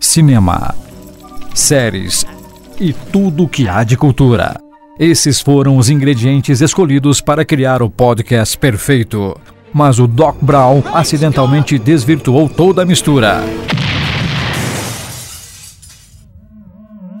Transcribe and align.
cinema, 0.00 0.74
séries 1.54 2.26
e 2.80 2.92
tudo 2.92 3.44
o 3.44 3.48
que 3.48 3.68
há 3.68 3.82
de 3.84 3.96
cultura. 3.96 4.56
Esses 4.98 5.40
foram 5.40 5.76
os 5.76 5.88
ingredientes 5.88 6.60
escolhidos 6.60 7.20
para 7.20 7.44
criar 7.44 7.82
o 7.82 7.90
podcast 7.90 8.58
perfeito. 8.58 9.38
Mas 9.72 9.98
o 9.98 10.06
Doc 10.06 10.36
Brown 10.40 10.82
acidentalmente 10.92 11.78
desvirtuou 11.78 12.48
toda 12.48 12.82
a 12.82 12.86
mistura. 12.86 13.42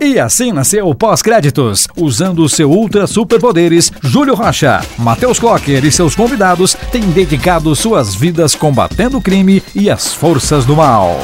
E 0.00 0.18
assim 0.18 0.52
nasceu 0.52 0.88
o 0.88 0.94
Pós-Créditos. 0.94 1.88
Usando 1.96 2.48
seu 2.48 2.70
ultra 2.70 3.06
superpoderes, 3.06 3.92
Júlio 4.00 4.34
Rocha, 4.34 4.80
Matheus 4.96 5.38
Clocker 5.40 5.84
e 5.84 5.90
seus 5.90 6.14
convidados 6.14 6.74
têm 6.92 7.02
dedicado 7.10 7.74
suas 7.74 8.14
vidas 8.14 8.54
combatendo 8.54 9.18
o 9.18 9.22
crime 9.22 9.62
e 9.74 9.90
as 9.90 10.14
forças 10.14 10.64
do 10.64 10.76
mal. 10.76 11.18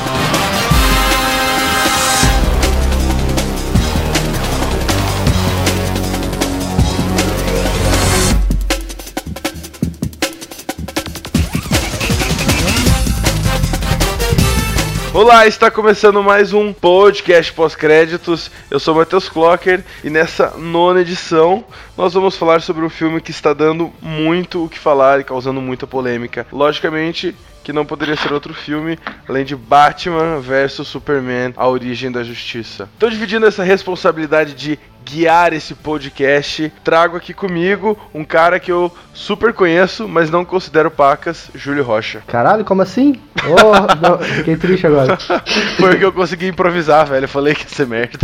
Olá, 15.24 15.46
está 15.46 15.70
começando 15.70 16.22
mais 16.22 16.52
um 16.52 16.70
podcast 16.70 17.50
pós-créditos. 17.54 18.50
Eu 18.70 18.78
sou 18.78 18.94
Matheus 18.94 19.26
Clocker 19.26 19.82
e 20.04 20.10
nessa 20.10 20.50
nona 20.50 21.00
edição 21.00 21.64
nós 21.96 22.12
vamos 22.12 22.36
falar 22.36 22.60
sobre 22.60 22.84
um 22.84 22.90
filme 22.90 23.22
que 23.22 23.30
está 23.30 23.54
dando 23.54 23.90
muito 24.02 24.62
o 24.62 24.68
que 24.68 24.78
falar 24.78 25.20
e 25.20 25.24
causando 25.24 25.62
muita 25.62 25.86
polêmica. 25.86 26.46
Logicamente 26.52 27.34
que 27.64 27.72
não 27.72 27.86
poderia 27.86 28.16
ser 28.16 28.34
outro 28.34 28.52
filme 28.52 28.98
além 29.26 29.46
de 29.46 29.56
Batman 29.56 30.40
vs 30.40 30.86
Superman: 30.86 31.54
A 31.56 31.66
Origem 31.66 32.12
da 32.12 32.22
Justiça. 32.22 32.86
Estou 32.92 33.08
dividindo 33.08 33.47
essa 33.47 33.64
responsabilidade 33.64 34.53
de 34.53 34.78
guiar 35.05 35.52
esse 35.52 35.74
podcast, 35.74 36.72
trago 36.83 37.16
aqui 37.16 37.34
comigo 37.34 37.98
um 38.14 38.24
cara 38.24 38.58
que 38.58 38.72
eu 38.72 38.92
super 39.12 39.52
conheço, 39.52 40.08
mas 40.08 40.30
não 40.30 40.44
considero 40.44 40.91
pacas, 40.91 41.50
Júlio 41.55 41.84
Rocha. 41.84 42.22
Caralho, 42.27 42.64
como 42.64 42.83
assim? 42.83 43.20
Oh, 43.44 43.94
não, 44.06 44.19
fiquei 44.19 44.56
triste 44.56 44.86
agora. 44.86 45.16
Foi 45.78 45.97
que 45.97 46.05
eu 46.05 46.12
consegui 46.12 46.48
improvisar, 46.48 47.06
velho. 47.06 47.25
Eu 47.25 47.28
falei 47.28 47.55
que 47.55 47.62
ia 47.62 47.69
ser 47.69 47.86
merda. 47.86 48.19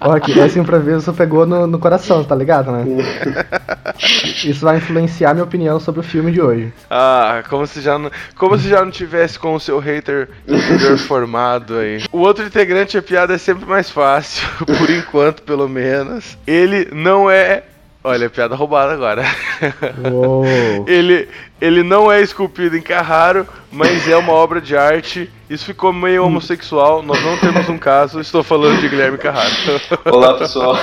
Ó, 0.00 0.18
que 0.20 0.38
esse 0.38 0.58
improviso 0.58 1.12
pegou 1.14 1.46
no, 1.46 1.66
no 1.66 1.78
coração, 1.78 2.22
tá 2.22 2.34
ligado, 2.34 2.70
né? 2.70 2.84
Isso 4.44 4.64
vai 4.64 4.76
influenciar 4.76 5.32
minha 5.32 5.44
opinião 5.44 5.80
sobre 5.80 6.00
o 6.00 6.04
filme 6.04 6.30
de 6.30 6.40
hoje. 6.40 6.72
Ah, 6.90 7.42
como 7.48 7.66
se 7.66 7.80
já 7.80 7.98
não, 7.98 8.10
como 8.36 8.58
se 8.58 8.68
já 8.68 8.84
não 8.84 8.90
tivesse 8.90 9.38
com 9.38 9.54
o 9.54 9.60
seu 9.60 9.78
hater 9.78 10.28
formado 11.06 11.78
aí. 11.78 12.04
O 12.12 12.18
outro 12.18 12.44
integrante, 12.44 12.98
a 12.98 13.02
piada 13.02 13.34
é 13.34 13.38
sempre 13.38 13.64
mais 13.64 13.88
fácil, 13.88 14.46
por 14.78 14.90
enquanto, 14.90 15.42
pelo 15.44 15.68
menos. 15.68 16.36
Ele 16.46 16.88
não 16.92 17.30
é 17.30 17.64
Olha, 18.06 18.28
piada 18.28 18.54
roubada 18.54 18.92
agora. 18.92 19.24
ele, 20.86 21.26
ele 21.58 21.82
não 21.82 22.12
é 22.12 22.20
esculpido 22.20 22.76
em 22.76 22.82
Carraro, 22.82 23.48
mas 23.72 24.06
é 24.06 24.14
uma 24.14 24.34
obra 24.34 24.60
de 24.60 24.76
arte. 24.76 25.32
Isso 25.48 25.64
ficou 25.64 25.90
meio 25.90 26.22
homossexual. 26.22 27.02
Nós 27.02 27.24
não 27.24 27.38
temos 27.38 27.66
um 27.70 27.78
caso. 27.78 28.20
Estou 28.20 28.42
falando 28.42 28.78
de 28.78 28.90
Guilherme 28.90 29.16
Carraro. 29.16 29.50
Olá, 30.04 30.34
pessoal. 30.34 30.78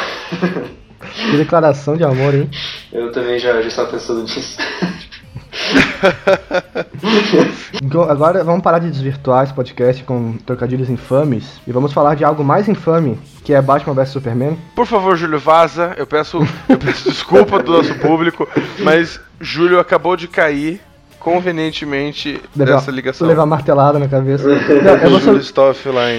Que 1.13 1.37
declaração 1.37 1.95
de 1.95 2.03
amor, 2.03 2.33
hein? 2.33 2.49
Eu 2.91 3.11
também 3.11 3.37
já, 3.37 3.53
já 3.61 3.67
estava 3.67 3.91
pensando 3.91 4.23
nisso. 4.23 4.57
Então, 7.83 8.03
agora 8.03 8.43
vamos 8.43 8.61
parar 8.61 8.79
de 8.79 8.91
desvirtuar 8.91 9.43
esse 9.43 9.53
podcast 9.53 10.03
com 10.03 10.33
trocadilhos 10.45 10.89
infames 10.89 11.59
e 11.65 11.71
vamos 11.71 11.91
falar 11.91 12.15
de 12.15 12.23
algo 12.23 12.43
mais 12.43 12.69
infame, 12.69 13.19
que 13.43 13.53
é 13.53 13.61
Batman 13.61 13.93
vs 13.93 14.09
Superman. 14.09 14.57
Por 14.75 14.85
favor, 14.85 15.17
Júlio, 15.17 15.39
vaza. 15.39 15.93
Eu 15.97 16.05
peço, 16.05 16.39
eu 16.69 16.77
peço 16.77 17.05
desculpa 17.09 17.61
do 17.61 17.71
nosso 17.71 17.95
público, 17.95 18.47
mas 18.79 19.19
Júlio 19.39 19.79
acabou 19.79 20.15
de 20.15 20.27
cair 20.27 20.79
convenientemente 21.21 22.41
Levar, 22.55 22.75
dessa 22.75 22.91
ligação. 22.91 23.27
levar 23.27 23.45
martelada 23.45 23.97
na 23.99 24.07
cabeça. 24.07 24.43
Não, 24.49 24.55
eu, 24.97 25.09
vou, 25.19 25.33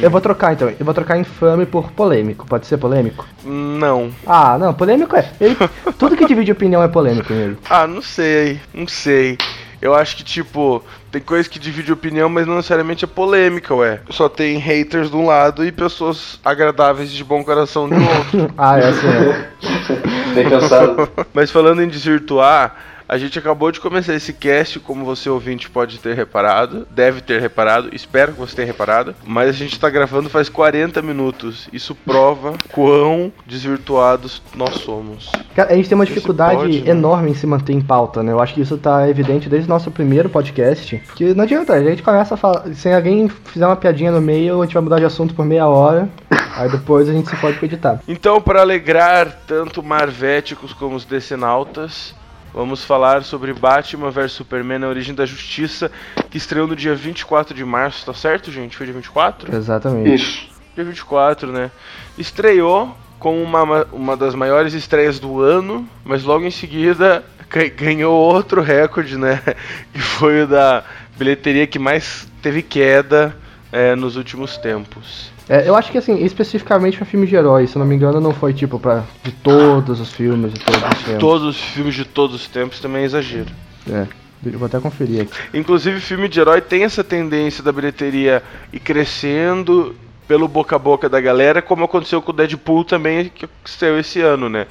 eu 0.02 0.10
vou 0.10 0.20
trocar 0.20 0.52
então. 0.52 0.68
Eu 0.78 0.84
vou 0.84 0.94
trocar 0.94 1.18
infame 1.18 1.66
por 1.66 1.90
polêmico. 1.92 2.46
Pode 2.46 2.66
ser 2.66 2.78
polêmico? 2.78 3.26
Não. 3.44 4.10
Ah, 4.26 4.56
não, 4.58 4.72
polêmico 4.72 5.16
é. 5.16 5.28
ele- 5.41 5.56
tudo 5.98 6.16
que 6.16 6.24
divide 6.26 6.52
opinião 6.52 6.82
é 6.82 6.88
polêmico 6.88 7.32
nele. 7.32 7.58
Ah, 7.68 7.86
não 7.86 8.00
sei, 8.00 8.60
não 8.72 8.86
sei. 8.86 9.36
Eu 9.80 9.94
acho 9.94 10.16
que, 10.16 10.22
tipo, 10.22 10.80
tem 11.10 11.20
coisa 11.20 11.48
que 11.48 11.58
divide 11.58 11.92
opinião, 11.92 12.28
mas 12.28 12.46
não 12.46 12.54
necessariamente 12.54 13.04
é 13.04 13.08
polêmica, 13.08 13.74
ué. 13.74 13.98
Só 14.10 14.28
tem 14.28 14.56
haters 14.58 15.10
de 15.10 15.16
um 15.16 15.26
lado 15.26 15.64
e 15.66 15.72
pessoas 15.72 16.38
agradáveis 16.44 17.10
de 17.10 17.24
bom 17.24 17.42
coração 17.42 17.88
de 17.88 17.96
outro. 17.96 18.54
Ah, 18.56 18.78
é 18.78 18.86
assim. 18.88 19.08
É. 19.08 20.34
Bem 20.34 20.48
cansado. 20.48 21.08
mas 21.34 21.50
falando 21.50 21.82
em 21.82 21.88
desvirtuar, 21.88 22.76
a 23.12 23.18
gente 23.18 23.38
acabou 23.38 23.70
de 23.70 23.78
começar 23.78 24.14
esse 24.14 24.32
cast, 24.32 24.80
como 24.80 25.04
você 25.04 25.28
ouvinte 25.28 25.68
pode 25.68 25.98
ter 25.98 26.16
reparado, 26.16 26.86
deve 26.90 27.20
ter 27.20 27.42
reparado, 27.42 27.94
espero 27.94 28.32
que 28.32 28.40
você 28.40 28.56
tenha 28.56 28.66
reparado, 28.66 29.14
mas 29.22 29.50
a 29.50 29.52
gente 29.52 29.78
tá 29.78 29.90
gravando 29.90 30.30
faz 30.30 30.48
40 30.48 31.02
minutos. 31.02 31.68
Isso 31.74 31.94
prova 31.94 32.54
quão 32.72 33.30
desvirtuados 33.46 34.40
nós 34.56 34.76
somos. 34.76 35.30
Cara, 35.54 35.74
a 35.74 35.76
gente 35.76 35.90
tem 35.90 35.94
uma 35.94 36.06
dificuldade 36.06 36.56
pode, 36.56 36.80
né? 36.80 36.90
enorme 36.90 37.32
em 37.32 37.34
se 37.34 37.46
manter 37.46 37.74
em 37.74 37.82
pauta, 37.82 38.22
né? 38.22 38.32
Eu 38.32 38.40
acho 38.40 38.54
que 38.54 38.62
isso 38.62 38.78
tá 38.78 39.06
evidente 39.06 39.46
desde 39.46 39.68
o 39.68 39.68
nosso 39.68 39.90
primeiro 39.90 40.30
podcast. 40.30 41.02
Que 41.14 41.34
não 41.34 41.44
adianta, 41.44 41.74
a 41.74 41.84
gente 41.84 42.02
começa 42.02 42.32
a 42.32 42.38
falar. 42.38 42.64
Se 42.72 42.88
alguém 42.88 43.28
fizer 43.28 43.66
uma 43.66 43.76
piadinha 43.76 44.10
no 44.10 44.22
meio, 44.22 44.62
a 44.62 44.64
gente 44.64 44.72
vai 44.72 44.82
mudar 44.82 44.98
de 44.98 45.04
assunto 45.04 45.34
por 45.34 45.44
meia 45.44 45.66
hora. 45.66 46.08
aí 46.56 46.70
depois 46.70 47.10
a 47.10 47.12
gente 47.12 47.28
se 47.28 47.36
pode 47.36 47.62
editar. 47.62 48.00
Então, 48.08 48.40
para 48.40 48.62
alegrar 48.62 49.42
tanto 49.46 49.82
marvéticos 49.82 50.72
como 50.72 50.96
os 50.96 51.04
decenautas, 51.04 52.14
vamos 52.54 52.84
falar 52.84 53.22
sobre 53.24 53.52
Batman 53.52 54.10
vs 54.10 54.32
Superman, 54.32 54.84
a 54.84 54.88
origem 54.88 55.14
da 55.14 55.24
justiça, 55.26 55.90
que 56.30 56.36
estreou 56.38 56.66
no 56.66 56.76
dia 56.76 56.94
24 56.94 57.54
de 57.54 57.64
março, 57.64 58.04
tá 58.06 58.14
certo, 58.14 58.50
gente? 58.52 58.76
Foi 58.76 58.86
dia 58.86 58.94
24? 58.94 59.54
Exatamente. 59.54 60.14
Isso. 60.14 60.48
Dia 60.74 60.84
24, 60.84 61.50
né? 61.52 61.70
Estreou 62.16 62.96
com 63.18 63.42
uma, 63.42 63.86
uma 63.92 64.16
das 64.16 64.34
maiores 64.34 64.74
estreias 64.74 65.18
do 65.18 65.41
ano, 65.41 65.88
mas 66.04 66.22
logo 66.24 66.44
em 66.44 66.50
seguida 66.50 67.24
ga- 67.48 67.68
ganhou 67.68 68.14
outro 68.14 68.60
recorde, 68.60 69.16
né? 69.16 69.41
Que 69.92 70.00
foi 70.00 70.42
o 70.42 70.46
da 70.46 70.84
bilheteria 71.16 71.66
que 71.66 71.78
mais 71.78 72.28
teve 72.42 72.62
queda 72.62 73.34
é, 73.70 73.94
nos 73.94 74.16
últimos 74.16 74.56
tempos. 74.58 75.31
É, 75.48 75.69
eu 75.69 75.75
acho 75.75 75.91
que 75.91 75.98
assim, 75.98 76.25
especificamente 76.25 76.97
pra 76.97 77.06
filme 77.06 77.26
de 77.26 77.34
herói, 77.34 77.66
se 77.66 77.76
eu 77.76 77.80
não 77.80 77.86
me 77.86 77.94
engano, 77.94 78.20
não 78.20 78.32
foi 78.32 78.53
tipo 78.53 78.78
pra 78.78 79.04
de 79.22 79.32
todos 79.32 80.00
os 80.00 80.12
filmes 80.12 80.53
de 80.53 80.60
todos 80.60 80.82
os 80.82 81.03
tempos. 81.04 81.20
Todos 81.20 81.48
os 81.48 81.60
filmes 81.60 81.94
de 81.94 82.04
todos 82.04 82.36
os 82.36 82.48
tempos 82.48 82.80
também 82.80 83.03
é 83.03 83.04
exagero. 83.06 83.50
É. 83.91 84.06
Eu 84.44 84.58
vou 84.58 84.66
até 84.66 84.80
conferir 84.80 85.22
aqui. 85.22 85.32
Inclusive, 85.54 86.00
filme 86.00 86.28
de 86.28 86.41
herói 86.41 86.60
tem 86.60 86.82
essa 86.82 87.04
tendência 87.04 87.62
da 87.62 87.70
bilheteria 87.70 88.42
ir 88.72 88.80
crescendo 88.80 89.94
pelo 90.26 90.48
boca 90.48 90.75
a 90.76 90.78
boca 90.78 91.08
da 91.08 91.20
galera, 91.20 91.60
como 91.62 91.84
aconteceu 91.84 92.20
com 92.22 92.30
o 92.30 92.34
Deadpool 92.34 92.84
também, 92.84 93.30
que 93.32 93.48
saiu 93.64 93.98
esse 93.98 94.20
ano, 94.20 94.48
né? 94.48 94.66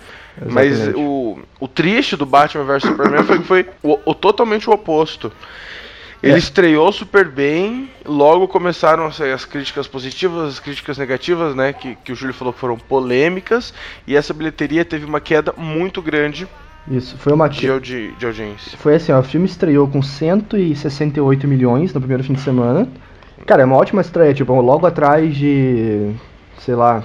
Mas 0.50 0.74
Exatamente. 0.74 1.00
o, 1.00 1.40
o 1.60 1.68
triste 1.68 2.16
do 2.16 2.26
Batman 2.26 2.64
vs 2.64 2.84
Superman 2.84 3.24
foi 3.24 3.40
que 3.40 3.46
foi 3.46 3.66
o, 3.84 4.00
o 4.06 4.16
totalmente 4.16 4.70
o 4.70 4.74
oposto. 4.74 5.32
Ele 6.24 6.34
É. 6.34 6.38
estreou 6.38 6.92
super 6.92 7.28
bem, 7.28 7.90
logo 8.06 8.48
começaram 8.48 9.06
as 9.08 9.44
críticas 9.46 9.88
positivas, 9.88 10.50
as 10.54 10.60
críticas 10.60 10.98
negativas, 10.98 11.56
né? 11.56 11.74
Que, 11.74 11.96
que 12.04 12.12
o 12.12 12.16
Júlio 12.16 12.34
falou 12.34 12.54
que 12.54 12.60
foram 12.60 12.78
polêmicas, 12.78 13.74
e 14.06 14.16
essa 14.16 14.32
bilheteria 14.34 14.86
teve 14.86 15.04
uma 15.06 15.20
queda 15.20 15.52
muito 15.58 16.00
grande 16.02 16.48
Isso, 16.88 17.18
foi 17.18 17.34
uma 17.34 17.48
de, 17.50 17.68
audi- 17.70 18.14
de 18.20 18.26
audiência. 18.26 18.78
Foi 18.78 18.96
assim, 18.96 19.12
ó, 19.12 19.20
o 19.20 19.24
filme 19.24 19.48
estreou 19.48 19.88
com 19.88 20.02
168 20.02 21.48
milhões 21.48 21.94
no 21.94 22.00
primeiro 22.00 22.24
fim 22.24 22.34
de 22.34 22.42
semana. 22.42 22.88
Cara, 23.46 23.64
é 23.64 23.66
uma 23.66 23.76
ótima 23.78 24.02
estreia, 24.02 24.34
tipo, 24.34 24.54
logo 24.62 24.86
atrás 24.86 25.36
de. 25.36 26.12
sei 26.60 26.76
lá. 26.76 27.04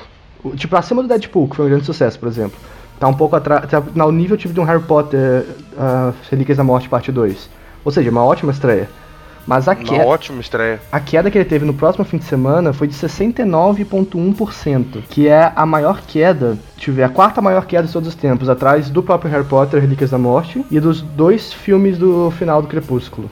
Tipo, 0.56 0.76
acima 0.76 1.02
do 1.02 1.08
Deadpool, 1.08 1.48
que 1.48 1.56
foi 1.56 1.64
um 1.66 1.68
grande 1.70 1.86
sucesso, 1.86 2.18
por 2.18 2.28
exemplo. 2.28 2.58
Tá 3.00 3.08
um 3.08 3.14
pouco 3.14 3.34
atrás. 3.36 3.68
Tá 3.70 3.82
no 3.94 4.12
nível 4.12 4.36
tipo 4.36 4.52
de 4.52 4.60
um 4.60 4.64
Harry 4.64 4.82
Potter, 4.82 5.44
uh, 5.72 6.14
Relíquias 6.30 6.58
da 6.58 6.64
Morte, 6.64 6.88
parte 6.88 7.10
2. 7.10 7.48
Ou 7.84 7.90
seja, 7.90 8.10
uma 8.10 8.22
ótima 8.24 8.52
estreia. 8.52 8.88
Mas 9.46 9.69
a 9.69 9.72
Uma 9.72 9.84
queda, 9.84 10.04
ótima 10.06 10.40
estreia. 10.40 10.81
a 10.90 10.98
queda 10.98 11.31
que 11.31 11.38
ele 11.38 11.44
teve 11.44 11.64
no 11.64 11.72
próximo 11.72 12.04
fim 12.04 12.19
de 12.19 12.25
semana 12.25 12.72
foi 12.72 12.88
de 12.88 12.94
69,1%, 12.94 15.02
que 15.08 15.28
é 15.28 15.52
a 15.54 15.64
maior 15.64 16.00
queda, 16.06 16.58
deixa 16.75 16.90
eu 16.90 16.94
ver, 16.94 17.04
a 17.04 17.08
quarta 17.08 17.40
maior 17.40 17.64
queda 17.66 17.87
de 17.87 17.93
todos 17.93 18.08
os 18.08 18.14
tempos, 18.14 18.48
atrás 18.48 18.90
do 18.90 19.02
próprio 19.02 19.31
Harry 19.31 19.44
Potter, 19.44 19.81
Relíquias 19.81 20.10
da 20.10 20.19
Morte, 20.19 20.64
e 20.70 20.81
dos 20.81 21.00
dois 21.02 21.52
filmes 21.52 21.96
do 21.98 22.31
final 22.32 22.60
do 22.60 22.69
Crepúsculo. 22.69 23.31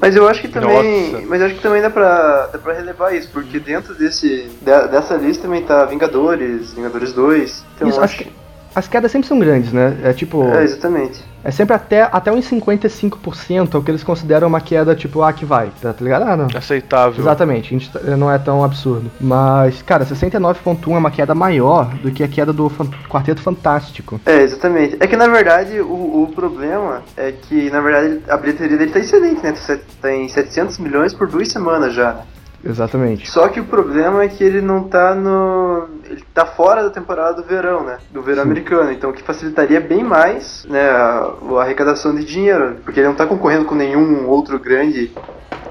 Mas 0.00 0.14
eu 0.14 0.28
acho 0.28 0.40
que 0.42 0.48
também. 0.48 1.10
Nossa. 1.12 1.26
Mas 1.26 1.40
eu 1.40 1.46
acho 1.46 1.56
que 1.56 1.62
também 1.62 1.82
dá 1.82 1.90
pra, 1.90 2.46
dá 2.52 2.58
pra 2.58 2.72
relevar 2.72 3.12
isso, 3.16 3.28
porque 3.32 3.58
dentro 3.58 3.94
desse. 3.96 4.46
de- 4.62 4.88
dessa 4.88 5.16
lista 5.16 5.42
também 5.42 5.62
tá 5.62 5.84
Vingadores, 5.86 6.72
Vingadores 6.72 7.12
2. 7.12 7.64
Então 7.74 7.88
Isso, 7.88 7.98
eu 7.98 8.04
acho 8.04 8.18
que, 8.18 8.30
as 8.78 8.88
quedas 8.88 9.10
sempre 9.12 9.28
são 9.28 9.38
grandes, 9.38 9.72
né? 9.72 9.96
É 10.02 10.12
tipo. 10.12 10.42
É, 10.54 10.62
exatamente. 10.64 11.22
É 11.44 11.50
sempre 11.50 11.74
até, 11.74 12.02
até 12.02 12.32
uns 12.32 12.48
55% 12.50 13.74
é 13.74 13.78
o 13.78 13.82
que 13.82 13.90
eles 13.90 14.02
consideram 14.02 14.48
uma 14.48 14.60
queda, 14.60 14.94
tipo, 14.94 15.22
ah, 15.22 15.32
que 15.32 15.44
vai, 15.44 15.70
tá, 15.80 15.92
tá 15.92 16.04
ligado? 16.04 16.22
Ah, 16.22 16.36
não. 16.36 16.48
Aceitável. 16.54 17.20
Exatamente, 17.22 17.66
a 17.74 17.78
gente 17.78 17.90
tá- 17.92 18.00
não 18.16 18.30
é 18.30 18.38
tão 18.38 18.62
absurdo. 18.64 19.10
Mas, 19.20 19.80
cara, 19.82 20.04
69.1 20.04 20.94
é 20.94 20.98
uma 20.98 21.10
queda 21.10 21.34
maior 21.34 21.86
do 22.02 22.10
que 22.10 22.22
a 22.24 22.28
queda 22.28 22.52
do 22.52 22.68
Fan- 22.68 22.90
Quarteto 23.08 23.40
Fantástico. 23.40 24.20
É, 24.26 24.42
exatamente. 24.42 24.96
É 25.00 25.06
que 25.06 25.16
na 25.16 25.28
verdade 25.28 25.80
o, 25.80 26.24
o 26.24 26.32
problema 26.34 27.02
é 27.16 27.32
que 27.32 27.70
na 27.70 27.80
verdade 27.80 28.20
a 28.28 28.36
bilheteria 28.36 28.76
dele 28.76 28.90
tá 28.90 28.98
excelente, 28.98 29.42
né? 29.42 29.52
Tá- 29.52 29.78
Tá 30.00 30.12
em 30.12 30.28
700 30.28 30.78
milhões 30.78 31.12
por 31.14 31.26
duas 31.28 31.48
semanas 31.48 31.92
já. 31.94 32.12
né? 32.12 32.20
Exatamente. 32.64 33.30
Só 33.30 33.48
que 33.48 33.60
o 33.60 33.64
problema 33.64 34.22
é 34.22 34.28
que 34.28 34.42
ele 34.42 34.60
não 34.60 34.84
tá 34.84 35.14
no. 35.14 35.88
Ele 36.04 36.22
tá 36.34 36.44
fora 36.44 36.82
da 36.82 36.90
temporada 36.90 37.40
do 37.40 37.46
verão, 37.46 37.84
né? 37.84 37.98
Do 38.10 38.22
verão 38.22 38.42
Sim. 38.42 38.50
americano. 38.50 38.92
Então 38.92 39.10
o 39.10 39.12
que 39.12 39.22
facilitaria 39.22 39.80
bem 39.80 40.02
mais, 40.02 40.66
né, 40.68 40.90
a, 40.90 41.32
a 41.56 41.62
arrecadação 41.62 42.14
de 42.14 42.24
dinheiro. 42.24 42.76
Porque 42.84 43.00
ele 43.00 43.08
não 43.08 43.14
tá 43.14 43.26
concorrendo 43.26 43.64
com 43.64 43.74
nenhum 43.74 44.26
outro 44.28 44.58
grande 44.58 45.12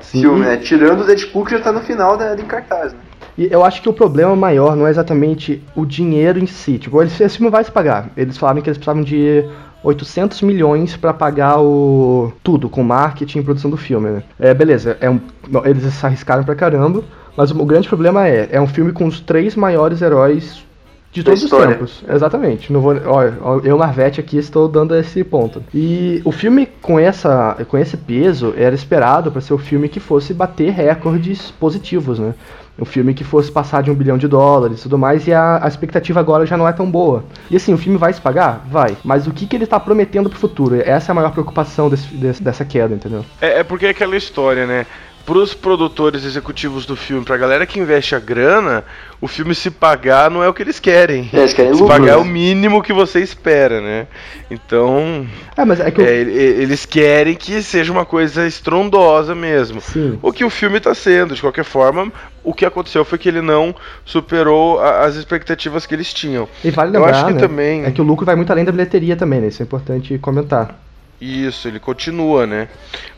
Sim. 0.01 0.21
filme, 0.21 0.45
né? 0.45 0.57
Tirando 0.57 1.01
o 1.01 1.05
Deadpool 1.05 1.45
que 1.45 1.51
já 1.51 1.59
tá 1.59 1.71
no 1.71 1.81
final 1.81 2.15
da, 2.15 2.33
em 2.35 2.45
cartaz, 2.45 2.93
né? 2.93 2.99
E 3.37 3.47
eu 3.51 3.63
acho 3.63 3.81
que 3.83 3.89
o 3.89 3.93
problema 3.93 4.35
maior 4.35 4.75
não 4.75 4.87
é 4.87 4.89
exatamente 4.89 5.63
o 5.75 5.85
dinheiro 5.85 6.39
em 6.39 6.47
si. 6.47 6.79
Tipo, 6.79 7.03
esse 7.03 7.29
filme 7.29 7.51
vai 7.51 7.63
se 7.63 7.71
pagar. 7.71 8.09
Eles 8.17 8.35
falaram 8.35 8.61
que 8.61 8.69
eles 8.69 8.77
precisavam 8.79 9.03
de 9.03 9.45
800 9.83 10.41
milhões 10.41 10.97
pra 10.97 11.13
pagar 11.13 11.59
o 11.59 12.31
tudo, 12.43 12.69
com 12.69 12.83
marketing 12.83 13.39
e 13.39 13.43
produção 13.43 13.69
do 13.69 13.77
filme, 13.77 14.09
né? 14.09 14.23
É, 14.39 14.53
beleza, 14.53 14.97
é 14.99 15.09
um, 15.09 15.19
eles 15.65 15.83
se 15.93 16.05
arriscaram 16.05 16.43
pra 16.43 16.55
caramba, 16.55 17.03
mas 17.35 17.51
o, 17.51 17.61
o 17.61 17.65
grande 17.65 17.87
problema 17.87 18.27
é, 18.27 18.49
é 18.51 18.61
um 18.61 18.67
filme 18.67 18.91
com 18.91 19.05
os 19.05 19.19
três 19.19 19.55
maiores 19.55 20.01
heróis 20.01 20.65
de 21.11 21.23
todos 21.23 21.43
os 21.43 21.49
tempos. 21.49 22.03
Exatamente. 22.07 22.71
Não 22.71 22.81
vou, 22.81 22.93
ó, 23.05 23.59
eu, 23.63 23.77
Marvete, 23.77 24.19
aqui 24.19 24.37
estou 24.37 24.67
dando 24.67 24.95
esse 24.95 25.23
ponto. 25.23 25.63
E 25.73 26.21
o 26.23 26.31
filme 26.31 26.67
com, 26.81 26.99
essa, 26.99 27.57
com 27.67 27.77
esse 27.77 27.97
peso 27.97 28.53
era 28.57 28.75
esperado 28.75 29.31
para 29.31 29.41
ser 29.41 29.53
o 29.53 29.57
filme 29.57 29.89
que 29.89 29.99
fosse 29.99 30.33
bater 30.33 30.71
recordes 30.71 31.51
positivos, 31.51 32.19
né? 32.19 32.33
Um 32.79 32.85
filme 32.85 33.13
que 33.13 33.23
fosse 33.23 33.51
passar 33.51 33.81
de 33.81 33.89
um 33.89 33.95
bilhão 33.95 34.17
de 34.17 34.27
dólares 34.27 34.79
e 34.79 34.83
tudo 34.83 34.97
mais, 34.99 35.25
e 35.27 35.33
a, 35.33 35.63
a 35.63 35.67
expectativa 35.67 36.19
agora 36.19 36.45
já 36.45 36.55
não 36.55 36.67
é 36.67 36.71
tão 36.71 36.89
boa. 36.89 37.23
E 37.49 37.55
assim, 37.55 37.73
o 37.73 37.77
filme 37.77 37.97
vai 37.97 38.13
se 38.13 38.21
pagar? 38.21 38.65
Vai. 38.69 38.95
Mas 39.03 39.25
o 39.25 39.31
que, 39.31 39.47
que 39.47 39.55
ele 39.55 39.65
tá 39.65 39.79
prometendo 39.79 40.29
pro 40.29 40.37
futuro? 40.37 40.75
Essa 40.79 41.09
é 41.09 41.13
a 41.13 41.15
maior 41.15 41.31
preocupação 41.31 41.89
desse, 41.89 42.07
desse- 42.13 42.43
dessa 42.43 42.63
queda, 42.63 42.93
entendeu? 42.93 43.25
É, 43.41 43.59
é 43.59 43.63
porque 43.63 43.87
é 43.87 43.89
aquela 43.89 44.15
história, 44.15 44.67
né? 44.67 44.85
Pros 45.27 45.53
produtores 45.53 46.23
executivos 46.23 46.85
do 46.85 46.95
filme, 46.95 47.25
pra 47.25 47.35
galera 47.35 47.65
que 47.65 47.77
investe 47.81 48.15
a 48.15 48.19
grana, 48.19 48.85
o 49.19 49.27
filme 49.27 49.53
se 49.53 49.69
pagar 49.69 50.31
não 50.31 50.41
é 50.41 50.47
o 50.47 50.53
que 50.53 50.63
eles 50.63 50.79
querem. 50.79 51.29
É, 51.33 51.39
eles 51.39 51.51
querem 51.53 51.73
se 51.73 51.81
lucro, 51.81 51.95
pagar 51.97 52.13
é 52.13 52.15
o 52.15 52.23
mínimo 52.23 52.81
que 52.81 52.93
você 52.93 53.19
espera, 53.19 53.81
né? 53.81 54.07
Então, 54.49 55.27
É, 55.57 55.65
mas 55.65 55.81
é 55.81 55.91
que 55.91 56.01
é, 56.01 56.21
e- 56.23 56.29
e- 56.29 56.61
eles 56.63 56.85
querem 56.85 57.35
que 57.35 57.61
seja 57.61 57.91
uma 57.91 58.05
coisa 58.05 58.47
estrondosa 58.47 59.35
mesmo. 59.35 59.81
Sim. 59.81 60.17
O 60.21 60.31
que 60.31 60.45
o 60.45 60.49
filme 60.49 60.79
tá 60.79 60.95
sendo, 60.95 61.35
de 61.35 61.41
qualquer 61.41 61.65
forma, 61.65 62.09
o 62.41 62.53
que 62.53 62.65
aconteceu 62.65 63.03
foi 63.03 63.17
que 63.17 63.27
ele 63.27 63.41
não 63.41 63.75
superou 64.05 64.79
a- 64.79 65.01
as 65.01 65.15
expectativas 65.17 65.85
que 65.85 65.93
eles 65.93 66.13
tinham. 66.13 66.47
E 66.63 66.71
vale 66.71 66.95
Eu 66.95 67.01
lembrar, 67.01 67.15
acho 67.17 67.25
que 67.27 67.33
né, 67.33 67.39
também- 67.41 67.83
é 67.83 67.91
que 67.91 67.99
o 67.99 68.05
lucro 68.05 68.25
vai 68.25 68.37
muito 68.37 68.49
além 68.51 68.63
da 68.63 68.71
bilheteria 68.71 69.17
também, 69.17 69.41
né? 69.41 69.47
Isso 69.47 69.61
é 69.61 69.65
importante 69.65 70.17
comentar. 70.19 70.86
Isso, 71.19 71.67
ele 71.67 71.79
continua, 71.79 72.45
né? 72.45 72.69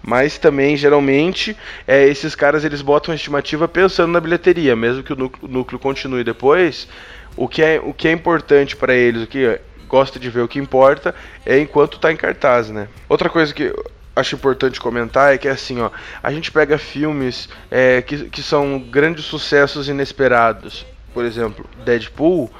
Mas 0.01 0.38
também, 0.38 0.78
geralmente, 0.78 1.56
é, 1.86 2.07
esses 2.07 2.34
caras 2.34 2.63
eles 2.63 2.81
botam 2.81 3.12
a 3.12 3.16
estimativa 3.16 3.68
pensando 3.68 4.12
na 4.12 4.22
bilheteria, 4.22 4.75
mesmo 4.75 5.04
que 5.04 5.12
o 5.12 5.16
núcleo, 5.18 5.51
núcleo 5.51 5.80
continue 5.80 6.24
depois. 6.24 6.88
O 7.36 7.48
que 7.48 7.62
é, 7.62 7.80
o 7.84 7.94
que 7.94 8.07
é 8.07 8.12
importante 8.12 8.75
para 8.75 8.94
eles, 8.94 9.24
o 9.24 9.28
que 9.28 9.60
gosta 9.88 10.18
de 10.18 10.30
ver 10.30 10.42
o 10.42 10.48
que 10.48 10.60
importa, 10.60 11.13
é 11.46 11.60
enquanto 11.60 12.00
tá 12.00 12.12
em 12.12 12.16
cartaz, 12.16 12.69
né? 12.69 12.88
Outra 13.10 13.30
coisa 13.30 13.54
que 13.54 13.74
acho 14.16 14.36
importante 14.36 14.80
comentar 14.80 15.34
é 15.34 15.38
que 15.38 15.48
assim, 15.48 15.81
ó, 15.81 15.90
a 16.22 16.31
gente 16.31 16.52
pega 16.52 16.78
filmes 16.78 17.50
é, 17.69 18.02
que, 18.02 18.30
que 18.30 18.42
são 18.42 18.80
grandes 18.80 19.25
sucessos 19.25 19.90
inesperados. 19.90 20.86
Por 21.13 21.25
exemplo, 21.25 21.66
Deadpool. 21.84 22.52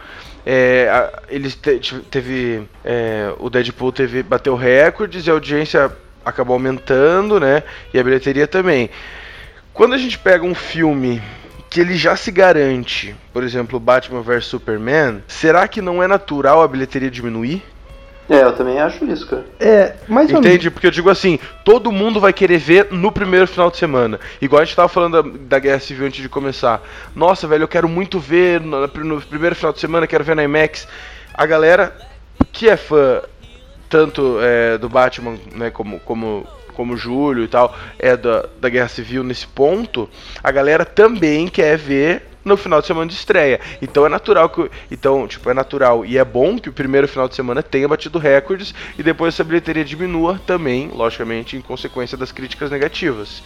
É, 0.52 0.90
a- 0.90 1.22
eles 1.30 1.54
te- 1.54 1.80
teve 2.10 2.64
é, 2.84 3.32
o 3.38 3.52
Deadpool 3.52 3.92
teve 3.92 4.24
bateu 4.24 4.56
recordes 4.56 5.28
e 5.28 5.30
a 5.30 5.34
audiência 5.34 5.92
acabou 6.26 6.56
aumentando, 6.56 7.40
né? 7.40 7.62
E 7.94 8.00
a 8.00 8.04
bilheteria 8.04 8.48
também. 8.48 8.90
Quando 9.72 9.94
a 9.94 9.98
gente 10.00 10.18
pega 10.18 10.44
um 10.44 10.56
filme 10.56 11.22
que 11.70 11.80
ele 11.80 11.96
já 11.96 12.16
se 12.16 12.32
garante, 12.32 13.16
por 13.32 13.44
exemplo, 13.44 13.80
Batman 13.80 14.24
vs 14.24 14.46
Superman, 14.46 15.24
será 15.28 15.68
que 15.68 15.84
não 15.84 16.02
é 16.02 16.08
natural 16.08 16.64
a 16.64 16.68
bilheteria 16.68 17.12
diminuir? 17.12 17.64
É, 18.30 18.44
eu 18.44 18.54
também 18.54 18.80
acho 18.80 19.04
isso, 19.06 19.26
cara. 19.26 19.44
É, 19.60 19.96
menos. 20.08 20.32
Entende? 20.32 20.70
Porque 20.70 20.86
eu 20.86 20.92
digo 20.92 21.10
assim, 21.10 21.40
todo 21.66 21.92
mundo 21.92 22.20
vai 22.20 22.32
querer 22.32 22.60
ver 22.60 22.88
no 22.92 23.12
primeiro 23.12 23.48
final 23.48 23.72
de 23.72 23.78
semana. 23.78 24.20
Igual 24.40 24.62
a 24.62 24.66
gente 24.66 24.76
tava 24.76 24.88
falando 24.88 25.24
da, 25.24 25.30
da 25.42 25.60
Guerra 25.60 25.80
Civil 25.80 26.06
antes 26.06 26.22
de 26.22 26.30
começar. 26.30 26.82
Nossa, 27.16 27.48
velho, 27.48 27.64
eu 27.64 27.68
quero 27.68 27.90
muito 27.90 28.20
ver 28.20 28.62
no, 28.62 28.82
no 28.86 29.22
primeiro 29.22 29.56
final 29.56 29.74
de 29.74 29.80
semana, 29.80 30.06
quero 30.06 30.24
ver 30.24 30.36
na 30.36 30.44
IMAX. 30.44 30.88
A 31.34 31.46
galera 31.46 31.96
que 32.52 32.70
é 32.70 32.78
fã 32.78 33.22
tanto 33.90 34.38
é, 34.40 34.78
do 34.78 34.88
Batman, 34.88 35.38
né, 35.56 35.72
como, 35.72 36.00
como, 36.02 36.46
como 36.76 36.96
Júlio 36.96 37.44
e 37.44 37.48
tal, 37.48 37.76
é 37.98 38.16
da, 38.16 38.46
da 38.62 38.70
Guerra 38.70 38.88
Civil 38.88 39.24
nesse 39.24 39.48
ponto, 39.48 40.08
a 40.44 40.52
galera 40.52 40.86
também 40.86 41.48
quer 41.48 41.76
ver 41.76 42.28
no 42.50 42.58
final 42.58 42.82
de 42.82 42.88
semana 42.88 43.08
de 43.08 43.14
estreia. 43.14 43.60
Então 43.82 44.06
é 44.06 44.10
natural 44.10 44.50
que. 44.50 44.70
Então, 44.92 45.28
tipo, 45.28 45.50
é 45.50 45.54
natural 45.54 46.04
e 46.06 46.18
é 46.18 46.26
bom 46.26 46.58
que 46.58 46.70
o 46.70 46.74
primeiro 46.74 47.08
final 47.08 47.30
de 47.30 47.36
semana 47.36 47.64
tenha 47.64 47.88
batido 47.88 48.20
recordes 48.20 48.74
e 48.98 49.04
depois 49.04 49.34
essa 49.34 49.44
bilheteria 49.44 49.86
diminua 49.86 50.42
também, 50.46 50.90
logicamente, 50.94 51.56
em 51.56 51.62
consequência 51.62 52.18
das 52.18 52.32
críticas 52.32 52.70
negativas. 52.70 53.42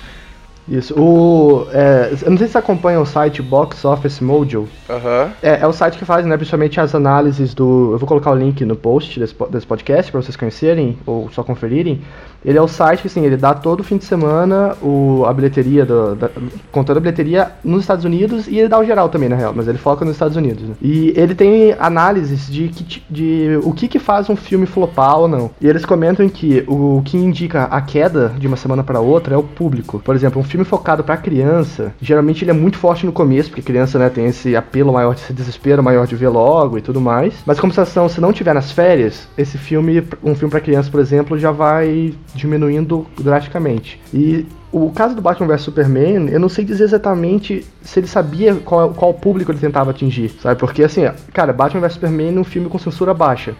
Isso. 0.67 0.93
O, 0.99 1.67
é, 1.71 2.13
eu 2.21 2.31
não 2.31 2.37
sei 2.37 2.47
se 2.47 2.53
você 2.53 2.57
acompanha 2.57 2.99
o 2.99 3.05
site 3.05 3.41
Box 3.41 3.83
Office 3.85 4.19
Mojo. 4.19 4.67
Aham. 4.89 5.31
É, 5.41 5.59
é 5.61 5.67
o 5.67 5.73
site 5.73 5.97
que 5.97 6.05
faz, 6.05 6.25
né, 6.25 6.35
principalmente 6.37 6.79
as 6.79 6.95
análises 6.95 7.53
do. 7.53 7.91
Eu 7.93 7.97
vou 7.97 8.07
colocar 8.07 8.31
o 8.31 8.35
link 8.35 8.63
no 8.65 8.75
post 8.75 9.19
desse, 9.19 9.35
desse 9.49 9.67
podcast 9.67 10.11
para 10.11 10.21
vocês 10.21 10.35
conhecerem 10.35 10.97
ou 11.05 11.29
só 11.31 11.43
conferirem. 11.43 12.01
Ele 12.45 12.57
é 12.57 12.61
o 12.61 12.67
site 12.67 13.01
que, 13.01 13.07
assim, 13.07 13.23
ele 13.23 13.37
dá 13.37 13.53
todo 13.53 13.83
fim 13.83 13.97
de 13.97 14.03
semana 14.03 14.75
o, 14.81 15.23
a 15.25 15.33
bilheteria, 15.33 15.85
do, 15.85 16.13
da, 16.15 16.29
contando 16.71 16.97
a 16.97 16.99
bilheteria 16.99 17.51
nos 17.63 17.81
Estados 17.81 18.03
Unidos 18.03 18.47
e 18.47 18.59
ele 18.59 18.67
dá 18.67 18.77
o 18.77 18.83
geral 18.83 19.07
também, 19.07 19.29
na 19.29 19.35
real, 19.35 19.53
mas 19.55 19.67
ele 19.67 19.77
foca 19.77 20.03
nos 20.03 20.15
Estados 20.15 20.35
Unidos. 20.35 20.63
né? 20.63 20.75
E 20.81 21.13
ele 21.15 21.35
tem 21.35 21.73
análises 21.79 22.51
de, 22.51 22.67
que, 22.67 23.03
de 23.09 23.59
o 23.63 23.71
que 23.71 23.87
que 23.87 23.97
faz 23.97 24.29
um 24.29 24.35
filme 24.35 24.65
flopar 24.65 25.19
ou 25.19 25.27
não. 25.27 25.51
E 25.61 25.67
eles 25.67 25.85
comentam 25.85 26.27
que 26.27 26.63
o 26.67 27.01
que 27.05 27.17
indica 27.17 27.63
a 27.63 27.79
queda 27.81 28.33
de 28.37 28.45
uma 28.45 28.57
semana 28.57 28.83
para 28.83 28.99
outra 28.99 29.35
é 29.35 29.37
o 29.37 29.43
público. 29.43 29.99
Por 29.99 30.13
exemplo, 30.13 30.41
um 30.41 30.43
filme 30.53 30.65
focado 30.65 31.03
para 31.03 31.17
criança, 31.17 31.95
geralmente 31.99 32.43
ele 32.43 32.51
é 32.51 32.53
muito 32.53 32.77
forte 32.77 33.07
no 33.07 33.11
começo, 33.11 33.49
porque 33.49 33.63
criança, 33.63 33.97
né, 33.97 34.07
tem 34.07 34.27
esse 34.27 34.55
apelo 34.55 34.93
maior, 34.93 35.15
esse 35.15 35.33
desespero 35.33 35.81
maior 35.81 36.05
de 36.05 36.15
ver 36.15 36.27
logo 36.27 36.77
e 36.77 36.81
tudo 36.81 37.01
mais. 37.01 37.33
Mas 37.43 37.59
compensação, 37.59 38.07
se 38.07 38.21
não 38.21 38.31
tiver 38.31 38.53
nas 38.53 38.71
férias, 38.71 39.27
esse 39.35 39.57
filme, 39.57 40.07
um 40.23 40.35
filme 40.35 40.51
para 40.51 40.59
criança, 40.59 40.91
por 40.91 40.99
exemplo, 40.99 41.39
já 41.39 41.49
vai 41.49 42.13
diminuindo 42.35 43.07
drasticamente. 43.19 43.99
E 44.13 44.45
o 44.71 44.91
caso 44.91 45.15
do 45.15 45.23
Batman 45.23 45.47
vs 45.47 45.61
Superman, 45.61 46.29
eu 46.29 46.39
não 46.39 46.49
sei 46.49 46.63
dizer 46.63 46.83
exatamente 46.83 47.65
se 47.81 47.99
ele 47.99 48.07
sabia 48.07 48.53
qual, 48.53 48.93
qual 48.93 49.11
público 49.11 49.51
ele 49.51 49.59
tentava 49.59 49.89
atingir, 49.89 50.29
sabe? 50.39 50.59
Porque 50.59 50.83
assim, 50.83 51.01
cara, 51.33 51.51
Batman 51.51 51.81
vs 51.81 51.93
Superman 51.93 52.37
é 52.37 52.39
um 52.39 52.43
filme 52.43 52.69
com 52.69 52.77
censura 52.77 53.11
baixa. 53.11 53.55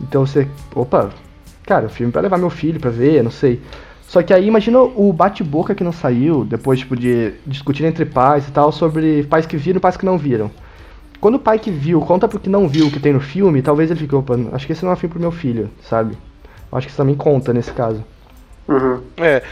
Então 0.00 0.24
você, 0.24 0.46
opa, 0.72 1.10
cara, 1.66 1.86
o 1.86 1.90
filme 1.90 2.12
pra 2.12 2.22
levar 2.22 2.38
meu 2.38 2.50
filho 2.50 2.78
pra 2.78 2.90
ver, 2.90 3.24
não 3.24 3.30
sei. 3.32 3.60
Só 4.08 4.22
que 4.22 4.32
aí 4.32 4.46
imagina 4.46 4.80
o 4.80 5.12
bate-boca 5.12 5.74
que 5.74 5.84
não 5.84 5.92
saiu, 5.92 6.42
depois 6.42 6.78
tipo 6.78 6.96
de 6.96 7.34
discutir 7.46 7.84
entre 7.84 8.06
pais 8.06 8.48
e 8.48 8.50
tal 8.50 8.72
sobre 8.72 9.22
pais 9.24 9.44
que 9.44 9.58
viram 9.58 9.76
e 9.76 9.80
pais 9.80 9.98
que 9.98 10.06
não 10.06 10.16
viram. 10.16 10.50
Quando 11.20 11.34
o 11.34 11.38
pai 11.38 11.58
que 11.58 11.70
viu 11.70 12.00
conta 12.00 12.26
pro 12.26 12.40
que 12.40 12.48
não 12.48 12.66
viu 12.66 12.86
o 12.86 12.90
que 12.90 12.98
tem 12.98 13.12
no 13.12 13.20
filme, 13.20 13.60
talvez 13.60 13.90
ele 13.90 14.00
fique, 14.00 14.14
opa, 14.14 14.34
acho 14.52 14.66
que 14.66 14.72
esse 14.72 14.82
não 14.82 14.92
é 14.92 14.94
um 14.94 14.96
filme 14.96 15.12
pro 15.12 15.20
meu 15.20 15.30
filho, 15.30 15.70
sabe? 15.82 16.16
Acho 16.72 16.86
que 16.86 16.90
isso 16.90 16.96
também 16.96 17.14
conta 17.14 17.52
nesse 17.52 17.70
caso. 17.72 18.02
Uhum. 18.66 19.02
É, 19.18 19.42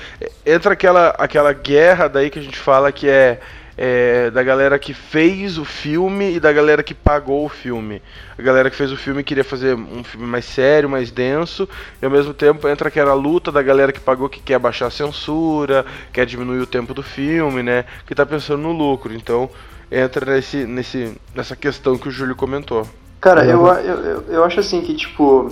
entra 0.46 0.72
aquela, 0.72 1.08
aquela 1.18 1.52
guerra 1.52 2.08
daí 2.08 2.30
que 2.30 2.38
a 2.38 2.42
gente 2.42 2.58
fala 2.58 2.90
que 2.90 3.08
é, 3.08 3.40
é 3.76 4.30
da 4.30 4.42
galera 4.42 4.78
que 4.78 4.94
fez 4.94 5.58
o 5.58 5.64
filme 5.64 6.36
e 6.36 6.40
da 6.40 6.52
galera 6.52 6.82
que 6.82 6.94
pagou 6.94 7.44
o 7.44 7.48
filme. 7.48 8.00
A 8.38 8.42
galera 8.42 8.70
que 8.70 8.76
fez 8.76 8.90
o 8.90 8.96
filme 8.96 9.22
queria 9.22 9.44
fazer 9.44 9.74
um 9.74 10.02
filme 10.02 10.26
mais 10.26 10.44
sério, 10.44 10.88
mais 10.88 11.10
denso, 11.10 11.68
e 12.00 12.04
ao 12.04 12.10
mesmo 12.10 12.32
tempo 12.32 12.66
entra 12.68 12.88
aquela 12.88 13.14
luta 13.14 13.52
da 13.52 13.62
galera 13.62 13.92
que 13.92 14.00
pagou 14.00 14.28
que 14.28 14.40
quer 14.40 14.58
baixar 14.58 14.86
a 14.86 14.90
censura, 14.90 15.84
quer 16.12 16.24
diminuir 16.24 16.60
o 16.60 16.66
tempo 16.66 16.94
do 16.94 17.02
filme, 17.02 17.62
né? 17.62 17.84
Que 18.06 18.14
tá 18.14 18.24
pensando 18.24 18.62
no 18.62 18.72
lucro. 18.72 19.12
Então 19.12 19.50
entra 19.90 20.34
nesse, 20.34 20.64
nesse, 20.64 21.16
nessa 21.34 21.54
questão 21.54 21.98
que 21.98 22.08
o 22.08 22.10
Júlio 22.10 22.34
comentou. 22.34 22.86
Cara, 23.20 23.44
Eu 23.44 23.66
eu, 23.66 23.74
eu, 23.74 24.04
eu, 24.04 24.24
eu 24.28 24.44
acho 24.44 24.60
assim 24.60 24.80
que, 24.80 24.94
tipo. 24.94 25.50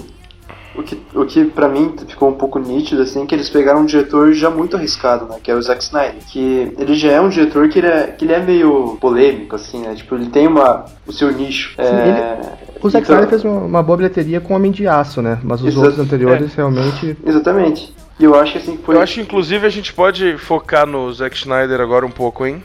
O 0.77 0.83
que, 0.83 1.01
o 1.15 1.25
que 1.25 1.45
pra 1.45 1.69
mim 1.69 1.95
ficou 2.09 2.29
um 2.29 2.35
pouco 2.35 2.59
nítido, 2.59 3.03
assim, 3.03 3.25
que 3.27 3.35
eles 3.35 3.49
pegaram 3.49 3.81
um 3.81 3.85
diretor 3.85 4.33
já 4.33 4.51
muito 4.51 4.77
arriscado, 4.77 5.27
né? 5.27 5.37
Que 5.43 5.51
é 5.51 5.55
o 5.55 5.63
Zack 5.63 5.83
Snyder. 5.83 6.17
Que 6.29 6.73
ele 6.79 6.95
já 6.95 7.13
é 7.13 7.21
um 7.21 7.29
diretor 7.29 7.69
que 7.69 7.79
ele 7.79 7.87
é, 7.87 8.07
que 8.09 8.25
ele 8.25 8.33
é 8.33 8.41
meio 8.41 8.97
polêmico, 9.01 9.55
assim, 9.57 9.81
né? 9.81 9.95
Tipo, 9.95 10.17
ele 10.17 10.27
tem 10.27 10.47
uma, 10.47 10.85
o 11.07 11.13
seu 11.13 11.31
nicho. 11.31 11.75
Sim, 11.77 11.83
é, 11.83 12.09
ele, 12.09 12.75
o 12.83 12.91
Zack 12.91 13.05
então, 13.05 13.17
Snyder 13.17 13.29
fez 13.29 13.45
uma, 13.45 13.83
boa 13.83 13.97
bilheteria 13.97 14.41
com 14.41 14.55
Homem 14.55 14.73
de 14.73 14.87
Aço, 14.87 15.23
né? 15.23 15.39
Mas 15.43 15.63
os 15.63 15.77
outros 15.77 15.99
anteriores 15.99 16.53
é. 16.53 16.57
realmente... 16.57 17.17
Exatamente. 17.25 17.95
E 18.19 18.25
eu 18.25 18.35
acho 18.35 18.53
que 18.53 18.59
assim 18.59 18.77
foi... 18.77 18.97
Eu 18.97 19.01
acho 19.01 19.15
que 19.15 19.21
inclusive 19.21 19.67
a 19.67 19.71
gente 19.71 19.93
pode 19.93 20.37
focar 20.39 20.87
no 20.87 21.13
Zack 21.13 21.37
Snyder 21.37 21.81
agora 21.81 22.05
um 22.05 22.11
pouco, 22.11 22.47
hein? 22.47 22.63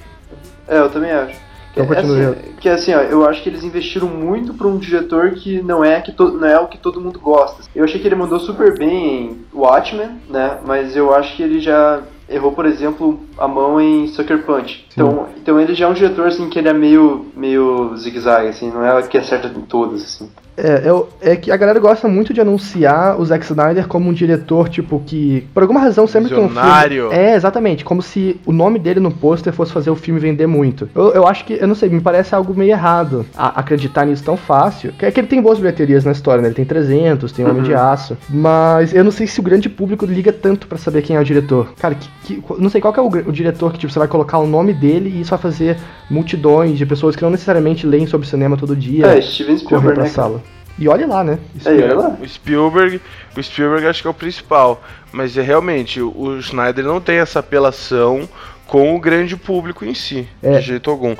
É, 0.68 0.78
eu 0.78 0.90
também 0.90 1.12
acho. 1.12 1.49
Então, 1.72 1.94
é, 1.94 2.00
assim, 2.00 2.54
que 2.60 2.70
assim, 2.70 2.94
ó, 2.94 3.02
eu 3.02 3.28
acho 3.28 3.42
que 3.44 3.50
eles 3.50 3.64
investiram 3.64 4.08
muito 4.08 4.54
para 4.54 4.68
um 4.68 4.78
diretor 4.78 5.32
que 5.32 5.62
não 5.62 5.84
é 5.84 6.02
que 6.02 6.14
não 6.18 6.48
é 6.48 6.60
o 6.60 6.68
que 6.68 6.78
todo 6.78 7.02
mundo 7.02 7.20
gosta. 7.20 7.64
Eu 7.76 7.84
achei 7.84 8.00
que 8.00 8.08
ele 8.08 8.16
mandou 8.16 8.40
super 8.40 8.78
bem 8.78 9.32
em 9.32 9.46
Watchmen, 9.54 10.20
né? 10.30 10.60
Mas 10.66 10.96
eu 10.96 11.14
acho 11.14 11.36
que 11.36 11.44
ele 11.44 11.60
já 11.60 12.02
errou, 12.30 12.52
por 12.52 12.66
exemplo, 12.66 13.20
a 13.38 13.48
mão 13.48 13.82
em 13.82 14.08
Sucker 14.08 14.44
Punch. 14.44 14.86
Então, 15.04 15.28
então 15.42 15.60
ele 15.60 15.74
já 15.74 15.86
é 15.86 15.88
um 15.88 15.94
diretor 15.94 16.28
assim 16.28 16.50
que 16.50 16.60
ele 16.60 16.70
é 16.70 16.74
meio 16.74 17.26
meio 17.36 17.96
zigue-zague 17.96 18.50
assim, 18.50 18.72
não 18.72 18.86
é 18.86 19.02
que 19.04 19.18
acerta 19.18 19.48
em 19.48 19.62
todas 19.62 20.04
assim. 20.04 20.30
É, 20.62 20.90
é, 20.90 21.32
é, 21.32 21.36
que 21.38 21.52
a 21.52 21.58
galera 21.58 21.80
gosta 21.80 22.08
muito 22.08 22.34
de 22.34 22.42
anunciar 22.42 23.20
o 23.20 23.26
Zack 23.26 23.46
Snyder 23.46 23.88
como 23.88 24.10
um 24.10 24.14
diretor, 24.14 24.68
tipo, 24.68 25.02
que. 25.06 25.48
Por 25.54 25.64
alguma 25.64 25.80
razão, 25.80 26.06
sempre 26.06 26.30
Visionário. 26.30 27.04
que 27.04 27.08
um 27.08 27.10
filme. 27.12 27.26
É, 27.26 27.36
exatamente. 27.36 27.86
Como 27.86 28.02
se 28.02 28.40
o 28.46 28.52
nome 28.52 28.78
dele 28.78 29.00
no 29.00 29.10
pôster 29.10 29.54
fosse 29.54 29.72
fazer 29.72 29.90
o 29.90 29.96
filme 29.96 30.20
vender 30.20 30.48
muito. 30.48 30.90
Eu, 30.94 31.14
eu 31.14 31.28
acho 31.28 31.46
que, 31.46 31.54
eu 31.54 31.68
não 31.68 31.76
sei, 31.76 31.88
me 31.90 32.02
parece 32.02 32.36
algo 32.36 32.54
meio 32.54 32.72
errado 32.72 33.26
a, 33.38 33.60
acreditar 33.60 34.06
nisso 34.06 34.24
tão 34.24 34.36
fácil. 34.36 34.92
Que 35.00 35.06
é 35.06 35.12
que 35.12 35.20
ele 35.20 35.28
tem 35.28 35.42
boas 35.42 35.60
bilheterias 35.60 36.04
na 36.04 36.12
história, 36.12 36.42
né? 36.42 36.50
Ele 36.50 36.56
tem 36.56 36.66
300, 36.66 37.32
tem 37.32 37.46
Homem 37.46 37.60
uhum. 37.60 37.64
de 37.64 37.74
Aço. 37.74 38.18
Mas 38.30 38.94
eu 38.94 39.04
não 39.04 39.12
sei 39.12 39.28
se 39.28 39.40
o 39.40 39.44
grande 39.44 39.70
público 39.70 40.06
liga 40.06 40.34
tanto 40.34 40.68
para 40.68 40.78
saber 40.78 41.02
quem 41.04 41.16
é 41.16 41.20
o 41.20 41.24
diretor. 41.24 41.70
Cara, 41.80 41.96
que, 41.96 42.10
que, 42.26 42.44
não 42.58 42.70
sei 42.70 42.82
qual 42.82 42.94
é 42.96 43.02
o, 43.02 43.08
o, 43.08 43.32
diretor 43.32 43.72
que, 43.72 43.80
tipo, 43.80 43.94
você 43.94 44.00
vai 44.00 44.08
colocar 44.10 44.40
o 44.40 44.48
nome 44.48 44.74
dele 44.74 44.89
e 44.98 45.22
isso 45.22 45.30
vai 45.30 45.40
fazer 45.40 45.78
multidões 46.10 46.78
de 46.78 46.86
pessoas 46.86 47.16
que 47.16 47.22
não 47.22 47.30
necessariamente 47.30 47.86
leem 47.86 48.08
sobre 48.08 48.28
cinema 48.28 48.58
todo 48.58 48.76
dia. 48.76 49.06
É, 49.06 49.22
Steven 49.22 49.58
Spielberg, 49.58 50.00
né? 50.02 50.08
Sala. 50.08 50.42
E 50.78 50.88
olhe 50.88 51.06
lá, 51.06 51.24
né? 51.24 51.38
É, 51.66 51.70
olha 51.70 51.96
lá. 51.96 52.18
O 52.22 52.28
Spielberg, 52.28 53.02
o 53.36 53.44
Spielberg 53.44 53.86
acho 53.86 54.02
que 54.02 54.08
é 54.08 54.12
o 54.12 54.14
principal, 54.14 54.82
mas 55.12 55.38
é 55.38 55.42
realmente 55.42 56.02
o 56.02 56.42
Schneider 56.42 56.86
não 56.86 57.02
tem 57.02 57.18
essa 57.18 57.40
apelação 57.40 58.28
com 58.66 58.96
o 58.96 59.00
grande 59.00 59.36
público 59.36 59.84
em 59.84 59.94
si, 59.94 60.28
é. 60.42 60.58
de 60.58 60.62
jeito 60.62 60.90
algum. 60.90 61.16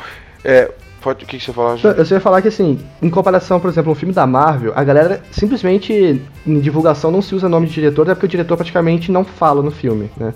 É, 0.46 0.72
pode, 1.02 1.26
o 1.26 1.28
que, 1.28 1.38
que 1.38 1.44
você 1.44 1.52
falou? 1.52 1.78
Eu 1.84 2.06
ia 2.06 2.20
falar 2.22 2.42
que 2.42 2.48
assim, 2.48 2.80
em 3.02 3.10
comparação, 3.10 3.60
por 3.60 3.70
exemplo, 3.70 3.92
um 3.92 3.96
filme 3.96 4.14
da 4.14 4.26
Marvel, 4.26 4.72
a 4.76 4.84
galera 4.84 5.22
simplesmente 5.32 6.22
em 6.48 6.60
divulgação 6.60 7.12
não 7.12 7.22
se 7.22 7.36
usa 7.36 7.50
nome 7.50 7.68
de 7.68 7.74
diretor, 7.74 8.08
é 8.08 8.14
porque 8.14 8.28
o 8.28 8.30
diretor 8.30 8.56
praticamente 8.56 9.12
não 9.12 9.26
fala 9.26 9.62
no 9.62 9.72
filme, 9.72 10.10
né? 10.16 10.34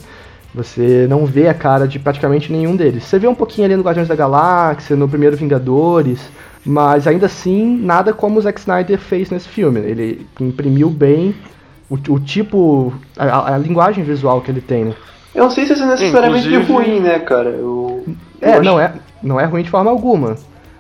Você 0.53 1.07
não 1.09 1.25
vê 1.25 1.47
a 1.47 1.53
cara 1.53 1.87
de 1.87 1.97
praticamente 1.97 2.51
nenhum 2.51 2.75
deles. 2.75 3.03
Você 3.05 3.17
vê 3.17 3.27
um 3.27 3.33
pouquinho 3.33 3.65
ali 3.65 3.75
no 3.75 3.81
Guardiões 3.81 4.07
da 4.07 4.15
Galáxia, 4.15 4.95
no 4.95 5.09
primeiro 5.09 5.35
Vingadores, 5.35 6.29
mas 6.63 7.07
ainda 7.07 7.25
assim, 7.25 7.77
nada 7.77 8.13
como 8.13 8.37
o 8.37 8.41
Zack 8.41 8.59
Snyder 8.59 8.99
fez 8.99 9.31
nesse 9.31 9.47
filme. 9.47 9.79
Ele 9.79 10.27
imprimiu 10.39 10.89
bem 10.89 11.35
o, 11.89 11.95
o 11.95 12.19
tipo, 12.19 12.93
a, 13.17 13.55
a, 13.55 13.57
linguagem 13.57 14.03
visual 14.03 14.41
que 14.41 14.51
ele 14.51 14.61
tem, 14.61 14.85
né? 14.85 14.93
Eu 15.33 15.45
não 15.45 15.51
sei 15.51 15.65
se 15.65 15.73
isso 15.73 15.83
é 15.83 15.87
necessariamente 15.87 16.47
Inclusive... 16.47 16.71
ruim, 16.71 16.99
né, 16.99 17.19
cara? 17.19 17.49
Eu, 17.49 18.03
eu 18.07 18.49
é, 18.49 18.53
acho... 18.53 18.63
não 18.63 18.79
é, 18.79 18.93
não 19.23 19.39
é 19.39 19.45
ruim 19.45 19.63
de 19.63 19.69
forma 19.71 19.89
alguma. 19.89 20.35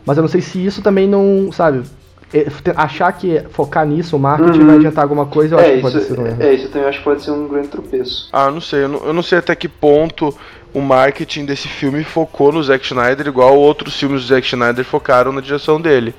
Mas 0.05 0.17
eu 0.17 0.21
não 0.21 0.27
sei 0.27 0.41
se 0.41 0.63
isso 0.63 0.81
também 0.81 1.07
não, 1.07 1.51
sabe, 1.51 1.81
achar 2.75 3.11
que 3.11 3.43
focar 3.49 3.85
nisso, 3.85 4.15
o 4.15 4.19
marketing 4.19 4.59
uhum. 4.59 4.67
vai 4.67 4.75
adiantar 4.77 5.03
alguma 5.03 5.25
coisa, 5.25 5.55
eu 5.55 5.59
é, 5.59 5.65
acho 5.65 5.75
que 5.75 5.81
pode 5.81 6.03
ser 6.03 6.19
um 6.19 6.27
erro. 6.27 6.43
É, 6.43 6.53
isso 6.53 6.69
também 6.69 6.87
acho 6.87 6.97
que 6.99 7.03
pode 7.03 7.23
ser 7.23 7.31
um 7.31 7.47
grande 7.47 7.67
tropeço. 7.67 8.29
Ah, 8.31 8.49
não 8.49 8.61
sei, 8.61 8.83
eu 8.83 8.89
não, 8.89 9.05
eu 9.05 9.13
não 9.13 9.23
sei 9.23 9.37
até 9.37 9.55
que 9.55 9.67
ponto 9.67 10.35
o 10.73 10.81
marketing 10.81 11.45
desse 11.45 11.67
filme 11.67 12.03
focou 12.03 12.51
no 12.51 12.63
Zack 12.63 12.83
Snyder, 12.85 13.27
igual 13.27 13.55
outros 13.55 13.95
filmes 13.95 14.21
do 14.23 14.27
Zack 14.27 14.47
Snyder 14.47 14.83
focaram 14.83 15.31
na 15.31 15.41
direção 15.41 15.79
dele. 15.79 16.15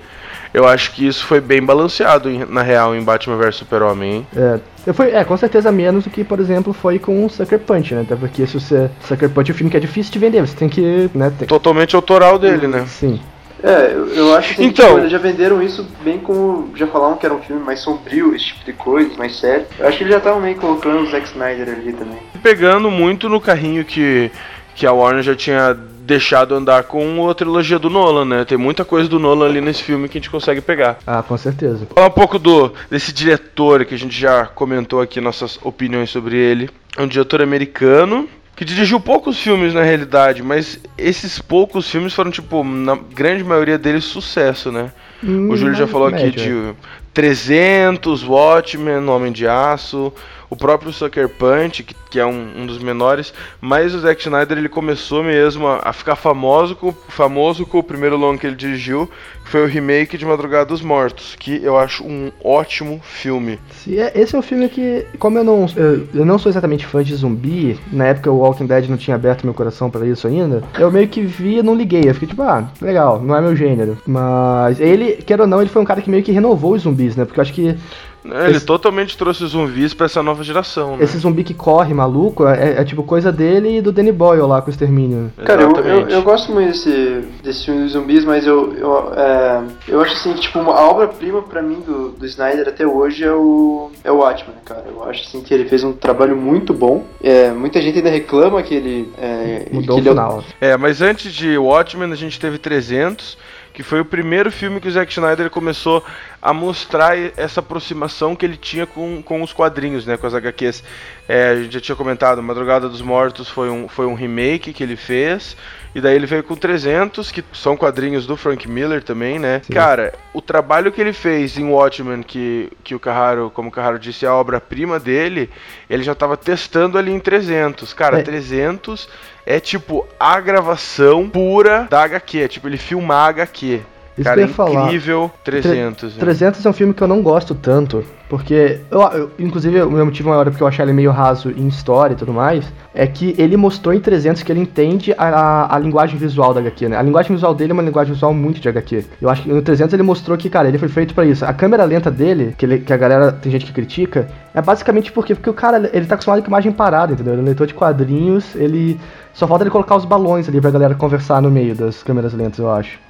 Eu 0.52 0.68
acho 0.68 0.92
que 0.92 1.04
isso 1.04 1.26
foi 1.26 1.40
bem 1.40 1.60
balanceado, 1.60 2.30
na 2.48 2.62
real, 2.62 2.94
em 2.94 3.02
Batman 3.02 3.36
vs 3.36 3.56
Super-Homem. 3.56 4.24
É, 4.36 4.92
foi, 4.92 5.10
é, 5.10 5.24
com 5.24 5.36
certeza 5.36 5.72
menos 5.72 6.04
do 6.04 6.10
que, 6.10 6.22
por 6.22 6.38
exemplo, 6.38 6.72
foi 6.72 6.96
com 6.96 7.26
o 7.26 7.28
Sucker 7.28 7.58
Punch, 7.58 7.92
né? 7.92 8.02
Até 8.02 8.14
porque 8.14 8.46
se 8.46 8.60
você. 8.60 8.88
Sucker 9.00 9.28
Punch 9.30 9.50
é 9.50 9.52
um 9.52 9.56
filme 9.56 9.70
que 9.70 9.76
é 9.76 9.80
difícil 9.80 10.12
de 10.12 10.18
vender, 10.20 10.46
você 10.46 10.54
tem 10.54 10.68
que. 10.68 11.10
Né, 11.12 11.32
tem... 11.36 11.48
Totalmente 11.48 11.96
autoral 11.96 12.38
dele, 12.38 12.68
né? 12.68 12.84
Sim. 12.86 13.20
É, 13.64 13.94
eu, 13.94 14.08
eu 14.08 14.36
acho 14.36 14.48
que 14.48 14.60
assim, 14.60 14.70
então, 14.70 14.86
tipo, 14.88 14.98
eles 14.98 15.10
já 15.10 15.16
venderam 15.16 15.62
isso 15.62 15.86
bem 16.04 16.18
como. 16.18 16.76
Já 16.76 16.86
falaram 16.86 17.16
que 17.16 17.24
era 17.24 17.34
um 17.34 17.40
filme 17.40 17.64
mais 17.64 17.80
sombrio, 17.80 18.34
esse 18.34 18.46
tipo 18.46 18.62
de 18.62 18.74
coisa, 18.74 19.16
mais 19.16 19.36
sério. 19.36 19.64
Eu 19.78 19.88
acho 19.88 19.96
que 19.96 20.04
eles 20.04 20.12
já 20.12 20.18
estavam 20.18 20.38
meio 20.38 20.56
colocando 20.56 21.00
o 21.00 21.10
Zack 21.10 21.26
Snyder 21.28 21.70
ali 21.70 21.94
também. 21.94 22.18
Pegando 22.42 22.90
muito 22.90 23.26
no 23.26 23.40
carrinho 23.40 23.82
que, 23.82 24.30
que 24.74 24.86
a 24.86 24.92
Warner 24.92 25.22
já 25.22 25.34
tinha 25.34 25.72
deixado 25.72 26.54
andar 26.54 26.82
com 26.84 27.30
a 27.30 27.34
trilogia 27.34 27.78
do 27.78 27.88
Nolan, 27.88 28.26
né? 28.26 28.44
Tem 28.44 28.58
muita 28.58 28.84
coisa 28.84 29.08
do 29.08 29.18
Nolan 29.18 29.46
ali 29.46 29.62
nesse 29.62 29.82
filme 29.82 30.10
que 30.10 30.18
a 30.18 30.20
gente 30.20 30.30
consegue 30.30 30.60
pegar. 30.60 30.98
Ah, 31.06 31.22
com 31.22 31.38
certeza. 31.38 31.86
Falar 31.94 32.08
um 32.08 32.10
pouco 32.10 32.38
do 32.38 32.70
desse 32.90 33.14
diretor 33.14 33.86
que 33.86 33.94
a 33.94 33.98
gente 33.98 34.14
já 34.14 34.44
comentou 34.44 35.00
aqui 35.00 35.22
nossas 35.22 35.58
opiniões 35.62 36.10
sobre 36.10 36.36
ele. 36.36 36.68
É 36.98 37.02
um 37.02 37.08
diretor 37.08 37.40
americano 37.40 38.28
que 38.56 38.64
dirigiu 38.64 39.00
poucos 39.00 39.38
filmes 39.38 39.74
na 39.74 39.82
realidade, 39.82 40.42
mas 40.42 40.78
esses 40.96 41.38
poucos 41.40 41.90
filmes 41.90 42.12
foram, 42.12 42.30
tipo, 42.30 42.62
na 42.62 42.96
grande 42.96 43.42
maioria 43.42 43.76
deles, 43.76 44.04
sucesso, 44.04 44.70
né? 44.70 44.92
Hum, 45.22 45.50
o 45.50 45.56
Júlio 45.56 45.74
já 45.74 45.86
falou 45.86 46.10
média. 46.10 46.28
aqui 46.28 46.36
de 46.36 46.74
300, 47.12 48.22
Watchmen, 48.24 49.08
Homem 49.08 49.32
de 49.32 49.46
Aço, 49.46 50.12
o 50.54 50.56
próprio 50.56 50.92
Sucker 50.92 51.28
Punch, 51.28 51.82
que, 51.82 51.94
que 52.10 52.20
é 52.20 52.24
um, 52.24 52.62
um, 52.62 52.66
dos 52.66 52.78
menores, 52.78 53.34
mas 53.60 53.92
o 53.92 53.98
Zack 53.98 54.22
Snyder 54.22 54.56
ele 54.56 54.68
começou 54.68 55.22
mesmo 55.22 55.66
a, 55.66 55.80
a, 55.84 55.92
ficar 55.92 56.14
famoso 56.14 56.76
com, 56.76 56.92
famoso 57.08 57.66
com 57.66 57.78
o 57.78 57.82
primeiro 57.82 58.16
longo 58.16 58.38
que 58.38 58.46
ele 58.46 58.54
dirigiu, 58.54 59.10
que 59.44 59.50
foi 59.50 59.64
o 59.64 59.66
remake 59.66 60.16
de 60.16 60.24
Madrugada 60.24 60.66
dos 60.66 60.80
Mortos, 60.80 61.34
que 61.38 61.62
eu 61.62 61.76
acho 61.76 62.04
um 62.04 62.30
ótimo 62.42 63.00
filme. 63.02 63.58
É, 63.88 64.18
esse 64.18 64.34
é 64.34 64.38
um 64.38 64.42
filme 64.42 64.68
que, 64.68 65.04
como 65.18 65.38
eu 65.38 65.44
não, 65.44 65.66
eu, 65.74 66.06
eu 66.14 66.24
não 66.24 66.38
sou 66.38 66.50
exatamente 66.50 66.86
fã 66.86 67.02
de 67.02 67.14
zumbi, 67.16 67.78
na 67.92 68.06
época 68.06 68.30
o 68.30 68.38
Walking 68.38 68.66
Dead 68.66 68.88
não 68.88 68.96
tinha 68.96 69.16
aberto 69.16 69.44
meu 69.44 69.54
coração 69.54 69.90
para 69.90 70.06
isso 70.06 70.28
ainda, 70.28 70.62
eu 70.78 70.90
meio 70.90 71.08
que 71.08 71.20
vi 71.22 71.58
e 71.58 71.62
não 71.62 71.74
liguei, 71.74 72.02
eu 72.06 72.14
fiquei 72.14 72.28
tipo, 72.28 72.42
ah, 72.42 72.68
legal, 72.80 73.20
não 73.20 73.34
é 73.34 73.40
meu 73.40 73.56
gênero. 73.56 73.98
Mas 74.06 74.78
ele, 74.78 75.14
quer 75.14 75.40
ou 75.40 75.48
não, 75.48 75.60
ele 75.60 75.70
foi 75.70 75.82
um 75.82 75.84
cara 75.84 76.00
que 76.00 76.08
meio 76.08 76.22
que 76.22 76.30
renovou 76.30 76.74
os 76.74 76.82
zumbis, 76.82 77.16
né? 77.16 77.24
Porque 77.24 77.40
eu 77.40 77.42
acho 77.42 77.52
que 77.52 77.76
ele 78.24 78.56
esse... 78.56 78.64
totalmente 78.64 79.16
trouxe 79.16 79.46
zumbis 79.46 79.92
pra 79.92 80.06
essa 80.06 80.22
nova 80.22 80.42
geração, 80.42 80.96
né? 80.96 81.04
Esse 81.04 81.18
zumbi 81.18 81.44
que 81.44 81.52
corre, 81.52 81.92
maluco, 81.92 82.46
é, 82.46 82.80
é, 82.80 82.84
tipo 82.84 83.02
coisa 83.02 83.30
dele 83.30 83.78
e 83.78 83.80
do 83.82 83.92
Danny 83.92 84.12
Boyle 84.12 84.46
lá 84.46 84.62
com 84.62 84.68
o 84.68 84.70
Extermínio. 84.70 85.30
Cara, 85.44 85.62
eu, 85.62 85.70
eu, 85.76 86.08
eu, 86.08 86.22
gosto 86.22 86.50
muito 86.50 86.68
desse, 86.68 87.24
desse 87.42 87.66
filme 87.66 87.82
dos 87.82 87.92
zumbis, 87.92 88.24
mas 88.24 88.46
eu, 88.46 88.72
eu, 88.74 89.12
é, 89.14 89.62
eu 89.88 90.00
acho 90.00 90.14
assim 90.14 90.32
que 90.32 90.40
tipo, 90.40 90.58
a 90.58 90.88
obra-prima 90.88 91.42
pra 91.42 91.60
mim 91.60 91.80
do, 91.86 92.10
do 92.10 92.26
Snyder 92.26 92.66
até 92.66 92.86
hoje 92.86 93.24
é 93.24 93.32
o, 93.32 93.90
é 94.02 94.10
o 94.10 94.16
Watchmen, 94.16 94.56
cara. 94.64 94.84
Eu 94.86 95.04
acho 95.04 95.22
assim 95.22 95.42
que 95.42 95.52
ele 95.52 95.66
fez 95.68 95.84
um 95.84 95.92
trabalho 95.92 96.36
muito 96.36 96.72
bom. 96.72 97.04
É, 97.22 97.50
muita 97.50 97.80
gente 97.82 97.98
ainda 97.98 98.10
reclama 98.10 98.62
que 98.62 98.74
ele... 98.74 99.12
É, 99.18 99.66
Mudou 99.70 99.96
que 99.96 100.08
o 100.08 100.12
final. 100.12 100.44
É, 100.60 100.76
mas 100.76 101.02
antes 101.02 101.32
de 101.32 101.58
Watchmen 101.58 102.10
a 102.10 102.16
gente 102.16 102.40
teve 102.40 102.56
300 102.58 103.36
que 103.74 103.82
foi 103.82 104.00
o 104.00 104.04
primeiro 104.04 104.52
filme 104.52 104.80
que 104.80 104.86
o 104.86 104.90
Zack 104.90 105.12
Snyder 105.12 105.50
começou 105.50 106.02
a 106.40 106.52
mostrar 106.52 107.18
essa 107.36 107.58
aproximação 107.58 108.36
que 108.36 108.46
ele 108.46 108.56
tinha 108.56 108.86
com, 108.86 109.20
com 109.20 109.42
os 109.42 109.52
quadrinhos, 109.52 110.06
né, 110.06 110.16
com 110.16 110.28
as 110.28 110.32
HQs. 110.32 110.84
É, 111.28 111.48
a 111.48 111.56
gente 111.56 111.74
já 111.74 111.80
tinha 111.80 111.96
comentado, 111.96 112.40
Madrugada 112.40 112.88
dos 112.88 113.02
Mortos 113.02 113.48
foi 113.48 113.68
um, 113.68 113.88
foi 113.88 114.06
um 114.06 114.14
remake 114.14 114.72
que 114.72 114.82
ele 114.82 114.94
fez, 114.94 115.56
e 115.92 116.00
daí 116.00 116.14
ele 116.14 116.26
veio 116.26 116.44
com 116.44 116.54
300, 116.54 117.32
que 117.32 117.42
são 117.52 117.76
quadrinhos 117.76 118.26
do 118.26 118.36
Frank 118.36 118.68
Miller 118.68 119.02
também, 119.02 119.40
né? 119.40 119.60
Sim. 119.64 119.72
Cara, 119.72 120.14
o 120.32 120.40
trabalho 120.40 120.92
que 120.92 121.00
ele 121.00 121.12
fez 121.12 121.58
em 121.58 121.64
Watchmen, 121.64 122.22
que, 122.22 122.70
que 122.84 122.94
o 122.94 123.00
Carraro, 123.00 123.50
como 123.50 123.70
o 123.70 123.72
Carraro 123.72 123.98
disse, 123.98 124.24
é 124.24 124.28
a 124.28 124.34
obra-prima 124.34 125.00
dele, 125.00 125.50
ele 125.90 126.04
já 126.04 126.12
estava 126.12 126.36
testando 126.36 126.96
ali 126.96 127.10
em 127.10 127.18
300. 127.18 127.92
Cara, 127.92 128.20
é. 128.20 128.22
300 128.22 129.08
é 129.46 129.60
tipo 129.60 130.06
a 130.18 130.40
gravação 130.40 131.28
pura 131.28 131.86
da 131.90 132.02
HQ, 132.02 132.38
é 132.40 132.48
tipo 132.48 132.68
ele 132.68 132.78
filmar 132.78 133.26
a 133.26 133.28
HQ. 133.28 133.80
Isso 134.16 134.24
Cara, 134.24 134.46
falar. 134.48 134.86
incrível 134.86 135.30
300. 135.42 136.14
300 136.14 136.64
é 136.64 136.68
um 136.68 136.72
filme 136.72 136.94
que 136.94 137.02
eu 137.02 137.08
não 137.08 137.20
gosto 137.20 137.52
tanto, 137.54 138.04
porque, 138.28 138.80
eu, 138.90 139.00
eu, 139.00 139.30
inclusive, 139.38 139.82
o 139.82 139.90
meu 139.90 140.04
motivo 140.04 140.30
maior 140.30 140.46
é 140.46 140.50
porque 140.50 140.62
eu 140.62 140.66
achei 140.66 140.84
ele 140.84 140.92
meio 140.92 141.10
raso 141.10 141.50
em 141.50 141.68
história 141.68 142.14
e 142.14 142.16
tudo 142.16 142.32
mais, 142.32 142.64
é 142.94 143.06
que 143.06 143.34
ele 143.36 143.56
mostrou 143.56 143.94
em 143.94 144.00
300 144.00 144.42
que 144.42 144.50
ele 144.50 144.60
entende 144.60 145.12
a, 145.18 145.28
a, 145.28 145.76
a, 145.76 145.78
linguagem 145.78 146.16
visual 146.16 146.54
da 146.54 146.60
HQ, 146.60 146.88
né? 146.88 146.96
A 146.96 147.02
linguagem 147.02 147.34
visual 147.34 147.54
dele 147.54 147.72
é 147.72 147.74
uma 147.74 147.82
linguagem 147.82 148.14
visual 148.14 148.32
muito 148.32 148.60
de 148.60 148.68
HQ. 148.68 149.04
Eu 149.20 149.28
acho 149.28 149.42
que 149.42 149.48
no 149.48 149.60
300 149.60 149.92
ele 149.92 150.02
mostrou 150.02 150.38
que, 150.38 150.48
cara, 150.48 150.68
ele 150.68 150.78
foi 150.78 150.88
feito 150.88 151.14
para 151.14 151.24
isso. 151.24 151.44
A 151.44 151.52
câmera 151.52 151.84
lenta 151.84 152.10
dele, 152.10 152.54
que, 152.56 152.64
ele, 152.64 152.78
que 152.78 152.92
a 152.92 152.96
galera, 152.96 153.32
tem 153.32 153.52
gente 153.52 153.66
que 153.66 153.72
critica, 153.72 154.28
é 154.54 154.62
basicamente 154.62 155.12
porque, 155.12 155.34
porque 155.34 155.50
o 155.50 155.54
cara, 155.54 155.90
ele 155.92 156.06
tá 156.06 156.14
acostumado 156.14 156.40
com 156.42 156.48
imagem 156.48 156.72
parada, 156.72 157.12
entendeu? 157.12 157.34
Ele 157.34 157.42
é 157.42 157.44
leitor 157.44 157.66
de 157.66 157.74
quadrinhos, 157.74 158.54
ele 158.54 158.98
só 159.34 159.48
falta 159.48 159.64
ele 159.64 159.70
colocar 159.70 159.96
os 159.96 160.04
balões 160.04 160.48
ali 160.48 160.60
pra 160.60 160.70
galera 160.70 160.94
conversar 160.94 161.42
no 161.42 161.50
meio 161.50 161.74
das 161.74 162.04
câmeras 162.04 162.32
lentas, 162.32 162.60
eu 162.60 162.70
acho. 162.70 163.00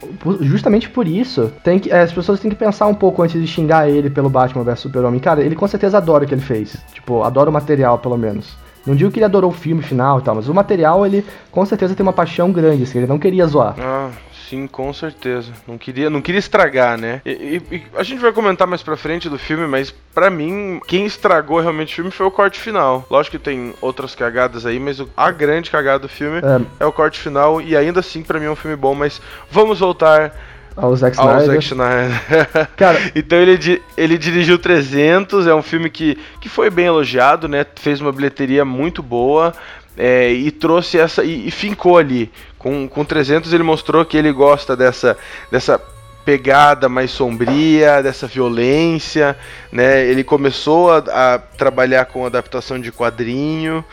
Justamente 0.40 0.88
por 0.88 1.06
isso, 1.06 1.52
tem 1.62 1.78
que, 1.78 1.92
as 1.92 2.10
pessoas 2.10 2.40
têm 2.40 2.50
que 2.50 2.56
pensar 2.56 2.86
um 2.86 2.94
pouco 2.94 3.22
antes 3.22 3.38
de 3.38 3.46
xingar 3.46 3.90
ele 3.90 4.08
pelo 4.08 4.30
Batman 4.30 4.64
vs 4.64 4.80
Super 4.80 5.03
Super-Homem. 5.04 5.20
Cara, 5.20 5.42
ele 5.42 5.54
com 5.54 5.68
certeza 5.68 5.98
adora 5.98 6.24
o 6.24 6.26
que 6.26 6.34
ele 6.34 6.40
fez. 6.40 6.76
Tipo, 6.92 7.22
adora 7.22 7.50
o 7.50 7.52
material, 7.52 7.98
pelo 7.98 8.16
menos. 8.16 8.56
Não 8.86 8.94
digo 8.94 9.10
que 9.10 9.18
ele 9.18 9.24
adorou 9.24 9.50
o 9.50 9.54
filme 9.54 9.82
final 9.82 10.18
e 10.18 10.22
tal, 10.22 10.34
mas 10.34 10.48
o 10.48 10.54
material 10.54 11.06
ele 11.06 11.24
com 11.50 11.64
certeza 11.64 11.94
tem 11.94 12.04
uma 12.04 12.12
paixão 12.12 12.52
grande, 12.52 12.82
assim, 12.82 12.98
ele 12.98 13.06
não 13.06 13.18
queria 13.18 13.46
zoar. 13.46 13.74
Ah, 13.78 14.10
sim, 14.46 14.66
com 14.66 14.92
certeza. 14.92 15.52
Não 15.66 15.78
queria, 15.78 16.10
não 16.10 16.20
queria 16.20 16.38
estragar, 16.38 16.98
né? 16.98 17.22
E, 17.24 17.62
e, 17.72 17.82
a 17.96 18.02
gente 18.02 18.20
vai 18.20 18.30
comentar 18.30 18.68
mais 18.68 18.82
pra 18.82 18.94
frente 18.94 19.26
do 19.26 19.38
filme, 19.38 19.66
mas 19.66 19.90
para 20.14 20.28
mim, 20.28 20.82
quem 20.86 21.06
estragou 21.06 21.60
realmente 21.60 21.94
o 21.94 21.96
filme 21.96 22.10
foi 22.10 22.26
o 22.26 22.30
corte 22.30 22.60
final. 22.60 23.06
Lógico 23.10 23.38
que 23.38 23.42
tem 23.42 23.72
outras 23.80 24.14
cagadas 24.14 24.66
aí, 24.66 24.78
mas 24.78 25.02
a 25.16 25.30
grande 25.30 25.70
cagada 25.70 26.00
do 26.00 26.08
filme 26.08 26.40
é, 26.40 26.84
é 26.84 26.86
o 26.86 26.92
corte 26.92 27.18
final, 27.18 27.62
e 27.62 27.74
ainda 27.74 28.00
assim, 28.00 28.22
para 28.22 28.38
mim 28.38 28.46
é 28.46 28.50
um 28.50 28.56
filme 28.56 28.76
bom, 28.76 28.94
mas 28.94 29.18
vamos 29.50 29.80
voltar 29.80 30.34
ao 30.76 30.94
Zack 30.96 31.16
Snyder. 31.16 31.34
Ao 31.34 31.46
Zack 31.46 31.64
Snyder. 31.64 32.68
Cara, 32.76 32.98
então 33.14 33.38
ele, 33.38 33.82
ele 33.96 34.18
dirigiu 34.18 34.58
300, 34.58 35.46
é 35.46 35.54
um 35.54 35.62
filme 35.62 35.88
que, 35.88 36.18
que 36.40 36.48
foi 36.48 36.68
bem 36.70 36.86
elogiado, 36.86 37.48
né? 37.48 37.64
Fez 37.76 38.00
uma 38.00 38.12
bilheteria 38.12 38.64
muito 38.64 39.02
boa 39.02 39.52
é, 39.96 40.32
e 40.32 40.50
trouxe 40.50 40.98
essa 40.98 41.22
e, 41.22 41.48
e, 41.48 41.50
fincou 41.50 41.96
ali. 41.96 42.30
Com, 42.58 42.88
com 42.88 43.04
300 43.04 43.52
ele 43.52 43.62
mostrou 43.62 44.04
que 44.04 44.16
ele 44.16 44.32
gosta 44.32 44.76
dessa 44.76 45.16
dessa 45.50 45.80
pegada 46.24 46.88
mais 46.88 47.10
sombria, 47.10 48.02
dessa 48.02 48.26
violência, 48.26 49.36
né? 49.70 50.04
Ele 50.06 50.24
começou 50.24 50.90
a, 50.90 51.34
a 51.34 51.38
trabalhar 51.38 52.06
com 52.06 52.24
adaptação 52.24 52.80
de 52.80 52.90
quadrinho 52.90 53.84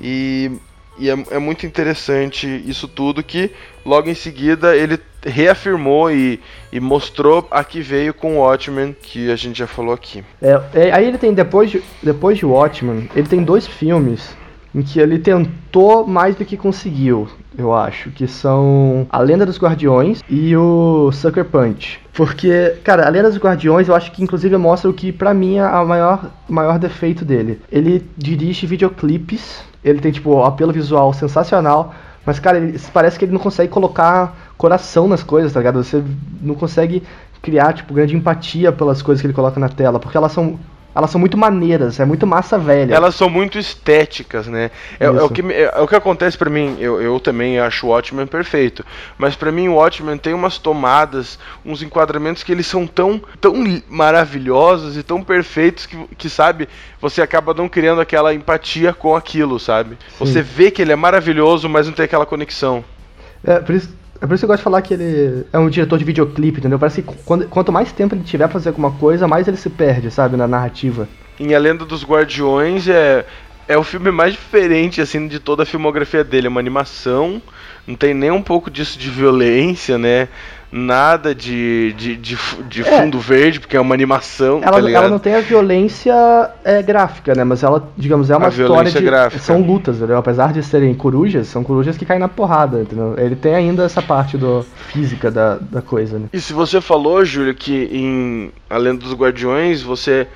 e, 0.00 0.52
e 0.98 1.08
é, 1.08 1.16
é 1.30 1.38
muito 1.38 1.64
interessante 1.64 2.62
isso 2.66 2.86
tudo 2.86 3.22
que 3.22 3.50
logo 3.84 4.08
em 4.10 4.14
seguida 4.14 4.76
ele 4.76 5.00
reafirmou 5.24 6.10
e, 6.10 6.40
e 6.72 6.80
mostrou 6.80 7.46
a 7.50 7.62
que 7.64 7.80
veio 7.80 8.12
com 8.12 8.36
o 8.36 8.40
Watchmen, 8.40 8.96
que 9.00 9.30
a 9.30 9.36
gente 9.36 9.58
já 9.58 9.66
falou 9.66 9.94
aqui. 9.94 10.24
É, 10.40 10.60
é, 10.74 10.92
aí 10.92 11.06
ele 11.06 11.18
tem, 11.18 11.32
depois 11.32 11.70
de, 11.70 11.82
depois 12.02 12.38
de 12.38 12.46
Watchmen, 12.46 13.08
ele 13.14 13.28
tem 13.28 13.42
dois 13.42 13.66
filmes 13.66 14.36
em 14.74 14.82
que 14.82 14.98
ele 14.98 15.18
tentou 15.18 16.06
mais 16.06 16.34
do 16.34 16.44
que 16.44 16.56
conseguiu, 16.56 17.28
eu 17.56 17.74
acho, 17.74 18.10
que 18.10 18.26
são 18.26 19.06
A 19.10 19.18
Lenda 19.18 19.44
dos 19.44 19.58
Guardiões 19.58 20.22
e 20.28 20.56
o 20.56 21.12
Sucker 21.12 21.44
Punch. 21.44 22.00
Porque, 22.14 22.76
cara, 22.82 23.06
A 23.06 23.10
Lenda 23.10 23.28
dos 23.28 23.38
Guardiões 23.38 23.88
eu 23.88 23.94
acho 23.94 24.10
que 24.12 24.22
inclusive 24.22 24.56
mostra 24.56 24.88
o 24.88 24.94
que 24.94 25.12
para 25.12 25.34
mim 25.34 25.58
é 25.58 25.66
o 25.66 25.86
maior, 25.86 26.30
maior 26.48 26.78
defeito 26.78 27.24
dele. 27.24 27.60
Ele 27.70 28.02
dirige 28.16 28.66
videoclipes, 28.66 29.62
ele 29.84 30.00
tem 30.00 30.10
tipo 30.10 30.34
um 30.34 30.44
apelo 30.44 30.72
visual 30.72 31.12
sensacional, 31.12 31.94
mas, 32.24 32.38
cara, 32.38 32.58
ele, 32.58 32.78
parece 32.92 33.18
que 33.18 33.24
ele 33.24 33.32
não 33.32 33.40
consegue 33.40 33.72
colocar 33.72 34.51
coração 34.62 35.08
nas 35.08 35.24
coisas, 35.24 35.52
tá 35.52 35.58
ligado? 35.58 35.82
Você 35.82 36.00
não 36.40 36.54
consegue 36.54 37.02
criar, 37.42 37.72
tipo, 37.72 37.92
grande 37.92 38.14
empatia 38.14 38.70
pelas 38.70 39.02
coisas 39.02 39.20
que 39.20 39.26
ele 39.26 39.34
coloca 39.34 39.58
na 39.58 39.68
tela, 39.68 39.98
porque 39.98 40.16
elas 40.16 40.30
são 40.30 40.56
elas 40.94 41.10
são 41.10 41.18
muito 41.18 41.38
maneiras, 41.38 41.98
é 41.98 42.04
muito 42.04 42.26
massa 42.26 42.58
velha. 42.58 42.94
Elas 42.94 43.14
são 43.14 43.30
muito 43.30 43.58
estéticas, 43.58 44.46
né? 44.46 44.70
É, 45.00 45.06
é 45.06 45.10
o, 45.10 45.30
que, 45.30 45.40
é, 45.40 45.62
é, 45.62 45.80
o 45.80 45.88
que 45.88 45.96
acontece 45.96 46.36
para 46.36 46.50
mim, 46.50 46.76
eu, 46.78 47.00
eu 47.00 47.18
também 47.18 47.58
acho 47.58 47.86
o 47.86 47.88
Watchmen 47.88 48.26
perfeito, 48.26 48.84
mas 49.16 49.34
para 49.34 49.50
mim 49.50 49.68
o 49.68 49.76
Watchmen 49.76 50.18
tem 50.18 50.34
umas 50.34 50.58
tomadas, 50.58 51.38
uns 51.64 51.82
enquadramentos 51.82 52.42
que 52.42 52.52
eles 52.52 52.66
são 52.66 52.86
tão, 52.86 53.22
tão 53.40 53.54
maravilhosos 53.88 54.98
e 54.98 55.02
tão 55.02 55.22
perfeitos 55.24 55.86
que, 55.86 55.96
que, 56.18 56.28
sabe, 56.28 56.68
você 57.00 57.22
acaba 57.22 57.54
não 57.54 57.70
criando 57.70 58.02
aquela 58.02 58.34
empatia 58.34 58.92
com 58.92 59.16
aquilo, 59.16 59.58
sabe? 59.58 59.96
Sim. 60.10 60.26
Você 60.26 60.42
vê 60.42 60.70
que 60.70 60.82
ele 60.82 60.92
é 60.92 60.96
maravilhoso, 60.96 61.70
mas 61.70 61.86
não 61.86 61.94
tem 61.94 62.04
aquela 62.04 62.26
conexão. 62.26 62.84
É, 63.42 63.58
por 63.58 63.74
isso, 63.74 64.01
é 64.22 64.26
por 64.26 64.34
isso 64.34 64.42
que 64.42 64.44
eu 64.44 64.48
gosto 64.48 64.60
de 64.60 64.64
falar 64.64 64.82
que 64.82 64.94
ele 64.94 65.44
é 65.52 65.58
um 65.58 65.68
diretor 65.68 65.98
de 65.98 66.04
videoclipe, 66.04 66.60
entendeu? 66.60 66.78
Parece 66.78 67.02
que 67.02 67.12
quando, 67.24 67.48
quanto 67.48 67.72
mais 67.72 67.90
tempo 67.90 68.14
ele 68.14 68.22
tiver 68.22 68.44
pra 68.44 68.52
fazer 68.52 68.68
alguma 68.68 68.92
coisa, 68.92 69.26
mais 69.26 69.48
ele 69.48 69.56
se 69.56 69.68
perde, 69.68 70.12
sabe, 70.12 70.36
na 70.36 70.46
narrativa. 70.46 71.08
Em 71.40 71.52
A 71.54 71.58
Lenda 71.58 71.84
dos 71.84 72.04
Guardiões 72.04 72.86
é, 72.86 73.26
é 73.66 73.76
o 73.76 73.82
filme 73.82 74.12
mais 74.12 74.34
diferente, 74.34 75.00
assim, 75.00 75.26
de 75.26 75.40
toda 75.40 75.64
a 75.64 75.66
filmografia 75.66 76.22
dele. 76.22 76.46
É 76.46 76.48
uma 76.48 76.60
animação, 76.60 77.42
não 77.84 77.96
tem 77.96 78.14
nem 78.14 78.30
um 78.30 78.42
pouco 78.42 78.70
disso 78.70 78.96
de 78.96 79.10
violência, 79.10 79.98
né? 79.98 80.28
Nada 80.72 81.34
de, 81.34 81.92
de, 81.92 82.16
de, 82.16 82.38
de 82.66 82.80
é. 82.80 82.84
fundo 82.84 83.20
verde, 83.20 83.60
porque 83.60 83.76
é 83.76 83.80
uma 83.80 83.94
animação. 83.94 84.60
Ela, 84.62 84.82
tá 84.82 84.90
ela 84.90 85.08
não 85.08 85.18
tem 85.18 85.34
a 85.34 85.40
violência 85.40 86.14
é, 86.64 86.82
gráfica, 86.82 87.34
né? 87.34 87.44
Mas 87.44 87.62
ela, 87.62 87.86
digamos, 87.96 88.30
é 88.30 88.36
uma 88.36 88.46
a 88.46 88.48
história 88.48 88.90
de. 88.90 89.02
Gráfica. 89.02 89.42
São 89.42 89.60
lutas, 89.60 89.98
entendeu? 89.98 90.16
Apesar 90.16 90.52
de 90.52 90.62
serem 90.62 90.94
corujas, 90.94 91.48
são 91.48 91.62
corujas 91.62 91.98
que 91.98 92.06
caem 92.06 92.20
na 92.20 92.28
porrada, 92.28 92.80
entendeu? 92.80 93.14
Ele 93.18 93.36
tem 93.36 93.54
ainda 93.54 93.84
essa 93.84 94.00
parte 94.00 94.38
do 94.38 94.64
física 94.88 95.30
da, 95.30 95.58
da 95.60 95.82
coisa, 95.82 96.18
né? 96.18 96.26
E 96.32 96.40
se 96.40 96.54
você 96.54 96.80
falou, 96.80 97.22
Júlio, 97.24 97.54
que 97.54 97.90
em 97.92 98.52
A 98.70 98.78
Lenda 98.78 99.04
dos 99.04 99.12
Guardiões 99.12 99.82
você 99.82 100.26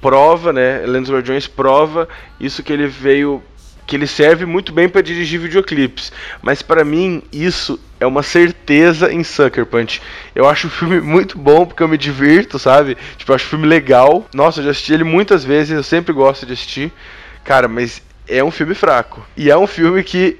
prova, 0.00 0.52
né? 0.52 0.82
A 0.82 0.86
Lenda 0.86 1.02
dos 1.02 1.10
Guardiões 1.10 1.46
prova 1.46 2.08
isso 2.40 2.62
que 2.62 2.72
ele 2.72 2.86
veio 2.86 3.42
que 3.86 3.94
ele 3.94 4.06
serve 4.06 4.44
muito 4.44 4.72
bem 4.72 4.88
para 4.88 5.00
dirigir 5.00 5.38
videoclipes, 5.40 6.12
mas 6.42 6.60
para 6.60 6.84
mim 6.84 7.22
isso 7.32 7.78
é 8.00 8.06
uma 8.06 8.22
certeza 8.22 9.12
em 9.12 9.22
Sucker 9.22 9.64
Punch. 9.64 10.02
Eu 10.34 10.48
acho 10.48 10.66
o 10.66 10.70
filme 10.70 11.00
muito 11.02 11.38
bom 11.38 11.64
porque 11.64 11.82
eu 11.82 11.88
me 11.88 11.96
divirto, 11.96 12.58
sabe? 12.58 12.96
Tipo, 13.16 13.32
eu 13.32 13.36
acho 13.36 13.46
o 13.46 13.50
filme 13.50 13.66
legal. 13.66 14.26
Nossa, 14.34 14.60
eu 14.60 14.64
já 14.64 14.70
assisti 14.70 14.92
ele 14.92 15.04
muitas 15.04 15.44
vezes, 15.44 15.70
eu 15.70 15.82
sempre 15.82 16.12
gosto 16.12 16.44
de 16.44 16.52
assistir. 16.52 16.92
Cara, 17.44 17.68
mas 17.68 18.02
é 18.28 18.42
um 18.42 18.50
filme 18.50 18.74
fraco. 18.74 19.24
E 19.36 19.50
é 19.50 19.56
um 19.56 19.66
filme 19.66 20.02
que 20.02 20.36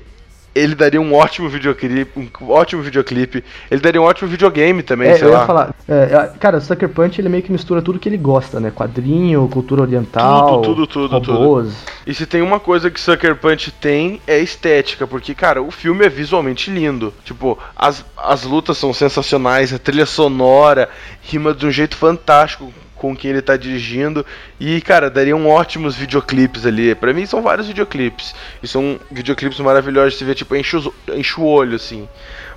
ele 0.57 0.75
daria 0.75 1.01
um 1.01 1.15
ótimo 1.15 1.49
videoclipe, 1.51 2.31
um 2.41 2.51
ótimo 2.51 2.83
videoclipe. 2.83 3.45
Ele 3.71 3.81
daria 3.81 4.01
um 4.01 4.05
ótimo 4.05 4.29
videogame 4.29 4.83
também, 4.83 5.11
é, 5.11 5.17
sei 5.17 5.29
eu 5.29 5.33
lá. 5.33 5.41
Ia 5.41 5.47
falar, 5.47 5.75
é, 5.87 6.31
cara, 6.41 6.57
o 6.57 6.61
Sucker 6.61 6.89
Punch 6.89 7.21
ele 7.21 7.29
meio 7.29 7.43
que 7.43 7.53
mistura 7.53 7.83
tudo 7.83 7.99
que 7.99 8.09
ele 8.09 8.17
gosta, 8.17 8.59
né? 8.59 8.71
Quadrinho, 8.71 9.47
cultura 9.49 9.83
oriental, 9.83 10.63
tudo, 10.63 10.87
tudo, 10.87 11.09
tudo, 11.09 11.33
robôs. 11.33 11.67
Tudo. 11.67 11.93
E 12.07 12.15
se 12.15 12.25
tem 12.25 12.41
uma 12.41 12.59
coisa 12.59 12.91
que 12.91 12.99
Sucker 12.99 13.37
Punch 13.37 13.71
tem 13.73 14.21
é 14.27 14.39
estética, 14.39 15.07
porque 15.07 15.35
cara, 15.35 15.61
o 15.63 15.71
filme 15.71 16.07
é 16.07 16.09
visualmente 16.09 16.71
lindo. 16.71 17.13
Tipo, 17.23 17.59
as, 17.77 18.05
as 18.17 18.45
lutas 18.45 18.79
são 18.79 18.95
sensacionais, 18.95 19.75
a 19.75 19.79
trilha 19.79 20.07
sonora 20.07 20.89
rima 21.23 21.53
de 21.53 21.67
um 21.67 21.71
jeito 21.71 21.97
fantástico 21.97 22.73
com 22.97 23.17
quem 23.17 23.31
ele 23.31 23.43
tá 23.43 23.57
dirigindo. 23.57 24.25
E, 24.59 24.81
cara, 24.81 25.11
dariam 25.11 25.47
ótimos 25.47 25.95
videoclipes 25.95 26.67
ali. 26.67 26.95
Para 26.95 27.13
mim 27.13 27.27
são 27.27 27.43
vários 27.43 27.67
videoclipes. 27.69 28.35
E 28.63 28.67
são 28.67 28.99
videoclipes 29.11 29.61
maravilhosos 29.61 30.15
de 30.15 30.19
se 30.19 30.25
ver, 30.25 30.35
tipo, 30.35 30.57
enche, 30.57 30.77
o 31.39 31.45
olho, 31.45 31.77
assim. 31.77 32.09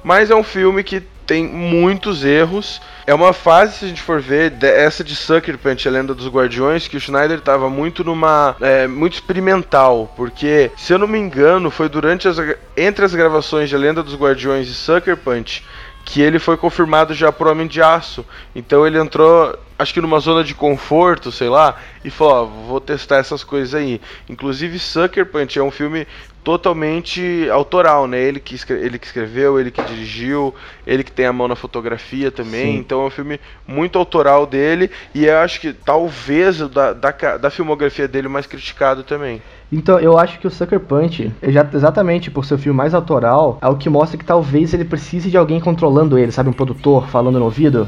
Mas 0.03 0.31
é 0.31 0.35
um 0.35 0.43
filme 0.43 0.83
que 0.83 1.03
tem 1.27 1.43
muitos 1.43 2.25
erros. 2.25 2.81
É 3.05 3.13
uma 3.13 3.33
fase, 3.33 3.77
se 3.77 3.85
a 3.85 3.87
gente 3.87 4.01
for 4.01 4.19
ver, 4.19 4.53
essa 4.63 5.03
de 5.03 5.15
Sucker 5.15 5.57
Punch, 5.57 5.87
a 5.87 5.91
Lenda 5.91 6.13
dos 6.15 6.27
Guardiões, 6.27 6.87
que 6.87 6.97
o 6.97 6.99
Schneider 6.99 7.41
tava 7.41 7.69
muito 7.69 8.03
numa. 8.03 8.55
É, 8.61 8.87
muito 8.87 9.13
experimental. 9.13 10.11
Porque, 10.15 10.71
se 10.77 10.93
eu 10.93 10.97
não 10.97 11.07
me 11.07 11.19
engano, 11.19 11.69
foi 11.69 11.89
durante 11.89 12.27
as. 12.27 12.37
Entre 12.75 13.03
as 13.03 13.13
gravações 13.13 13.69
de 13.69 13.75
A 13.75 13.79
Lenda 13.79 14.01
dos 14.01 14.15
Guardiões 14.15 14.67
e 14.67 14.73
Sucker 14.73 15.17
Punch 15.17 15.63
que 16.09 16.21
ele 16.21 16.39
foi 16.39 16.57
confirmado 16.57 17.13
já 17.13 17.31
pro 17.31 17.51
Homem 17.51 17.67
de 17.67 17.81
Aço. 17.81 18.25
Então 18.55 18.85
ele 18.85 18.97
entrou, 18.97 19.55
acho 19.79 19.93
que 19.93 20.01
numa 20.01 20.19
zona 20.19 20.43
de 20.43 20.53
conforto, 20.53 21.31
sei 21.31 21.47
lá, 21.47 21.75
e 22.03 22.09
falou: 22.09 22.33
ó, 22.33 22.45
vou 22.67 22.81
testar 22.81 23.17
essas 23.17 23.43
coisas 23.43 23.73
aí. 23.73 24.01
Inclusive 24.27 24.77
Sucker 24.77 25.25
Punch 25.25 25.57
é 25.57 25.63
um 25.63 25.71
filme 25.71 26.05
totalmente 26.43 27.47
autoral, 27.51 28.07
né? 28.07 28.19
Ele 28.19 28.39
que, 28.39 28.55
ele 28.71 28.99
que 28.99 29.05
escreveu, 29.05 29.59
ele 29.59 29.71
que 29.71 29.81
dirigiu, 29.83 30.53
ele 30.85 31.03
que 31.03 31.11
tem 31.11 31.25
a 31.25 31.33
mão 31.33 31.47
na 31.47 31.55
fotografia 31.55 32.29
também. 32.29 32.73
Sim. 32.73 32.79
Então 32.79 33.03
é 33.03 33.05
um 33.05 33.09
filme 33.09 33.39
muito 33.65 33.97
autoral 33.97 34.45
dele 34.45 34.91
e 35.13 35.25
eu 35.25 35.37
acho 35.39 35.61
que 35.61 35.71
talvez 35.73 36.57
da, 36.69 36.93
da, 36.93 37.11
da 37.37 37.49
filmografia 37.49 38.07
dele 38.07 38.27
mais 38.27 38.45
criticado 38.45 39.03
também. 39.03 39.41
Então, 39.71 39.99
eu 39.99 40.17
acho 40.17 40.39
que 40.39 40.47
o 40.47 40.49
Sucker 40.49 40.79
Punch, 40.79 41.31
já, 41.43 41.67
exatamente 41.71 42.31
por 42.31 42.43
ser 42.43 42.55
o 42.55 42.57
filme 42.57 42.75
mais 42.75 42.95
autoral, 42.95 43.59
é 43.61 43.67
o 43.67 43.75
que 43.75 43.87
mostra 43.87 44.17
que 44.17 44.25
talvez 44.25 44.73
ele 44.73 44.83
precise 44.83 45.29
de 45.29 45.37
alguém 45.37 45.59
controlando 45.59 46.17
ele, 46.17 46.31
sabe? 46.31 46.49
Um 46.49 46.53
produtor 46.53 47.07
falando 47.07 47.37
no 47.37 47.45
ouvido. 47.45 47.87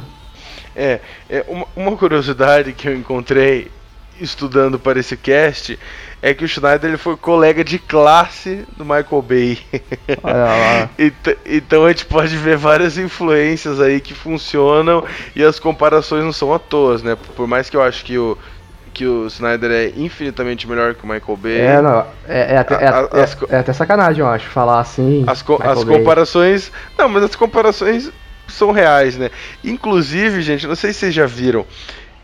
É, 0.76 1.00
é 1.30 1.46
uma, 1.48 1.68
uma 1.76 1.98
curiosidade 1.98 2.74
que 2.74 2.88
eu 2.88 2.96
encontrei 2.96 3.70
estudando 4.20 4.78
para 4.78 5.00
esse 5.00 5.18
cast 5.18 5.78
é 6.22 6.34
que 6.34 6.46
o 6.46 6.48
Schneider 6.48 6.92
ele 6.92 6.98
foi 6.98 7.18
colega 7.18 7.64
de 7.64 7.80
classe 7.80 8.66
do 8.78 8.86
Michael 8.86 9.22
Bay. 9.22 9.60
então, 10.98 11.34
então 11.46 11.86
a 11.86 11.90
gente 11.90 12.06
pode 12.06 12.38
ver 12.38 12.58
várias 12.58 12.98
influências 12.98 13.82
aí 13.82 14.00
que 14.00 14.14
funcionam 14.14 15.04
e 15.36 15.44
as 15.44 15.60
comparações 15.60 16.24
não 16.24 16.32
são 16.32 16.54
à 16.54 16.60
toa, 16.60 17.00
né? 17.00 17.18
Por 17.36 17.48
mais 17.48 17.70
que 17.70 17.76
eu 17.76 17.82
acho 17.82 18.06
que 18.06 18.18
o 18.18 18.38
que 18.94 19.06
o 19.06 19.26
Snyder 19.28 19.72
é 19.72 19.94
infinitamente 19.96 20.68
melhor 20.68 20.94
que 20.94 21.04
o 21.06 21.08
Michael 21.08 21.38
Bay. 21.38 21.60
É, 21.60 21.82
não. 21.82 22.06
É, 22.28 22.56
é, 22.56 22.58
até, 22.58 22.76
é, 22.76 22.88
as, 22.88 23.42
é, 23.44 23.56
é 23.56 23.60
até 23.60 23.72
sacanagem, 23.72 24.20
eu 24.20 24.28
acho, 24.28 24.50
falar 24.50 24.82
assim. 24.82 25.24
As, 25.28 25.42
co 25.42 25.60
as 25.64 25.84
comparações. 25.84 26.72
Não, 26.98 27.08
mas 27.08 27.24
as 27.24 27.36
comparações 27.36 28.12
são 28.52 28.72
reais, 28.72 29.18
né? 29.18 29.30
Inclusive, 29.64 30.42
gente, 30.42 30.68
não 30.68 30.76
sei 30.76 30.94
se 30.94 31.00
vocês 31.00 31.14
já 31.14 31.26
viram. 31.26 31.66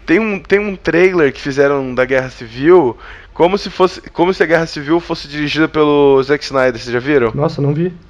Tem 0.06 0.20
um, 0.20 0.40
tem 0.40 0.60
um 0.60 0.76
trailer 0.76 1.34
que 1.34 1.42
fizeram 1.42 1.94
da 1.94 2.06
Guerra 2.06 2.30
Civil 2.30 2.98
como 3.34 3.56
se 3.58 3.70
fosse, 3.70 4.02
como 4.10 4.34
se 4.34 4.42
a 4.42 4.48
Guerra 4.48 4.66
Civil 4.66 5.00
fosse 5.00 5.28
dirigida 5.28 5.68
pelo 5.68 6.22
Zack 6.24 6.44
Snyder, 6.44 6.82
vocês 6.82 6.92
já 6.92 7.00
viram? 7.00 7.32
Nossa, 7.36 7.62
não 7.62 7.74
vi. 7.74 7.94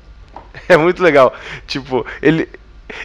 É 0.70 0.76
muito 0.76 1.04
legal. 1.04 1.34
Tipo, 1.68 2.06
ele 2.20 2.50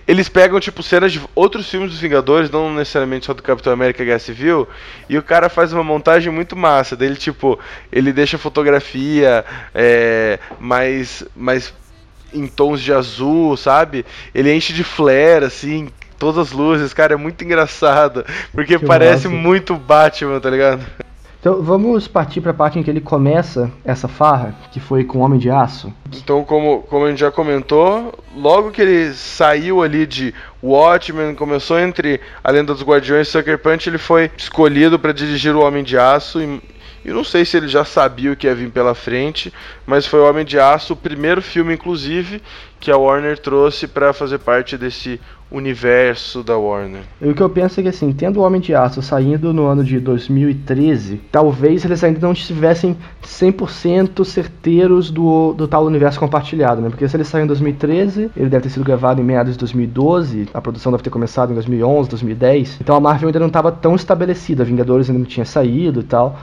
eles 0.06 0.28
pegam, 0.28 0.60
tipo, 0.60 0.82
cenas 0.82 1.12
de 1.12 1.20
outros 1.34 1.68
filmes 1.68 1.90
dos 1.90 2.00
Vingadores, 2.00 2.50
não 2.50 2.72
necessariamente 2.74 3.26
só 3.26 3.34
do 3.34 3.42
Capitão 3.42 3.72
América 3.72 4.04
Guerra 4.04 4.18
Civil, 4.18 4.68
e 5.08 5.18
o 5.18 5.22
cara 5.22 5.48
faz 5.48 5.72
uma 5.72 5.82
montagem 5.82 6.32
muito 6.32 6.56
massa. 6.56 6.96
Dele, 6.96 7.16
tipo, 7.16 7.58
ele 7.90 8.12
deixa 8.12 8.36
a 8.36 8.40
fotografia 8.40 9.44
é, 9.74 10.38
mais, 10.60 11.24
mais 11.34 11.74
em 12.32 12.46
tons 12.46 12.80
de 12.80 12.92
azul, 12.92 13.56
sabe? 13.56 14.04
Ele 14.34 14.54
enche 14.54 14.72
de 14.72 14.84
flare, 14.84 15.44
assim, 15.44 15.88
todas 16.18 16.38
as 16.38 16.52
luzes, 16.52 16.94
cara, 16.94 17.14
é 17.14 17.16
muito 17.16 17.44
engraçado. 17.44 18.24
Porque 18.52 18.78
que 18.78 18.86
parece 18.86 19.28
massa. 19.28 19.40
muito 19.40 19.76
Batman, 19.76 20.38
tá 20.40 20.50
ligado? 20.50 20.84
Então 21.42 21.60
vamos 21.60 22.06
partir 22.06 22.40
para 22.40 22.52
a 22.52 22.54
parte 22.54 22.78
em 22.78 22.84
que 22.84 22.88
ele 22.88 23.00
começa 23.00 23.68
essa 23.84 24.06
farra, 24.06 24.54
que 24.70 24.78
foi 24.78 25.02
com 25.02 25.18
o 25.18 25.22
Homem 25.22 25.40
de 25.40 25.50
Aço. 25.50 25.92
Então, 26.16 26.44
como, 26.44 26.82
como 26.82 27.04
a 27.04 27.10
gente 27.10 27.18
já 27.18 27.32
comentou, 27.32 28.14
logo 28.36 28.70
que 28.70 28.80
ele 28.80 29.12
saiu 29.12 29.82
ali 29.82 30.06
de 30.06 30.32
Watchmen, 30.62 31.34
começou 31.34 31.80
entre 31.80 32.20
A 32.44 32.52
Lenda 32.52 32.72
dos 32.72 32.84
Guardiões 32.84 33.26
e 33.26 33.30
Sucker 33.32 33.58
Punch, 33.58 33.88
ele 33.88 33.98
foi 33.98 34.30
escolhido 34.36 35.00
para 35.00 35.10
dirigir 35.10 35.56
o 35.56 35.66
Homem 35.66 35.82
de 35.82 35.98
Aço 35.98 36.40
e 36.40 36.62
eu 37.04 37.14
não 37.14 37.24
sei 37.24 37.44
se 37.44 37.56
ele 37.56 37.68
já 37.68 37.84
sabia 37.84 38.32
o 38.32 38.36
que 38.36 38.46
ia 38.46 38.54
vir 38.54 38.70
pela 38.70 38.94
frente, 38.94 39.52
mas 39.86 40.06
foi 40.06 40.20
o 40.20 40.28
Homem 40.28 40.44
de 40.44 40.58
Aço, 40.58 40.92
o 40.92 40.96
primeiro 40.96 41.42
filme, 41.42 41.74
inclusive, 41.74 42.42
que 42.78 42.90
a 42.90 42.96
Warner 42.96 43.38
trouxe 43.38 43.86
para 43.86 44.12
fazer 44.12 44.38
parte 44.38 44.76
desse 44.76 45.20
universo 45.52 46.42
da 46.42 46.56
Warner. 46.56 47.02
E 47.20 47.28
o 47.28 47.34
que 47.34 47.42
eu 47.42 47.50
penso 47.50 47.78
é 47.78 47.82
que 47.82 47.88
assim, 47.88 48.10
tendo 48.12 48.40
o 48.40 48.42
Homem 48.42 48.60
de 48.60 48.74
Aço 48.74 49.02
saindo 49.02 49.52
no 49.52 49.66
ano 49.66 49.84
de 49.84 50.00
2013, 50.00 51.20
talvez 51.30 51.84
eles 51.84 52.02
ainda 52.02 52.18
não 52.20 52.32
estivessem 52.32 52.96
100% 53.22 54.24
certeiros 54.24 55.10
do, 55.10 55.52
do 55.52 55.68
tal 55.68 55.84
universo 55.84 56.18
compartilhado, 56.18 56.80
né? 56.80 56.88
Porque 56.88 57.06
se 57.06 57.16
ele 57.16 57.24
saiu 57.24 57.44
em 57.44 57.46
2013, 57.46 58.30
ele 58.36 58.48
deve 58.48 58.64
ter 58.64 58.70
sido 58.70 58.84
gravado 58.84 59.20
em 59.20 59.24
meados 59.24 59.52
de 59.52 59.58
2012, 59.58 60.48
a 60.54 60.60
produção 60.60 60.90
deve 60.90 61.04
ter 61.04 61.10
começado 61.10 61.50
em 61.50 61.54
2011, 61.54 62.08
2010. 62.08 62.78
Então 62.80 62.96
a 62.96 63.00
Marvel 63.00 63.28
ainda 63.28 63.40
não 63.40 63.48
estava 63.48 63.70
tão 63.70 63.94
estabelecida, 63.94 64.64
Vingadores 64.64 65.10
ainda 65.10 65.18
não 65.18 65.26
tinha 65.26 65.44
saído 65.44 66.00
e 66.00 66.04
tal. 66.04 66.38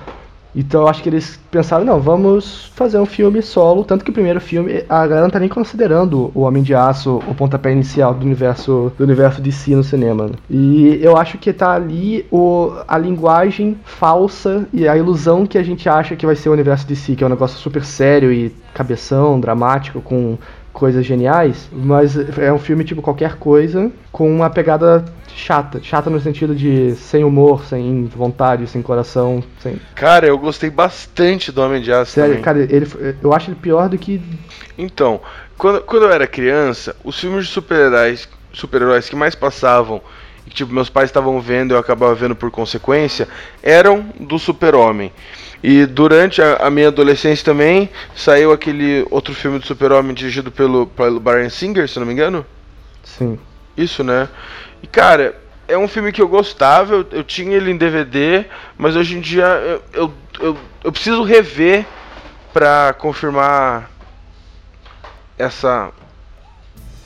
Então 0.55 0.81
eu 0.81 0.87
acho 0.87 1.03
que 1.03 1.09
eles 1.09 1.39
pensaram, 1.51 1.85
não, 1.85 1.99
vamos 1.99 2.71
fazer 2.75 2.99
um 2.99 3.05
filme 3.05 3.41
solo, 3.41 3.83
tanto 3.83 4.03
que 4.03 4.11
o 4.11 4.13
primeiro 4.13 4.41
filme, 4.41 4.83
a 4.89 5.05
galera 5.05 5.21
não 5.21 5.29
tá 5.29 5.39
nem 5.39 5.49
considerando 5.49 6.31
o 6.33 6.41
Homem 6.41 6.63
de 6.63 6.73
Aço, 6.73 7.21
o 7.27 7.35
pontapé 7.35 7.71
inicial 7.71 8.13
do 8.13 8.25
universo 8.25 8.91
do 8.97 9.03
universo 9.03 9.41
de 9.41 9.51
si 9.51 9.75
no 9.75 9.83
cinema. 9.83 10.27
Né? 10.27 10.33
E 10.49 10.99
eu 11.01 11.17
acho 11.17 11.37
que 11.37 11.53
tá 11.53 11.73
ali 11.73 12.25
o, 12.31 12.71
a 12.87 12.97
linguagem 12.97 13.77
falsa 13.83 14.67
e 14.73 14.87
a 14.87 14.97
ilusão 14.97 15.45
que 15.45 15.57
a 15.57 15.63
gente 15.63 15.87
acha 15.87 16.15
que 16.15 16.25
vai 16.25 16.35
ser 16.35 16.49
o 16.49 16.53
universo 16.53 16.87
de 16.87 16.95
si, 16.95 17.15
que 17.15 17.23
é 17.23 17.27
um 17.27 17.29
negócio 17.29 17.57
super 17.57 17.83
sério 17.83 18.31
e 18.31 18.53
cabeção, 18.73 19.39
dramático, 19.39 20.01
com 20.01 20.37
coisas 20.73 21.05
geniais, 21.05 21.69
mas 21.71 22.15
é 22.37 22.51
um 22.51 22.59
filme 22.59 22.83
tipo 22.83 23.01
qualquer 23.01 23.35
coisa, 23.35 23.91
com 24.11 24.29
uma 24.33 24.49
pegada 24.49 25.03
chata. 25.35 25.79
Chata 25.81 26.09
no 26.09 26.19
sentido 26.19 26.55
de 26.55 26.95
sem 26.95 27.23
humor, 27.23 27.65
sem 27.65 28.05
vontade, 28.05 28.67
sem 28.67 28.81
coração. 28.81 29.43
Sem... 29.59 29.79
Cara, 29.95 30.27
eu 30.27 30.37
gostei 30.37 30.69
bastante 30.69 31.51
do 31.51 31.61
Homem 31.61 31.81
de 31.81 31.91
Aço. 31.91 32.13
Sério, 32.13 32.31
também. 32.31 32.43
cara, 32.43 32.59
ele, 32.59 32.87
eu 33.21 33.33
acho 33.33 33.49
ele 33.49 33.57
pior 33.59 33.89
do 33.89 33.97
que. 33.97 34.21
Então, 34.77 35.19
quando, 35.57 35.81
quando 35.81 36.03
eu 36.03 36.11
era 36.11 36.27
criança, 36.27 36.95
os 37.03 37.19
filmes 37.19 37.45
de 37.45 37.51
super-heróis 37.51 38.27
super 38.53 38.81
que 39.09 39.15
mais 39.15 39.35
passavam 39.35 40.01
que 40.49 40.55
tipo, 40.55 40.73
meus 40.73 40.89
pais 40.89 41.09
estavam 41.09 41.39
vendo 41.39 41.71
e 41.71 41.73
eu 41.75 41.79
acabava 41.79 42.13
vendo 42.15 42.35
por 42.35 42.49
consequência, 42.49 43.27
eram 43.61 44.05
do 44.19 44.39
Super-Homem. 44.39 45.13
E 45.63 45.85
durante 45.85 46.41
a, 46.41 46.55
a, 46.55 46.69
minha 46.69 46.87
adolescência 46.87 47.45
também 47.45 47.89
saiu 48.15 48.51
aquele 48.51 49.05
outro 49.11 49.33
filme 49.33 49.59
do 49.59 49.65
Super-Homem 49.65 50.13
dirigido 50.13 50.51
pelo, 50.51 50.87
pelo 50.87 51.19
Brian 51.19 51.49
Singer, 51.49 51.87
se 51.87 51.99
não 51.99 52.05
me 52.05 52.13
engano. 52.13 52.45
Sim. 53.03 53.37
Isso, 53.77 54.03
né? 54.03 54.27
E 54.81 54.87
cara, 54.87 55.39
é 55.67 55.77
um 55.77 55.87
filme 55.87 56.11
que 56.11 56.21
eu 56.21 56.27
gostava, 56.27 56.95
eu, 56.95 57.05
eu 57.11 57.23
tinha 57.23 57.55
ele 57.55 57.71
em 57.71 57.77
DVD, 57.77 58.45
mas 58.77 58.95
hoje 58.95 59.17
em 59.17 59.21
dia 59.21 59.45
eu, 59.45 59.83
eu, 59.93 60.13
eu, 60.39 60.57
eu 60.85 60.91
preciso 60.91 61.23
rever 61.23 61.85
pra 62.51 62.93
confirmar 62.93 63.89
essa 65.37 65.91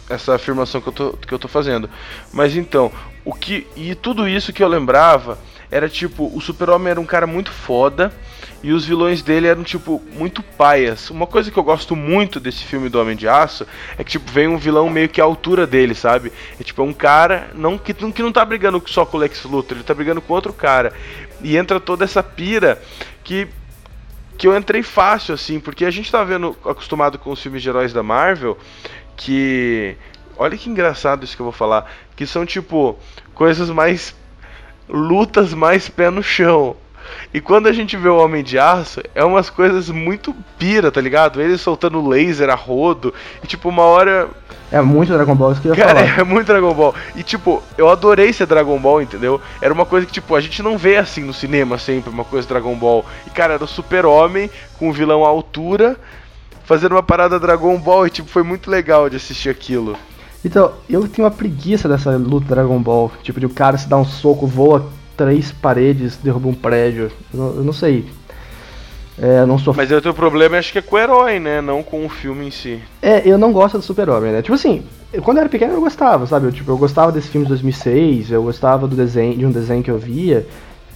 essa 0.10 0.36
afirmação 0.36 0.82
que 0.82 0.88
eu 0.88 0.94
tô, 0.94 1.14
que 1.14 1.34
eu 1.34 1.40
tô 1.40 1.48
fazendo. 1.48 1.90
Mas 2.32 2.56
então, 2.56 2.92
o 3.26 3.34
que. 3.34 3.68
E 3.76 3.96
tudo 3.96 4.28
isso 4.28 4.54
que 4.54 4.64
eu 4.64 4.68
lembrava 4.68 5.38
era 5.70 5.90
tipo, 5.90 6.32
o 6.36 6.40
Super-Homem 6.40 6.92
era 6.92 7.02
um 7.02 7.06
cara 7.06 7.26
muito 7.26 7.52
foda 7.52 8.14
e 8.62 8.72
os 8.72 8.86
vilões 8.86 9.22
dele 9.22 9.48
eram 9.48 9.64
tipo 9.64 10.02
muito 10.14 10.42
paias. 10.42 11.10
Uma 11.10 11.28
coisa 11.28 11.52
que 11.52 11.58
eu 11.58 11.64
gosto 11.64 11.96
muito 11.96 12.40
desse 12.40 12.64
filme 12.64 12.90
do 12.90 13.00
Homem 13.00 13.16
de 13.16 13.28
Aço 13.28 13.68
é 13.98 14.04
que 14.04 14.12
tipo 14.12 14.32
vem 14.32 14.48
um 14.48 14.58
vilão 14.58 14.90
meio 14.90 15.10
que 15.10 15.20
à 15.20 15.24
altura 15.24 15.68
dele, 15.68 15.94
sabe? 15.96 16.32
É 16.60 16.64
tipo 16.64 16.82
é 16.82 16.86
um 16.86 16.94
cara 16.94 17.50
não 17.54 17.78
que, 17.78 17.94
que 17.94 18.22
não 18.22 18.32
tá 18.32 18.46
brigando 18.46 18.82
só 18.86 19.06
com 19.06 19.18
o 19.18 19.20
Lex 19.20 19.44
Luthor, 19.44 19.78
ele 19.78 19.84
tá 19.84 19.94
brigando 19.94 20.22
com 20.22 20.34
outro 20.34 20.54
cara. 20.54 20.94
E 21.42 21.58
entra 21.58 21.80
toda 21.80 22.06
essa 22.06 22.24
pira 22.24 22.82
que 23.24 23.48
que 24.38 24.48
eu 24.48 24.58
entrei 24.58 24.82
fácil 24.82 25.36
assim, 25.36 25.60
porque 25.60 25.86
a 25.86 25.92
gente 25.92 26.12
tá 26.12 26.24
vendo 26.24 26.58
acostumado 26.66 27.20
com 27.20 27.32
os 27.32 27.42
filmes 27.42 27.62
de 27.62 27.70
heróis 27.70 27.94
da 27.94 28.02
Marvel 28.02 28.58
que 29.16 29.96
olha 30.38 30.58
que 30.58 30.70
engraçado 30.70 31.24
isso 31.24 31.36
que 31.36 31.42
eu 31.42 31.46
vou 31.46 31.54
falar, 31.54 31.92
que 32.15 32.26
são 32.26 32.45
tipo 32.45 32.97
coisas 33.34 33.69
mais 33.69 34.15
lutas 34.88 35.54
mais 35.54 35.89
pé 35.89 36.10
no 36.10 36.23
chão. 36.23 36.76
E 37.34 37.41
quando 37.41 37.67
a 37.67 37.73
gente 37.73 37.97
vê 37.97 38.08
o 38.08 38.17
Homem 38.17 38.43
de 38.43 38.58
Aço, 38.58 39.02
é 39.13 39.23
umas 39.23 39.49
coisas 39.49 39.89
muito 39.89 40.34
pira, 40.58 40.91
tá 40.91 41.02
ligado? 41.02 41.41
Ele 41.41 41.58
soltando 41.58 42.08
laser 42.08 42.49
a 42.49 42.56
rodo. 42.56 43.13
E 43.43 43.47
tipo, 43.47 43.69
uma 43.69 43.84
hora. 43.84 44.30
É 44.71 44.82
muito 44.82 45.13
Dragon 45.13 45.36
Ball, 45.36 45.52
isso 45.52 45.62
que 45.62 45.67
eu 45.67 45.76
ia 45.76 45.84
Cara, 45.84 45.99
falar. 45.99 46.19
é 46.21 46.23
muito 46.23 46.47
Dragon 46.47 46.73
Ball. 46.73 46.95
E 47.15 47.23
tipo, 47.23 47.62
eu 47.78 47.89
adorei 47.89 48.32
ser 48.34 48.45
Dragon 48.45 48.80
Ball, 48.80 49.02
entendeu? 49.02 49.41
Era 49.62 49.73
uma 49.73 49.86
coisa 49.86 50.06
que, 50.06 50.13
tipo, 50.13 50.36
a 50.36 50.41
gente 50.41 50.63
não 50.63 50.78
vê 50.78 50.97
assim 50.97 51.23
no 51.23 51.34
cinema 51.34 51.78
sempre, 51.78 52.10
uma 52.10 52.23
coisa 52.23 52.47
Dragon 52.47 52.76
Ball. 52.76 53.06
E 53.28 53.30
cara, 53.30 53.56
era 53.56 53.63
o 53.63 53.67
super-homem 53.67 54.49
com 54.78 54.89
o 54.89 54.93
vilão 54.93 55.26
à 55.26 55.28
altura, 55.28 55.97
fazendo 56.63 56.93
uma 56.93 57.04
parada 57.04 57.39
Dragon 57.39 57.78
Ball. 57.78 58.08
E 58.08 58.10
tipo, 58.10 58.30
foi 58.30 58.43
muito 58.43 58.69
legal 58.69 59.10
de 59.10 59.17
assistir 59.17 59.49
aquilo. 59.49 59.97
Então, 60.44 60.72
eu 60.90 61.08
tenho 61.08 61.26
uma 61.26 61.34
preguiça 61.34 61.88
dessa 61.88 62.12
luta 62.18 62.48
Dragon 62.48 62.80
Ball. 62.82 63.12
Tipo, 63.22 63.40
de 63.40 63.46
o 63.46 63.50
cara 63.50 63.78
se 63.78 63.88
dá 63.88 63.98
um 63.98 64.06
soco, 64.06 64.46
voa 64.46 64.86
três 65.16 65.52
paredes, 65.52 66.18
derruba 66.18 66.50
um 66.50 66.54
prédio. 66.54 67.12
Eu 67.34 67.40
não, 67.40 67.48
eu 67.56 67.64
não 67.64 67.74
sei. 67.74 68.06
É, 69.18 69.46
não 69.46 69.60
sou... 69.60 69.74
Mas 69.74 69.92
o 69.92 70.02
teu 70.02 70.14
problema 70.14 70.58
acho 70.58 70.72
que 70.72 70.80
é 70.80 70.82
com 70.82 70.96
o 70.96 71.00
herói, 71.00 71.40
né? 71.40 71.62
Não 71.62 71.84
com 71.84 72.06
o 72.06 72.10
filme 72.10 72.48
em 72.48 72.52
si. 72.52 72.80
É, 73.02 73.22
eu 73.26 73.38
não 73.38 73.54
gosto 73.54 73.78
do 73.78 73.84
Super-Homem, 73.84 74.32
né? 74.32 74.42
Tipo 74.42 74.56
assim, 74.56 74.84
eu, 75.14 75.22
quando 75.22 75.38
eu 75.38 75.42
era 75.42 75.50
pequeno 75.50 75.74
eu 75.74 75.82
gostava, 75.82 76.26
sabe? 76.26 76.48
Eu, 76.48 76.52
tipo, 76.52 76.72
eu 76.72 76.78
gostava 76.78 77.12
desse 77.12 77.30
filme 77.30 77.46
de 77.46 77.50
2006, 77.50 78.32
eu 78.32 78.44
gostava 78.44 78.88
do 78.88 78.96
desenho, 78.96 79.38
de 79.38 79.46
um 79.46 79.52
desenho 79.52 79.84
que 79.84 79.92
eu 79.92 80.00
via, 80.00 80.48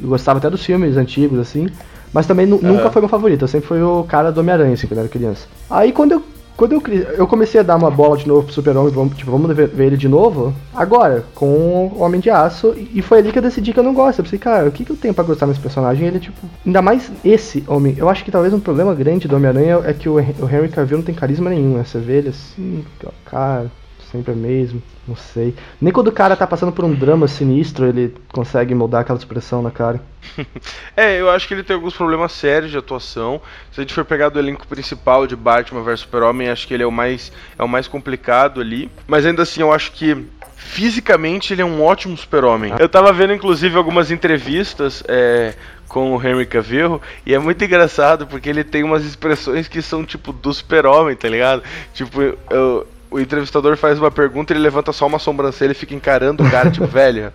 eu 0.02 0.10
gostava 0.10 0.40
até 0.40 0.50
dos 0.50 0.66
filmes 0.66 0.98
antigos, 0.98 1.40
assim. 1.40 1.68
Mas 2.12 2.26
também 2.26 2.52
uhum. 2.52 2.60
nunca 2.62 2.90
foi 2.90 3.02
meu 3.02 3.10
favorito, 3.10 3.44
eu 3.44 3.48
sempre 3.48 3.68
fui 3.68 3.82
o 3.82 4.04
cara 4.04 4.32
do 4.32 4.40
Homem-Aranha, 4.40 4.74
assim, 4.74 4.88
quando 4.88 4.98
eu 4.98 5.04
era 5.04 5.12
criança. 5.12 5.48
Aí 5.70 5.92
quando 5.92 6.14
eu 6.14 6.24
quando 6.58 6.74
eu, 6.74 6.82
eu 7.15 7.28
comecei 7.28 7.60
a 7.60 7.63
dar 7.63 7.76
uma 7.76 7.91
bola 7.91 8.17
de 8.17 8.28
novo 8.28 8.43
pro 8.43 8.54
Super-Homem, 8.54 8.91
vamos, 8.91 9.15
tipo, 9.15 9.30
vamos 9.30 9.56
ver, 9.56 9.67
ver, 9.67 9.86
ele 9.86 9.98
de 9.98 10.10
novo, 10.10 10.54
agora, 10.74 11.24
com 11.36 11.48
o 11.48 12.02
Homem 12.02 12.20
de 12.20 12.32
Aço, 12.32 12.74
e 12.76 13.00
foi 13.04 13.20
ali 13.20 13.32
que 13.32 13.38
eu 13.38 13.43
decidi 13.43 13.72
que 13.72 13.80
eu 13.80 13.84
não 13.84 13.93
gosto. 13.93 14.20
Eu 14.20 14.24
pensei, 14.24 14.39
cara, 14.39 14.67
o 14.67 14.72
que, 14.72 14.84
que 14.84 14.91
eu 14.91 14.96
tenho 14.96 15.13
pra 15.13 15.24
gostar 15.24 15.46
nesse 15.46 15.60
personagem? 15.60 16.08
Ele, 16.08 16.20
tipo, 16.20 16.36
ainda 16.65 16.82
mais 16.82 17.12
esse 17.24 17.63
homem. 17.67 17.93
Eu 17.96 18.10
acho 18.10 18.26
que 18.26 18.32
talvez 18.32 18.54
um 18.54 18.60
problema 18.60 18.96
grande 18.96 19.28
do 19.28 19.36
Homem-Aranha 19.36 19.82
é 19.86 19.93
que 19.93 20.10
o, 20.10 20.15
o 20.15 20.20
Henry 20.20 20.70
Cavill 20.70 20.98
não 20.98 21.06
tem 21.06 21.13
carisma 21.13 21.52
nenhum, 21.52 21.78
né? 21.78 21.84
Você 21.84 22.00
vê 22.00 22.17
ele 22.17 22.30
assim, 22.30 22.84
cara, 23.24 23.72
sempre 24.12 24.32
é 24.32 24.36
mesmo, 24.36 24.82
não 25.08 25.15
sei. 25.15 25.56
Nem 25.82 25.91
quando 25.91 26.08
o 26.08 26.12
cara 26.12 26.36
tá 26.36 26.48
passando 26.48 26.72
por 26.72 26.86
um 26.86 26.93
drama 26.93 27.28
sinistro, 27.28 27.86
ele 27.86 28.13
consegue 28.32 28.74
mudar 28.74 29.02
aquela 29.02 29.17
expressão 29.17 29.62
na 29.62 29.72
cara. 29.72 30.02
é, 30.96 31.20
eu 31.20 31.30
acho 31.30 31.48
que 31.48 31.54
ele 31.54 31.63
tem 31.63 31.76
alguns 31.76 31.96
problemas 31.96 32.32
sérios 32.32 32.72
de 32.72 32.78
atuação. 32.78 33.41
Se 33.72 33.80
a 33.80 33.84
gente 33.84 33.93
for 33.93 34.06
pegar 34.06 34.30
do 34.30 34.39
elenco 34.39 34.67
principal 34.67 35.28
de 35.28 35.36
Batman 35.36 35.82
vs 35.82 36.02
Super-Homem, 36.02 36.50
acho 36.50 36.67
que 36.67 36.74
ele 36.74 36.84
é 36.84 36.88
o 36.88 36.91
mais 36.91 37.32
é 37.58 37.63
o 37.63 37.67
mais 37.67 37.88
complicado 37.88 38.62
ali. 38.62 38.89
Mas 39.08 39.26
ainda 39.26 39.43
assim, 39.43 39.62
eu 39.62 39.72
acho 39.72 39.91
que 39.91 40.26
fisicamente 40.56 41.54
ele 41.54 41.62
é 41.62 41.65
um 41.65 41.82
ótimo 41.84 42.17
super-homem. 42.17 42.74
Eu 42.80 42.89
tava 42.89 43.13
vendo 43.13 43.34
inclusive 43.34 43.78
algumas 43.78 44.12
entrevistas 44.12 45.04
é, 45.08 45.54
com 45.88 46.15
o 46.15 46.22
Henry 46.22 46.46
Cavill 46.46 47.02
e 47.26 47.34
é 47.34 47.39
muito 47.39 47.63
engraçado 47.63 48.28
porque 48.28 48.50
ele 48.50 48.63
tem 48.63 48.84
umas 48.84 49.06
expressões 49.06 49.67
que 49.67 49.82
são 49.82 50.04
tipo 50.04 50.34
do 50.34 50.54
super-homem, 50.54 51.15
tá 51.15 51.30
ligado? 51.30 51.63
Tipo, 51.93 52.22
eu, 52.50 52.88
o 53.10 53.20
entrevistador 53.20 53.78
faz 53.78 54.00
uma 54.00 54.12
pergunta, 54.12 54.54
ele 54.54 54.60
levanta 54.60 54.91
só 54.91 55.08
uma 55.08 55.20
sobrancelha 55.20 55.72
e 55.72 55.76
fica 55.76 55.96
encarando 55.96 56.43
o 56.43 56.50
cara, 56.50 56.72
tipo, 56.72 56.86
velho, 56.88 57.32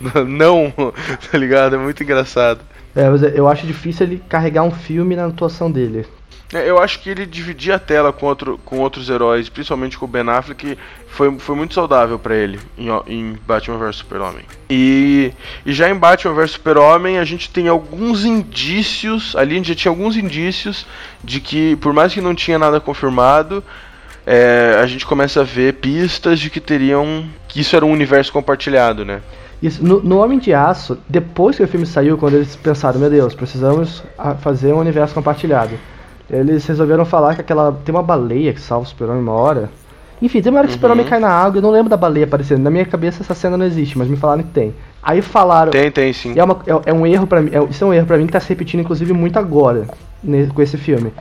não, 0.26 0.72
tá 1.30 1.38
ligado? 1.38 1.76
É 1.76 1.78
muito 1.78 2.02
engraçado. 2.02 2.60
É, 2.94 3.08
mas 3.08 3.22
eu 3.22 3.46
acho 3.46 3.66
difícil 3.66 4.06
ele 4.06 4.22
carregar 4.28 4.62
um 4.62 4.70
filme 4.70 5.14
na 5.14 5.26
atuação 5.26 5.70
dele. 5.70 6.06
É, 6.52 6.68
eu 6.68 6.82
acho 6.82 6.98
que 7.00 7.08
ele 7.08 7.24
dividir 7.24 7.72
a 7.72 7.78
tela 7.78 8.12
com, 8.12 8.26
outro, 8.26 8.58
com 8.64 8.78
outros 8.78 9.08
heróis, 9.08 9.48
principalmente 9.48 9.96
com 9.96 10.04
o 10.04 10.08
Ben 10.08 10.28
Affleck, 10.28 10.76
foi, 11.06 11.38
foi 11.38 11.54
muito 11.54 11.74
saudável 11.74 12.18
para 12.18 12.34
ele 12.34 12.58
em, 12.76 12.88
em 13.06 13.38
Batman 13.46 13.78
vs 13.78 13.96
Super-Homem. 13.96 14.44
E, 14.68 15.32
e 15.64 15.72
já 15.72 15.88
em 15.88 15.94
Batman 15.94 16.34
vs 16.34 16.52
Super-Homem, 16.52 17.18
a 17.18 17.24
gente 17.24 17.48
tem 17.50 17.68
alguns 17.68 18.24
indícios, 18.24 19.36
ali 19.36 19.52
a 19.52 19.56
gente 19.58 19.68
já 19.68 19.74
tinha 19.76 19.92
alguns 19.92 20.16
indícios 20.16 20.86
de 21.22 21.40
que, 21.40 21.76
por 21.76 21.92
mais 21.92 22.12
que 22.12 22.20
não 22.20 22.34
tinha 22.34 22.58
nada 22.58 22.80
confirmado, 22.80 23.62
é, 24.30 24.78
a 24.80 24.86
gente 24.86 25.04
começa 25.04 25.40
a 25.40 25.44
ver 25.44 25.74
pistas 25.74 26.38
de 26.38 26.50
que 26.50 26.60
teriam. 26.60 27.24
que 27.48 27.60
isso 27.60 27.74
era 27.74 27.84
um 27.84 27.90
universo 27.90 28.32
compartilhado, 28.32 29.04
né? 29.04 29.20
Isso, 29.60 29.84
no, 29.84 30.00
no, 30.00 30.22
Homem 30.22 30.38
de 30.38 30.54
Aço, 30.54 30.96
depois 31.08 31.56
que 31.56 31.64
o 31.64 31.68
filme 31.68 31.84
saiu, 31.84 32.16
quando 32.16 32.34
eles 32.34 32.54
pensaram, 32.54 33.00
meu 33.00 33.10
Deus, 33.10 33.34
precisamos 33.34 34.04
fazer 34.40 34.72
um 34.72 34.78
universo 34.78 35.12
compartilhado. 35.14 35.74
Eles 36.30 36.64
resolveram 36.64 37.04
falar 37.04 37.34
que 37.34 37.40
aquela. 37.40 37.72
Tem 37.84 37.92
uma 37.92 38.04
baleia 38.04 38.52
que 38.52 38.60
salva 38.60 38.86
o 38.86 38.88
super-homem 38.88 39.20
uma 39.20 39.32
hora. 39.32 39.68
Enfim, 40.22 40.40
tem 40.40 40.52
uma 40.52 40.60
hora 40.60 40.68
que 40.68 40.74
o 40.74 40.76
super-homem 40.76 41.04
uhum. 41.04 41.10
cai 41.10 41.18
na 41.18 41.30
água, 41.30 41.58
eu 41.58 41.62
não 41.62 41.72
lembro 41.72 41.90
da 41.90 41.96
baleia 41.96 42.24
aparecendo. 42.24 42.62
Na 42.62 42.70
minha 42.70 42.84
cabeça 42.84 43.22
essa 43.22 43.34
cena 43.34 43.56
não 43.56 43.66
existe, 43.66 43.98
mas 43.98 44.06
me 44.06 44.16
falaram 44.16 44.44
que 44.44 44.50
tem. 44.50 44.72
Aí 45.02 45.20
falaram. 45.22 45.72
Tem, 45.72 45.90
tem, 45.90 46.12
sim. 46.12 46.34
É, 46.36 46.44
uma, 46.44 46.56
é, 46.66 46.90
é 46.90 46.94
um 46.94 47.04
erro 47.04 47.26
para 47.26 47.40
mim. 47.40 47.50
É, 47.52 47.64
isso 47.64 47.82
é 47.82 47.86
um 47.86 47.92
erro 47.92 48.06
para 48.06 48.16
mim 48.16 48.26
que 48.26 48.32
tá 48.32 48.38
se 48.38 48.48
repetindo, 48.48 48.80
inclusive, 48.80 49.12
muito 49.12 49.40
agora, 49.40 49.88
com 50.54 50.62
esse 50.62 50.76
filme. 50.76 51.12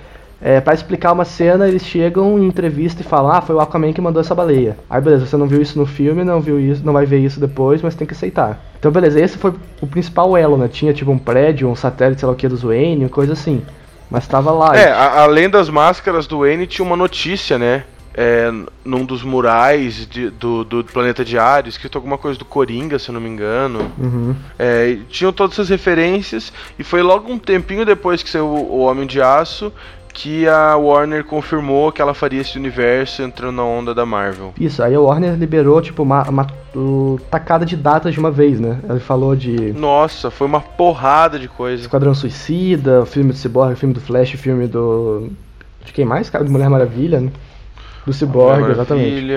É, 0.42 0.62
para 0.62 0.74
explicar 0.74 1.12
uma 1.12 1.26
cena, 1.26 1.68
eles 1.68 1.86
chegam 1.86 2.40
em 2.40 2.48
entrevista 2.48 3.02
e 3.02 3.06
falam: 3.06 3.32
Ah, 3.32 3.42
foi 3.42 3.56
o 3.56 3.60
Aquaman 3.60 3.92
que 3.92 4.00
mandou 4.00 4.22
essa 4.22 4.34
baleia. 4.34 4.78
Aí 4.90 5.02
beleza, 5.02 5.26
você 5.26 5.36
não 5.36 5.48
viu 5.48 5.62
isso 5.62 5.78
no 5.78 5.86
filme, 5.86 6.24
não 6.24 6.40
viu 6.40 6.60
isso, 6.60 6.86
não 6.86 6.94
vai 6.94 7.06
ver 7.06 7.20
isso 7.20 7.40
depois, 7.40 7.82
mas 7.82 7.94
tem 7.94 8.08
que 8.08 8.14
aceitar. 8.14 8.60
Então 8.80 8.92
beleza, 8.92 9.20
esse 9.20 9.38
foi 9.38 9.54
o 9.82 9.88
principal 9.88 10.38
elo, 10.38 10.58
né? 10.58 10.70
Tinha 10.70 10.94
tipo 10.94 11.12
um 11.12 11.18
prédio, 11.18 11.68
um 11.68 11.76
satélite, 11.76 12.22
sei 12.22 12.28
lá 12.28 12.34
o 12.34 12.36
que, 12.36 12.48
do 12.48 12.56
Wayne, 12.56 13.10
coisa 13.10 13.34
assim. 13.34 13.62
Mas 14.10 14.28
tava 14.28 14.52
lá. 14.52 14.76
É, 14.76 14.92
a, 14.92 15.22
além 15.22 15.50
das 15.50 15.70
máscaras 15.70 16.26
do 16.26 16.40
Wayne, 16.40 16.66
tinha 16.66 16.86
uma 16.86 16.96
notícia, 16.96 17.60
né? 17.60 17.84
É, 18.22 18.52
num 18.84 19.06
dos 19.06 19.24
murais 19.24 20.08
de, 20.08 20.30
do, 20.32 20.64
do 20.64 20.84
planeta 20.84 21.24
diário, 21.24 21.70
escrito 21.70 21.98
alguma 21.98 22.18
coisa 22.18 22.40
do 22.40 22.44
Coringa, 22.44 22.98
se 22.98 23.10
eu 23.10 23.14
não 23.14 23.22
me 23.22 23.30
engano. 23.30 23.92
Uhum. 23.98 24.36
É, 24.58 24.98
tinham 25.10 25.32
todas 25.32 25.54
essas 25.54 25.70
referências, 25.70 26.52
e 26.78 26.84
foi 26.84 27.02
logo 27.02 27.32
um 27.32 27.38
tempinho 27.38 27.86
depois 27.86 28.24
que 28.24 28.30
saiu 28.30 28.48
o 28.48 28.80
Homem 28.80 29.06
de 29.06 29.22
Aço 29.22 29.72
que 30.20 30.46
a 30.50 30.76
Warner 30.76 31.24
confirmou 31.24 31.94
que 31.94 32.02
ela 32.02 32.14
faria 32.14 32.42
esse 32.42 32.58
universo 32.58 33.24
entrando 33.24 33.56
na 33.56 33.64
onda 33.64 33.96
da 33.96 34.06
Marvel. 34.06 34.54
Isso, 34.60 34.84
aí 34.84 34.94
a 34.94 35.00
Warner 35.00 35.36
liberou, 35.36 35.82
tipo, 35.82 36.04
uma, 36.04 36.24
uma 36.24 36.46
tacada 37.32 37.66
de 37.66 37.78
datas 37.78 38.14
de 38.14 38.20
uma 38.20 38.30
vez, 38.30 38.60
né? 38.60 38.82
Ela 38.88 39.00
falou 39.00 39.34
de. 39.34 39.72
Nossa, 39.72 40.30
foi 40.30 40.46
uma 40.46 40.60
porrada 40.60 41.40
de 41.40 41.48
coisa. 41.48 41.84
Esquadrão 41.84 42.14
Suicida, 42.14 43.06
filme 43.06 43.32
do 43.32 43.38
Cyborg, 43.38 43.78
filme 43.78 43.94
do 43.94 44.02
Flash, 44.02 44.32
filme 44.32 44.68
do. 44.68 45.30
De 45.86 45.94
quem 45.94 46.04
mais, 46.04 46.30
cara? 46.30 46.44
Do 46.44 46.52
Mulher 46.52 46.70
Maravilha, 46.70 47.22
né? 47.22 47.32
Do 48.06 48.12
Cyborg, 48.12 48.72
exatamente. 48.72 49.32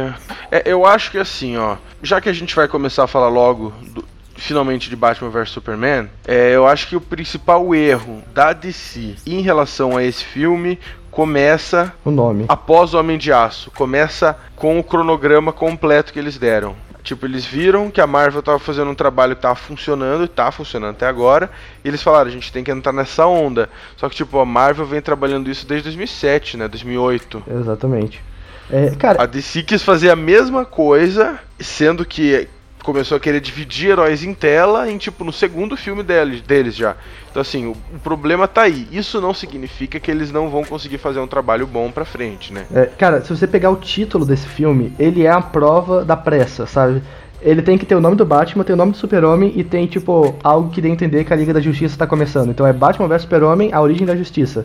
É, 0.51 0.65
eu 0.67 0.85
acho 0.85 1.13
que 1.13 1.19
assim, 1.19 1.57
ó. 1.57 1.77
Já 2.03 2.21
que 2.21 2.29
a 2.29 2.33
gente 2.33 2.57
vai 2.57 2.67
começar 2.67 3.05
a 3.05 3.07
falar 3.07 3.29
logo 3.29 3.73
do, 3.95 4.05
finalmente 4.43 4.91
de 4.91 4.97
Batman 4.97 5.31
vs 5.31 5.51
Superman, 5.51 6.09
é, 6.27 6.55
eu 6.55 6.67
acho 6.67 6.89
que 6.89 6.97
o 6.97 7.01
principal 7.01 7.75
erro 7.75 8.23
da 8.35 8.53
DC 8.53 9.15
em 9.27 9.41
relação 9.41 9.97
a 9.97 10.03
esse 10.03 10.25
filme 10.25 10.79
começa 11.11 11.93
o 12.05 12.11
nome 12.11 12.47
após 12.49 12.95
o 12.95 12.99
Homem 12.99 13.19
de 13.19 13.33
Aço, 13.33 13.71
começa 13.71 14.37
com 14.57 14.79
o 14.79 14.85
cronograma 14.85 15.53
completo 15.53 16.13
que 16.13 16.19
eles 16.19 16.39
deram. 16.39 16.75
Tipo, 17.03 17.27
eles 17.27 17.45
viram 17.45 17.91
que 17.91 18.01
a 18.01 18.07
Marvel 18.07 18.41
estava 18.41 18.61
fazendo 18.61 18.91
um 18.91 18.95
trabalho 18.95 19.35
que 19.35 19.43
tava 19.43 19.57
funcionando, 19.57 20.25
e 20.25 20.29
tá 20.29 20.53
funcionando 20.53 20.93
até 20.93 21.07
agora, 21.07 21.51
e 21.85 21.89
eles 21.89 22.01
falaram, 22.01 22.29
a 22.29 22.33
gente 22.33 22.53
tem 22.53 22.63
que 22.63 22.71
entrar 22.71 22.93
nessa 22.93 23.27
onda. 23.27 23.69
Só 23.97 24.09
que, 24.09 24.15
tipo, 24.15 24.39
a 24.39 24.47
Marvel 24.47 24.87
vem 24.87 25.01
trabalhando 25.01 25.51
isso 25.51 25.67
desde 25.67 25.89
2007, 25.89 26.57
né? 26.57 26.69
2008. 26.69 27.43
Exatamente. 27.61 28.23
É, 28.71 28.91
cara... 28.91 29.21
A 29.21 29.27
DC 29.27 29.65
quis 29.65 29.83
fazer 29.83 30.11
a 30.11 30.17
mesma 30.17 30.65
coisa, 30.65 31.41
sendo 31.59 32.05
que 32.05 32.49
começou 32.83 33.17
a 33.17 33.21
querer 33.21 33.41
dividir 33.41 33.91
heróis 33.91 34.23
em 34.23 34.35
tela 34.35 34.91
em 34.91 34.99
tipo 34.99 35.25
no 35.25 35.33
segundo 35.33 35.77
filme 35.77 36.03
deles, 36.03 36.41
deles 36.41 36.75
já. 36.75 36.97
Então 37.31 37.41
assim, 37.41 37.67
o, 37.67 37.73
o, 37.95 37.99
problema 38.03 38.47
tá 38.47 38.63
aí. 38.63 38.87
Isso 38.91 39.21
não 39.21 39.33
significa 39.33 39.99
que 39.99 40.11
eles 40.11 40.31
não 40.31 40.49
vão 40.49 40.65
conseguir 40.65 40.99
fazer 40.99 41.21
um 41.21 41.27
trabalho 41.27 41.67
bom 41.67 41.91
pra 41.91 42.05
frente, 42.05 42.53
né? 42.53 42.67
É, 42.75 42.87
cara, 42.87 43.23
se 43.23 43.35
você 43.35 43.47
pegar 43.47 43.71
o 43.71 43.77
título 43.77 44.25
desse 44.25 44.47
filme, 44.47 44.93
ele 44.99 45.25
é 45.25 45.31
a 45.31 45.41
prova 45.41 46.05
da 46.05 46.17
pressa, 46.17 46.67
sabe? 46.67 47.03
Ele 47.41 47.61
tem 47.61 47.77
que 47.77 47.85
ter 47.85 47.97
o 47.97 48.01
nome 48.01 48.15
do 48.15 48.25
Batman, 48.25 48.63
tem 48.63 48.75
o 48.75 48.77
nome 48.77 48.93
do 48.93 48.99
Super-Homem 48.99 49.53
e 49.57 49.65
tem, 49.65 49.87
tipo, 49.87 50.37
algo 50.45 50.71
que 50.71 50.81
dê 50.81 50.89
a 50.89 50.93
entender 50.93 51.25
que 51.25 51.33
a 51.33 51.37
Liga 51.37 51.53
da 51.53 51.61
Justiça 51.61 51.97
tá 51.99 52.07
começando. 52.07 52.51
Então 52.51 52.65
é 52.65 52.73
Batman 52.73 53.09
vs 53.09 53.23
Super-Homem, 53.23 53.73
a 53.73 53.81
origem 53.81 54.07
da 54.07 54.15
justiça. 54.15 54.65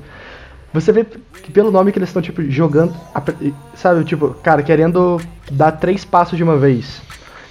Você 0.72 0.92
vê 0.92 1.04
que 1.42 1.52
pelo 1.52 1.72
nome 1.72 1.92
que 1.92 1.98
eles 1.98 2.10
estão, 2.10 2.22
tipo, 2.22 2.44
jogando. 2.52 2.94
Sabe, 3.74 4.04
tipo, 4.04 4.30
cara, 4.44 4.62
querendo 4.62 5.20
dar 5.50 5.72
três 5.72 6.06
passos 6.06 6.38
de 6.38 6.44
uma 6.44 6.56
vez. 6.56 7.02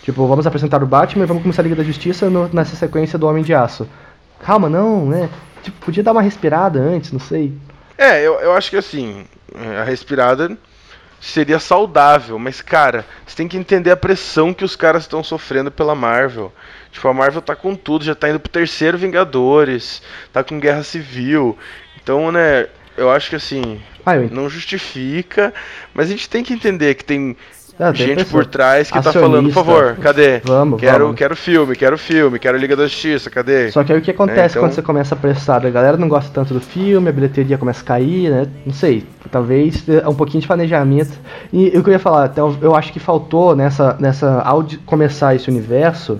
Tipo, 0.07 0.25
vamos 0.25 0.47
apresentar 0.47 0.81
o 0.85 0.87
Batman 0.87 1.25
e 1.25 1.27
vamos 1.27 1.43
começar 1.43 1.63
a 1.63 1.65
Liga 1.65 1.75
da 1.75 1.83
Justiça 1.83 2.31
no, 2.31 2.49
nessa 2.53 2.77
sequência 2.77 3.19
do 3.19 3.27
Homem 3.27 3.43
de 3.43 3.53
Aço. 3.53 3.89
Calma, 4.41 4.71
não, 4.71 5.05
né? 5.05 5.29
Tipo, 5.65 5.85
podia 5.85 6.01
dar 6.01 6.13
uma 6.13 6.23
respirada 6.23 6.79
antes, 6.79 7.11
não 7.11 7.19
sei. 7.19 7.53
É, 7.99 8.23
eu, 8.23 8.35
eu 8.35 8.53
acho 8.53 8.71
que 8.71 8.77
assim, 8.77 9.25
a 9.81 9.83
respirada 9.83 10.57
seria 11.21 11.59
saudável, 11.59 12.39
mas 12.39 12.61
cara, 12.63 13.05
você 13.27 13.35
tem 13.35 13.49
que 13.49 13.57
entender 13.57 13.91
a 13.91 13.97
pressão 13.97 14.55
que 14.55 14.65
os 14.65 14.77
caras 14.77 15.03
estão 15.03 15.25
sofrendo 15.25 15.73
pela 15.73 15.97
Marvel. 15.97 16.53
Tipo, 16.93 17.09
a 17.09 17.13
Marvel 17.13 17.43
tá 17.43 17.57
com 17.57 17.75
tudo, 17.75 18.05
já 18.05 18.15
tá 18.15 18.31
indo 18.31 18.39
pro 18.39 18.49
terceiro 18.49 18.97
Vingadores, 18.97 20.01
tá 20.33 20.45
com 20.45 20.61
Guerra 20.61 20.85
Civil. 20.85 21.59
Então, 22.01 22.31
né, 22.31 22.69
eu 22.97 23.11
acho 23.11 23.29
que 23.29 23.35
assim, 23.35 23.83
não 24.31 24.49
justifica, 24.49 25.53
mas 25.93 26.07
a 26.07 26.11
gente 26.11 26.31
tem 26.31 26.45
que 26.45 26.53
entender 26.53 26.95
que 26.95 27.05
tem 27.05 27.37
não, 27.79 27.95
gente 27.95 28.25
por 28.25 28.47
trás 28.47 28.91
que 28.91 29.01
tá 29.01 29.13
falando, 29.13 29.47
por 29.47 29.55
favor, 29.55 29.97
cadê? 29.97 30.41
Vamos, 30.45 30.81
quero, 30.81 31.05
vamos. 31.05 31.19
Quero 31.19 31.37
filme, 31.37 31.77
quero 31.77 31.99
filme, 31.99 32.39
quero 32.39 32.57
Liga 32.57 32.75
da 32.75 32.85
Justiça, 32.85 33.29
cadê? 33.29 33.71
Só 33.71 33.85
que 33.85 33.93
aí 33.93 33.99
o 33.99 34.03
que 34.03 34.11
acontece 34.11 34.41
é, 34.41 34.47
então... 34.47 34.63
quando 34.63 34.73
você 34.73 34.83
começa 34.83 35.15
a 35.15 35.19
pressar? 35.19 35.65
A 35.65 35.71
galera 35.71 35.97
não 35.97 36.09
gosta 36.09 36.31
tanto 36.33 36.55
do 36.55 36.61
filme, 36.61 37.09
a 37.09 37.13
bilheteria 37.13 37.59
começa 37.59 37.83
a 37.83 37.85
cair, 37.85 38.31
né? 38.31 38.47
Não 38.65 38.73
sei, 38.73 39.05
talvez 39.31 39.85
é 39.89 40.09
um 40.09 40.15
pouquinho 40.15 40.41
de 40.41 40.47
planejamento. 40.47 41.19
E 41.53 41.71
eu 41.75 41.83
queria 41.83 41.99
falar, 41.99 42.25
até 42.25 42.41
eu 42.41 42.75
acho 42.75 42.93
que 42.93 42.99
faltou 42.99 43.55
nessa, 43.55 43.97
nessa 44.01 44.41
ao 44.41 44.65
começar 44.87 45.35
esse 45.35 45.51
universo, 45.51 46.19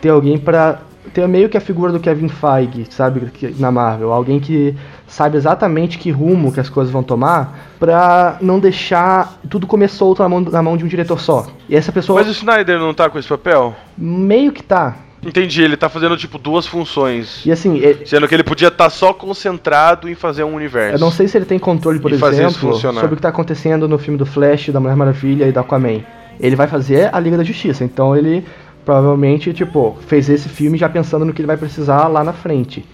ter 0.00 0.10
alguém 0.10 0.36
para 0.36 0.80
ter 1.12 1.26
meio 1.26 1.48
que 1.48 1.56
a 1.56 1.60
figura 1.60 1.92
do 1.92 2.00
Kevin 2.00 2.28
Feige, 2.28 2.86
sabe, 2.90 3.30
na 3.58 3.70
Marvel, 3.70 4.12
alguém 4.12 4.38
que 4.38 4.74
sabe 5.06 5.36
exatamente 5.36 5.98
que 5.98 6.10
rumo 6.10 6.52
que 6.52 6.60
as 6.60 6.68
coisas 6.68 6.92
vão 6.92 7.02
tomar 7.02 7.72
pra 7.78 8.38
não 8.40 8.58
deixar 8.58 9.38
tudo 9.50 9.66
comer 9.66 9.88
solto 9.88 10.22
na 10.22 10.28
mão, 10.28 10.40
na 10.40 10.62
mão 10.62 10.76
de 10.76 10.84
um 10.84 10.88
diretor 10.88 11.20
só. 11.20 11.46
E 11.68 11.76
essa 11.76 11.92
pessoa. 11.92 12.20
Mas 12.20 12.28
o 12.28 12.32
Snyder 12.32 12.78
não 12.78 12.94
tá 12.94 13.10
com 13.10 13.18
esse 13.18 13.28
papel? 13.28 13.74
Meio 13.96 14.52
que 14.52 14.62
tá. 14.62 14.96
Entendi, 15.24 15.62
ele 15.62 15.76
tá 15.76 15.88
fazendo 15.88 16.16
tipo 16.16 16.36
duas 16.36 16.66
funções. 16.66 17.46
E 17.46 17.52
assim. 17.52 17.80
É... 17.84 18.04
Sendo 18.04 18.26
que 18.26 18.34
ele 18.34 18.42
podia 18.42 18.68
estar 18.68 18.84
tá 18.84 18.90
só 18.90 19.12
concentrado 19.12 20.08
em 20.08 20.14
fazer 20.14 20.42
um 20.42 20.54
universo. 20.54 20.96
Eu 20.96 21.00
não 21.00 21.12
sei 21.12 21.28
se 21.28 21.38
ele 21.38 21.44
tem 21.44 21.58
controle, 21.58 22.00
por 22.00 22.12
exemplo, 22.12 22.74
sobre 22.74 23.06
o 23.06 23.16
que 23.16 23.22
tá 23.22 23.28
acontecendo 23.28 23.88
no 23.88 23.98
filme 23.98 24.18
do 24.18 24.26
Flash, 24.26 24.70
da 24.70 24.80
Mulher 24.80 24.96
Maravilha 24.96 25.46
e 25.46 25.52
da 25.52 25.60
Aquaman. 25.60 26.00
Ele 26.40 26.56
vai 26.56 26.66
fazer 26.66 27.14
a 27.14 27.20
Liga 27.20 27.36
da 27.36 27.44
Justiça, 27.44 27.84
então 27.84 28.16
ele 28.16 28.44
provavelmente, 28.84 29.52
tipo, 29.52 29.96
fez 30.06 30.28
esse 30.28 30.48
filme 30.48 30.78
já 30.78 30.88
pensando 30.88 31.24
no 31.24 31.32
que 31.32 31.40
ele 31.40 31.46
vai 31.46 31.56
precisar 31.56 32.08
lá 32.08 32.22
na 32.24 32.32
frente. 32.32 32.84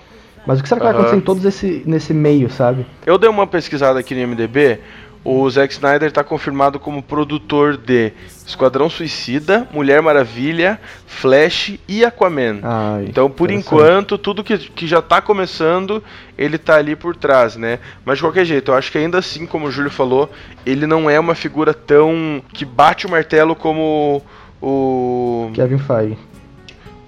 Mas 0.47 0.61
o 0.61 0.63
que 0.63 0.69
será 0.69 0.81
que 0.81 0.87
vai 0.87 0.95
acontecer 0.95 1.17
em 1.17 1.21
todos 1.21 1.45
esse 1.45 1.83
nesse 1.85 2.15
meio, 2.15 2.51
sabe? 2.51 2.87
Eu 3.05 3.19
dei 3.19 3.29
uma 3.29 3.47
pesquisada 3.47 3.99
aqui 3.99 4.15
no 4.15 4.29
MDB. 4.29 4.81
O 5.25 5.51
Zack 5.51 5.75
Snyder 5.75 6.09
está 6.09 6.23
confirmado 6.25 6.79
como 6.79 7.03
produtor 7.03 7.77
de 7.77 8.13
Esquadrão 8.47 8.89
Suicida, 8.89 9.69
Mulher 9.75 10.01
Maravilha, 10.01 10.81
Flash 11.07 11.79
e 11.87 12.05
Aquaman. 12.05 12.61
Ai, 12.63 13.07
então, 13.09 13.29
por 13.29 13.51
enquanto, 13.51 14.17
tudo 14.17 14.45
que, 14.45 14.57
que 14.57 14.87
já 14.87 15.01
está 15.01 15.21
começando, 15.21 16.03
ele 16.37 16.57
está 16.57 16.77
ali 16.77 16.97
por 16.97 17.15
trás, 17.15 17.57
né? 17.57 17.79
Mas 18.05 18.17
de 18.19 18.25
qualquer 18.25 18.47
jeito, 18.47 18.71
eu 18.71 18.75
acho 18.75 18.91
que 18.91 18.97
ainda 18.97 19.19
assim, 19.19 19.45
como 19.45 19.67
o 19.67 19.71
Júlio 19.71 19.91
falou, 19.91 20.31
ele 20.65 20.87
não 20.87 21.11
é 21.11 21.21
uma 21.21 21.35
figura 21.35 21.75
tão 21.75 22.41
que 22.55 22.65
bate 22.65 23.07
o 23.07 23.11
martelo 23.11 23.55
como 23.55 24.23
o 24.61 25.51
Kevin 25.55 25.79
Feige 25.79 26.19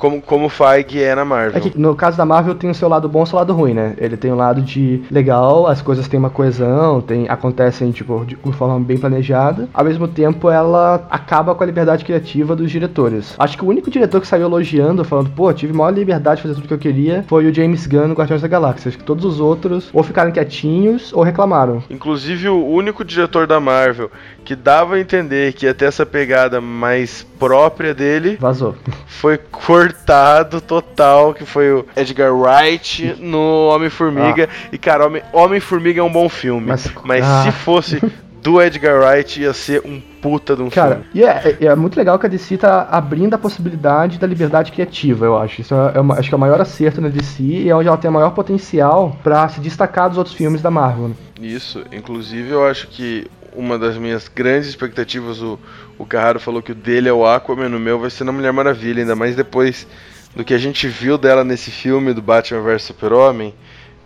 como, 0.01 0.21
como 0.23 0.47
o 0.47 0.49
Feige 0.49 1.03
é 1.03 1.15
na 1.15 1.25
Marvel. 1.25 1.59
É 1.59 1.61
que 1.61 1.79
no 1.79 1.95
caso 1.95 2.17
da 2.17 2.25
Marvel 2.25 2.55
tem 2.55 2.71
o 2.71 2.75
seu 2.75 2.89
lado 2.89 3.07
bom 3.09 3.21
e 3.21 3.23
o 3.23 3.27
seu 3.27 3.39
lado 3.39 3.53
ruim, 3.53 3.75
né? 3.75 3.95
Ele 3.99 4.17
tem 4.17 4.31
o 4.31 4.35
um 4.35 4.37
lado 4.37 4.63
de 4.63 5.03
legal, 5.11 5.67
as 5.67 5.83
coisas 5.83 6.09
têm 6.09 6.19
uma 6.19 6.31
coesão, 6.31 7.03
tem, 7.03 7.29
acontecem 7.29 7.93
tipo, 7.93 8.25
de, 8.25 8.35
de 8.35 8.53
forma 8.53 8.81
bem 8.81 8.97
planejada. 8.97 9.69
Ao 9.75 9.85
mesmo 9.85 10.09
tempo, 10.09 10.49
ela 10.51 11.07
acaba 11.11 11.55
com 11.55 11.63
a 11.63 11.67
liberdade 11.67 12.05
criativa 12.05 12.57
dos 12.57 12.71
diretores. 12.71 13.35
Acho 13.39 13.59
que 13.59 13.65
o 13.65 13.69
único 13.69 13.91
diretor 13.91 14.23
que 14.23 14.27
saiu 14.27 14.47
elogiando, 14.47 15.05
falando, 15.05 15.31
pô, 15.31 15.53
tive 15.53 15.75
maior 15.75 15.91
liberdade 15.91 16.37
de 16.37 16.43
fazer 16.43 16.55
tudo 16.55 16.69
que 16.69 16.75
eu 16.75 16.79
queria, 16.79 17.23
foi 17.29 17.47
o 17.47 17.55
James 17.55 17.87
Gunn 17.87 18.09
no 18.09 18.15
Guardiões 18.15 18.41
da 18.41 18.49
Galáxia. 18.49 18.89
Acho 18.89 18.99
que 18.99 19.05
todos 19.05 19.27
os 19.27 19.39
outros 19.39 19.91
ou 19.93 20.03
ficaram 20.03 20.33
quietinhos 20.33 21.13
ou 21.13 21.23
reclamaram. 21.23 21.83
Inclusive, 21.91 22.49
o 22.49 22.67
único 22.67 23.05
diretor 23.05 23.47
da 23.47 23.61
Marvel 23.61 24.11
que 24.45 24.57
dava 24.57 24.97
a 24.97 25.01
entender 25.01 25.53
que 25.53 25.67
ia 25.67 25.75
ter 25.75 25.87
essa 25.87 26.05
pegada 26.05 26.61
mais 26.61 27.27
própria 27.39 27.95
dele. 27.95 28.37
Vazou. 28.41 28.75
Foi 29.07 29.39
cortado 29.39 30.61
total, 30.61 31.35
que 31.35 31.45
foi 31.45 31.73
o 31.73 31.87
Edgar 31.97 32.35
Wright 32.35 33.17
no 33.21 33.69
Homem-Formiga. 33.69 34.49
Ah. 34.51 34.69
E, 34.73 34.79
cara, 34.79 35.05
Homem-Formiga 35.33 36.01
é 36.01 36.05
um 36.05 36.13
bom 36.13 36.29
filme. 36.29 36.67
Mas, 36.67 36.89
mas 37.05 37.25
ah. 37.25 37.45
se 37.45 37.53
fosse 37.53 38.01
do 38.43 38.61
Edgar 38.61 39.01
Wright, 39.01 39.41
ia 39.41 39.53
ser 39.53 39.83
um 39.85 40.01
puta 40.21 40.57
de 40.57 40.63
um 40.63 40.71
Cara, 40.71 40.97
filme. 40.97 41.07
e 41.15 41.25
é, 41.25 41.57
é, 41.61 41.65
é, 41.67 41.77
muito 41.77 41.97
legal 41.97 42.19
que 42.19 42.27
a 42.27 42.29
DC 42.29 42.59
tá 42.59 42.89
abrindo 42.91 43.35
a 43.35 43.39
possibilidade 43.39 44.19
da 44.19 44.27
liberdade 44.27 44.73
criativa, 44.73 45.25
eu 45.25 45.37
acho. 45.37 45.61
Isso 45.61 45.75
é, 45.75 45.93
é 45.97 46.01
uma, 46.01 46.15
acho 46.19 46.29
que 46.29 46.35
é 46.35 46.37
o 46.37 46.41
maior 46.41 46.61
acerto 46.61 47.01
na 47.01 47.09
DC 47.09 47.43
e 47.43 47.69
é 47.69 47.75
onde 47.75 47.89
ela 47.89 47.97
tem 47.97 48.11
o 48.11 48.15
maior 48.15 48.31
potencial 48.31 49.17
para 49.23 49.49
se 49.49 49.61
destacar 49.61 50.09
dos 50.09 50.19
outros 50.19 50.35
filmes 50.35 50.61
da 50.61 50.71
Marvel. 50.71 51.09
Né? 51.09 51.15
Isso, 51.41 51.83
inclusive 51.93 52.51
eu 52.51 52.67
acho 52.67 52.89
que 52.89 53.27
uma 53.55 53.79
das 53.79 53.97
minhas 53.97 54.29
grandes 54.29 54.69
expectativas. 54.69 55.41
O, 55.43 55.59
o 55.99 56.07
Carraro 56.07 56.41
falou 56.41 56.63
que 56.63 56.73
o 56.73 56.75
dele 56.75 57.09
é 57.09 57.13
o 57.13 57.27
Aquaman, 57.27 57.75
o 57.75 57.81
meu 57.81 57.99
vai 57.99 58.11
ser 58.11 58.25
na 58.25 58.33
Mulher 58.33 58.53
Maravilha, 58.53 59.03
ainda 59.03 59.17
mais 59.17 59.37
depois 59.37 59.87
do 60.35 60.45
que 60.45 60.55
a 60.55 60.59
gente 60.59 60.87
viu 60.89 61.19
dela 61.19 61.45
nesse 61.45 61.71
filme 61.71 62.13
do 62.13 62.23
Batman 62.23 62.63
vs 62.63 62.83
Super-Homem. 62.83 63.55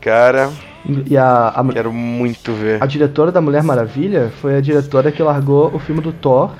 Cara, 0.01 0.53
e 1.07 1.17
a, 1.17 1.49
a, 1.49 1.65
quero 1.73 1.93
muito 1.93 2.53
ver. 2.53 2.83
A 2.83 2.87
diretora 2.87 3.33
da 3.33 3.41
Mulher 3.41 3.63
Maravilha 3.63 4.31
foi 4.41 4.57
a 4.57 4.61
diretora 4.61 5.11
que 5.11 5.23
largou 5.23 5.75
o 5.75 5.79
filme 5.79 6.03
do 6.03 6.13
Thor 6.13 6.51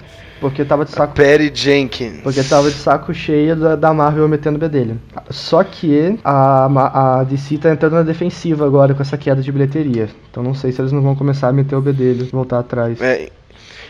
porque 0.45 0.63
tava 0.63 0.85
de 0.85 0.91
saco. 0.91 1.15
Patty 1.15 1.51
Jenkins. 1.55 2.21
Porque 2.23 2.43
tava 2.43 2.71
de 2.71 2.77
saco 2.77 3.15
cheio 3.15 3.57
da, 3.57 3.77
da 3.77 3.95
Marvel 3.95 4.29
metendo 4.29 4.57
o 4.57 4.61
bedelho. 4.61 5.01
Só 5.31 5.65
que 5.65 6.19
a, 6.23 7.21
a 7.21 7.25
DC 7.25 7.57
tá 7.57 7.71
entrando 7.71 7.95
na 7.95 8.03
defensiva 8.03 8.67
agora 8.67 8.93
com 8.93 9.01
essa 9.01 9.17
queda 9.17 9.41
de 9.41 9.51
bilheteria. 9.51 10.07
Então 10.31 10.43
não 10.43 10.53
sei 10.53 10.71
se 10.71 10.83
eles 10.83 10.93
não 10.93 11.01
vão 11.01 11.17
começar 11.17 11.49
a 11.49 11.53
meter 11.53 11.75
o 11.75 11.81
bedelho, 11.81 12.29
voltar 12.31 12.59
atrás. 12.59 13.01
É, 13.01 13.31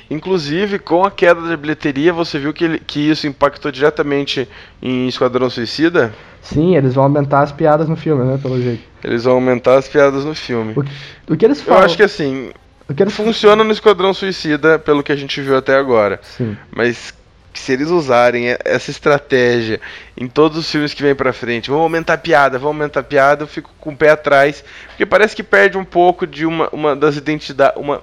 Inclusive, 0.08 0.78
com 0.78 1.02
a 1.02 1.10
queda 1.10 1.40
da 1.40 1.56
bilheteria, 1.56 2.12
você 2.12 2.38
viu 2.38 2.52
que, 2.52 2.78
que 2.80 3.10
isso 3.10 3.26
impactou 3.26 3.72
diretamente 3.72 4.46
em 4.80 5.08
Esquadrão 5.08 5.48
Suicida? 5.48 6.14
Sim, 6.42 6.76
eles 6.76 6.94
vão 6.94 7.04
aumentar 7.04 7.40
as 7.40 7.50
piadas 7.50 7.88
no 7.88 7.96
filme, 7.96 8.22
né? 8.22 8.38
Pelo 8.40 8.60
jeito. 8.60 8.82
Eles 9.02 9.24
vão 9.24 9.34
aumentar 9.34 9.78
as 9.78 9.88
piadas 9.88 10.24
no 10.24 10.34
filme. 10.34 10.74
O, 10.76 11.32
o 11.32 11.36
que 11.36 11.44
eles 11.44 11.62
falam? 11.62 11.80
Eu 11.80 11.86
acho 11.86 11.96
que 11.96 12.02
assim. 12.02 12.50
O 12.88 12.94
que 12.94 13.02
eles... 13.02 13.14
Funciona 13.14 13.64
no 13.64 13.72
Esquadrão 13.72 14.12
Suicida, 14.12 14.78
pelo 14.78 15.02
que 15.02 15.12
a 15.12 15.16
gente 15.16 15.40
viu 15.40 15.56
até 15.56 15.76
agora. 15.76 16.20
Sim. 16.22 16.56
Mas 16.70 17.14
se 17.54 17.72
eles 17.72 17.88
usarem 17.88 18.56
essa 18.64 18.90
estratégia 18.90 19.80
em 20.16 20.26
todos 20.26 20.58
os 20.58 20.70
filmes 20.70 20.92
que 20.92 21.02
vem 21.02 21.14
pra 21.14 21.32
frente, 21.32 21.70
vão 21.70 21.80
aumentar 21.80 22.14
a 22.14 22.18
piada, 22.18 22.58
vão 22.58 22.68
aumentar 22.68 23.00
a 23.00 23.04
piada, 23.04 23.44
eu 23.44 23.46
fico 23.46 23.70
com 23.78 23.90
o 23.90 23.96
pé 23.96 24.10
atrás. 24.10 24.64
Porque 24.88 25.06
parece 25.06 25.34
que 25.34 25.42
perde 25.42 25.78
um 25.78 25.84
pouco 25.84 26.26
de 26.26 26.44
uma, 26.44 26.68
uma 26.70 26.96
das 26.96 27.16
identidades. 27.16 27.80
Uma, 27.80 28.02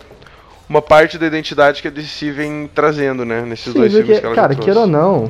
uma 0.67 0.81
parte 0.81 1.17
da 1.17 1.27
identidade 1.27 1.81
que 1.81 1.87
a 1.89 1.91
DC 1.91 2.31
vem 2.31 2.69
trazendo, 2.73 3.25
né? 3.25 3.41
Nesses 3.41 3.73
Sim, 3.73 3.79
dois 3.79 3.91
filmes 3.91 4.19
que 4.19 4.25
ela 4.25 4.35
Cara, 4.35 4.55
queira 4.55 4.79
ou 4.79 4.87
não, 4.87 5.29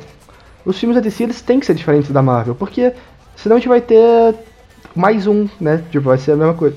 os 0.63 0.77
filmes 0.77 0.95
da 0.95 1.01
DC 1.01 1.23
eles 1.23 1.41
têm 1.41 1.59
que 1.59 1.65
ser 1.65 1.73
diferentes 1.73 2.11
da 2.11 2.21
Marvel, 2.21 2.53
porque 2.53 2.93
senão 3.35 3.55
a 3.55 3.59
gente 3.59 3.67
vai 3.67 3.81
ter 3.81 4.35
mais 4.95 5.25
um, 5.25 5.49
né? 5.59 5.83
Tipo, 5.89 6.09
vai 6.09 6.19
ser 6.19 6.33
a 6.33 6.35
mesma 6.35 6.53
coisa. 6.53 6.75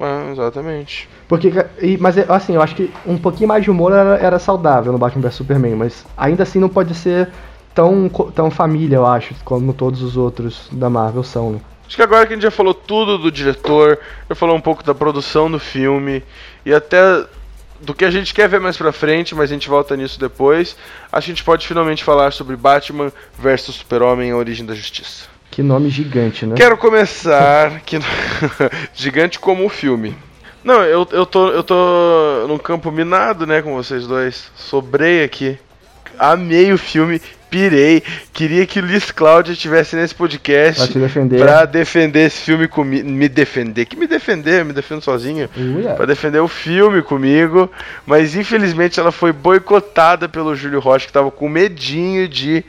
Ah, 0.00 0.28
exatamente. 0.32 1.08
Porque, 1.28 1.50
mas 2.00 2.18
assim, 2.28 2.54
eu 2.54 2.62
acho 2.62 2.74
que 2.74 2.92
um 3.06 3.16
pouquinho 3.16 3.48
mais 3.48 3.62
de 3.62 3.70
humor 3.70 3.92
era, 3.92 4.16
era 4.16 4.38
saudável 4.38 4.92
no 4.92 4.98
Batman 4.98 5.22
vs 5.22 5.34
Superman, 5.36 5.76
mas 5.76 6.04
ainda 6.16 6.42
assim 6.42 6.58
não 6.58 6.68
pode 6.68 6.94
ser 6.94 7.30
tão, 7.74 8.08
tão 8.34 8.50
família, 8.50 8.96
eu 8.96 9.06
acho, 9.06 9.34
como 9.44 9.72
todos 9.72 10.02
os 10.02 10.16
outros 10.16 10.68
da 10.72 10.90
Marvel 10.90 11.22
são, 11.22 11.52
né? 11.52 11.60
Acho 11.86 11.96
que 11.96 12.02
agora 12.02 12.26
que 12.26 12.32
a 12.32 12.36
gente 12.36 12.42
já 12.42 12.50
falou 12.50 12.72
tudo 12.72 13.18
do 13.18 13.30
diretor, 13.30 13.98
já 14.28 14.34
falou 14.34 14.56
um 14.56 14.60
pouco 14.60 14.82
da 14.82 14.94
produção 14.94 15.50
do 15.50 15.58
filme 15.58 16.22
e 16.64 16.72
até 16.72 17.24
do 17.80 17.92
que 17.92 18.04
a 18.04 18.10
gente 18.10 18.32
quer 18.32 18.48
ver 18.48 18.58
mais 18.58 18.76
pra 18.76 18.90
frente, 18.90 19.34
mas 19.34 19.50
a 19.50 19.54
gente 19.54 19.68
volta 19.68 19.96
nisso 19.96 20.18
depois, 20.18 20.76
a 21.12 21.20
gente 21.20 21.44
pode 21.44 21.66
finalmente 21.66 22.02
falar 22.02 22.32
sobre 22.32 22.56
Batman 22.56 23.12
vs 23.38 23.74
Super-Homem 23.74 24.30
A 24.30 24.36
Origem 24.36 24.64
da 24.64 24.74
Justiça. 24.74 25.33
Que 25.54 25.62
nome 25.62 25.88
gigante, 25.88 26.44
né? 26.44 26.56
Quero 26.56 26.76
começar. 26.76 27.80
que... 27.86 27.98
gigante 28.92 29.38
como 29.38 29.64
o 29.64 29.68
filme. 29.68 30.16
Não, 30.64 30.82
eu, 30.82 31.06
eu, 31.12 31.24
tô, 31.24 31.50
eu 31.50 31.62
tô 31.62 32.46
num 32.48 32.58
campo 32.58 32.90
minado, 32.90 33.46
né, 33.46 33.62
com 33.62 33.72
vocês 33.74 34.04
dois. 34.04 34.50
Sobrei 34.56 35.22
aqui. 35.22 35.56
Amei 36.18 36.72
o 36.72 36.78
filme 36.78 37.20
pirei. 37.54 38.02
Queria 38.32 38.66
que 38.66 38.80
o 38.80 38.82
Luiz 38.84 39.12
Cláudio 39.12 39.52
estivesse 39.52 39.94
nesse 39.94 40.12
podcast 40.12 40.82
pra, 40.82 40.92
te 40.92 40.98
defender. 40.98 41.38
pra 41.38 41.64
defender 41.64 42.26
esse 42.26 42.40
filme 42.40 42.66
comigo. 42.66 43.08
Me 43.08 43.28
defender. 43.28 43.84
Que 43.84 43.96
me 43.96 44.08
defender, 44.08 44.60
eu 44.60 44.64
me 44.64 44.72
defendo 44.72 45.02
sozinho. 45.02 45.48
Uh, 45.56 45.94
Pra 45.94 46.04
defender 46.04 46.40
o 46.40 46.48
filme 46.48 47.00
comigo. 47.00 47.70
Mas 48.04 48.34
infelizmente 48.34 48.98
ela 48.98 49.12
foi 49.12 49.32
boicotada 49.32 50.28
pelo 50.28 50.56
Júlio 50.56 50.80
Rocha, 50.80 51.06
que 51.06 51.12
tava 51.12 51.30
com 51.30 51.48
medinho 51.48 52.26
de 52.26 52.64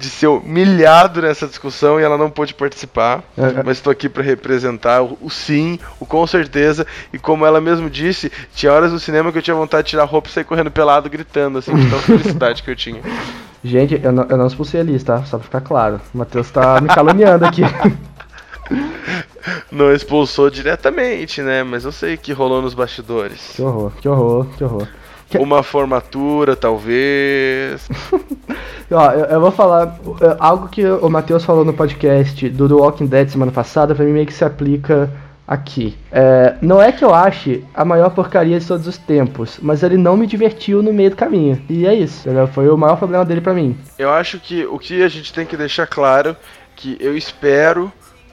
de 0.00 0.08
ser 0.08 0.28
humilhado 0.28 1.20
nessa 1.20 1.46
discussão 1.46 2.00
e 2.00 2.02
ela 2.02 2.16
não 2.16 2.30
pôde 2.30 2.54
participar. 2.54 3.22
É. 3.36 3.62
Mas 3.62 3.76
estou 3.76 3.90
aqui 3.90 4.08
para 4.08 4.22
representar 4.22 5.02
o, 5.02 5.18
o, 5.20 5.30
sim, 5.30 5.78
o 6.00 6.06
com 6.06 6.26
certeza. 6.26 6.86
E 7.12 7.18
como 7.18 7.44
ela 7.44 7.60
mesmo 7.60 7.90
disse, 7.90 8.32
tinha 8.54 8.72
horas 8.72 8.92
no 8.92 8.98
cinema 8.98 9.30
que 9.30 9.38
eu 9.38 9.42
tinha 9.42 9.54
vontade 9.54 9.84
de 9.84 9.90
tirar 9.90 10.04
a 10.04 10.06
roupa 10.06 10.28
e 10.28 10.32
sair 10.32 10.44
correndo 10.44 10.70
pelado, 10.70 11.10
gritando, 11.10 11.58
assim, 11.58 11.74
de 11.74 11.90
tanta 11.90 12.02
felicidade 12.02 12.62
que 12.62 12.70
eu 12.70 12.76
tinha. 12.76 13.00
Gente, 13.62 14.00
eu 14.02 14.10
não, 14.10 14.24
eu 14.24 14.38
não 14.38 14.46
expulsei 14.46 14.80
ali, 14.80 14.98
tá? 14.98 15.22
Só 15.24 15.36
pra 15.36 15.44
ficar 15.44 15.60
claro. 15.60 16.00
O 16.14 16.18
Matheus 16.18 16.50
tá 16.50 16.80
me 16.80 16.88
caluniando 16.88 17.44
aqui. 17.44 17.60
Não 19.70 19.92
expulsou 19.92 20.50
diretamente, 20.50 21.42
né? 21.42 21.62
Mas 21.62 21.84
eu 21.84 21.90
sei 21.90 22.16
que 22.16 22.32
rolou 22.32 22.62
nos 22.62 22.74
bastidores. 22.74 23.52
Que 23.54 23.62
horror, 23.62 23.92
que 24.00 24.08
horror, 24.08 24.46
que 24.56 24.62
horror. 24.62 24.86
Uma 25.38 25.62
formatura, 25.62 26.56
talvez. 26.56 27.88
Ó, 28.90 29.12
eu, 29.12 29.24
eu, 29.26 29.40
vou 29.40 29.52
falar 29.52 29.98
é, 30.20 30.36
algo 30.38 30.68
que 30.68 30.84
o 30.84 31.08
Matheus 31.08 31.44
falou 31.44 31.64
no 31.64 31.72
podcast 31.72 32.48
do 32.48 32.68
The 32.68 32.74
Walking 32.74 33.06
Dead 33.06 33.28
semana 33.28 33.52
passada, 33.52 33.94
pra 33.94 34.04
mim 34.04 34.12
meio 34.12 34.26
que 34.26 34.32
se 34.32 34.44
aplica 34.44 35.08
aqui. 35.46 35.96
É, 36.10 36.54
não 36.60 36.80
é 36.80 36.92
que 36.92 37.04
eu 37.04 37.14
ache 37.14 37.64
a 37.74 37.84
maior 37.84 38.10
porcaria 38.10 38.58
de 38.58 38.66
todos 38.66 38.86
os 38.86 38.96
tempos, 38.96 39.58
mas 39.60 39.82
ele 39.82 39.96
não 39.96 40.16
me 40.16 40.26
divertiu 40.26 40.82
no 40.82 40.92
meio 40.92 41.10
do 41.10 41.16
caminho. 41.16 41.60
E 41.68 41.86
é 41.86 41.94
isso, 41.94 42.28
entendeu? 42.28 42.46
foi 42.46 42.68
o 42.68 42.76
maior 42.76 42.96
problema 42.96 43.24
dele 43.24 43.40
para 43.40 43.54
mim. 43.54 43.76
Eu 43.98 44.10
acho 44.10 44.38
que 44.38 44.64
o 44.64 44.78
que 44.78 45.02
a 45.02 45.08
gente 45.08 45.32
tem 45.32 45.44
que 45.44 45.56
deixar 45.56 45.86
claro, 45.86 46.36
que 46.76 46.96
eu 47.00 47.16
espero 47.16 47.92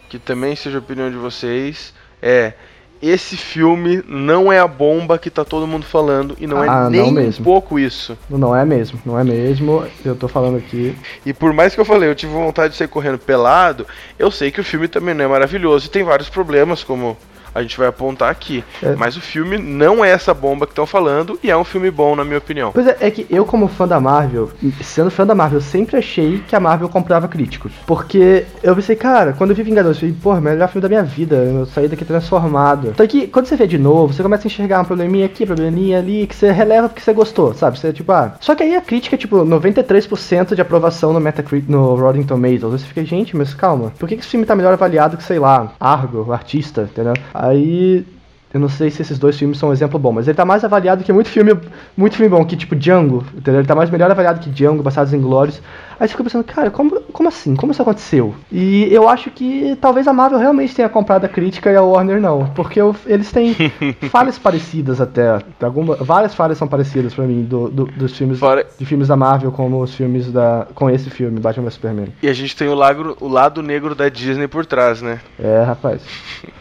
que 0.10 0.18
também 0.18 0.56
seja 0.56 0.78
a 0.78 0.80
opinião 0.80 1.10
de 1.10 1.18
vocês, 1.18 1.94
é 2.22 2.54
esse 3.02 3.38
filme 3.38 4.04
não 4.08 4.52
é 4.52 4.60
a 4.60 4.68
bomba 4.68 5.18
que 5.18 5.30
tá 5.30 5.46
todo 5.46 5.68
mundo 5.68 5.86
falando 5.86 6.36
e 6.40 6.48
não 6.48 6.64
é 6.64 6.68
ah, 6.70 6.86
é 6.88 6.90
nem 6.90 7.12
não 7.12 7.22
um 7.22 7.32
pouco 7.32 7.78
isso. 7.78 8.18
Não 8.30 8.56
é 8.56 8.66
mesmo, 8.66 9.00
não 9.06 9.20
é 9.20 9.24
mesmo. 9.24 9.86
Eu 10.04 10.16
tô 10.16 10.28
falando 10.28 10.58
aqui. 10.58 10.96
E 11.26 11.34
por 11.34 11.54
mais 11.54 11.76
que 11.76 11.82
eu 11.82 11.86
falei, 11.86 12.10
eu 12.10 12.16
tive 12.16 12.34
vontade 12.34 12.74
de 12.74 12.78
sair 12.78 12.88
correndo 12.88 13.20
pelado, 13.20 13.86
eu 14.18 14.32
sei 14.32 14.52
que 14.52 14.62
o 14.62 14.64
filme 14.64 14.88
também 14.88 15.14
não 15.14 15.26
é 15.26 15.28
maravilhoso 15.28 15.88
e 15.88 15.90
tem 15.90 16.04
vários 16.04 16.30
problemas, 16.30 16.84
como 16.84 17.18
a 17.58 17.62
gente 17.64 17.78
vai 17.78 17.88
apontar 17.88 18.30
aqui. 18.30 18.64
É. 18.84 18.96
Mas 18.96 19.18
o 19.18 19.22
filme 19.22 19.58
não 19.58 20.06
é 20.06 20.12
essa 20.12 20.34
bomba 20.34 20.68
que 20.68 20.72
estão 20.72 20.86
falando 20.86 21.40
e 21.44 21.50
é 21.50 21.58
um 21.58 21.64
filme 21.64 21.90
bom, 21.90 22.16
na 22.16 22.24
minha 22.24 22.38
opinião. 22.38 22.72
Pois 22.72 22.86
é, 22.86 22.98
é 23.00 23.10
que 23.10 23.26
eu, 23.30 23.46
como 23.46 23.68
fã 23.68 23.88
da 23.88 24.00
Marvel, 24.00 24.52
sendo 24.84 25.10
fã 25.10 25.26
da 25.26 25.34
Marvel, 25.34 25.60
sempre 25.60 25.98
achei 25.98 26.44
que 26.48 26.56
a 26.56 26.60
Marvel 26.60 26.88
comprava 26.88 27.28
críticos. 27.28 27.72
Porque 27.88 28.46
eu 28.62 28.76
pensei, 28.76 28.96
cara, 28.96 29.34
quando 29.34 29.50
eu 29.52 29.56
vi 29.56 29.64
Vingadores, 29.64 29.98
eu 29.98 30.02
falei, 30.02 30.16
porra, 30.22 30.42
melhor 30.42 30.70
filme 30.70 30.84
da 30.84 30.90
minha 30.90 31.04
vida. 31.04 31.36
Eu 31.36 31.66
saí 31.66 31.88
daqui 31.88 32.06
transformado. 32.06 32.90
Então 32.90 33.08
que 33.08 33.28
quando 33.28 33.48
você 33.48 33.56
vê 33.56 33.66
de 33.66 33.80
novo, 33.80 34.14
você 34.14 34.22
começa 34.22 34.48
a 34.48 34.50
enxergar 34.50 34.82
um 34.82 34.86
probleminha 34.86 35.26
aqui, 35.26 35.44
um 35.44 35.48
probleminha 35.48 35.98
ali, 35.98 36.28
que 36.28 36.36
você 36.36 36.52
releva 36.52 36.88
porque 36.88 37.02
você 37.02 37.14
gostou, 37.14 37.56
sabe? 37.56 37.80
Você 37.80 37.92
tipo, 37.92 38.12
ah. 38.12 38.36
Só 38.40 38.54
que 38.54 38.62
aí 38.62 38.76
a 38.76 38.82
crítica 38.82 39.16
é 39.16 39.18
tipo 39.18 39.38
93% 39.38 40.54
de 40.54 40.62
aprovação 40.62 41.12
no 41.12 41.20
Metacritic, 41.20 41.68
no 41.68 41.96
Rotten 41.96 42.24
Tomatoes. 42.24 42.82
Você 42.82 42.86
fica, 42.86 43.04
gente, 43.04 43.36
mas 43.36 43.54
calma, 43.56 43.92
por 43.98 44.08
que, 44.08 44.16
que 44.16 44.22
esse 44.22 44.30
filme 44.30 44.46
tá 44.46 44.56
melhor 44.56 44.74
avaliado 44.74 45.18
que, 45.18 45.24
sei 45.24 45.40
lá, 45.40 45.72
Argo, 45.80 46.26
o 46.28 46.34
artista, 46.34 46.84
entendeu? 46.84 47.14
Aí 47.48 48.06
eu 48.54 48.60
não 48.60 48.70
sei 48.70 48.90
se 48.90 49.02
esses 49.02 49.20
dois 49.20 49.38
filmes 49.38 49.58
são 49.58 49.70
um 49.70 49.74
exemplo 49.74 50.00
bom, 50.00 50.12
mas 50.12 50.28
ele 50.28 50.36
tá 50.36 50.46
mais 50.46 50.64
avaliado 50.64 51.04
que 51.04 51.12
muito 51.12 51.30
filme, 51.30 51.54
muito 51.96 52.16
filme 52.16 52.30
bom, 52.30 52.46
que 52.46 52.56
tipo 52.56 52.76
Django, 52.76 53.24
entendeu? 53.36 53.60
Ele 53.60 53.68
tá 53.68 53.76
mais 53.76 53.90
melhor 53.90 54.10
avaliado 54.10 54.40
que 54.40 54.50
Django, 54.50 54.84
Passados 54.84 55.14
em 55.14 55.22
Glórios. 55.22 55.62
Aí 56.00 56.08
você 56.08 56.12
fica 56.12 56.24
pensando, 56.24 56.44
cara, 56.44 56.70
como, 56.70 57.02
como 57.14 57.30
assim? 57.30 57.56
Como 57.56 57.72
isso 57.72 57.82
aconteceu? 57.82 58.36
E 58.52 58.88
eu 58.94 59.10
acho 59.10 59.32
que 59.32 59.78
talvez 59.82 60.08
a 60.08 60.14
Marvel 60.14 60.40
realmente 60.40 60.76
tenha 60.76 60.90
comprado 60.90 61.26
a 61.26 61.30
crítica 61.30 61.72
e 61.72 61.76
a 61.76 61.82
Warner 61.82 62.22
não. 62.22 62.48
Porque 62.56 62.80
eu, 62.80 62.96
eles 63.06 63.32
têm 63.32 63.56
falhas 64.12 64.38
parecidas 64.38 65.02
até. 65.02 65.40
Alguma, 65.62 65.96
várias 65.96 66.36
falhas 66.36 66.58
são 66.58 66.68
parecidas 66.68 67.14
para 67.14 67.26
mim 67.26 67.44
do, 67.44 67.70
do, 67.70 67.86
dos 67.86 68.16
filmes 68.16 68.40
Fora... 68.40 68.66
de 68.78 68.86
filmes 68.86 69.08
da 69.08 69.16
Marvel 69.16 69.52
como 69.52 69.82
os 69.82 69.96
filmes 69.96 70.32
da. 70.32 70.68
com 70.76 70.90
esse 70.90 71.10
filme, 71.10 71.40
Batman 71.40 71.66
vs 71.66 71.74
Superman. 71.74 72.08
E 72.22 72.28
a 72.28 72.34
gente 72.34 72.56
tem 72.56 72.68
o, 72.68 72.76
lagro, 72.76 73.18
o 73.20 73.28
lado 73.28 73.62
negro 73.64 73.96
da 73.96 74.10
Disney 74.10 74.48
por 74.48 74.66
trás, 74.66 75.02
né? 75.02 75.20
É, 75.40 75.64
rapaz. 75.64 76.02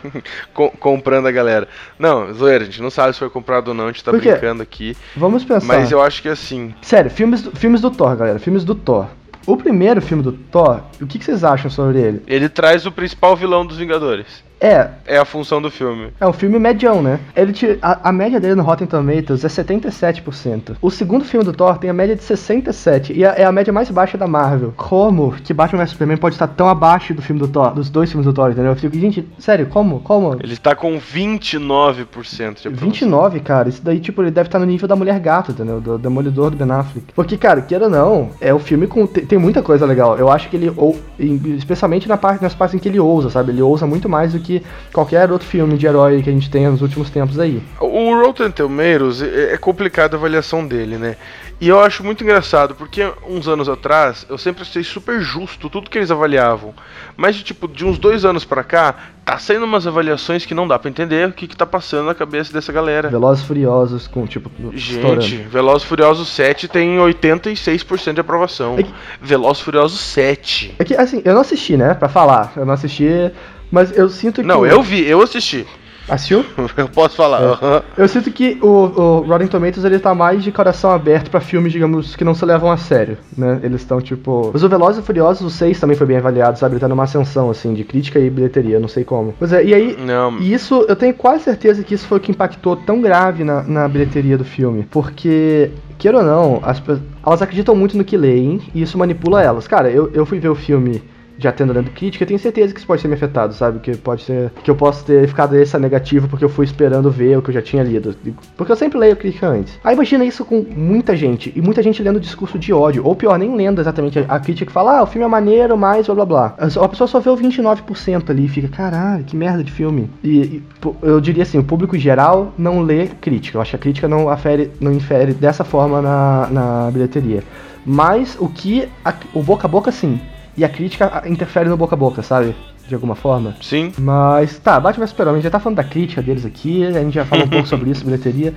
Com, 0.55 0.71
comprando 0.71 1.27
a 1.27 1.33
galera. 1.33 1.69
Não, 1.99 2.33
zoeira, 2.33 2.63
a 2.63 2.67
gente 2.67 2.81
não 2.81 2.91
sabe 2.91 3.13
se 3.13 3.19
foi 3.19 3.29
comprado 3.29 3.69
ou 3.69 3.75
não, 3.75 3.85
a 3.85 3.87
gente 3.89 4.03
tá 4.03 4.13
brincando 4.13 4.63
aqui. 4.63 4.97
Vamos 5.17 5.45
pensar. 5.45 5.67
Mas 5.67 5.91
eu 5.91 6.01
acho 6.01 6.23
que 6.23 6.29
assim. 6.29 6.75
Sério, 6.81 7.11
filmes, 7.11 7.47
filmes 7.55 7.81
do 7.81 7.91
Thor, 7.91 8.17
galera. 8.17 8.39
Filmes 8.39 8.65
do 8.65 8.75
Thor. 8.75 9.07
O 9.47 9.57
primeiro 9.57 10.03
filme 10.03 10.25
do 10.25 10.33
Thor, 10.33 10.81
o 11.01 11.07
que, 11.07 11.23
vocês 11.23 11.45
acham 11.45 11.71
sobre 11.71 12.01
ele? 12.01 12.23
Ele 12.27 12.49
traz 12.49 12.85
o 12.85 12.91
principal 12.91 13.37
vilão 13.37 13.65
dos 13.65 13.77
Vingadores. 13.77 14.27
É. 14.61 14.89
É 15.07 15.19
a 15.19 15.25
função 15.25 15.61
do 15.61 15.71
filme. 15.71 16.09
É 16.21 16.27
um 16.27 16.33
filme 16.33 16.59
medião, 16.59 17.03
né? 17.03 17.21
Ele 17.35 17.53
te, 17.53 17.79
a, 17.83 18.09
a, 18.09 18.13
média 18.13 18.41
dele 18.41 18.55
no 18.55 18.63
Rotten 18.63 18.87
Tomatoes 18.87 19.45
é 19.45 19.49
77%. 19.49 20.77
O 20.81 20.91
segundo 20.91 21.25
filme 21.25 21.45
do 21.45 21.53
Thor 21.53 21.79
tem 21.79 21.91
a 21.91 21.93
média 21.93 22.17
de 22.17 22.23
67% 22.23 23.11
e 23.15 23.25
a, 23.25 23.33
é 23.33 23.45
a 23.45 23.53
média 23.53 23.73
mais 23.73 23.91
baixa 23.91 24.17
da 24.17 24.27
Marvel. 24.27 24.73
Como 24.77 25.33
que 25.33 25.53
Batman 25.53 25.85
vs 25.85 25.91
Superman 25.91 26.17
pode 26.17 26.35
estar 26.35 26.49
tão 26.49 26.69
abaixo 26.69 27.15
do 27.15 27.23
filme 27.23 27.41
do 27.41 27.49
Thor, 27.49 27.75
dos 27.75 27.91
dois 27.91 28.11
filmes 28.11 28.27
do 28.27 28.33
Thor, 28.33 28.51
entendeu? 28.51 28.73
Eu 28.73 28.77
fico, 28.77 28.97
gente, 28.99 29.29
sério, 29.39 29.67
como? 29.67 30.01
Como? 30.01 30.37
Ele 30.43 30.57
tá 30.57 30.75
com 30.75 30.99
29% 30.99 32.63
de 32.63 32.69
29, 32.69 33.41
cara. 33.41 33.69
Isso 33.69 33.83
daí, 33.83 34.01
tipo, 34.01 34.23
ele 34.23 34.31
deve 34.31 34.49
estar 34.49 34.59
no 34.59 34.67
nível 34.67 34.89
da 34.89 34.97
Mulher 34.97 35.21
Gato, 35.21 35.53
entendeu? 35.53 35.81
Do 35.81 35.99
Demolidor 35.99 36.51
do 36.51 36.57
Ben 36.57 36.71
Affleck. 36.71 37.13
Porque, 37.15 37.37
cara, 37.37 37.61
queira 37.61 37.85
ou 37.85 37.91
não, 37.91 38.31
é 38.41 38.53
o 38.53 38.59
filme 38.59 38.87
com. 38.87 39.07
Tem, 39.07 39.25
tem 39.25 39.39
muita 39.39 39.63
coisa 39.63 39.85
legal. 39.87 40.17
Eu 40.19 40.31
acho 40.31 40.49
que 40.49 40.57
ele, 40.57 40.73
ou, 40.77 40.99
especialmente 41.19 42.09
na 42.09 42.17
parte, 42.17 42.43
nas 42.43 42.55
partes 42.55 42.75
em 42.75 42.79
que 42.79 42.89
ele 42.89 42.99
ousa, 42.99 43.31
sabe? 43.31 43.53
Ele 43.53 43.63
ousa 43.63 43.87
muito 43.87 44.09
mais 44.09 44.33
do 44.33 44.41
que 44.41 44.46
que 44.47 44.63
qualquer 44.93 45.31
outro 45.33 45.47
filme 45.47 45.77
de 45.77 45.87
herói 45.87 46.23
que 46.23 46.31
a 46.31 46.33
gente 46.33 46.49
tenha 46.49 46.71
nos 46.71 46.81
últimos 46.81 47.11
tempos 47.11 47.39
aí. 47.39 47.61
O 47.81 48.15
Rotten 48.15 48.51
Tomatoes 48.51 49.21
é, 49.21 49.55
é 49.55 49.59
complicado 49.59 50.15
a 50.15 50.17
avaliação 50.17 50.67
dele, 50.67 50.97
né? 50.97 51.17
E 51.59 51.69
eu 51.69 51.81
acho 51.81 52.05
muito 52.05 52.23
engraçado, 52.23 52.75
porque 52.75 53.11
uns 53.27 53.49
anos 53.49 53.67
atrás 53.67 54.27
eu 54.29 54.37
sempre 54.37 54.61
achei 54.61 54.85
super 54.85 55.23
justo 55.23 55.71
tudo 55.71 55.89
que 55.89 55.97
eles 55.97 56.11
avaliavam. 56.11 56.75
Mas 57.17 57.35
de 57.35 57.43
tipo, 57.43 57.67
de 57.67 57.83
uns 57.83 57.99
dois 57.99 58.27
anos 58.27 58.45
para 58.45 58.63
cá, 58.63 58.95
tá 59.25 59.39
saindo 59.39 59.65
umas 59.65 59.87
avaliações 59.87 60.45
que 60.45 60.53
não 60.53 60.69
dá 60.69 60.79
para 60.79 60.91
entender 60.91 61.27
o 61.27 61.33
que, 61.33 61.49
que 61.49 61.57
tá 61.57 61.65
passando 61.65 62.07
na 62.07 62.15
cabeça 62.15 62.53
dessa 62.53 62.71
galera. 62.71 63.09
Velozes 63.09 63.43
Furiosos 63.43 64.07
com 64.07 64.27
tipo. 64.27 64.51
Gente, 64.73 64.97
estourando. 64.97 65.49
Velozes 65.49 65.89
Furiosos 65.89 66.29
7 66.29 66.69
tem 66.69 66.99
86% 66.99 68.13
de 68.13 68.21
aprovação. 68.21 68.79
É 68.79 68.83
que... 68.83 68.93
Velozes 69.23 69.63
Furiosos 69.63 69.99
7. 69.99 70.75
É 70.79 70.85
que 70.85 70.95
assim, 70.95 71.23
eu 71.25 71.33
não 71.33 71.41
assisti, 71.41 71.75
né? 71.75 71.95
Pra 71.95 72.11
falar. 72.11 72.53
Eu 72.55 72.67
não 72.67 72.75
assisti. 72.75 73.33
Mas 73.71 73.97
eu 73.97 74.09
sinto 74.09 74.41
que. 74.41 74.47
Não, 74.47 74.65
eu 74.67 74.83
vi, 74.83 75.07
eu 75.07 75.23
assisti. 75.23 75.67
Assistiu? 76.09 76.45
Eu 76.77 76.89
posso 76.89 77.17
falar. 77.17 77.43
É. 77.43 78.03
Eu 78.03 78.09
sinto 78.09 78.31
que 78.31 78.59
o, 78.63 78.67
o 78.67 79.21
Rotten 79.23 79.49
Tomatoes 79.49 79.85
ele 79.85 79.99
tá 79.99 80.15
mais 80.15 80.43
de 80.43 80.53
coração 80.53 80.91
aberto 80.91 81.31
para 81.31 81.41
filmes, 81.41 81.73
digamos, 81.73 82.15
que 82.15 82.25
não 82.25 82.35
se 82.35 82.45
levam 82.45 82.71
a 82.71 82.77
sério, 82.77 83.19
né? 83.37 83.59
Eles 83.63 83.81
estão 83.81 84.01
tipo. 84.01 84.51
Mas 84.53 84.63
o 84.63 84.69
Velozes 84.69 85.03
e 85.03 85.05
Furiosos, 85.05 85.45
o 85.45 85.51
6 85.51 85.81
também 85.81 85.97
foi 85.97 86.07
bem 86.07 86.17
avaliado, 86.17 86.59
sabe? 86.59 86.75
Ele 86.75 86.81
tá 86.81 86.89
numa 86.89 87.05
ascensão, 87.05 87.51
assim, 87.51 87.75
de 87.75 87.83
crítica 87.83 88.21
e 88.21 88.31
bilheteria, 88.31 88.79
não 88.79 88.89
sei 88.89 89.05
como. 89.05 89.35
Pois 89.39 89.53
é, 89.53 89.65
e 89.65 89.75
aí. 89.75 89.97
Não. 89.99 90.39
E 90.39 90.53
isso, 90.53 90.85
eu 90.89 90.95
tenho 90.95 91.13
quase 91.13 91.45
certeza 91.45 91.83
que 91.83 91.95
isso 91.95 92.07
foi 92.07 92.19
o 92.19 92.21
que 92.21 92.31
impactou 92.31 92.77
tão 92.77 93.01
grave 93.01 93.43
na, 93.43 93.63
na 93.65 93.89
bilheteria 93.89 94.39
do 94.39 94.45
filme. 94.45 94.87
Porque 94.89 95.73
queira 95.99 96.19
ou 96.19 96.25
não, 96.25 96.61
as, 96.63 96.81
elas 97.27 97.43
acreditam 97.43 97.75
muito 97.75 97.97
no 97.97 98.05
que 98.05 98.17
leem 98.17 98.61
e 98.73 98.83
isso 98.83 98.97
manipula 98.97 99.43
elas. 99.43 99.67
Cara, 99.67 99.91
eu, 99.91 100.11
eu 100.13 100.25
fui 100.25 100.39
ver 100.39 100.51
o 100.51 100.55
filme 100.55 101.03
já 101.39 101.53
tendo 101.53 101.73
lendo 101.73 101.91
crítica, 101.91 102.25
eu 102.25 102.29
tenho 102.29 102.39
certeza 102.39 102.73
que 102.73 102.79
isso 102.79 102.87
pode 102.87 103.03
ser 103.03 103.09
me 103.09 103.15
afetado, 103.15 103.55
sabe? 103.55 103.79
Que 103.81 103.97
pode 103.97 104.23
ser. 104.23 104.51
Que 104.63 104.71
eu 104.71 104.77
posso 104.77 105.05
ter 105.05 105.27
ficado 105.29 105.57
essa 105.57 105.79
negativa 105.79 106.27
porque 106.29 106.45
eu 106.45 106.49
fui 106.49 106.65
esperando 106.65 107.11
ver 107.11 107.37
o 107.37 107.43
que 107.43 107.51
eu 107.51 107.55
já 107.55 107.63
tinha 107.63 107.83
lido. 107.83 108.15
Porque 108.57 108.73
eu 108.73 108.77
sempre 108.77 108.99
leio 108.99 109.17
crítica 109.17 109.49
antes. 109.49 109.79
Aí 109.85 109.95
imagina 109.95 110.25
isso 110.25 110.45
com 110.45 110.65
muita 110.77 111.17
gente. 111.17 111.53
E 111.55 111.61
muita 111.61 111.83
gente 111.83 112.03
lendo 112.03 112.21
discurso 112.21 112.59
de 112.59 112.73
ódio. 112.73 113.05
Ou 113.05 113.15
pior, 113.15 113.39
nem 113.39 113.55
lendo 113.55 113.81
exatamente 113.81 114.19
a, 114.29 114.41
crítica 114.41 114.67
que 114.67 114.73
fala, 114.73 114.99
ah, 114.99 115.03
o 115.03 115.07
filme 115.07 115.25
é 115.25 115.29
maneiro, 115.29 115.77
mas 115.77 116.07
blá 116.07 116.15
blá 116.15 116.27
blá. 116.27 116.55
A 116.59 116.89
pessoa 116.89 117.09
só 117.09 117.21
vê 117.21 117.31
o 117.31 117.37
29% 117.37 118.31
ali 118.31 118.47
e 118.47 118.49
fica, 118.49 118.69
caralho, 118.69 119.25
que 119.25 119.37
merda 119.37 119.63
de 119.63 119.71
filme. 119.71 120.11
E, 120.23 120.39
e, 120.39 120.63
eu 121.03 121.21
diria 121.21 121.43
assim, 121.43 121.59
o 121.59 121.65
público 121.65 121.99
geral 121.99 122.53
não 122.57 122.81
lê 122.81 123.07
crítica. 123.07 123.59
Eu 123.59 123.63
acho 123.63 123.71
que 123.71 123.77
a 123.77 123.81
crítica 123.81 124.09
não, 124.09 124.29
afere, 124.29 124.71
não 124.81 124.93
infere 124.93 125.35
dessa 125.35 125.65
forma 125.65 126.01
na, 126.01 126.49
na 126.51 126.91
bilheteria. 126.91 127.43
Mas 127.85 128.37
o 128.41 128.49
que. 128.49 128.89
A, 129.05 129.15
o 129.33 129.43
boca 129.43 129.67
a 129.67 129.71
boca, 129.71 129.93
sim 129.93 130.21
e 130.57 130.65
a 130.65 130.69
crítica 130.69 131.23
interfere 131.27 131.69
no 131.69 131.77
boca 131.77 131.95
a 131.95 131.99
boca, 131.99 132.23
sabe? 132.23 132.55
De 132.89 132.95
alguma 132.95 133.15
forma. 133.15 133.57
Sim. 133.61 133.93
Mas, 133.99 134.59
tá, 134.59 134.79
Batman 134.81 135.07
Super-Homem, 135.07 135.35
a 135.35 135.43
gente 135.43 135.45
já 135.45 135.51
tá 135.51 135.61
falando 135.61 135.77
da 135.77 135.85
crítica 135.85 136.23
deles 136.23 136.45
aqui, 136.45 136.85
a 136.87 136.93
gente 136.93 137.15
já 137.15 137.25
fala 137.25 137.45
um 137.45 137.49
pouco 137.49 137.67
sobre 137.69 137.91
isso, 137.91 138.05
bilheteria. 138.05 138.55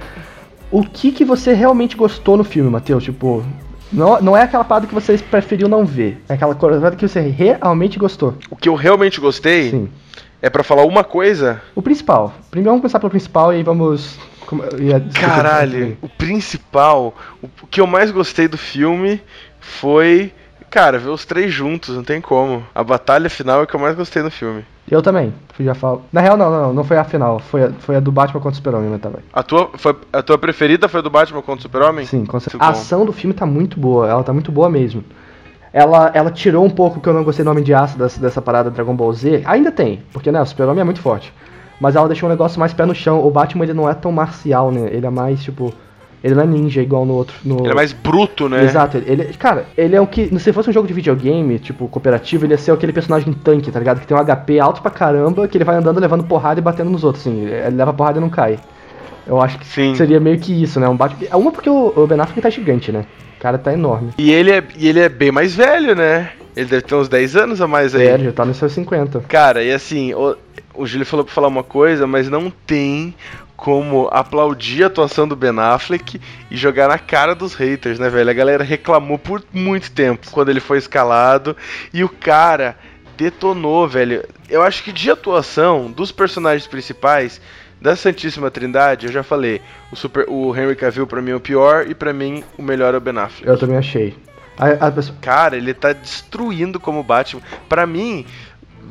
O 0.71 0.83
que 0.83 1.11
que 1.11 1.25
você 1.25 1.53
realmente 1.53 1.97
gostou 1.97 2.37
no 2.37 2.43
filme, 2.43 2.69
Matheus? 2.69 3.03
Tipo, 3.03 3.43
não, 3.91 4.21
não 4.21 4.37
é 4.37 4.43
aquela 4.43 4.63
parada 4.63 4.85
que 4.85 4.93
você 4.93 5.17
preferiu 5.17 5.67
não 5.67 5.83
ver, 5.83 6.21
é 6.29 6.33
aquela 6.33 6.53
coisa 6.53 6.91
que 6.91 7.07
você 7.07 7.21
realmente 7.21 7.97
gostou. 7.97 8.35
O 8.49 8.55
que 8.55 8.69
eu 8.69 8.75
realmente 8.75 9.19
gostei 9.19 9.71
Sim. 9.71 9.89
é 10.41 10.49
para 10.49 10.63
falar 10.63 10.85
uma 10.85 11.03
coisa. 11.03 11.61
O 11.75 11.81
principal. 11.81 12.33
Primeiro 12.51 12.69
vamos 12.69 12.81
começar 12.81 12.99
pelo 12.99 13.09
principal 13.09 13.51
e 13.51 13.57
aí 13.57 13.63
vamos. 13.63 14.17
Caralho, 15.13 15.97
o 16.01 16.09
principal, 16.09 17.15
o 17.41 17.67
que 17.67 17.81
eu 17.81 17.85
mais 17.85 18.09
gostei 18.09 18.47
do 18.47 18.57
filme 18.57 19.21
foi 19.59 20.33
Cara, 20.69 20.99
ver 20.99 21.09
os 21.09 21.25
três 21.25 21.51
juntos, 21.51 21.95
não 21.95 22.03
tem 22.03 22.21
como. 22.21 22.63
A 22.73 22.83
batalha 22.83 23.29
final 23.29 23.61
é 23.61 23.63
o 23.63 23.67
que 23.67 23.75
eu 23.75 23.79
mais 23.79 23.95
gostei 23.95 24.21
no 24.21 24.29
filme. 24.29 24.63
Eu 24.89 25.01
também, 25.01 25.33
já 25.59 25.75
falo. 25.75 26.03
Na 26.11 26.19
real, 26.19 26.35
não, 26.35 26.49
não, 26.49 26.73
não 26.73 26.83
foi 26.83 26.97
a 26.97 27.03
final. 27.03 27.39
Foi 27.39 27.63
a, 27.63 27.71
foi 27.79 27.95
a 27.95 27.99
do 27.99 28.11
Batman 28.11 28.39
contra 28.39 28.53
o 28.53 28.55
Super-Homem 28.55 28.97
também. 28.97 29.21
A 29.31 29.43
tua, 29.43 29.69
foi, 29.75 29.95
a 30.11 30.21
tua 30.21 30.37
preferida 30.37 30.87
foi 30.87 30.99
a 30.99 31.03
do 31.03 31.09
Batman 31.09 31.41
contra 31.41 31.59
o 31.59 31.61
Super-Homem? 31.61 32.05
Sim, 32.05 32.25
com 32.25 32.39
certeza. 32.39 32.63
A 32.63 32.69
ação 32.69 33.05
do 33.05 33.13
filme 33.13 33.33
tá 33.33 33.45
muito 33.45 33.79
boa, 33.79 34.09
ela 34.09 34.23
tá 34.23 34.33
muito 34.33 34.51
boa 34.51 34.69
mesmo. 34.69 35.03
Ela, 35.71 36.11
ela 36.15 36.31
tirou 36.31 36.65
um 36.65 36.69
pouco 36.69 36.99
que 36.99 37.07
eu 37.07 37.13
não 37.13 37.23
gostei 37.23 37.45
do 37.45 37.51
Homem 37.51 37.63
de 37.63 37.73
Aço 37.73 37.97
dessa, 37.97 38.19
dessa 38.19 38.41
parada 38.41 38.71
Dragon 38.71 38.95
Ball 38.95 39.13
Z. 39.13 39.43
Ainda 39.45 39.71
tem, 39.71 40.01
porque 40.11 40.31
né, 40.31 40.41
o 40.41 40.45
Super-Homem 40.45 40.81
é 40.81 40.85
muito 40.85 41.01
forte. 41.01 41.31
Mas 41.79 41.95
ela 41.95 42.07
deixou 42.07 42.27
um 42.27 42.31
negócio 42.31 42.59
mais 42.59 42.73
pé 42.73 42.85
no 42.85 42.95
chão. 42.95 43.23
O 43.25 43.29
Batman 43.29 43.65
ele 43.65 43.73
não 43.73 43.87
é 43.87 43.93
tão 43.93 44.11
marcial, 44.11 44.71
né? 44.71 44.89
Ele 44.91 45.05
é 45.05 45.09
mais 45.09 45.41
tipo 45.43 45.71
ele 46.23 46.35
não 46.35 46.43
é 46.43 46.45
ninja 46.45 46.81
igual 46.81 47.05
no 47.05 47.13
outro. 47.13 47.35
No... 47.43 47.59
Ele 47.59 47.71
é 47.71 47.75
mais 47.75 47.93
bruto, 47.93 48.49
né? 48.49 48.63
Exato. 48.63 48.97
Ele, 48.97 49.25
cara, 49.33 49.65
ele 49.77 49.95
é 49.95 50.01
o 50.01 50.07
que. 50.07 50.37
Se 50.39 50.51
fosse 50.51 50.69
um 50.69 50.73
jogo 50.73 50.87
de 50.87 50.93
videogame, 50.93 51.59
tipo, 51.59 51.87
cooperativo, 51.87 52.45
ele 52.45 52.53
ia 52.53 52.57
ser 52.57 52.71
aquele 52.71 52.91
personagem 52.91 53.31
tanque, 53.33 53.71
tá 53.71 53.79
ligado? 53.79 54.01
Que 54.01 54.07
tem 54.07 54.17
um 54.17 54.19
HP 54.19 54.59
alto 54.59 54.81
pra 54.81 54.91
caramba, 54.91 55.47
que 55.47 55.57
ele 55.57 55.63
vai 55.63 55.75
andando 55.75 55.99
levando 55.99 56.23
porrada 56.23 56.59
e 56.59 56.63
batendo 56.63 56.89
nos 56.89 57.03
outros, 57.03 57.25
assim. 57.25 57.45
Ele 57.45 57.75
leva 57.75 57.93
porrada 57.93 58.17
e 58.17 58.21
não 58.21 58.29
cai. 58.29 58.59
Eu 59.25 59.39
acho 59.39 59.59
que 59.59 59.67
Sim. 59.67 59.95
seria 59.95 60.19
meio 60.19 60.39
que 60.39 60.63
isso, 60.63 60.79
né? 60.79 60.89
Um 60.89 60.97
bate... 60.97 61.27
Uma 61.31 61.51
porque 61.51 61.69
o, 61.69 62.07
Ben 62.07 62.19
Affleck 62.19 62.41
tá 62.41 62.49
gigante, 62.49 62.91
né? 62.91 63.05
O 63.37 63.41
cara 63.41 63.57
tá 63.57 63.71
enorme. 63.71 64.11
E 64.17 64.31
ele 64.31 64.51
é, 64.51 64.63
e 64.75 64.87
ele 64.87 64.99
é 64.99 65.07
bem 65.07 65.31
mais 65.31 65.55
velho, 65.55 65.95
né? 65.95 66.31
Ele 66.55 66.65
deve 66.65 66.81
ter 66.81 66.95
uns 66.95 67.07
10 67.07 67.35
anos 67.35 67.61
a 67.61 67.67
mais 67.67 67.95
aí. 67.95 68.07
É, 68.07 68.17
já 68.17 68.31
tá 68.33 68.43
nos 68.43 68.57
seus 68.57 68.73
50. 68.73 69.21
Cara, 69.27 69.63
e 69.63 69.71
assim, 69.71 70.13
o, 70.13 70.35
o 70.73 70.85
Júlio 70.85 71.05
falou 71.05 71.23
pra 71.23 71.33
falar 71.33 71.47
uma 71.47 71.63
coisa, 71.63 72.07
mas 72.07 72.27
não 72.27 72.51
tem 72.65 73.13
como 73.59 74.07
aplaudir 74.09 74.83
a 74.83 74.87
atuação 74.87 75.27
do 75.27 75.35
Ben 75.35 75.59
Affleck 75.59 76.19
e 76.49 76.55
jogar 76.55 76.87
na 76.87 76.97
cara 76.97 77.35
dos 77.35 77.53
haters, 77.53 77.99
né, 77.99 78.09
velho? 78.09 78.29
A 78.29 78.33
galera 78.33 78.63
reclamou 78.63 79.19
por 79.19 79.43
muito 79.51 79.91
tempo 79.91 80.31
quando 80.31 80.47
ele 80.47 80.61
foi 80.61 80.77
escalado 80.77 81.57
e 81.93 82.01
o 82.01 82.07
cara 82.07 82.77
detonou, 83.17 83.85
velho. 83.85 84.23
Eu 84.49 84.63
acho 84.63 84.81
que 84.81 84.93
de 84.93 85.11
atuação 85.11 85.91
dos 85.91 86.09
personagens 86.09 86.67
principais 86.67 87.41
da 87.81 87.97
Santíssima 87.97 88.49
Trindade, 88.49 89.07
eu 89.07 89.11
já 89.11 89.23
falei, 89.23 89.61
o, 89.91 89.95
super, 89.95 90.25
o 90.29 90.55
Henry 90.55 90.75
Cavill 90.77 91.05
para 91.05 91.21
mim 91.21 91.31
é 91.31 91.35
o 91.35 91.39
pior 91.41 91.85
e 91.85 91.93
para 91.93 92.13
mim 92.13 92.45
o 92.57 92.63
melhor 92.63 92.93
é 92.93 92.97
o 92.97 93.01
Ben 93.01 93.17
Affleck. 93.17 93.45
Eu 93.45 93.57
também 93.57 93.77
achei. 93.77 94.15
A, 94.57 94.87
a... 94.87 94.91
Cara, 95.21 95.57
ele 95.57 95.73
tá 95.73 95.91
destruindo 95.91 96.79
como 96.79 97.03
Batman. 97.03 97.41
Para 97.67 97.85
mim, 97.85 98.25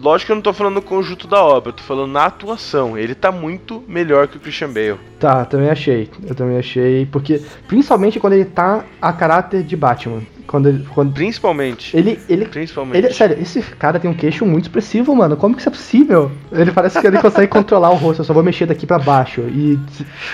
Lógico 0.00 0.26
que 0.26 0.32
eu 0.32 0.36
não 0.36 0.42
tô 0.42 0.52
falando 0.52 0.74
no 0.74 0.82
conjunto 0.82 1.26
da 1.26 1.42
obra, 1.42 1.70
eu 1.70 1.74
tô 1.74 1.82
falando 1.82 2.12
na 2.12 2.24
atuação. 2.24 2.96
Ele 2.96 3.14
tá 3.14 3.32
muito 3.32 3.82
melhor 3.88 4.28
que 4.28 4.36
o 4.36 4.40
Christian 4.40 4.68
Bale. 4.68 4.98
Tá, 5.18 5.44
também 5.44 5.70
achei. 5.70 6.08
Eu 6.26 6.34
também 6.34 6.58
achei. 6.58 7.06
Porque, 7.06 7.42
principalmente 7.66 8.20
quando 8.20 8.34
ele 8.34 8.44
tá 8.44 8.84
a 9.02 9.12
caráter 9.12 9.62
de 9.62 9.76
Batman. 9.76 10.22
Quando 10.46 10.68
ele, 10.70 10.86
quando... 10.94 11.12
Principalmente. 11.12 11.94
Ele, 11.94 12.18
ele, 12.26 12.46
Principalmente. 12.46 13.04
Ele, 13.04 13.12
sério, 13.12 13.36
esse 13.38 13.60
cara 13.60 14.00
tem 14.00 14.10
um 14.10 14.14
queixo 14.14 14.46
muito 14.46 14.64
expressivo, 14.64 15.14
mano. 15.14 15.36
Como 15.36 15.54
que 15.54 15.60
isso 15.60 15.68
é 15.68 15.72
possível? 15.72 16.32
Ele 16.50 16.72
parece 16.72 16.98
que 16.98 17.06
ele 17.06 17.18
consegue 17.18 17.48
controlar 17.52 17.90
o 17.90 17.96
rosto. 17.96 18.20
Eu 18.20 18.24
só 18.24 18.32
vou 18.32 18.42
mexer 18.42 18.64
daqui 18.64 18.86
para 18.86 18.98
baixo. 18.98 19.42
E 19.42 19.78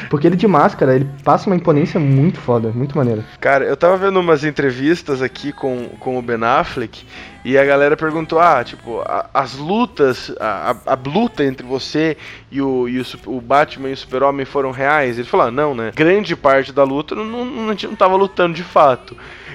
porque 0.08 0.28
ele 0.28 0.36
de 0.36 0.46
máscara, 0.46 0.94
ele 0.94 1.08
passa 1.24 1.50
uma 1.50 1.56
imponência 1.56 1.98
muito 1.98 2.38
foda, 2.38 2.70
muito 2.70 2.96
maneira. 2.96 3.24
Cara, 3.40 3.64
eu 3.64 3.76
tava 3.76 3.96
vendo 3.96 4.20
umas 4.20 4.44
entrevistas 4.44 5.20
aqui 5.20 5.52
com, 5.52 5.88
com 5.98 6.16
o 6.16 6.22
Ben 6.22 6.44
Affleck 6.44 7.04
e 7.44 7.58
a 7.58 7.64
galera 7.64 7.96
perguntou: 7.96 8.40
ah, 8.40 8.64
tipo, 8.64 9.00
a, 9.00 9.28
as 9.34 9.54
lutas, 9.54 10.34
a, 10.40 10.76
a, 10.86 10.94
a, 10.94 10.98
luta 11.06 11.44
entre 11.44 11.66
você 11.66 12.16
e 12.50 12.62
o, 12.62 12.88
e 12.88 12.98
o, 13.00 13.04
o 13.26 13.40
Batman 13.40 13.90
e 13.90 13.92
o 13.92 13.96
Super-Homem 13.96 14.46
foram 14.46 14.70
reais? 14.70 15.18
Ele 15.18 15.28
falou: 15.28 15.46
ah, 15.46 15.50
não, 15.50 15.74
né? 15.74 15.92
Grande 15.94 16.34
parte 16.34 16.72
da 16.72 16.84
luta 16.84 17.14
não, 17.14 17.24
não, 17.24 17.44
não, 17.44 17.66
não 17.66 17.96
tava 17.96 18.16
lutando 18.16 18.54
de 18.54 18.62
fato. 18.62 19.14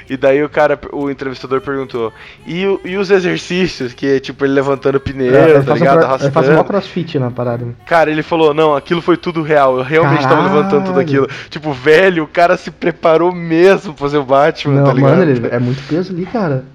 E 0.09 0.17
daí 0.17 0.43
o 0.43 0.49
cara, 0.49 0.79
o 0.91 1.09
entrevistador 1.09 1.61
perguntou: 1.61 2.13
e, 2.45 2.61
e 2.85 2.97
os 2.97 3.09
exercícios? 3.09 3.93
Que 3.93 4.15
é 4.15 4.19
tipo 4.19 4.45
ele 4.45 4.53
levantando 4.53 4.99
pneu, 4.99 5.35
é, 5.35 5.61
tá 5.61 5.73
ligado? 5.73 6.21
Ele 6.21 6.31
faz 6.31 6.49
um 6.49 6.63
crossfit 6.63 7.17
na 7.17 7.31
parada. 7.31 7.67
Cara, 7.85 8.11
ele 8.11 8.23
falou: 8.23 8.53
não, 8.53 8.75
aquilo 8.75 9.01
foi 9.01 9.17
tudo 9.17 9.41
real. 9.41 9.77
Eu 9.77 9.83
realmente 9.83 10.23
Caralho. 10.23 10.43
tava 10.43 10.55
levantando 10.55 10.85
tudo 10.85 10.99
aquilo. 10.99 11.27
Tipo, 11.49 11.73
velho, 11.73 12.23
o 12.23 12.27
cara 12.27 12.57
se 12.57 12.69
preparou 12.71 13.33
mesmo 13.33 13.93
pra 13.93 14.01
fazer 14.01 14.17
o 14.17 14.23
Batman, 14.23 14.75
não, 14.75 14.85
tá 14.85 14.93
ligado? 14.93 15.17
Mano, 15.17 15.31
ele, 15.31 15.47
é 15.47 15.59
muito 15.59 15.81
peso 15.87 16.13
ali, 16.13 16.25
cara 16.25 16.65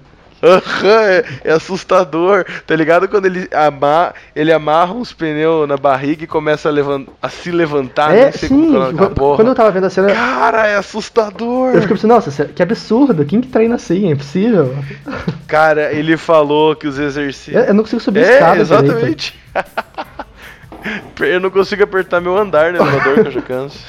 é, 0.83 1.25
é, 1.43 1.51
assustador. 1.51 2.45
Tá 2.65 2.75
ligado? 2.75 3.07
Quando 3.07 3.25
ele, 3.25 3.47
ama, 3.51 4.13
ele 4.35 4.51
amarra 4.51 4.93
uns 4.93 5.13
pneus 5.13 5.67
na 5.67 5.77
barriga 5.77 6.23
e 6.23 6.27
começa 6.27 6.69
a, 6.69 6.71
levant, 6.71 7.07
a 7.21 7.29
se 7.29 7.51
levantar. 7.51 8.15
É, 8.15 8.31
sim. 8.31 8.73
Quando 9.17 9.47
eu 9.47 9.55
tava 9.55 9.71
vendo 9.71 9.85
a 9.85 9.89
cena. 9.89 10.11
Cara, 10.13 10.67
é 10.67 10.75
assustador. 10.75 11.73
Eu 11.73 11.81
fiquei 11.81 11.95
pensando, 11.95 12.13
nossa, 12.13 12.45
que 12.45 12.61
absurdo. 12.61 13.25
Quem 13.25 13.41
que 13.41 13.47
treina 13.47 13.75
assim? 13.75 14.07
É 14.07 14.11
impossível. 14.11 14.75
Cara, 15.47 15.93
ele 15.93 16.17
falou 16.17 16.75
que 16.75 16.87
os 16.87 16.99
exercícios. 16.99 17.55
Eu, 17.55 17.63
eu 17.63 17.73
não 17.73 17.83
consigo 17.83 18.01
subir 18.01 18.23
é, 18.23 18.33
escada. 18.33 18.59
Exatamente. 18.59 19.39
eu 21.19 21.39
não 21.39 21.49
consigo 21.49 21.83
apertar 21.83 22.21
meu 22.21 22.37
andar 22.37 22.71
no 22.71 22.79
elevador 22.79 23.15
que 23.15 23.27
eu 23.27 23.31
já 23.31 23.41
canso. 23.41 23.79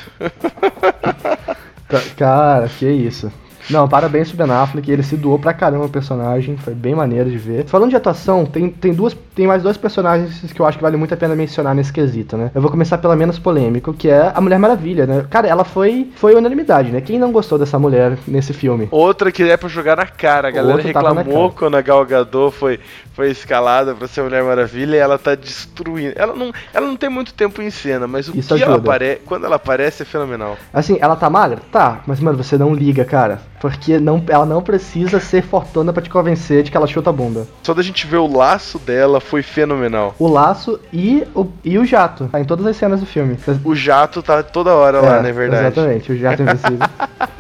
Cara, 2.16 2.68
que 2.68 2.86
isso. 2.86 3.30
Não, 3.69 3.89
parabéns 3.89 4.31
pro 4.31 4.47
Ben 4.47 4.55
Affleck, 4.55 4.91
ele 4.91 5.03
se 5.03 5.17
doou 5.17 5.39
pra 5.39 5.53
caramba 5.53 5.87
o 5.87 5.89
personagem, 5.89 6.57
foi 6.57 6.75
bem 6.75 6.95
maneiro 6.95 7.31
de 7.31 7.37
ver. 7.37 7.64
Falando 7.67 7.91
de 7.91 7.97
atuação, 7.97 8.47
tem, 8.47 8.71
tem 8.71 8.93
duas 8.95 9.17
tem 9.37 9.47
mais 9.47 9.62
dois 9.62 9.76
personagens 9.76 10.51
que 10.51 10.59
eu 10.59 10.64
acho 10.64 10.78
que 10.78 10.82
vale 10.82 10.97
muito 10.97 11.12
a 11.12 11.16
pena 11.16 11.37
mencionar 11.37 11.74
nesse 11.74 11.93
quesito, 11.93 12.39
né? 12.39 12.51
Eu 12.55 12.62
vou 12.62 12.70
começar 12.70 12.97
pela 12.97 13.14
menos 13.14 13.39
polêmico, 13.39 13.93
que 13.93 14.09
é 14.09 14.32
a 14.34 14.41
Mulher 14.41 14.59
Maravilha, 14.59 15.07
né? 15.07 15.26
Cara, 15.28 15.47
ela 15.47 15.62
foi, 15.62 16.11
foi 16.16 16.34
unanimidade, 16.34 16.91
né? 16.91 17.03
Quem 17.03 17.18
não 17.18 17.30
gostou 17.30 17.59
dessa 17.59 17.78
mulher 17.78 18.16
nesse 18.26 18.55
filme? 18.55 18.89
Outra 18.91 19.30
que 19.30 19.43
é 19.43 19.55
pra 19.59 19.68
jogar 19.68 19.99
na 19.99 20.07
cara. 20.07 20.49
A 20.49 20.51
galera 20.51 20.80
reclamou 20.80 21.51
quando 21.51 21.76
a 21.76 21.82
Gal 21.82 22.07
Gadot 22.07 22.51
foi, 22.57 22.80
foi 23.12 23.30
escalada 23.30 23.95
pra 23.95 24.09
ser 24.09 24.22
Mulher 24.22 24.43
Maravilha 24.43 24.97
e 24.97 24.99
ela 24.99 25.18
tá 25.18 25.34
destruindo. 25.34 26.14
Ela 26.16 26.34
não, 26.34 26.51
ela 26.72 26.87
não 26.87 26.97
tem 26.97 27.11
muito 27.11 27.34
tempo 27.34 27.61
em 27.61 27.70
cena, 27.70 28.07
mas 28.07 28.28
o 28.28 28.39
Isso 28.39 28.49
que 28.49 28.55
ajuda. 28.55 28.70
ela 28.70 28.78
aparece, 28.78 29.20
quando 29.26 29.45
ela 29.45 29.57
aparece 29.57 30.03
é 30.03 30.07
fenomenal. 30.07 30.57
Assim, 30.72 30.97
ela 30.99 31.14
tá 31.14 31.28
magra? 31.28 31.61
Tá, 31.70 32.01
mas 32.07 32.20
mano, 32.20 32.43
você 32.43 32.57
não 32.57 32.74
liga, 32.74 33.05
cara. 33.05 33.39
Porque 33.61 33.99
não, 33.99 34.22
ela 34.28 34.47
não 34.47 34.62
precisa 34.62 35.18
ser 35.18 35.43
fortuna 35.43 35.93
para 35.93 36.03
te 36.03 36.11
convencer 36.11 36.62
de 36.62 36.70
que 36.70 36.76
ela 36.76 36.87
chuta 36.87 37.11
a 37.11 37.12
bunda. 37.12 37.47
Só 37.62 37.74
da 37.74 37.82
gente 37.82 38.07
ver 38.07 38.18
o 38.18 38.26
laço 38.26 38.78
dela 38.78 39.20
foi 39.27 39.43
fenomenal. 39.43 40.14
O 40.18 40.29
laço 40.29 40.81
e 40.93 41.27
o, 41.35 41.47
e 41.64 41.79
o 41.79 41.85
jato. 41.85 42.29
Tá 42.31 42.41
em 42.41 42.45
todas 42.45 42.66
as 42.66 42.77
cenas 42.77 43.01
do 43.01 43.07
filme. 43.07 43.37
O 43.64 43.74
jato 43.74 44.22
tá 44.22 44.43
toda 44.43 44.74
hora 44.74 44.99
é, 44.99 45.01
lá, 45.01 45.22
não 45.22 45.29
é 45.29 45.33
verdade? 45.33 45.66
Exatamente, 45.66 46.12
o 46.12 46.16
jato 46.16 46.43
invisível. 46.43 46.89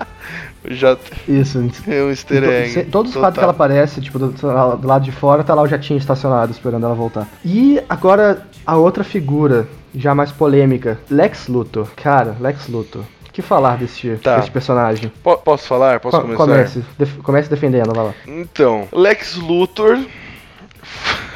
o 0.68 0.74
jato. 0.74 1.02
Isso. 1.28 1.58
É 1.86 2.02
um 2.02 2.10
easter 2.10 2.44
egg. 2.44 2.84
Todos 2.90 3.14
os 3.14 3.16
quadros 3.16 3.38
que 3.38 3.44
ela 3.44 3.52
aparece, 3.52 4.00
tipo, 4.00 4.18
do, 4.18 4.28
do 4.28 4.86
lado 4.86 5.04
de 5.04 5.12
fora, 5.12 5.42
tá 5.42 5.54
lá 5.54 5.62
o 5.62 5.68
jatinho 5.68 5.98
estacionado 5.98 6.52
esperando 6.52 6.84
ela 6.84 6.94
voltar. 6.94 7.26
E 7.44 7.80
agora 7.88 8.46
a 8.66 8.76
outra 8.76 9.04
figura, 9.04 9.66
já 9.94 10.14
mais 10.14 10.32
polêmica, 10.32 10.98
Lex 11.10 11.48
Luthor. 11.48 11.88
Cara, 11.96 12.36
Lex 12.40 12.68
Luthor 12.68 13.04
que 13.36 13.42
falar 13.42 13.76
desse, 13.76 14.16
tá. 14.16 14.38
desse 14.38 14.50
personagem? 14.50 15.12
P 15.22 15.36
posso 15.44 15.68
falar? 15.68 16.00
Posso 16.00 16.16
Co 16.16 16.22
começar? 16.22 16.42
Comece, 16.42 16.84
def 16.98 17.18
comece 17.18 17.50
defendendo, 17.50 17.92
vai 17.92 18.06
lá. 18.06 18.14
Então, 18.26 18.88
Lex 18.90 19.36
Luthor. 19.36 19.98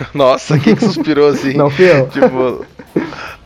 Nossa, 0.15 0.59
quem 0.59 0.75
que 0.75 0.85
suspirou 0.85 1.29
assim? 1.29 1.55
Não 1.55 1.71
fui 1.71 1.91
eu. 1.91 2.09
Tipo, 2.09 2.65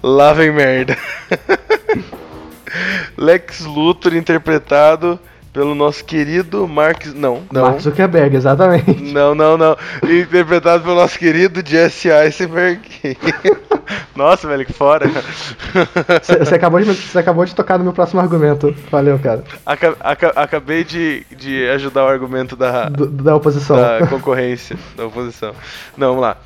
lá 0.03 0.33
vem 0.33 0.53
merda. 0.53 0.97
Lex 3.17 3.61
Luthor 3.61 4.15
interpretado 4.15 5.19
pelo 5.53 5.75
nosso 5.75 6.05
querido 6.05 6.67
Mark. 6.67 7.07
Não, 7.07 7.43
não. 7.53 7.63
Mark 7.63 7.81
Zuckerberg, 7.81 8.37
exatamente. 8.37 9.13
Não, 9.13 9.35
não, 9.35 9.57
não. 9.57 9.77
Interpretado 10.03 10.83
pelo 10.83 10.97
nosso 10.97 11.19
querido 11.19 11.63
Jesse 11.65 12.09
Eisenberg. 12.09 12.81
Nossa, 14.15 14.47
velho, 14.49 14.65
que 14.65 14.73
fora. 14.73 15.07
Você 16.41 16.55
acabou, 16.55 16.81
de, 16.81 17.19
acabou 17.19 17.45
de 17.45 17.55
tocar 17.55 17.79
no 17.79 17.85
meu 17.85 17.93
próximo 17.93 18.21
argumento. 18.21 18.75
Valeu, 18.91 19.19
cara. 19.19 19.45
Aca, 19.65 19.97
aca, 20.01 20.33
acabei 20.37 20.85
de, 20.85 21.25
de 21.37 21.69
ajudar 21.71 22.05
o 22.05 22.09
argumento 22.09 22.57
da, 22.57 22.89
Do, 22.89 23.07
da 23.07 23.37
oposição. 23.37 23.77
Da 23.77 24.07
concorrência, 24.07 24.77
da 24.97 25.07
oposição. 25.07 25.55
Não, 25.97 26.09
vamos 26.09 26.23
lá. 26.23 26.37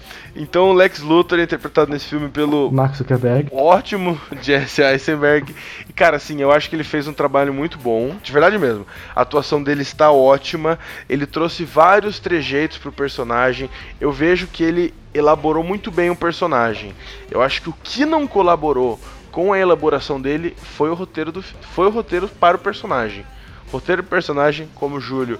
Então, 0.40 0.70
o 0.70 0.72
Lex 0.72 1.00
Luthor 1.00 1.40
é 1.40 1.42
interpretado 1.42 1.90
nesse 1.90 2.06
filme 2.06 2.28
pelo 2.28 2.70
Mark 2.70 2.94
Zuckerberg. 2.94 3.48
Ótimo 3.52 4.18
Jesse 4.40 4.82
Eisenberg. 4.82 5.52
E, 5.88 5.92
cara, 5.92 6.16
assim, 6.16 6.40
eu 6.40 6.52
acho 6.52 6.70
que 6.70 6.76
ele 6.76 6.84
fez 6.84 7.08
um 7.08 7.12
trabalho 7.12 7.52
muito 7.52 7.76
bom. 7.76 8.14
De 8.22 8.30
verdade 8.30 8.56
mesmo. 8.56 8.86
A 9.16 9.22
atuação 9.22 9.60
dele 9.60 9.82
está 9.82 10.12
ótima. 10.12 10.78
Ele 11.08 11.26
trouxe 11.26 11.64
vários 11.64 12.20
trejeitos 12.20 12.78
pro 12.78 12.92
personagem. 12.92 13.68
Eu 14.00 14.12
vejo 14.12 14.46
que 14.46 14.62
ele 14.62 14.94
elaborou 15.12 15.64
muito 15.64 15.90
bem 15.90 16.08
o 16.08 16.16
personagem. 16.16 16.94
Eu 17.28 17.42
acho 17.42 17.60
que 17.60 17.68
o 17.68 17.74
que 17.82 18.06
não 18.06 18.24
colaborou 18.24 19.00
com 19.32 19.52
a 19.52 19.58
elaboração 19.58 20.20
dele 20.20 20.54
foi 20.56 20.88
o 20.88 20.94
roteiro 20.94 21.32
do 21.32 21.42
foi 21.42 21.86
o 21.86 21.90
roteiro 21.90 22.28
para 22.28 22.56
o 22.56 22.60
personagem. 22.60 23.26
Roteiro 23.72 24.02
do 24.02 24.08
personagem, 24.08 24.68
como 24.76 24.96
o 24.96 25.00
Júlio 25.00 25.38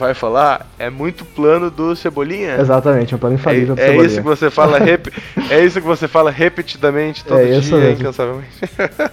vai 0.00 0.14
falar, 0.14 0.66
é 0.78 0.90
muito 0.90 1.24
plano 1.24 1.70
do 1.70 1.94
Cebolinha. 1.94 2.56
Exatamente, 2.58 3.12
é 3.12 3.16
um 3.16 3.20
plano 3.20 3.36
infalível 3.36 3.74
é, 3.74 3.76
do 3.76 3.80
Cebolinha. 3.80 4.02
É 4.02 4.06
isso 4.06 4.16
que 4.16 4.26
você 4.26 4.50
fala, 4.50 4.78
rep, 4.80 5.12
é 5.50 5.64
isso 5.64 5.80
que 5.80 5.86
você 5.86 6.08
fala 6.08 6.30
repetidamente 6.30 7.24
todo 7.24 7.38
é 7.38 7.60
dia, 7.60 7.76
mesmo. 7.76 8.00
incansavelmente. 8.00 8.48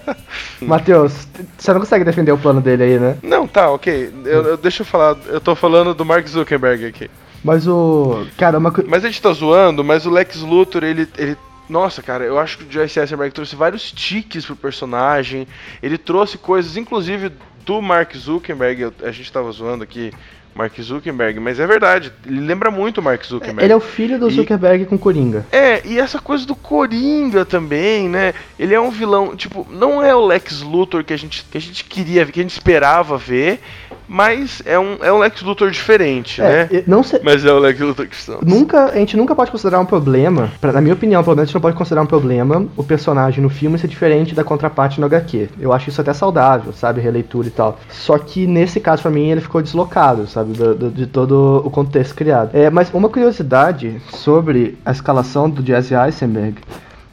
Matheus, 0.60 1.28
você 1.56 1.72
não 1.72 1.80
consegue 1.80 2.04
defender 2.04 2.32
o 2.32 2.38
plano 2.38 2.60
dele 2.60 2.82
aí, 2.82 2.98
né? 2.98 3.16
Não, 3.22 3.46
tá, 3.46 3.70
ok. 3.70 4.12
Eu, 4.24 4.42
eu, 4.44 4.56
deixa 4.56 4.82
eu 4.82 4.86
falar, 4.86 5.16
eu 5.26 5.40
tô 5.40 5.54
falando 5.54 5.94
do 5.94 6.04
Mark 6.04 6.26
Zuckerberg 6.26 6.86
aqui. 6.86 7.10
Mas 7.44 7.66
o. 7.66 8.26
Cara, 8.36 8.58
uma 8.58 8.72
Mas 8.88 9.04
a 9.04 9.08
gente 9.08 9.22
tá 9.22 9.32
zoando, 9.32 9.84
mas 9.84 10.06
o 10.06 10.10
Lex 10.10 10.40
Luthor, 10.40 10.82
ele. 10.84 11.08
ele 11.16 11.36
nossa, 11.68 12.02
cara, 12.02 12.24
eu 12.24 12.38
acho 12.38 12.58
que 12.58 12.64
o 12.64 12.72
Joyce 12.72 12.98
Eisenberg 12.98 13.32
trouxe 13.32 13.54
vários 13.54 13.92
tiques 13.92 14.46
pro 14.46 14.56
personagem. 14.56 15.46
Ele 15.82 15.98
trouxe 15.98 16.38
coisas, 16.38 16.78
inclusive 16.78 17.30
do 17.64 17.82
Mark 17.82 18.16
Zuckerberg. 18.16 18.90
A 19.02 19.10
gente 19.10 19.30
tava 19.30 19.52
zoando 19.52 19.84
aqui 19.84 20.10
Mark 20.58 20.76
Zuckerberg, 20.80 21.38
mas 21.38 21.60
é 21.60 21.66
verdade, 21.68 22.12
ele 22.26 22.40
lembra 22.40 22.68
muito 22.68 22.98
o 22.98 23.02
Mark 23.02 23.24
Zuckerberg. 23.24 23.62
Ele 23.62 23.72
é 23.72 23.76
o 23.76 23.80
filho 23.80 24.18
do 24.18 24.28
Zuckerberg 24.28 24.86
com 24.86 24.98
Coringa. 24.98 25.46
É, 25.52 25.80
e 25.86 26.00
essa 26.00 26.18
coisa 26.18 26.44
do 26.44 26.56
Coringa 26.56 27.44
também, 27.44 28.08
né? 28.08 28.34
Ele 28.58 28.74
é 28.74 28.80
um 28.80 28.90
vilão, 28.90 29.36
tipo, 29.36 29.64
não 29.70 30.02
é 30.02 30.12
o 30.16 30.26
Lex 30.26 30.62
Luthor 30.62 31.04
que 31.04 31.12
a 31.12 31.16
gente, 31.16 31.44
que 31.48 31.56
a 31.56 31.60
gente 31.60 31.84
queria, 31.84 32.26
que 32.26 32.40
a 32.40 32.42
gente 32.42 32.50
esperava 32.50 33.16
ver, 33.16 33.60
mas 34.08 34.62
é 34.64 34.78
um, 34.78 34.96
é 35.02 35.12
um 35.12 35.18
Lex 35.18 35.42
Luthor 35.42 35.70
diferente, 35.70 36.40
é, 36.40 36.68
né? 36.70 36.82
Não 36.86 37.02
se... 37.02 37.20
Mas 37.22 37.44
é 37.44 37.52
o 37.52 37.58
Lex 37.58 37.78
Luthor 37.78 38.06
que 38.06 38.16
estamos. 38.16 38.42
Nunca, 38.44 38.86
a 38.86 38.96
gente 38.96 39.16
nunca 39.16 39.34
pode 39.34 39.50
considerar 39.50 39.78
um 39.80 39.84
problema, 39.84 40.50
pra, 40.60 40.72
na 40.72 40.80
minha 40.80 40.94
opinião, 40.94 41.22
pelo 41.22 41.36
menos 41.36 41.48
a 41.48 41.48
gente 41.48 41.54
não 41.54 41.60
pode 41.60 41.76
considerar 41.76 42.02
um 42.02 42.06
problema 42.06 42.66
o 42.76 42.82
personagem 42.82 43.42
no 43.42 43.50
filme 43.50 43.78
ser 43.78 43.88
diferente 43.88 44.34
da 44.34 44.42
contraparte 44.42 45.00
no 45.00 45.06
HQ. 45.06 45.50
Eu 45.60 45.72
acho 45.72 45.90
isso 45.90 46.00
até 46.00 46.12
saudável, 46.12 46.72
sabe? 46.72 47.00
Releitura 47.00 47.48
e 47.48 47.50
tal. 47.50 47.78
Só 47.90 48.18
que 48.18 48.46
nesse 48.46 48.80
caso, 48.80 49.02
para 49.02 49.10
mim, 49.10 49.30
ele 49.30 49.40
ficou 49.40 49.60
deslocado, 49.60 50.26
sabe? 50.26 50.52
Do, 50.52 50.74
do, 50.74 50.90
de 50.90 51.06
todo 51.06 51.62
o 51.64 51.70
contexto 51.70 52.14
criado. 52.14 52.50
É, 52.54 52.70
mas 52.70 52.90
uma 52.94 53.08
curiosidade 53.08 54.00
sobre 54.10 54.78
a 54.84 54.90
escalação 54.90 55.50
do 55.50 55.64
Jesse 55.64 55.94
Eisenberg 55.94 56.56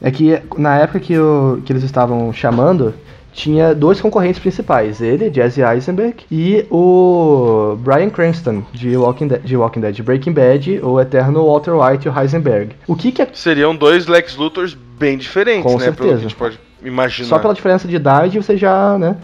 é 0.01 0.11
que 0.11 0.39
na 0.57 0.77
época 0.77 0.99
que, 0.99 1.17
o, 1.17 1.61
que 1.65 1.71
eles 1.71 1.83
estavam 1.83 2.31
chamando, 2.31 2.93
tinha 3.35 3.75
dois 3.75 3.99
concorrentes 3.99 4.39
principais, 4.39 5.01
ele, 5.01 5.31
Jesse 5.31 5.61
Eisenberg, 5.61 6.23
e 6.31 6.65
o 6.71 7.75
Brian 7.79 8.09
Cranston, 8.09 8.63
de 8.71 8.95
Walking, 8.95 9.27
Dead, 9.27 9.41
de 9.43 9.57
Walking 9.57 9.81
Dead, 9.81 9.93
de 9.93 10.01
Breaking 10.01 10.31
Bad, 10.31 10.79
o 10.81 11.01
eterno 11.01 11.45
Walter 11.45 11.73
White 11.73 12.07
e 12.07 12.09
o 12.09 12.17
Heisenberg. 12.17 12.73
O 12.87 12.95
que 12.95 13.11
que 13.11 13.21
é... 13.21 13.27
Seriam 13.33 13.75
dois 13.75 14.07
Lex 14.07 14.37
Luthors 14.37 14.73
bem 14.73 15.17
diferentes, 15.17 15.63
Com 15.63 15.77
né? 15.77 15.83
Certeza. 15.83 15.97
Pelo 15.97 16.09
que 16.09 16.15
a 16.15 16.21
gente 16.21 16.35
pode 16.35 16.59
imaginar. 16.81 17.27
Só 17.27 17.37
pela 17.37 17.53
diferença 17.53 17.85
de 17.89 17.97
idade 17.97 18.39
você 18.39 18.55
já, 18.55 18.97
né? 18.97 19.17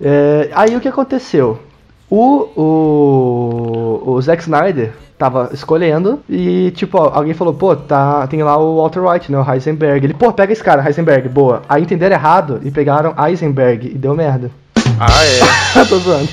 É, 0.00 0.50
aí 0.52 0.76
o 0.76 0.80
que 0.80 0.88
aconteceu? 0.88 1.60
O, 2.08 2.48
o, 2.56 4.10
o 4.12 4.22
Zack 4.22 4.42
Snyder 4.42 4.92
tava 5.18 5.50
escolhendo 5.52 6.20
e, 6.28 6.70
tipo, 6.72 6.98
alguém 6.98 7.34
falou, 7.34 7.54
pô, 7.54 7.74
tá, 7.74 8.26
tem 8.26 8.42
lá 8.42 8.56
o 8.58 8.76
Walter 8.76 9.00
White, 9.00 9.32
né, 9.32 9.38
o 9.38 9.50
Heisenberg. 9.50 10.06
Ele, 10.06 10.14
pô, 10.14 10.32
pega 10.32 10.52
esse 10.52 10.62
cara, 10.62 10.84
Heisenberg, 10.84 11.28
boa. 11.28 11.62
Aí 11.68 11.82
entenderam 11.82 12.14
errado 12.14 12.60
e 12.62 12.70
pegaram 12.70 13.14
Heisenberg 13.18 13.88
e 13.88 13.98
deu 13.98 14.14
merda. 14.14 14.50
Ah, 14.98 15.24
é? 15.24 15.84
Tô 15.84 15.98
zoando. 15.98 16.28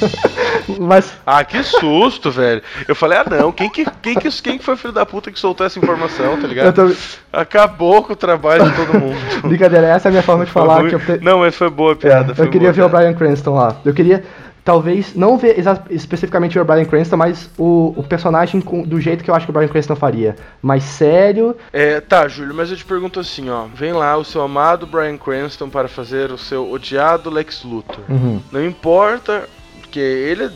Mas... 0.80 1.14
Ah, 1.26 1.44
que 1.44 1.62
susto, 1.64 2.32
velho. 2.32 2.62
Eu 2.88 2.96
falei, 2.96 3.18
ah 3.18 3.26
não, 3.30 3.52
quem 3.52 3.70
que, 3.70 3.86
quem 4.02 4.16
que, 4.16 4.30
quem 4.42 4.58
que 4.58 4.64
foi 4.64 4.76
o 4.76 4.78
filho 4.78 4.94
da 4.94 5.06
puta 5.06 5.32
que 5.32 5.40
soltou 5.40 5.66
essa 5.66 5.78
informação, 5.80 6.40
tá 6.40 6.48
ligado? 6.48 6.74
Tô... 6.74 6.96
Acabou 7.32 8.04
com 8.04 8.14
o 8.14 8.16
trabalho 8.16 8.70
de 8.70 8.76
todo 8.76 9.00
mundo. 9.00 9.18
Brincadeira, 9.44 9.88
essa 9.88 10.08
é 10.08 10.10
a 10.10 10.12
minha 10.12 10.24
forma 10.24 10.46
de 10.46 10.52
falar. 10.52 10.88
Que 10.88 10.96
eu... 10.96 11.02
Não, 11.22 11.40
mas 11.40 11.56
foi 11.56 11.70
boa 11.70 11.94
a 11.94 11.96
piada. 11.96 12.34
É, 12.38 12.42
eu 12.42 12.50
queria 12.50 12.72
ver 12.72 12.82
piada. 12.82 12.96
o 12.96 12.98
Brian 12.98 13.14
Cranston 13.14 13.56
lá. 13.56 13.76
Eu 13.84 13.94
queria 13.94 14.24
talvez 14.64 15.14
não 15.16 15.38
ver 15.38 15.56
especificamente 15.90 16.58
o 16.58 16.66
Brian 16.66 16.86
Cranston, 16.86 17.18
mas 17.18 17.50
o, 17.58 17.94
o 17.98 18.04
personagem 18.04 18.62
com, 18.62 18.84
do 18.84 19.00
jeito 19.00 19.24
que 19.24 19.30
eu 19.30 19.36
acho 19.36 19.46
que 19.46 19.52
o 19.52 19.54
Brian 19.54 19.68
Cranston 19.68 19.96
faria. 19.96 20.36
Mais 20.62 20.84
sério. 20.84 21.56
É, 21.72 22.00
tá, 22.00 22.28
Júlio, 22.28 22.56
mas 22.56 22.72
eu 22.72 22.78
te 22.78 22.86
pergunto 22.86 23.20
assim, 23.20 23.50
ó. 23.50 23.66
Vem 23.74 23.94
lá 23.94 24.16
o 24.18 24.24
seu 24.24 24.42
amado 24.42 24.88
Brian 24.88 25.18
Cranston 25.18 25.70
para 25.70 25.88
fazer 25.88 26.32
o 26.32 26.38
seu 26.38 26.72
odiado 26.72 27.30
Lex 27.30 27.64
Luthor. 27.64 28.04
Uhum. 28.10 28.42
Não 28.52 28.64
importa, 28.66 29.48
porque 29.82 30.00
ele 30.00 30.50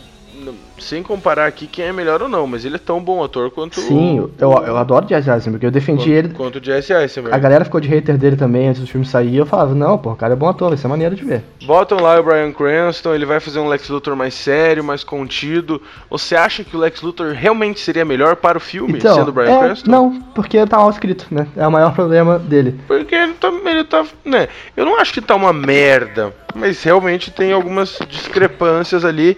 sem 0.80 1.04
comparar 1.04 1.48
aqui 1.48 1.68
quem 1.68 1.86
é 1.86 1.94
melhor 1.94 2.22
ou 2.22 2.30
não, 2.30 2.48
mas 2.48 2.66
ele 2.66 2.76
é 2.76 2.80
tão 2.80 3.02
bom 3.02 3.24
ator 3.24 3.52
quanto 3.52 3.80
Sim, 3.80 4.20
o... 4.20 4.32
eu, 4.38 4.52
eu 4.66 4.78
adoro 4.78 5.08
Jesse 5.08 5.30
Eisenberg, 5.30 5.66
eu 5.66 5.72
defendi 5.72 6.04
quanto, 6.04 6.12
ele. 6.12 6.30
Quanto 6.30 6.60
o 6.60 6.64
Jesse 6.64 6.94
Eisenberg. 6.94 7.36
A 7.36 7.40
galera 7.40 7.66
ficou 7.66 7.80
de 7.80 7.88
hater 7.88 8.18
dele 8.18 8.36
também 8.36 8.68
antes 8.68 8.82
do 8.82 8.88
filme 8.88 9.06
sair, 9.06 9.38
eu 9.38 9.46
falava, 9.46 9.74
não, 9.74 9.98
pô, 9.98 10.12
o 10.12 10.16
cara 10.16 10.34
é 10.34 10.36
bom 10.36 10.48
ator, 10.48 10.70
vai 10.70 10.78
ser 10.78 10.88
maneiro 10.88 11.16
de 11.16 11.24
ver. 11.24 11.44
Botam 11.66 12.00
lá 12.00 12.20
o 12.20 12.24
Brian 12.24 12.52
Cranston, 12.52 13.14
ele 13.14 13.26
vai 13.26 13.40
fazer 13.40 13.60
um 13.60 13.68
Lex 13.68 13.90
Luthor 13.90 14.16
mais 14.16 14.34
sério, 14.34 14.84
mais 14.84 15.04
contido. 15.04 15.82
Você 16.10 16.36
acha 16.36 16.64
que 16.64 16.76
o 16.76 16.80
Lex 16.80 17.02
Luthor 17.02 17.34
realmente 17.34 17.80
seria 17.80 18.06
melhor 18.06 18.36
para 18.36 18.58
o 18.58 18.62
filme, 18.62 18.98
então, 18.98 19.16
sendo 19.16 19.30
o 19.30 19.32
Brian 19.32 19.52
é, 19.52 19.60
Cranston? 19.60 19.92
Não, 19.92 20.22
porque 20.34 20.66
tá 20.66 20.78
mal 20.78 20.90
escrito, 20.90 21.26
né? 21.32 21.48
É 21.56 21.68
o 21.68 21.72
maior 21.72 21.94
problema 21.94 22.38
dele. 22.40 22.80
Porque 22.88 23.16
ele 23.16 23.34
tá, 23.34 23.52
ele 23.66 23.84
tá, 23.84 24.06
né? 24.24 24.48
Eu 24.76 24.86
não 24.86 25.00
acho 25.00 25.14
que 25.14 25.22
tá 25.22 25.36
uma 25.36 25.54
merda, 25.54 26.34
mas 26.56 26.84
realmente 26.84 27.32
tem 27.32 27.52
algumas 27.52 28.00
discrepâncias 28.10 29.04
ali 29.06 29.38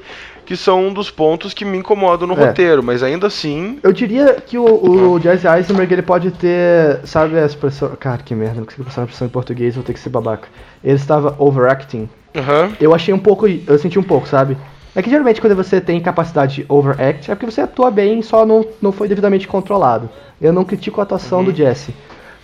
que 0.49 0.57
são 0.57 0.87
um 0.87 0.91
dos 0.91 1.11
pontos 1.11 1.53
que 1.53 1.63
me 1.63 1.77
incomodam 1.77 2.27
no 2.27 2.33
é. 2.33 2.47
roteiro, 2.47 2.81
mas 2.81 3.03
ainda 3.03 3.27
assim. 3.27 3.77
Eu 3.83 3.93
diria 3.93 4.33
que 4.43 4.57
o, 4.57 5.11
o 5.11 5.19
Jesse 5.19 5.47
Eisenberg 5.47 5.93
ele 5.93 6.01
pode 6.01 6.31
ter. 6.31 7.01
Sabe 7.03 7.37
a 7.37 7.45
expressão. 7.45 7.95
Cara, 7.99 8.23
que 8.23 8.33
merda, 8.33 8.55
não 8.55 8.65
consigo 8.65 8.83
passar 8.83 9.01
a 9.01 9.03
expressão 9.03 9.27
em 9.27 9.29
português, 9.29 9.75
vou 9.75 9.83
ter 9.83 9.93
que 9.93 9.99
ser 9.99 10.09
babaca. 10.09 10.47
Ele 10.83 10.95
estava 10.95 11.35
overacting. 11.37 12.09
Uhum. 12.33 12.73
Eu 12.81 12.95
achei 12.95 13.13
um 13.13 13.19
pouco. 13.19 13.47
Eu 13.47 13.77
senti 13.77 13.99
um 13.99 14.03
pouco, 14.03 14.27
sabe? 14.27 14.57
É 14.95 15.03
que 15.03 15.09
geralmente 15.11 15.39
quando 15.39 15.55
você 15.55 15.79
tem 15.79 16.01
capacidade 16.01 16.55
de 16.55 16.65
overact 16.67 17.29
é 17.29 17.35
porque 17.35 17.51
você 17.51 17.61
atua 17.61 17.91
bem, 17.91 18.23
só 18.23 18.43
não, 18.43 18.65
não 18.81 18.91
foi 18.91 19.07
devidamente 19.07 19.47
controlado. 19.47 20.09
Eu 20.41 20.51
não 20.51 20.65
critico 20.65 20.99
a 20.99 21.03
atuação 21.03 21.39
uhum. 21.41 21.45
do 21.45 21.53
Jesse. 21.53 21.93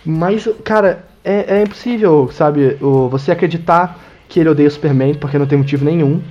Mas, 0.04 0.48
cara, 0.62 1.04
é, 1.24 1.56
é 1.56 1.62
impossível, 1.64 2.30
sabe, 2.32 2.78
o, 2.80 3.08
você 3.08 3.32
acreditar 3.32 3.98
que 4.28 4.38
ele 4.38 4.48
odeia 4.48 4.68
o 4.68 4.70
Superman 4.70 5.14
porque 5.14 5.36
não 5.36 5.46
tem 5.46 5.58
motivo 5.58 5.84
nenhum. 5.84 6.22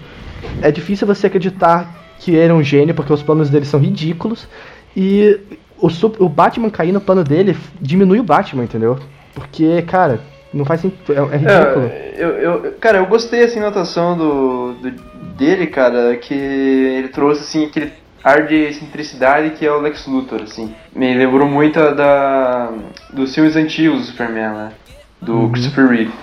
É 0.61 0.71
difícil 0.71 1.07
você 1.07 1.27
acreditar 1.27 2.05
que 2.19 2.31
ele 2.31 2.51
é 2.51 2.53
um 2.53 2.63
gênio 2.63 2.95
porque 2.95 3.13
os 3.13 3.23
planos 3.23 3.49
dele 3.49 3.65
são 3.65 3.79
ridículos. 3.79 4.47
E 4.95 5.39
o, 5.77 5.89
o 6.19 6.29
Batman 6.29 6.69
cair 6.69 6.91
no 6.91 7.01
plano 7.01 7.23
dele 7.23 7.55
diminui 7.79 8.19
o 8.19 8.23
Batman, 8.23 8.63
entendeu? 8.63 8.97
Porque, 9.33 9.81
cara, 9.83 10.19
não 10.53 10.63
faz 10.63 10.81
sentido. 10.81 11.13
É, 11.13 11.35
é 11.35 11.37
ridículo. 11.37 11.85
É, 11.85 12.13
eu, 12.17 12.29
eu, 12.29 12.71
cara, 12.79 12.99
eu 12.99 13.05
gostei 13.05 13.43
assim 13.43 13.59
da 13.59 13.67
atuação 13.67 14.17
do, 14.17 14.73
do, 14.73 14.91
dele, 15.37 15.67
cara, 15.67 16.15
que 16.15 16.33
ele 16.33 17.09
trouxe 17.09 17.41
assim 17.41 17.65
aquele 17.65 17.91
ar 18.23 18.47
de 18.47 18.55
excentricidade 18.55 19.51
que 19.51 19.65
é 19.65 19.71
o 19.71 19.81
Lex 19.81 20.07
Luthor, 20.07 20.41
assim. 20.41 20.73
Me 20.95 21.13
lembrou 21.13 21.47
muito 21.47 21.79
da 21.93 22.71
dos 23.13 23.35
filmes 23.35 23.55
antigos 23.55 23.99
do 23.99 24.05
Superman, 24.05 24.53
né? 24.53 24.71
Do 25.21 25.33
uhum. 25.33 25.51
Christopher 25.51 25.87
Reeve. 25.87 26.13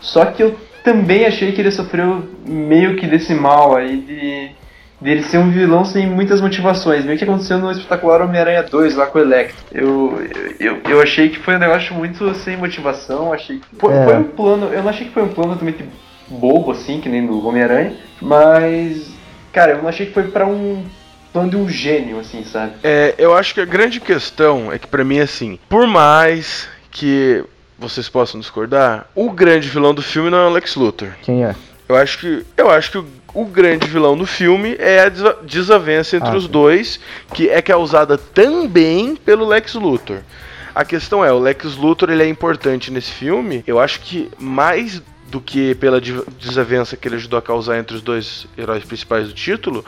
Só 0.00 0.24
que 0.24 0.42
eu 0.42 0.56
também 0.82 1.24
achei 1.26 1.52
que 1.52 1.60
ele 1.60 1.70
sofreu 1.70 2.28
meio 2.46 2.96
que 2.96 3.06
desse 3.06 3.34
mal 3.34 3.76
aí 3.76 3.96
de 3.96 4.62
dele 5.02 5.22
ser 5.24 5.38
um 5.38 5.50
vilão 5.50 5.84
sem 5.84 6.06
muitas 6.06 6.40
motivações, 6.40 7.04
meio 7.04 7.18
que 7.18 7.24
aconteceu 7.24 7.58
no 7.58 7.70
espetacular 7.72 8.22
Homem-Aranha 8.22 8.62
2 8.62 8.94
lá 8.94 9.06
com 9.06 9.18
o 9.18 9.22
Electro. 9.22 9.56
Eu, 9.72 10.22
eu, 10.60 10.80
eu 10.88 11.02
achei 11.02 11.28
que 11.28 11.40
foi 11.40 11.56
um 11.56 11.58
negócio 11.58 11.92
muito 11.92 12.32
sem 12.36 12.56
motivação, 12.56 13.32
achei 13.32 13.58
que 13.58 13.66
foi, 13.76 13.92
é. 13.92 14.04
foi 14.04 14.16
um 14.16 14.24
plano, 14.24 14.66
eu 14.72 14.82
não 14.82 14.90
achei 14.90 15.08
que 15.08 15.12
foi 15.12 15.24
um 15.24 15.28
plano 15.28 15.54
totalmente 15.54 15.84
bobo 16.28 16.70
assim, 16.70 17.00
que 17.00 17.08
nem 17.08 17.26
do 17.26 17.46
Homem-Aranha, 17.46 17.94
mas 18.20 19.12
cara, 19.52 19.72
eu 19.72 19.78
não 19.78 19.88
achei 19.88 20.06
que 20.06 20.12
foi 20.12 20.24
para 20.24 20.46
um 20.46 20.84
plano 21.32 21.50
de 21.50 21.56
um 21.56 21.68
gênio 21.68 22.20
assim, 22.20 22.44
sabe? 22.44 22.74
É, 22.84 23.14
eu 23.18 23.36
acho 23.36 23.54
que 23.54 23.60
a 23.60 23.64
grande 23.64 24.00
questão 24.00 24.72
é 24.72 24.78
que 24.78 24.86
para 24.86 25.04
mim 25.04 25.18
assim, 25.18 25.58
por 25.68 25.86
mais 25.86 26.68
que 26.90 27.44
vocês 27.82 28.08
possam 28.08 28.40
discordar, 28.40 29.06
o 29.14 29.30
grande 29.30 29.68
vilão 29.68 29.92
do 29.92 30.02
filme 30.02 30.30
não 30.30 30.38
é 30.38 30.46
o 30.46 30.50
Lex 30.50 30.76
Luthor. 30.76 31.10
Quem 31.22 31.44
é? 31.44 31.54
Eu 31.88 31.96
acho 31.96 32.18
que 32.18 32.46
eu 32.56 32.70
acho 32.70 32.90
que 32.90 32.98
o 32.98 33.06
o 33.34 33.44
grande 33.44 33.86
vilão 33.86 34.16
do 34.16 34.26
filme 34.26 34.76
é 34.78 35.00
a 35.00 35.08
desavença 35.42 36.16
entre 36.16 36.30
ah, 36.30 36.36
os 36.36 36.46
dois, 36.46 37.00
que 37.32 37.48
é 37.48 37.62
causada 37.62 38.18
também 38.18 39.16
pelo 39.16 39.46
Lex 39.46 39.74
Luthor. 39.74 40.18
A 40.74 40.84
questão 40.84 41.24
é, 41.24 41.32
o 41.32 41.38
Lex 41.38 41.76
Luthor 41.76 42.10
ele 42.10 42.22
é 42.22 42.28
importante 42.28 42.90
nesse 42.90 43.10
filme, 43.10 43.62
eu 43.66 43.78
acho 43.78 44.00
que 44.00 44.30
mais 44.38 45.02
do 45.28 45.40
que 45.40 45.74
pela 45.76 45.98
desavença 46.38 46.94
que 46.94 47.08
ele 47.08 47.14
ajudou 47.16 47.38
a 47.38 47.42
causar 47.42 47.78
entre 47.78 47.96
os 47.96 48.02
dois 48.02 48.46
heróis 48.56 48.84
principais 48.84 49.28
do 49.28 49.32
título, 49.32 49.82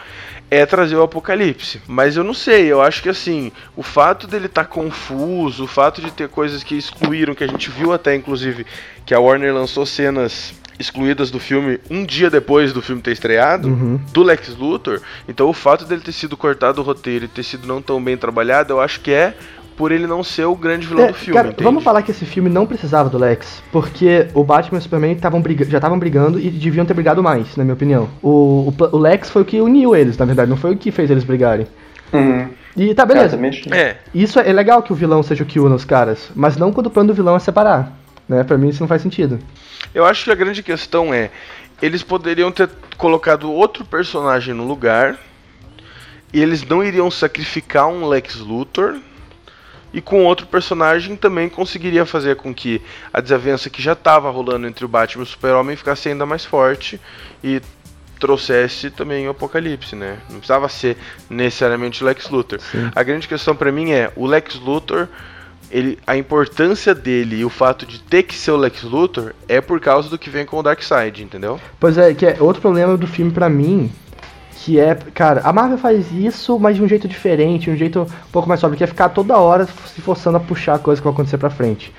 é 0.54 0.66
trazer 0.66 0.96
o 0.96 1.02
apocalipse. 1.02 1.80
Mas 1.86 2.16
eu 2.16 2.24
não 2.24 2.34
sei, 2.34 2.70
eu 2.70 2.80
acho 2.80 3.02
que 3.02 3.08
assim, 3.08 3.50
o 3.76 3.82
fato 3.82 4.26
dele 4.26 4.46
estar 4.46 4.64
tá 4.64 4.68
confuso, 4.68 5.64
o 5.64 5.68
fato 5.68 6.00
de 6.00 6.10
ter 6.10 6.28
coisas 6.28 6.62
que 6.62 6.76
excluíram, 6.76 7.34
que 7.34 7.44
a 7.44 7.48
gente 7.48 7.70
viu 7.70 7.92
até 7.92 8.14
inclusive 8.14 8.66
que 9.04 9.14
a 9.14 9.20
Warner 9.20 9.52
lançou 9.52 9.84
cenas 9.84 10.54
excluídas 10.78 11.30
do 11.30 11.38
filme 11.38 11.78
um 11.88 12.04
dia 12.04 12.28
depois 12.28 12.72
do 12.72 12.82
filme 12.82 13.00
ter 13.00 13.12
estreado, 13.12 13.68
uhum. 13.68 14.00
do 14.12 14.22
Lex 14.22 14.56
Luthor. 14.56 15.00
Então 15.28 15.48
o 15.48 15.52
fato 15.52 15.84
dele 15.84 16.02
ter 16.02 16.12
sido 16.12 16.36
cortado 16.36 16.80
o 16.80 16.84
roteiro 16.84 17.24
e 17.24 17.28
ter 17.28 17.42
sido 17.42 17.66
não 17.66 17.80
tão 17.80 18.02
bem 18.02 18.16
trabalhado, 18.16 18.72
eu 18.72 18.80
acho 18.80 19.00
que 19.00 19.10
é 19.10 19.34
por 19.76 19.92
ele 19.92 20.06
não 20.06 20.22
ser 20.22 20.44
o 20.44 20.54
grande 20.54 20.86
vilão 20.86 21.04
é, 21.04 21.08
do 21.08 21.14
filme. 21.14 21.34
Cara, 21.34 21.54
vamos 21.60 21.82
falar 21.82 22.02
que 22.02 22.10
esse 22.10 22.24
filme 22.24 22.48
não 22.48 22.66
precisava 22.66 23.08
do 23.08 23.18
Lex, 23.18 23.62
porque 23.72 24.28
o 24.34 24.44
Batman 24.44 24.78
e 24.78 24.80
o 24.80 24.82
Superman 24.82 25.18
briga 25.40 25.64
já 25.64 25.78
estavam 25.78 25.98
brigando 25.98 26.38
e 26.38 26.50
deviam 26.50 26.86
ter 26.86 26.94
brigado 26.94 27.22
mais, 27.22 27.56
na 27.56 27.64
minha 27.64 27.74
opinião. 27.74 28.08
O, 28.22 28.72
o, 28.78 28.96
o, 28.96 28.98
Lex 28.98 29.30
foi 29.30 29.42
o 29.42 29.44
que 29.44 29.60
uniu 29.60 29.94
eles, 29.94 30.16
na 30.16 30.24
verdade, 30.24 30.48
não 30.48 30.56
foi 30.56 30.72
o 30.72 30.76
que 30.76 30.90
fez 30.90 31.10
eles 31.10 31.24
brigarem. 31.24 31.66
Uhum. 32.12 32.48
E 32.76 32.94
tá, 32.94 33.04
beleza. 33.04 33.38
É. 33.72 33.96
Isso 34.14 34.38
é 34.38 34.52
legal 34.52 34.82
que 34.82 34.92
o 34.92 34.96
vilão 34.96 35.22
seja 35.22 35.42
o 35.42 35.46
que 35.46 35.60
une 35.60 35.74
os 35.74 35.84
caras, 35.84 36.30
mas 36.34 36.56
não 36.56 36.72
quando 36.72 36.86
o 36.86 36.90
plano 36.90 37.08
do 37.08 37.14
vilão 37.14 37.36
é 37.36 37.38
separar. 37.38 37.92
Né? 38.28 38.42
Pra 38.44 38.56
mim 38.56 38.68
isso 38.68 38.80
não 38.80 38.88
faz 38.88 39.02
sentido. 39.02 39.38
Eu 39.94 40.04
acho 40.04 40.24
que 40.24 40.30
a 40.30 40.34
grande 40.34 40.62
questão 40.62 41.12
é, 41.12 41.30
eles 41.82 42.02
poderiam 42.02 42.50
ter 42.50 42.68
colocado 42.96 43.50
outro 43.50 43.84
personagem 43.84 44.54
no 44.54 44.64
lugar, 44.64 45.18
e 46.34 46.42
eles 46.42 46.64
não 46.64 46.82
iriam 46.82 47.08
sacrificar 47.12 47.86
um 47.86 48.08
Lex 48.08 48.40
Luthor, 48.40 48.96
e 49.94 50.00
com 50.00 50.24
outro 50.24 50.46
personagem 50.48 51.14
também 51.14 51.48
conseguiria 51.48 52.04
fazer 52.04 52.34
com 52.34 52.52
que 52.52 52.82
a 53.12 53.20
desavença 53.20 53.70
que 53.70 53.80
já 53.80 53.92
estava 53.92 54.28
rolando 54.28 54.66
entre 54.66 54.84
o 54.84 54.88
Batman 54.88 55.22
e 55.22 55.24
o 55.24 55.26
Super-Homem 55.26 55.76
ficasse 55.76 56.08
ainda 56.08 56.26
mais 56.26 56.44
forte 56.44 57.00
e 57.42 57.62
trouxesse 58.18 58.90
também 58.90 59.28
o 59.28 59.30
apocalipse, 59.30 59.94
né? 59.94 60.18
Não 60.28 60.38
precisava 60.38 60.68
ser 60.68 60.96
necessariamente 61.30 62.02
o 62.02 62.06
Lex 62.06 62.28
Luthor. 62.28 62.60
Sim. 62.60 62.90
A 62.92 63.02
grande 63.04 63.28
questão 63.28 63.54
para 63.54 63.70
mim 63.70 63.92
é 63.92 64.10
o 64.16 64.26
Lex 64.26 64.56
Luthor 64.56 65.08
ele, 65.70 65.98
a 66.06 66.16
importância 66.16 66.94
dele 66.94 67.36
e 67.36 67.44
o 67.44 67.50
fato 67.50 67.86
de 67.86 68.00
ter 68.00 68.22
que 68.22 68.34
ser 68.34 68.50
o 68.50 68.56
Lex 68.56 68.82
Luthor 68.82 69.32
é 69.48 69.60
por 69.60 69.80
causa 69.80 70.08
do 70.08 70.18
que 70.18 70.30
vem 70.30 70.44
com 70.44 70.58
o 70.58 70.62
Darkseid, 70.62 71.22
entendeu? 71.22 71.60
Pois 71.80 71.98
é, 71.98 72.12
que 72.14 72.26
é 72.26 72.36
outro 72.40 72.60
problema 72.60 72.96
do 72.96 73.06
filme 73.06 73.32
para 73.32 73.48
mim, 73.48 73.90
que 74.64 74.80
é, 74.80 74.94
cara, 75.12 75.42
a 75.44 75.52
Marvel 75.52 75.76
faz 75.76 76.10
isso, 76.10 76.58
mas 76.58 76.76
de 76.76 76.82
um 76.82 76.88
jeito 76.88 77.06
diferente, 77.06 77.70
um 77.70 77.76
jeito 77.76 78.00
um 78.00 78.30
pouco 78.32 78.48
mais 78.48 78.58
sóbrio, 78.58 78.78
que 78.78 78.84
é 78.84 78.86
ficar 78.86 79.10
toda 79.10 79.36
hora 79.36 79.66
se 79.66 80.00
forçando 80.00 80.38
a 80.38 80.40
puxar 80.40 80.76
a 80.76 80.78
coisa 80.78 81.02
que 81.02 81.04
vai 81.04 81.12
acontecer 81.12 81.36
pra 81.36 81.50
frente. 81.50 81.92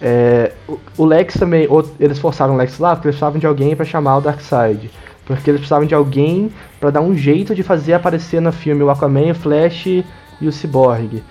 É, 0.00 0.50
o, 0.68 0.80
o, 0.96 1.04
Lex 1.04 1.34
também, 1.34 1.68
eles 2.00 2.18
forçaram 2.18 2.54
o 2.54 2.56
Lex 2.56 2.80
lá 2.80 2.96
porque 2.96 3.06
eles 3.06 3.14
precisavam 3.14 3.38
de 3.38 3.46
alguém 3.46 3.76
para 3.76 3.84
chamar 3.84 4.16
o 4.16 4.20
Darkseid. 4.20 4.90
Porque 5.24 5.48
eles 5.48 5.60
precisavam 5.60 5.86
de 5.86 5.94
alguém 5.94 6.50
para 6.80 6.90
dar 6.90 7.02
um 7.02 7.16
jeito 7.16 7.54
de 7.54 7.62
fazer 7.62 7.92
aparecer 7.92 8.40
no 8.40 8.50
filme 8.50 8.82
o 8.82 8.90
Aquaman, 8.90 9.30
o 9.30 9.34
Flash 9.34 9.86
e 9.86 10.04
o 10.42 10.50
Cyborg. 10.50 11.22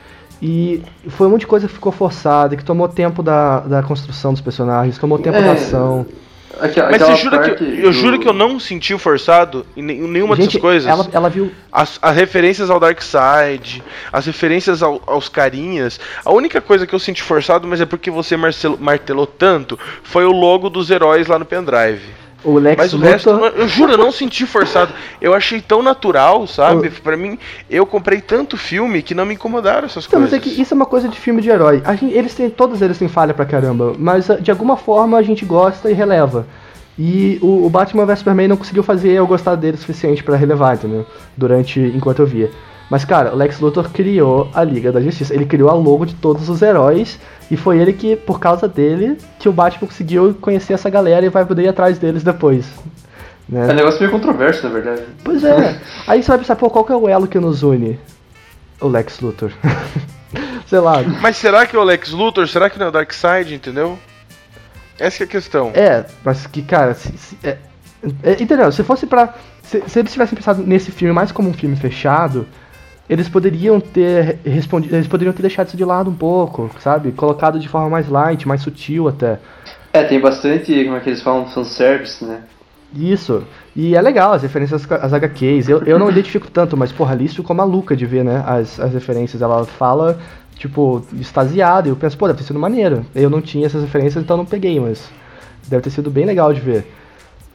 E 0.41 0.81
foi 1.09 1.27
um 1.27 1.31
monte 1.31 1.41
de 1.41 1.47
coisa 1.47 1.67
que 1.67 1.73
ficou 1.73 1.91
forçada, 1.91 2.55
que 2.55 2.63
tomou 2.63 2.87
tempo 2.87 3.21
da, 3.21 3.59
da 3.59 3.83
construção 3.83 4.31
dos 4.31 4.41
personagens, 4.41 4.97
tomou 4.97 5.19
tempo 5.19 5.35
é. 5.35 5.41
da 5.41 5.51
ação. 5.51 6.05
Aquela, 6.59 6.91
Mas 6.91 7.01
você 7.01 7.15
jura 7.15 7.55
que, 7.55 7.63
eu 7.63 7.91
do... 7.91 7.93
juro 7.93 8.19
que 8.19 8.27
eu 8.27 8.33
não 8.33 8.59
senti 8.59 8.97
forçado 8.97 9.65
em 9.75 9.81
nenhuma 9.81 10.35
Gente, 10.35 10.47
dessas 10.47 10.61
coisas. 10.61 10.89
Ela, 10.89 11.07
ela 11.11 11.29
viu. 11.29 11.51
As, 11.71 11.97
as 12.01 12.15
referências 12.15 12.69
ao 12.69 12.79
Dark 12.79 13.01
Side, 13.01 13.83
as 14.11 14.25
referências 14.25 14.81
ao, 14.83 15.01
aos 15.05 15.29
carinhas. 15.29 15.99
A 16.23 16.31
única 16.31 16.59
coisa 16.61 16.85
que 16.87 16.93
eu 16.93 16.99
senti 16.99 17.23
forçado, 17.23 17.67
mas 17.67 17.81
é 17.81 17.85
porque 17.85 18.11
você 18.11 18.35
martelou 18.79 19.27
tanto, 19.27 19.79
foi 20.03 20.25
o 20.25 20.31
logo 20.31 20.69
dos 20.69 20.89
heróis 20.89 21.27
lá 21.27 21.37
no 21.37 21.45
pendrive. 21.45 22.26
O 22.43 22.59
Lex 22.59 22.77
Mas 22.77 22.93
o 22.93 22.97
Luthor... 22.97 23.11
resto, 23.11 23.29
eu 23.29 23.67
juro, 23.67 23.93
eu 23.93 23.97
não 23.97 24.11
senti 24.11 24.45
forçado. 24.45 24.93
Eu 25.19 25.33
achei 25.33 25.59
tão 25.59 25.81
natural, 25.81 26.45
sabe? 26.45 26.87
O... 26.87 26.91
Pra 26.91 27.17
mim, 27.17 27.37
eu 27.69 27.85
comprei 27.85 28.21
tanto 28.21 28.55
filme 28.55 29.01
que 29.01 29.15
não 29.15 29.25
me 29.25 29.33
incomodaram 29.33 29.85
essas 29.85 30.05
então, 30.05 30.19
coisas. 30.19 30.39
Mas 30.39 30.47
é 30.47 30.55
que 30.55 30.61
isso 30.61 30.73
é 30.73 30.75
uma 30.75 30.85
coisa 30.85 31.07
de 31.09 31.19
filme 31.19 31.41
de 31.41 31.49
herói. 31.49 31.81
Gente, 31.99 32.13
eles 32.13 32.33
têm, 32.35 32.49
todos 32.49 32.81
eles 32.81 32.97
têm 32.97 33.07
falha 33.07 33.33
pra 33.33 33.45
caramba, 33.45 33.95
mas 33.97 34.27
de 34.39 34.51
alguma 34.51 34.77
forma 34.77 35.17
a 35.17 35.23
gente 35.23 35.45
gosta 35.45 35.89
e 35.89 35.93
releva. 35.93 36.45
E 36.97 37.37
o, 37.41 37.65
o 37.65 37.69
Batman 37.69 38.05
vs 38.05 38.19
Superman 38.19 38.47
não 38.47 38.57
conseguiu 38.57 38.81
fazer 38.81 39.11
eu 39.11 39.27
gostar 39.27 39.55
dele 39.55 39.77
o 39.77 39.79
suficiente 39.79 40.23
para 40.23 40.35
relevar, 40.35 40.75
entendeu? 40.75 41.05
Durante 41.35 41.79
enquanto 41.79 42.19
eu 42.19 42.25
via. 42.25 42.51
Mas, 42.89 43.03
cara, 43.03 43.33
o 43.33 43.35
Lex 43.35 43.59
Luthor 43.59 43.89
criou 43.89 44.49
a 44.53 44.63
Liga 44.63 44.91
da 44.91 45.01
Justiça. 45.01 45.33
Ele 45.33 45.45
criou 45.45 45.69
a 45.69 45.73
logo 45.73 46.05
de 46.05 46.15
todos 46.15 46.47
os 46.47 46.61
heróis. 46.61 47.19
E 47.51 47.57
foi 47.57 47.79
ele 47.79 47.93
que, 47.93 48.15
por 48.15 48.39
causa 48.39 48.67
dele, 48.67 49.17
que 49.39 49.49
o 49.49 49.51
Batman 49.51 49.87
conseguiu 49.87 50.33
conhecer 50.39 50.73
essa 50.73 50.89
galera 50.89 51.25
e 51.25 51.29
vai 51.29 51.45
poder 51.45 51.63
ir 51.63 51.67
atrás 51.67 51.99
deles 51.99 52.23
depois. 52.23 52.65
Né? 53.47 53.67
É 53.69 53.71
um 53.71 53.75
negócio 53.75 53.99
meio 53.99 54.11
controverso, 54.11 54.63
na 54.67 54.73
verdade. 54.73 55.03
Pois 55.23 55.43
é. 55.43 55.79
Aí 56.07 56.21
você 56.21 56.29
vai 56.29 56.37
pensar, 56.39 56.55
pô, 56.55 56.69
qual 56.69 56.85
que 56.85 56.91
é 56.91 56.95
o 56.95 57.07
elo 57.07 57.27
que 57.27 57.39
nos 57.39 57.63
une? 57.63 57.99
O 58.79 58.87
Lex 58.87 59.19
Luthor. 59.19 59.51
Sei 60.67 60.79
lá. 60.79 61.01
Mas 61.21 61.37
será 61.37 61.65
que 61.65 61.75
é 61.75 61.79
o 61.79 61.83
Lex 61.83 62.11
Luthor? 62.11 62.47
Será 62.47 62.69
que 62.69 62.77
não 62.77 62.87
é 62.87 62.89
o 62.89 62.91
Darkseid, 62.91 63.53
entendeu? 63.53 63.97
Essa 64.99 65.23
é 65.23 65.25
a 65.25 65.27
questão. 65.27 65.71
É, 65.73 66.05
mas 66.23 66.45
que, 66.47 66.61
cara, 66.61 66.93
se, 66.93 67.17
se, 67.17 67.37
é, 67.43 67.57
é, 68.23 68.41
entendeu? 68.41 68.71
Se 68.71 68.83
fosse 68.83 69.05
pra. 69.05 69.33
Se, 69.63 69.81
se 69.87 69.99
eles 69.99 70.11
tivessem 70.11 70.35
pensado 70.35 70.63
nesse 70.63 70.91
filme 70.91 71.13
mais 71.13 71.31
como 71.31 71.49
um 71.49 71.53
filme 71.53 71.75
fechado, 71.75 72.47
eles 73.09 73.29
poderiam 73.29 73.79
ter 73.79 74.39
respondido, 74.45 74.95
eles 74.95 75.07
poderiam 75.07 75.33
ter 75.33 75.41
deixado 75.41 75.67
isso 75.67 75.77
de 75.77 75.85
lado 75.85 76.09
um 76.09 76.15
pouco, 76.15 76.69
sabe? 76.79 77.11
Colocado 77.11 77.59
de 77.59 77.67
forma 77.67 77.89
mais 77.89 78.09
light, 78.09 78.47
mais 78.47 78.61
sutil 78.61 79.07
até. 79.07 79.39
É, 79.93 80.03
tem 80.03 80.19
bastante, 80.19 80.83
como 80.83 80.97
é 80.97 80.99
que 80.99 81.09
eles 81.09 81.21
falam, 81.21 81.47
fanservice, 81.47 82.23
né? 82.23 82.41
Isso. 82.95 83.43
E 83.75 83.95
é 83.95 84.01
legal 84.01 84.33
as 84.33 84.41
referências 84.41 84.89
às 84.91 85.13
HQs. 85.13 85.69
Eu, 85.69 85.83
eu 85.83 85.99
não 85.99 86.09
identifico 86.09 86.49
tanto, 86.49 86.75
mas 86.77 86.91
porra, 86.91 87.13
ali 87.13 87.27
ficou 87.27 87.55
maluca 87.55 87.95
de 87.95 88.05
ver, 88.05 88.23
né? 88.23 88.43
As, 88.45 88.79
as 88.79 88.93
referências. 88.93 89.41
Ela 89.41 89.65
fala, 89.65 90.19
tipo, 90.55 91.05
extasiada. 91.19 91.87
E 91.87 91.91
eu 91.91 91.95
penso, 91.95 92.17
pô, 92.17 92.27
deve 92.27 92.39
ter 92.39 92.45
sido 92.45 92.59
maneiro. 92.59 93.05
Eu 93.13 93.29
não 93.29 93.41
tinha 93.41 93.65
essas 93.65 93.81
referências, 93.81 94.23
então 94.23 94.37
não 94.37 94.45
peguei, 94.45 94.79
mas 94.79 95.09
deve 95.67 95.83
ter 95.83 95.89
sido 95.89 96.09
bem 96.09 96.25
legal 96.25 96.53
de 96.53 96.61
ver. 96.61 96.85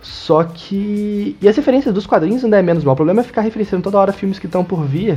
Só 0.03 0.43
que. 0.43 1.37
E 1.41 1.49
as 1.49 1.57
referências 1.57 1.95
dos 1.95 2.07
quadrinhos 2.07 2.45
ainda 2.45 2.59
é 2.59 2.63
menos 2.63 2.85
mal. 2.85 2.93
O 2.93 2.97
problema 2.97 3.21
é 3.21 3.25
ficar 3.25 3.41
referenciando 3.43 3.85
toda 3.85 3.99
hora 3.99 4.13
filmes 4.13 4.39
que 4.39 4.47
estão 4.47 4.65
por 4.65 4.85
vir. 4.85 5.17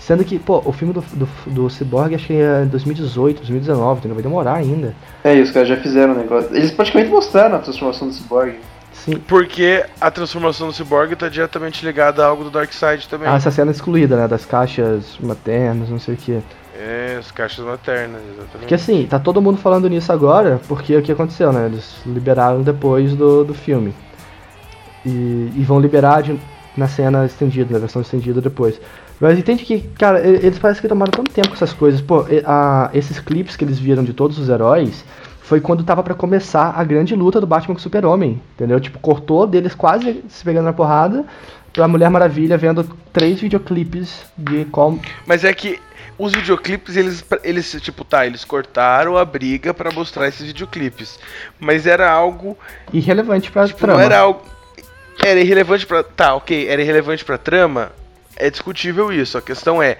Sendo 0.00 0.22
que, 0.22 0.38
pô, 0.38 0.60
o 0.66 0.72
filme 0.72 0.92
do, 0.92 1.00
do, 1.00 1.28
do 1.46 1.70
Cyborg 1.70 2.14
acho 2.14 2.26
que 2.26 2.34
é 2.34 2.66
2018, 2.66 3.38
2019, 3.38 4.00
então 4.00 4.12
vai 4.12 4.22
demorar 4.22 4.56
ainda. 4.56 4.94
É, 5.22 5.34
e 5.34 5.40
os 5.40 5.50
caras 5.50 5.66
já 5.66 5.78
fizeram 5.78 6.12
o 6.12 6.16
negócio. 6.16 6.54
Eles 6.54 6.70
praticamente 6.72 7.10
mostraram 7.10 7.56
a 7.56 7.58
transformação 7.60 8.08
do 8.08 8.12
Cyborg. 8.12 8.54
Sim. 8.92 9.16
Porque 9.26 9.84
a 9.98 10.10
transformação 10.10 10.66
do 10.66 10.74
Cyborg 10.74 11.14
está 11.14 11.28
diretamente 11.30 11.84
ligada 11.84 12.22
a 12.22 12.26
algo 12.26 12.44
do 12.44 12.50
Darkseid 12.50 13.08
também. 13.08 13.28
Ah, 13.28 13.36
essa 13.36 13.50
cena 13.50 13.70
é 13.70 13.74
excluída, 13.74 14.14
né? 14.14 14.28
Das 14.28 14.44
caixas 14.44 15.16
maternas, 15.20 15.88
não 15.88 15.98
sei 15.98 16.14
o 16.14 16.16
que. 16.18 16.42
É, 16.78 17.16
as 17.18 17.30
caixas 17.30 17.64
maternas, 17.64 18.20
exatamente. 18.20 18.58
Porque 18.58 18.74
assim, 18.74 19.06
tá 19.08 19.18
todo 19.18 19.40
mundo 19.40 19.56
falando 19.56 19.88
nisso 19.88 20.12
agora, 20.12 20.60
porque 20.68 20.94
o 20.96 21.02
que 21.02 21.12
aconteceu, 21.12 21.50
né? 21.50 21.66
Eles 21.66 21.94
liberaram 22.04 22.62
depois 22.62 23.14
do, 23.14 23.42
do 23.42 23.54
filme. 23.54 23.94
E, 25.04 25.52
e 25.54 25.64
vão 25.66 25.80
liberar 25.80 26.22
de, 26.22 26.38
na 26.76 26.88
cena 26.88 27.24
estendida, 27.26 27.72
na 27.72 27.78
versão 27.78 28.02
estendida 28.02 28.40
depois. 28.40 28.80
Mas 29.20 29.38
entende 29.38 29.64
que, 29.64 29.80
cara, 29.98 30.20
eles 30.26 30.58
parecem 30.58 30.82
que 30.82 30.88
tomaram 30.88 31.12
tanto 31.12 31.30
tempo 31.30 31.48
com 31.48 31.54
essas 31.54 31.72
coisas. 31.72 32.00
Pô, 32.00 32.26
a, 32.44 32.90
esses 32.92 33.18
clipes 33.20 33.56
que 33.56 33.64
eles 33.64 33.78
viram 33.78 34.02
de 34.02 34.12
todos 34.12 34.38
os 34.38 34.48
heróis 34.48 35.04
foi 35.42 35.60
quando 35.60 35.84
tava 35.84 36.02
para 36.02 36.14
começar 36.14 36.74
a 36.76 36.82
grande 36.82 37.14
luta 37.14 37.40
do 37.40 37.46
Batman 37.46 37.74
com 37.74 37.78
o 37.78 37.82
Super-Homem, 37.82 38.40
entendeu? 38.54 38.80
Tipo, 38.80 38.98
cortou 38.98 39.46
deles 39.46 39.74
quase 39.74 40.24
se 40.28 40.42
pegando 40.42 40.64
na 40.64 40.72
porrada 40.72 41.24
pra 41.72 41.88
Mulher 41.88 42.08
Maravilha 42.08 42.56
vendo 42.56 42.84
três 43.12 43.40
videoclipes 43.40 44.22
de 44.38 44.64
como. 44.66 45.00
Mas 45.26 45.44
é 45.44 45.52
que 45.52 45.78
os 46.16 46.32
videoclipes, 46.32 46.96
eles, 46.96 47.24
eles, 47.42 47.70
tipo, 47.82 48.04
tá, 48.04 48.24
eles 48.24 48.44
cortaram 48.44 49.18
a 49.18 49.24
briga 49.24 49.74
para 49.74 49.90
mostrar 49.90 50.28
esses 50.28 50.46
videoclipes. 50.46 51.18
Mas 51.58 51.86
era 51.86 52.10
algo. 52.10 52.56
Irrelevante 52.92 53.50
pra 53.50 53.66
tipo, 53.66 53.80
trama. 53.80 53.98
Não 53.98 54.04
era 54.04 54.20
algo. 54.20 54.42
Era 55.22 55.40
irrelevante 55.40 55.86
pra. 55.86 56.02
Tá, 56.02 56.34
ok, 56.34 56.68
era 56.68 56.80
irrelevante 56.80 57.24
pra 57.24 57.38
trama. 57.38 57.92
É 58.36 58.50
discutível 58.50 59.12
isso. 59.12 59.38
A 59.38 59.42
questão 59.42 59.82
é. 59.82 59.98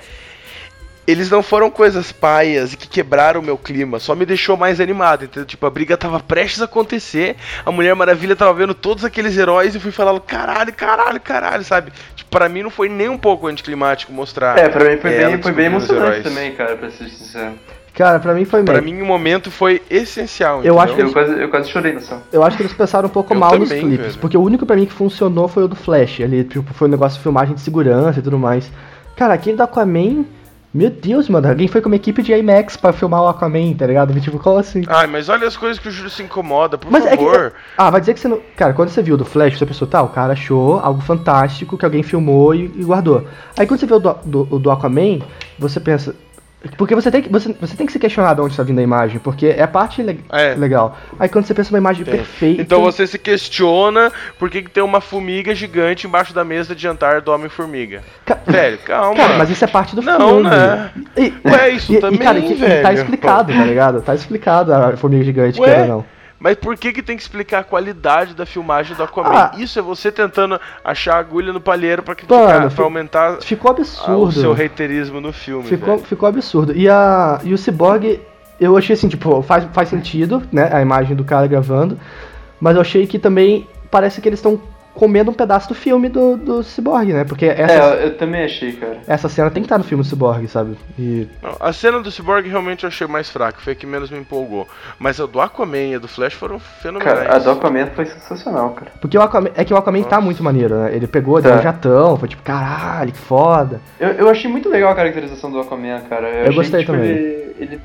Eles 1.06 1.30
não 1.30 1.42
foram 1.42 1.70
coisas 1.70 2.10
paias 2.10 2.72
e 2.72 2.78
que 2.78 2.88
quebraram 2.88 3.40
o 3.42 3.44
meu 3.44 3.58
clima, 3.58 3.98
só 3.98 4.14
me 4.14 4.24
deixou 4.24 4.56
mais 4.56 4.80
animado, 4.80 5.26
entendeu? 5.26 5.44
Tipo, 5.44 5.66
a 5.66 5.70
briga 5.70 5.98
tava 5.98 6.18
prestes 6.18 6.62
a 6.62 6.64
acontecer, 6.64 7.36
a 7.62 7.70
Mulher 7.70 7.94
Maravilha 7.94 8.34
tava 8.34 8.54
vendo 8.54 8.72
todos 8.72 9.04
aqueles 9.04 9.36
heróis 9.36 9.74
e 9.74 9.80
fui 9.80 9.92
falando 9.92 10.18
caralho, 10.18 10.72
caralho, 10.72 11.20
caralho, 11.20 11.62
sabe? 11.62 11.92
Tipo, 12.16 12.30
pra 12.30 12.48
mim 12.48 12.62
não 12.62 12.70
foi 12.70 12.88
nem 12.88 13.10
um 13.10 13.18
pouco 13.18 13.46
anticlimático 13.46 14.14
mostrar. 14.14 14.58
É, 14.58 14.66
pra 14.70 14.82
mim 14.88 14.96
foi 14.96 15.10
bem, 15.10 15.42
foi 15.42 15.52
bem 15.52 15.66
emocionante 15.66 16.22
também, 16.22 16.54
cara, 16.54 16.74
pra 16.74 16.90
ser 16.90 17.10
sincero. 17.10 17.52
Cara, 17.94 18.18
pra 18.18 18.34
mim 18.34 18.44
foi 18.44 18.64
Pra 18.64 18.80
mim 18.80 19.00
o 19.00 19.06
momento 19.06 19.52
foi 19.52 19.80
essencial. 19.88 20.64
Eu 20.64 20.80
acho 20.80 20.94
que 20.94 21.00
eles, 21.00 21.14
eu, 21.14 21.14
quase, 21.14 21.40
eu 21.42 21.48
quase 21.48 21.70
chorei 21.70 21.92
no 21.92 22.00
som. 22.00 22.20
Eu 22.32 22.42
acho 22.42 22.56
que 22.56 22.64
eles 22.64 22.72
pensaram 22.72 23.06
um 23.06 23.12
pouco 23.12 23.32
eu 23.32 23.38
mal 23.38 23.50
também, 23.50 23.68
nos 23.68 23.78
clipes. 23.78 24.06
Velho. 24.06 24.18
Porque 24.18 24.36
o 24.36 24.42
único 24.42 24.66
pra 24.66 24.74
mim 24.74 24.84
que 24.84 24.92
funcionou 24.92 25.46
foi 25.46 25.62
o 25.62 25.68
do 25.68 25.76
Flash. 25.76 26.20
Ali, 26.20 26.42
tipo, 26.42 26.74
foi 26.74 26.88
um 26.88 26.90
negócio 26.90 27.18
de 27.18 27.22
filmagem 27.22 27.54
de 27.54 27.60
segurança 27.60 28.18
e 28.18 28.22
tudo 28.22 28.36
mais. 28.36 28.70
Cara, 29.16 29.34
aquele 29.34 29.56
do 29.56 29.62
Aquaman. 29.62 30.24
Meu 30.76 30.90
Deus, 30.90 31.28
mano, 31.28 31.46
alguém 31.46 31.68
foi 31.68 31.80
com 31.80 31.86
uma 31.88 31.94
equipe 31.94 32.20
de 32.20 32.32
IMAX 32.32 32.76
pra 32.76 32.92
filmar 32.92 33.22
o 33.22 33.28
Aquaman, 33.28 33.74
tá 33.74 33.86
ligado? 33.86 34.20
Tipo, 34.20 34.40
como 34.40 34.58
assim? 34.58 34.82
Ai, 34.88 35.06
mas 35.06 35.28
olha 35.28 35.46
as 35.46 35.56
coisas 35.56 35.78
que 35.78 35.86
o 35.86 35.90
Júlio 35.92 36.10
se 36.10 36.20
incomoda, 36.24 36.76
por 36.76 36.90
mas 36.90 37.04
favor. 37.04 37.46
É 37.46 37.50
que, 37.50 37.56
ah, 37.78 37.90
vai 37.90 38.00
dizer 38.00 38.14
que 38.14 38.18
você 38.18 38.26
não. 38.26 38.40
Cara, 38.56 38.72
quando 38.72 38.88
você 38.88 39.00
viu 39.00 39.16
do 39.16 39.24
Flash, 39.24 39.56
você 39.56 39.64
pensou, 39.64 39.86
tá, 39.86 40.02
o 40.02 40.08
cara 40.08 40.32
achou 40.32 40.80
algo 40.80 41.00
fantástico 41.00 41.78
que 41.78 41.84
alguém 41.84 42.02
filmou 42.02 42.52
e, 42.56 42.64
e 42.74 42.82
guardou. 42.82 43.24
Aí 43.56 43.68
quando 43.68 43.78
você 43.78 43.86
vê 43.86 43.94
o 43.94 44.00
do, 44.00 44.14
do, 44.24 44.58
do 44.58 44.68
Aquaman, 44.72 45.20
você 45.56 45.78
pensa, 45.78 46.12
porque 46.76 46.94
você 46.94 47.10
tem, 47.10 47.22
que, 47.22 47.28
você, 47.28 47.54
você 47.60 47.76
tem 47.76 47.86
que 47.86 47.92
se 47.92 47.98
questionar 47.98 48.34
de 48.34 48.40
onde 48.40 48.52
está 48.52 48.62
vindo 48.62 48.78
a 48.78 48.82
imagem, 48.82 49.18
porque 49.18 49.46
é 49.46 49.62
a 49.62 49.68
parte 49.68 50.02
le 50.02 50.20
é. 50.32 50.54
legal. 50.54 50.96
Aí 51.18 51.28
quando 51.28 51.46
você 51.46 51.54
pensa 51.54 51.70
numa 51.70 51.78
imagem 51.78 52.04
tem. 52.04 52.14
perfeita. 52.14 52.62
Então 52.62 52.80
você 52.80 53.06
se 53.06 53.18
questiona 53.18 54.10
por 54.38 54.48
que, 54.48 54.62
que, 54.62 54.70
tem 54.70 54.82
uma 54.82 55.00
formiga 55.00 55.54
gigante 55.54 56.06
embaixo 56.06 56.32
da 56.32 56.44
mesa 56.44 56.74
de 56.74 56.82
jantar 56.82 57.20
do 57.20 57.32
Homem-Formiga. 57.32 58.02
Ca 58.24 58.38
velho, 58.46 58.78
calma. 58.78 59.16
Cara, 59.16 59.38
mas 59.38 59.50
isso 59.50 59.64
é 59.64 59.68
parte 59.68 59.94
do 59.94 60.02
não, 60.02 60.28
filme. 60.28 60.42
Não, 60.42 60.50
né? 60.50 60.90
E, 61.16 61.32
Ué, 61.46 61.70
isso 61.70 61.92
e, 61.92 62.00
também, 62.00 62.20
e, 62.20 62.22
cara, 62.22 62.40
velho. 62.40 62.82
tá 62.82 62.92
explicado, 62.92 63.52
tá 63.52 63.64
ligado? 63.64 64.02
Tá 64.02 64.14
explicado 64.14 64.72
a 64.72 64.96
formiga 64.96 65.24
gigante, 65.24 65.60
Ué? 65.60 65.68
quer 65.68 65.88
não. 65.88 66.04
Mas 66.38 66.56
por 66.56 66.76
que 66.76 66.92
que 66.92 67.02
tem 67.02 67.16
que 67.16 67.22
explicar 67.22 67.60
a 67.60 67.64
qualidade 67.64 68.34
da 68.34 68.44
filmagem 68.44 68.96
do 68.96 69.02
Aquaman? 69.02 69.30
Ah, 69.30 69.52
Isso 69.56 69.78
é 69.78 69.82
você 69.82 70.12
tentando 70.12 70.60
achar 70.84 71.16
agulha 71.16 71.52
no 71.52 71.60
palheiro 71.60 72.02
pra, 72.02 72.14
criticar, 72.14 72.60
mano, 72.60 72.70
pra 72.70 72.84
aumentar 72.84 73.40
ficou 73.40 73.70
absurdo. 73.70 74.24
o 74.24 74.32
seu 74.32 74.52
reiterismo 74.52 75.20
no 75.20 75.32
filme. 75.32 75.66
Ficou, 75.68 75.98
ficou 75.98 76.28
absurdo. 76.28 76.72
E, 76.76 76.88
a, 76.88 77.40
e 77.44 77.54
o 77.54 77.58
Cyborg, 77.58 78.20
eu 78.60 78.76
achei 78.76 78.94
assim, 78.94 79.08
tipo, 79.08 79.40
faz, 79.42 79.64
faz 79.72 79.88
sentido, 79.88 80.42
né? 80.52 80.70
A 80.72 80.82
imagem 80.82 81.16
do 81.16 81.24
cara 81.24 81.46
gravando. 81.46 81.98
Mas 82.60 82.74
eu 82.76 82.82
achei 82.82 83.06
que 83.06 83.18
também 83.18 83.66
parece 83.90 84.20
que 84.20 84.28
eles 84.28 84.38
estão 84.38 84.60
comendo 84.94 85.30
um 85.30 85.34
pedaço 85.34 85.68
do 85.68 85.74
filme 85.74 86.08
do, 86.08 86.36
do 86.36 86.62
Cyborg, 86.62 87.12
né? 87.12 87.24
Porque 87.24 87.46
essa, 87.46 87.96
é, 87.96 88.06
eu 88.06 88.16
também 88.16 88.44
achei, 88.44 88.72
cara. 88.72 88.98
Essa 89.06 89.28
cena 89.28 89.50
tem 89.50 89.62
que 89.62 89.66
estar 89.66 89.78
no 89.78 89.84
filme 89.84 90.02
do 90.02 90.08
Cyborg, 90.08 90.46
sabe? 90.48 90.76
E... 90.98 91.28
Não, 91.42 91.56
a 91.58 91.72
cena 91.72 92.00
do 92.00 92.10
Cyborg 92.10 92.48
realmente 92.48 92.84
eu 92.84 92.88
achei 92.88 93.06
mais 93.06 93.28
fraca, 93.28 93.58
foi 93.60 93.72
a 93.72 93.76
que 93.76 93.86
menos 93.86 94.10
me 94.10 94.18
empolgou. 94.18 94.68
Mas 94.98 95.20
a 95.20 95.26
do 95.26 95.40
Aquaman 95.40 95.90
e 95.90 95.94
a 95.96 95.98
do 95.98 96.08
Flash 96.08 96.34
foram 96.34 96.58
fenomenais. 96.58 97.18
Cara, 97.18 97.36
a 97.36 97.38
do 97.38 97.50
Aquaman 97.50 97.86
foi 97.86 98.06
sensacional, 98.06 98.70
cara. 98.70 98.92
Porque 99.00 99.18
o 99.18 99.22
Aquaman, 99.22 99.50
é 99.54 99.64
que 99.64 99.74
o 99.74 99.76
Aquaman 99.76 99.98
tá 99.98 100.04
Nossa. 100.04 100.16
tá 100.16 100.20
muito 100.20 100.42
maneiro, 100.42 100.76
né? 100.76 100.94
Ele 100.94 101.06
pegou, 101.06 101.42
tá. 101.42 101.48
deu 101.48 101.58
um 101.58 101.62
jatão, 101.62 102.16
foi 102.16 102.28
tipo, 102.28 102.42
caralho, 102.42 103.12
que 103.12 103.18
foda. 103.18 103.80
Eu, 103.98 104.10
eu 104.10 104.28
achei 104.28 104.50
muito 104.50 104.68
legal 104.68 104.92
a 104.92 104.94
caracterização 104.94 105.50
do 105.50 105.58
Aquaman, 105.58 106.00
cara. 106.08 106.28
Eu, 106.28 106.46
eu 106.46 106.54
gostei 106.54 106.80
tipo, 106.80 106.92
também. 106.92 107.10
Ele, 107.10 107.56
ele 107.58 107.80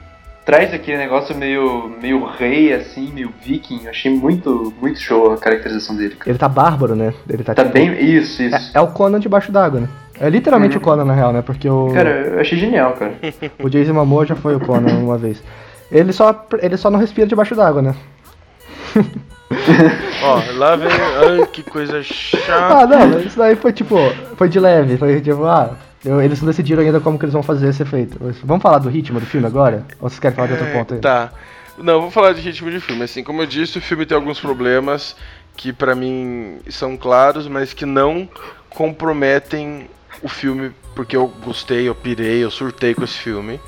traz 0.49 0.73
aquele 0.73 0.97
negócio 0.97 1.37
meio, 1.37 1.95
meio 2.01 2.25
rei, 2.25 2.73
assim, 2.73 3.11
meio 3.13 3.31
viking. 3.39 3.81
Eu 3.83 3.91
achei 3.91 4.11
muito, 4.11 4.73
muito 4.81 4.99
show 4.99 5.31
a 5.31 5.37
caracterização 5.37 5.95
dele. 5.95 6.15
Cara. 6.15 6.31
Ele 6.31 6.39
tá 6.39 6.49
bárbaro, 6.49 6.95
né? 6.95 7.13
Ele 7.29 7.43
tá, 7.43 7.53
tá 7.53 7.61
tipo, 7.61 7.73
bem. 7.75 7.93
Isso, 8.03 8.41
isso. 8.41 8.55
É, 8.75 8.79
é, 8.79 8.81
o 8.81 8.87
Conan 8.87 9.19
debaixo 9.19 9.51
d'água, 9.51 9.81
né? 9.81 9.89
É 10.19 10.27
literalmente 10.27 10.75
uhum. 10.75 10.81
o 10.81 10.83
Conan, 10.83 11.05
na 11.05 11.13
real, 11.13 11.31
né? 11.31 11.43
Porque 11.43 11.69
o. 11.69 11.91
Cara, 11.93 12.09
eu 12.09 12.39
achei 12.39 12.57
genial, 12.57 12.93
cara. 12.93 13.13
o 13.61 13.69
Jason 13.69 13.93
Momoa 13.93 14.25
já 14.25 14.35
foi 14.35 14.55
o 14.55 14.59
Conan 14.59 14.91
uma 14.97 15.19
vez. 15.19 15.39
Ele 15.91 16.11
só, 16.11 16.47
ele 16.59 16.77
só 16.77 16.89
não 16.89 16.97
respira 16.97 17.27
debaixo 17.27 17.53
d'água, 17.53 17.83
né? 17.83 17.95
Ó, 20.23 20.41
lá 20.57 20.75
vem. 20.75 20.87
Ai, 20.89 21.45
que 21.53 21.61
coisa 21.61 22.01
chata. 22.01 22.79
Ah, 22.79 22.87
não, 22.87 23.19
isso 23.19 23.37
daí 23.37 23.55
foi 23.55 23.71
tipo. 23.71 23.95
Foi 24.35 24.49
de 24.49 24.59
leve. 24.59 24.97
Foi 24.97 25.21
tipo, 25.21 25.45
ah, 25.45 25.75
eu, 26.03 26.21
eles 26.21 26.41
não 26.41 26.47
decidiram 26.47 26.83
ainda 26.83 26.99
como 26.99 27.17
que 27.17 27.25
eles 27.25 27.33
vão 27.33 27.43
fazer 27.43 27.69
esse 27.69 27.83
efeito. 27.83 28.17
Vamos 28.43 28.61
falar 28.61 28.79
do 28.79 28.89
ritmo 28.89 29.19
do 29.19 29.25
filme 29.25 29.47
agora? 29.47 29.85
Ou 29.99 30.09
vocês 30.09 30.19
querem 30.19 30.35
falar 30.35 30.47
de 30.47 30.53
outro 30.53 30.71
ponto 30.71 30.93
aí? 30.93 30.99
Tá. 30.99 31.31
Não, 31.77 32.01
vou 32.01 32.11
falar 32.11 32.33
de 32.33 32.41
ritmo 32.41 32.69
de 32.69 32.79
filme. 32.79 33.03
Assim, 33.03 33.23
como 33.23 33.41
eu 33.41 33.45
disse, 33.45 33.77
o 33.77 33.81
filme 33.81 34.05
tem 34.05 34.15
alguns 34.15 34.39
problemas 34.39 35.15
que 35.55 35.73
para 35.73 35.95
mim 35.95 36.59
são 36.69 36.95
claros, 36.95 37.47
mas 37.47 37.73
que 37.73 37.85
não 37.85 38.29
comprometem 38.69 39.89
o 40.21 40.29
filme 40.29 40.71
porque 40.95 41.15
eu 41.15 41.27
gostei, 41.43 41.87
eu 41.87 41.95
pirei, 41.95 42.43
eu 42.43 42.51
surtei 42.51 42.93
com 42.93 43.03
esse 43.03 43.17
filme. 43.17 43.59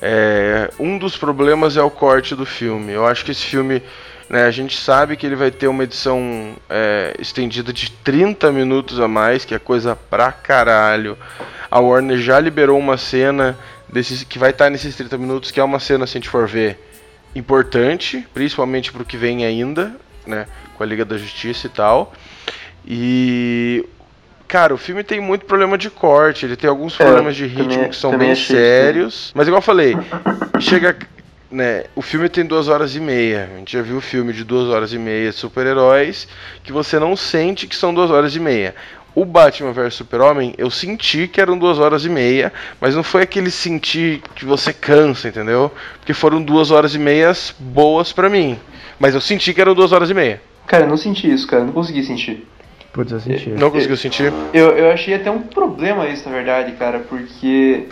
É, 0.00 0.70
um 0.78 0.98
dos 0.98 1.16
problemas 1.16 1.76
é 1.76 1.82
o 1.82 1.90
corte 1.90 2.34
do 2.34 2.44
filme. 2.44 2.92
Eu 2.92 3.06
acho 3.06 3.24
que 3.24 3.30
esse 3.30 3.44
filme, 3.44 3.82
né, 4.28 4.44
a 4.44 4.50
gente 4.50 4.76
sabe 4.76 5.16
que 5.16 5.26
ele 5.26 5.36
vai 5.36 5.50
ter 5.50 5.68
uma 5.68 5.84
edição 5.84 6.54
é, 6.68 7.14
estendida 7.18 7.72
de 7.72 7.90
30 7.90 8.50
minutos 8.52 8.98
a 9.00 9.08
mais, 9.08 9.44
que 9.44 9.54
é 9.54 9.58
coisa 9.58 9.96
pra 9.96 10.32
caralho. 10.32 11.16
A 11.70 11.80
Warner 11.80 12.18
já 12.18 12.38
liberou 12.38 12.78
uma 12.78 12.96
cena 12.96 13.58
desses, 13.88 14.24
que 14.24 14.38
vai 14.38 14.50
estar 14.50 14.70
nesses 14.70 14.94
30 14.96 15.18
minutos, 15.18 15.50
que 15.50 15.60
é 15.60 15.64
uma 15.64 15.80
cena, 15.80 16.06
se 16.06 16.16
a 16.16 16.20
gente 16.20 16.28
for 16.28 16.46
ver, 16.46 16.78
importante, 17.34 18.26
principalmente 18.34 18.92
pro 18.92 19.04
que 19.04 19.16
vem 19.16 19.44
ainda, 19.44 19.94
né, 20.26 20.46
com 20.76 20.82
a 20.82 20.86
Liga 20.86 21.04
da 21.04 21.16
Justiça 21.16 21.66
e 21.66 21.70
tal. 21.70 22.12
E 22.86 23.86
Cara, 24.52 24.74
o 24.74 24.76
filme 24.76 25.02
tem 25.02 25.18
muito 25.18 25.46
problema 25.46 25.78
de 25.78 25.88
corte, 25.88 26.44
ele 26.44 26.56
tem 26.56 26.68
alguns 26.68 27.00
é, 27.00 27.04
problemas 27.04 27.34
de 27.34 27.46
ritmo 27.46 27.70
também, 27.70 27.88
que 27.88 27.96
são 27.96 28.18
bem 28.18 28.34
sérios. 28.34 29.32
Mas 29.34 29.46
igual 29.46 29.60
eu 29.60 29.62
falei, 29.64 29.96
chega. 30.60 30.94
Né, 31.52 31.84
o 31.94 32.00
filme 32.00 32.30
tem 32.30 32.46
duas 32.46 32.68
horas 32.68 32.96
e 32.96 33.00
meia. 33.00 33.50
A 33.54 33.58
gente 33.58 33.74
já 33.74 33.82
viu 33.82 33.98
o 33.98 34.00
filme 34.00 34.32
de 34.32 34.42
duas 34.42 34.68
horas 34.70 34.94
e 34.94 34.98
meia 34.98 35.30
de 35.30 35.36
super-heróis 35.36 36.26
que 36.64 36.72
você 36.72 36.98
não 36.98 37.14
sente 37.14 37.66
que 37.66 37.76
são 37.76 37.92
duas 37.92 38.10
horas 38.10 38.34
e 38.34 38.40
meia. 38.40 38.74
O 39.14 39.26
Batman 39.26 39.72
vs 39.72 39.92
Super-Homem, 39.92 40.54
eu 40.56 40.70
senti 40.70 41.28
que 41.28 41.38
eram 41.38 41.58
duas 41.58 41.78
horas 41.78 42.06
e 42.06 42.08
meia, 42.08 42.50
mas 42.80 42.96
não 42.96 43.02
foi 43.02 43.20
aquele 43.22 43.50
sentir 43.50 44.22
que 44.34 44.46
você 44.46 44.72
cansa, 44.72 45.28
entendeu? 45.28 45.70
Porque 45.98 46.14
foram 46.14 46.42
duas 46.42 46.70
horas 46.70 46.94
e 46.94 46.98
meias 46.98 47.54
boas 47.58 48.10
para 48.10 48.30
mim. 48.30 48.58
Mas 48.98 49.14
eu 49.14 49.20
senti 49.20 49.52
que 49.52 49.60
eram 49.60 49.74
duas 49.74 49.92
horas 49.92 50.08
e 50.08 50.14
meia. 50.14 50.40
Cara, 50.66 50.84
eu 50.84 50.88
não 50.88 50.96
senti 50.96 51.30
isso, 51.30 51.46
cara. 51.46 51.62
Não 51.62 51.72
consegui 51.72 52.02
sentir. 52.02 52.46
Putz, 52.92 53.12
eu 53.12 53.20
senti. 53.20 53.50
Não 53.50 53.70
conseguiu 53.70 53.96
sentir? 53.98 54.32
Eu, 54.54 54.70
eu 54.70 54.90
achei 54.90 55.14
até 55.14 55.30
um 55.30 55.42
problema 55.42 56.08
isso, 56.08 56.26
na 56.26 56.34
verdade, 56.34 56.72
cara, 56.72 57.00
porque 57.00 57.88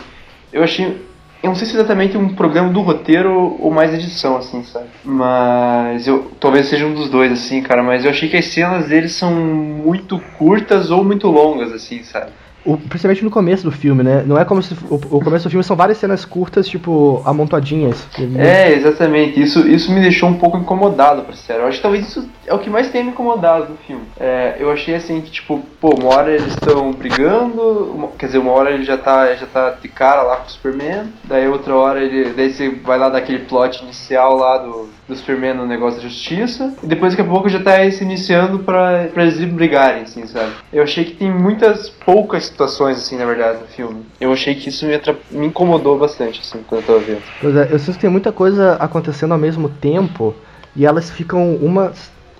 eu 0.51 0.63
achei. 0.63 0.97
Eu 1.43 1.49
não 1.49 1.55
sei 1.55 1.65
se 1.65 1.73
é 1.73 1.79
exatamente 1.79 2.15
um 2.17 2.35
problema 2.35 2.69
do 2.69 2.81
roteiro 2.81 3.57
ou 3.59 3.71
mais 3.71 3.93
edição, 3.93 4.37
assim, 4.37 4.63
sabe? 4.63 4.85
Mas 5.03 6.07
eu. 6.07 6.31
Talvez 6.39 6.67
seja 6.67 6.85
um 6.85 6.93
dos 6.93 7.09
dois, 7.09 7.31
assim, 7.31 7.61
cara, 7.61 7.81
mas 7.81 8.05
eu 8.05 8.11
achei 8.11 8.29
que 8.29 8.37
as 8.37 8.45
cenas 8.45 8.87
deles 8.87 9.13
são 9.13 9.33
muito 9.33 10.19
curtas 10.37 10.91
ou 10.91 11.03
muito 11.03 11.27
longas, 11.27 11.71
assim, 11.71 12.03
sabe? 12.03 12.31
O, 12.63 12.77
principalmente 12.77 13.23
no 13.23 13.31
começo 13.31 13.63
do 13.63 13.71
filme, 13.71 14.03
né? 14.03 14.23
Não 14.25 14.37
é 14.37 14.45
como 14.45 14.61
se. 14.61 14.75
O, 14.87 14.95
o, 14.95 15.19
começo 15.19 15.45
do 15.45 15.49
filme 15.49 15.63
são 15.63 15.75
várias 15.75 15.97
cenas 15.97 16.25
curtas, 16.25 16.67
tipo, 16.67 17.23
amontoadinhas. 17.25 18.05
É, 18.37 18.71
exatamente. 18.71 19.41
Isso, 19.41 19.67
isso 19.67 19.91
me 19.91 19.99
deixou 19.99 20.29
um 20.29 20.35
pouco 20.35 20.57
incomodado, 20.59 21.23
pra 21.23 21.33
ser 21.33 21.41
sério. 21.41 21.63
Eu 21.63 21.67
acho 21.67 21.77
que 21.77 21.81
talvez 21.81 22.07
isso 22.07 22.29
é 22.45 22.53
o 22.53 22.59
que 22.59 22.69
mais 22.69 22.91
tem 22.91 23.03
me 23.03 23.09
incomodado 23.09 23.71
no 23.71 23.77
filme. 23.77 24.03
É, 24.19 24.57
eu 24.59 24.71
achei 24.71 24.93
assim 24.93 25.21
que, 25.21 25.31
tipo, 25.31 25.63
pô, 25.81 25.95
uma 25.99 26.15
hora 26.15 26.31
eles 26.31 26.53
estão 26.53 26.93
brigando, 26.93 27.91
uma, 27.95 28.09
quer 28.09 28.27
dizer, 28.27 28.37
uma 28.37 28.51
hora 28.51 28.69
ele 28.69 28.85
já 28.85 28.97
tá, 28.97 29.33
já 29.33 29.47
tá 29.47 29.71
de 29.71 29.87
cara 29.89 30.21
lá 30.21 30.37
com 30.37 30.47
o 30.47 30.51
Superman, 30.51 31.11
daí 31.23 31.47
outra 31.47 31.75
hora 31.75 31.99
ele. 32.01 32.31
Daí 32.33 32.53
você 32.53 32.69
vai 32.69 32.99
lá 32.99 33.09
daquele 33.09 33.39
plot 33.39 33.83
inicial 33.83 34.37
lá 34.37 34.59
do, 34.59 34.87
do 35.09 35.15
Superman 35.15 35.55
no 35.55 35.65
negócio 35.65 35.99
da 35.99 36.07
justiça, 36.07 36.75
e 36.83 36.85
depois 36.85 37.13
daqui 37.13 37.27
a 37.27 37.31
pouco 37.31 37.49
já 37.49 37.59
tá 37.59 37.89
se 37.91 38.03
iniciando 38.03 38.59
pra, 38.59 39.07
pra 39.11 39.23
eles 39.23 39.43
brigarem, 39.51 40.03
assim, 40.03 40.27
sabe? 40.27 40.51
Eu 40.71 40.83
achei 40.83 41.03
que 41.03 41.15
tem 41.15 41.31
muitas 41.31 41.89
poucas 41.89 42.45
situações, 42.45 42.97
assim, 42.97 43.17
na 43.17 43.25
verdade, 43.25 43.59
no 43.61 43.67
filme. 43.67 44.05
Eu 44.19 44.31
achei 44.31 44.53
que 44.53 44.69
isso 44.69 44.85
me, 44.85 45.01
me 45.31 45.47
incomodou 45.47 45.97
bastante, 45.97 46.41
assim, 46.41 46.63
quando 46.67 46.81
eu 46.81 46.87
tava 46.87 46.99
vendo. 46.99 47.23
Pois 47.41 47.55
é, 47.55 47.67
eu 47.71 47.79
sinto 47.79 47.95
que 47.95 48.01
tem 48.01 48.09
muita 48.09 48.31
coisa 48.31 48.75
acontecendo 48.75 49.31
ao 49.31 49.39
mesmo 49.39 49.67
tempo 49.67 50.35
e 50.75 50.85
elas 50.85 51.09
ficam 51.09 51.55
uma, 51.55 51.91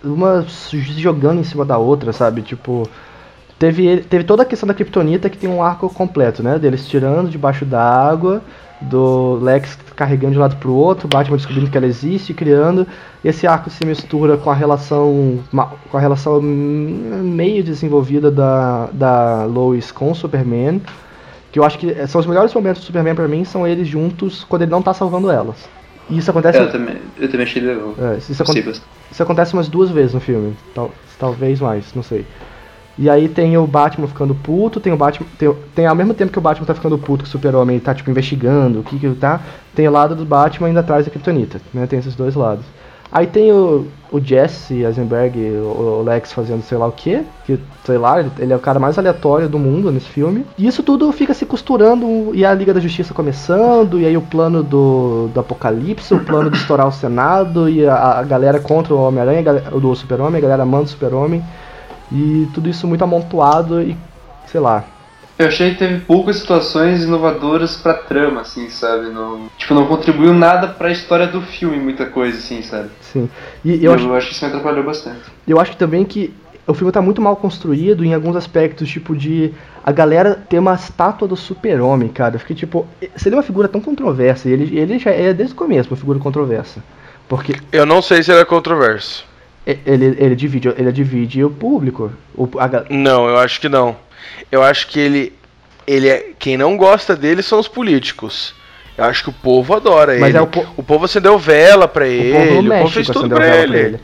uma 0.04 0.46
jogando 0.72 1.40
em 1.40 1.44
cima 1.44 1.66
da 1.66 1.80
outra, 1.80 2.14
sabe? 2.14 2.44
Tipo, 2.44 2.88
teve, 3.62 3.98
teve 3.98 4.24
toda 4.24 4.42
a 4.42 4.46
questão 4.46 4.66
da 4.66 4.74
Kryptonita 4.74 5.30
que 5.30 5.38
tem 5.38 5.48
um 5.48 5.62
arco 5.62 5.88
completo, 5.88 6.42
né? 6.42 6.58
Deles 6.58 6.88
tirando 6.88 7.30
debaixo 7.30 7.64
d'água, 7.64 8.42
do 8.82 9.36
Lex 9.36 9.78
carregando 9.96 10.34
de 10.34 10.40
um 10.40 10.42
lado 10.42 10.56
pro 10.56 10.74
outro, 10.74 11.08
Batman 11.08 11.38
descobrindo 11.38 11.70
que 11.70 11.78
ela 11.78 11.86
existe, 11.86 12.34
criando. 12.34 12.88
Esse 13.24 13.46
arco 13.46 13.70
se 13.70 13.86
mistura 13.86 14.36
com 14.36 14.50
a 14.50 14.56
relação 14.56 15.44
com 15.92 15.96
a 15.96 16.00
relação 16.00 16.42
meio 16.42 17.64
desenvolvida 17.64 18.32
da, 18.32 18.90
da 18.92 19.46
Lois 19.46 19.92
com 19.92 20.10
o 20.10 20.16
Superman, 20.16 20.82
que 21.52 21.60
eu 21.60 21.64
acho 21.64 21.78
que 21.78 22.08
são 22.08 22.20
os 22.20 22.26
melhores 22.26 22.52
momentos 22.56 22.82
do 22.82 22.86
Superman 22.88 23.14
para 23.14 23.28
mim 23.28 23.46
são 23.46 23.68
eles 23.68 23.88
juntos 23.88 24.44
quando 24.44 24.64
ele 24.64 24.72
não 24.72 24.82
tá 24.82 24.92
salvando 24.92 25.30
elas. 25.30 25.70
E 26.10 26.18
isso 26.18 26.32
acontece. 26.32 26.58
Eu 26.58 26.72
também, 26.72 26.98
eu 27.20 27.30
também 27.30 27.46
achei 27.46 27.62
legal. 27.62 27.94
É, 28.00 28.18
isso, 28.18 28.32
isso, 28.32 28.42
acontece 29.22 29.54
umas 29.54 29.70
duas 29.70 29.92
vezes 29.92 30.16
no 30.16 30.20
filme. 30.20 30.58
Tal, 30.74 30.90
talvez 31.20 31.62
mais, 31.62 31.94
não 31.94 32.02
sei. 32.02 32.26
E 33.02 33.10
aí 33.10 33.28
tem 33.28 33.58
o 33.58 33.66
Batman 33.66 34.06
ficando 34.06 34.36
puto, 34.36 34.80
tem 34.80 34.94
o 34.94 34.96
Batman. 34.96 35.26
Tem, 35.36 35.52
tem 35.74 35.88
ao 35.88 35.96
mesmo 35.96 36.14
tempo 36.14 36.32
que 36.32 36.38
o 36.38 36.42
Batman 36.42 36.68
tá 36.68 36.76
ficando 36.76 37.00
puto, 37.00 37.24
que 37.24 37.30
o 37.30 37.32
Super-Homem 37.32 37.80
tá 37.80 37.96
tipo 37.96 38.12
investigando 38.12 38.82
o 38.82 38.84
que 38.84 39.00
que 39.00 39.10
tá. 39.16 39.42
Tem 39.74 39.88
o 39.88 39.92
lado 39.92 40.16
do 40.16 40.24
Batman 40.24 40.70
indo 40.70 40.78
atrás 40.78 41.06
da 41.06 41.10
Kryptonita, 41.10 41.60
né? 41.74 41.88
Tem 41.88 41.98
esses 41.98 42.14
dois 42.14 42.36
lados. 42.36 42.64
Aí 43.12 43.26
tem 43.26 43.52
o, 43.52 43.88
o 44.12 44.20
Jesse 44.22 44.84
Eisenberg, 44.84 45.36
o, 45.40 46.00
o 46.00 46.04
Lex 46.04 46.32
fazendo 46.32 46.62
sei 46.62 46.78
lá 46.78 46.86
o 46.86 46.92
que, 46.92 47.24
que 47.44 47.60
sei 47.84 47.98
lá, 47.98 48.24
ele 48.38 48.54
é 48.54 48.56
o 48.56 48.60
cara 48.60 48.80
mais 48.80 49.00
aleatório 49.00 49.50
do 49.50 49.58
mundo 49.58 49.92
nesse 49.92 50.06
filme. 50.06 50.46
E 50.56 50.68
isso 50.68 50.84
tudo 50.84 51.12
fica 51.12 51.34
se 51.34 51.44
costurando, 51.44 52.30
e 52.36 52.46
a 52.46 52.54
Liga 52.54 52.72
da 52.72 52.80
Justiça 52.80 53.16
começando, 53.16 54.00
e 54.00 54.06
aí 54.06 54.16
o 54.16 54.22
plano 54.22 54.62
do, 54.62 55.28
do 55.34 55.40
Apocalipse, 55.40 56.14
o 56.14 56.20
plano 56.20 56.52
de 56.52 56.58
estourar 56.58 56.88
o 56.88 56.92
Senado, 56.92 57.68
e 57.68 57.84
a, 57.84 58.20
a 58.20 58.24
galera 58.24 58.60
contra 58.60 58.94
o 58.94 59.02
Homem-Aranha, 59.02 59.44
do 59.72 59.96
Super-Homem, 59.96 60.38
a 60.38 60.42
galera 60.42 60.66
manda 60.66 60.84
o 60.84 60.88
Super-Homem. 60.88 61.44
E 62.12 62.48
tudo 62.54 62.70
isso 62.70 62.88
muito 62.88 63.04
amontoado 63.04 63.82
e, 63.82 63.96
sei 64.48 64.60
lá, 64.60 64.86
eu 65.42 65.48
achei 65.48 65.72
que 65.72 65.80
teve 65.80 66.02
poucas 66.02 66.36
situações 66.36 67.04
inovadoras 67.04 67.76
pra 67.76 67.96
trama, 67.96 68.42
assim, 68.42 68.70
sabe? 68.70 69.10
Não, 69.10 69.50
tipo, 69.58 69.74
não 69.74 69.88
contribuiu 69.88 70.34
nada 70.34 70.68
pra 70.68 70.92
história 70.92 71.26
do 71.26 71.42
filme, 71.42 71.78
muita 71.78 72.06
coisa, 72.06 72.38
assim, 72.38 72.62
sabe? 72.62 72.90
Sim. 73.02 73.28
E 73.66 73.84
eu, 73.84 73.92
eu 73.92 73.94
acho, 73.94 74.14
acho 74.14 74.28
que 74.28 74.34
isso 74.34 74.46
me 74.46 74.52
atrapalhou 74.52 74.84
bastante. 74.84 75.22
Eu 75.48 75.60
acho 75.60 75.72
que 75.72 75.78
também 75.78 76.06
que 76.06 76.32
o 76.68 76.74
filme 76.76 76.92
tá 76.92 77.02
muito 77.02 77.22
mal 77.22 77.36
construído 77.36 78.06
em 78.06 78.14
alguns 78.14 78.36
aspectos, 78.36 78.88
tipo 78.88 79.16
de 79.16 79.52
a 79.84 79.92
galera 79.92 80.36
ter 80.48 80.60
uma 80.60 80.76
estátua 80.76 81.28
do 81.28 81.36
super-homem, 81.36 82.10
cara. 82.10 82.36
Eu 82.36 82.40
fiquei 82.40 82.56
tipo, 82.56 82.86
seria 83.16 83.38
uma 83.38 83.44
figura 83.44 83.68
tão 83.68 83.82
controversa, 83.82 84.48
e 84.48 84.52
ele, 84.52 84.78
ele 84.78 85.00
já 85.00 85.10
é 85.10 85.34
desde 85.34 85.56
o 85.56 85.58
começo 85.58 85.90
uma 85.90 85.98
figura 85.98 86.20
controversa. 86.20 86.84
Porque 87.28 87.56
Eu 87.72 87.86
não 87.86 88.02
sei 88.02 88.22
se 88.22 88.32
ele 88.32 88.42
é 88.42 88.46
controverso. 88.46 89.26
Ele, 89.66 90.16
ele, 90.18 90.36
divide, 90.36 90.70
ele 90.70 90.92
divide 90.92 91.44
o 91.44 91.50
público. 91.50 92.12
O, 92.36 92.50
a... 92.58 92.86
Não, 92.90 93.28
eu 93.28 93.38
acho 93.38 93.62
que 93.62 93.70
não. 93.70 93.96
Eu 94.52 94.64
acho 94.64 94.88
que 94.88 95.00
ele. 95.00 95.34
ele 95.86 96.10
é, 96.10 96.32
quem 96.40 96.58
não 96.58 96.76
gosta 96.76 97.16
dele 97.16 97.44
são 97.44 97.60
os 97.60 97.68
políticos. 97.68 98.56
Eu 98.98 99.06
acho 99.06 99.24
que 99.24 99.30
o 99.30 99.34
povo 99.34 99.76
adora 99.76 100.18
Mas 100.20 100.30
ele. 100.30 100.38
É 100.38 100.42
o, 100.42 100.48
po... 100.48 100.66
o 100.78 100.84
povo 100.84 101.06
acendeu 101.06 101.38
vela 101.38 101.88
pra 101.88 102.08
ele, 102.08 102.32
o 102.32 102.56
povo, 102.56 102.68
o 102.68 102.80
povo 102.80 102.90
fez 102.90 103.08
tudo 103.08 103.36
pra 103.36 103.56
ele. 103.58 103.72
pra 103.72 103.80
ele. 103.80 104.00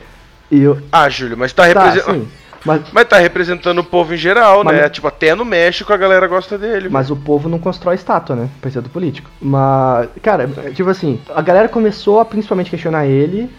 Eu... 0.52 0.82
Ah, 0.92 1.10
Júlio, 1.10 1.38
mas 1.38 1.52
tá, 1.52 1.66
representando. 1.66 2.22
Tá, 2.22 2.32
mas... 2.64 2.82
mas 2.92 3.08
tá 3.08 3.18
representando 3.18 3.80
o 3.80 3.84
povo 3.84 4.14
em 4.14 4.18
geral, 4.18 4.64
mas... 4.64 4.76
né? 4.78 4.90
Tipo, 4.90 5.08
até 5.08 5.36
no 5.36 5.44
México 5.44 5.92
a 5.92 5.98
galera 5.98 6.28
gosta 6.28 6.58
dele. 6.58 6.88
Mas 6.90 7.10
o 7.10 7.16
povo 7.16 7.50
não 7.50 7.60
constrói 7.60 7.96
estátua, 7.96 8.36
né? 8.36 8.50
Ser 8.72 8.82
do 8.82 8.90
político. 8.90 9.30
Mas, 9.42 10.08
cara, 10.22 10.50
tipo 10.74 10.90
assim, 10.90 11.20
a 11.34 11.42
galera 11.42 11.68
começou 11.68 12.20
a 12.20 12.26
principalmente 12.26 12.70
questionar 12.70 13.06
ele 13.06 13.50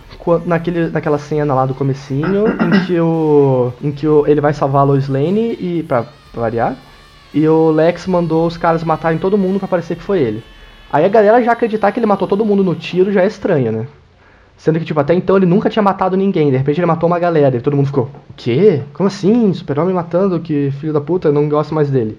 naquele, 0.45 0.89
naquela 0.89 1.19
cena 1.19 1.55
lá 1.55 1.65
do 1.65 1.75
comecinho, 1.75 2.47
em 2.61 2.87
que 2.87 3.01
o. 3.01 3.73
em 3.83 3.91
que 3.93 4.07
o, 4.07 4.27
ele 4.27 4.41
vai 4.41 4.53
salvar 4.53 4.83
a 4.83 4.85
Lois 4.85 5.09
Lane 5.09 5.57
e. 5.61 5.85
Pra 5.87 6.07
variar. 6.35 6.77
E 7.33 7.47
o 7.47 7.71
Lex 7.71 8.07
mandou 8.07 8.47
os 8.47 8.57
caras 8.57 8.83
matarem 8.83 9.19
todo 9.19 9.39
mundo 9.39 9.59
para 9.59 9.69
parecer 9.69 9.97
que 9.97 10.03
foi 10.03 10.21
ele. 10.21 10.43
Aí 10.91 11.05
a 11.05 11.09
galera 11.09 11.43
já 11.43 11.53
acreditar 11.53 11.93
que 11.93 11.99
ele 11.99 12.07
matou 12.07 12.27
todo 12.27 12.45
mundo 12.45 12.65
no 12.65 12.75
tiro 12.75 13.13
já 13.13 13.23
é 13.23 13.27
estranho, 13.27 13.71
né? 13.71 13.87
Sendo 14.57 14.79
que, 14.79 14.85
tipo, 14.85 14.99
até 14.99 15.15
então 15.15 15.37
ele 15.37 15.47
nunca 15.47 15.71
tinha 15.71 15.83
matado 15.83 16.17
ninguém. 16.17 16.51
De 16.51 16.57
repente 16.57 16.81
ele 16.81 16.87
matou 16.87 17.07
uma 17.07 17.19
galera 17.19 17.57
e 17.57 17.61
todo 17.61 17.77
mundo 17.77 17.87
ficou: 17.87 18.11
O 18.31 18.35
quê? 18.37 18.83
Como 18.93 19.07
assim? 19.07 19.53
Super-Homem 19.55 19.95
matando? 19.95 20.41
Que 20.41 20.71
filho 20.81 20.93
da 20.93 21.01
puta, 21.01 21.31
não 21.31 21.49
gosto 21.49 21.75
mais 21.75 21.91
dele. 21.91 22.19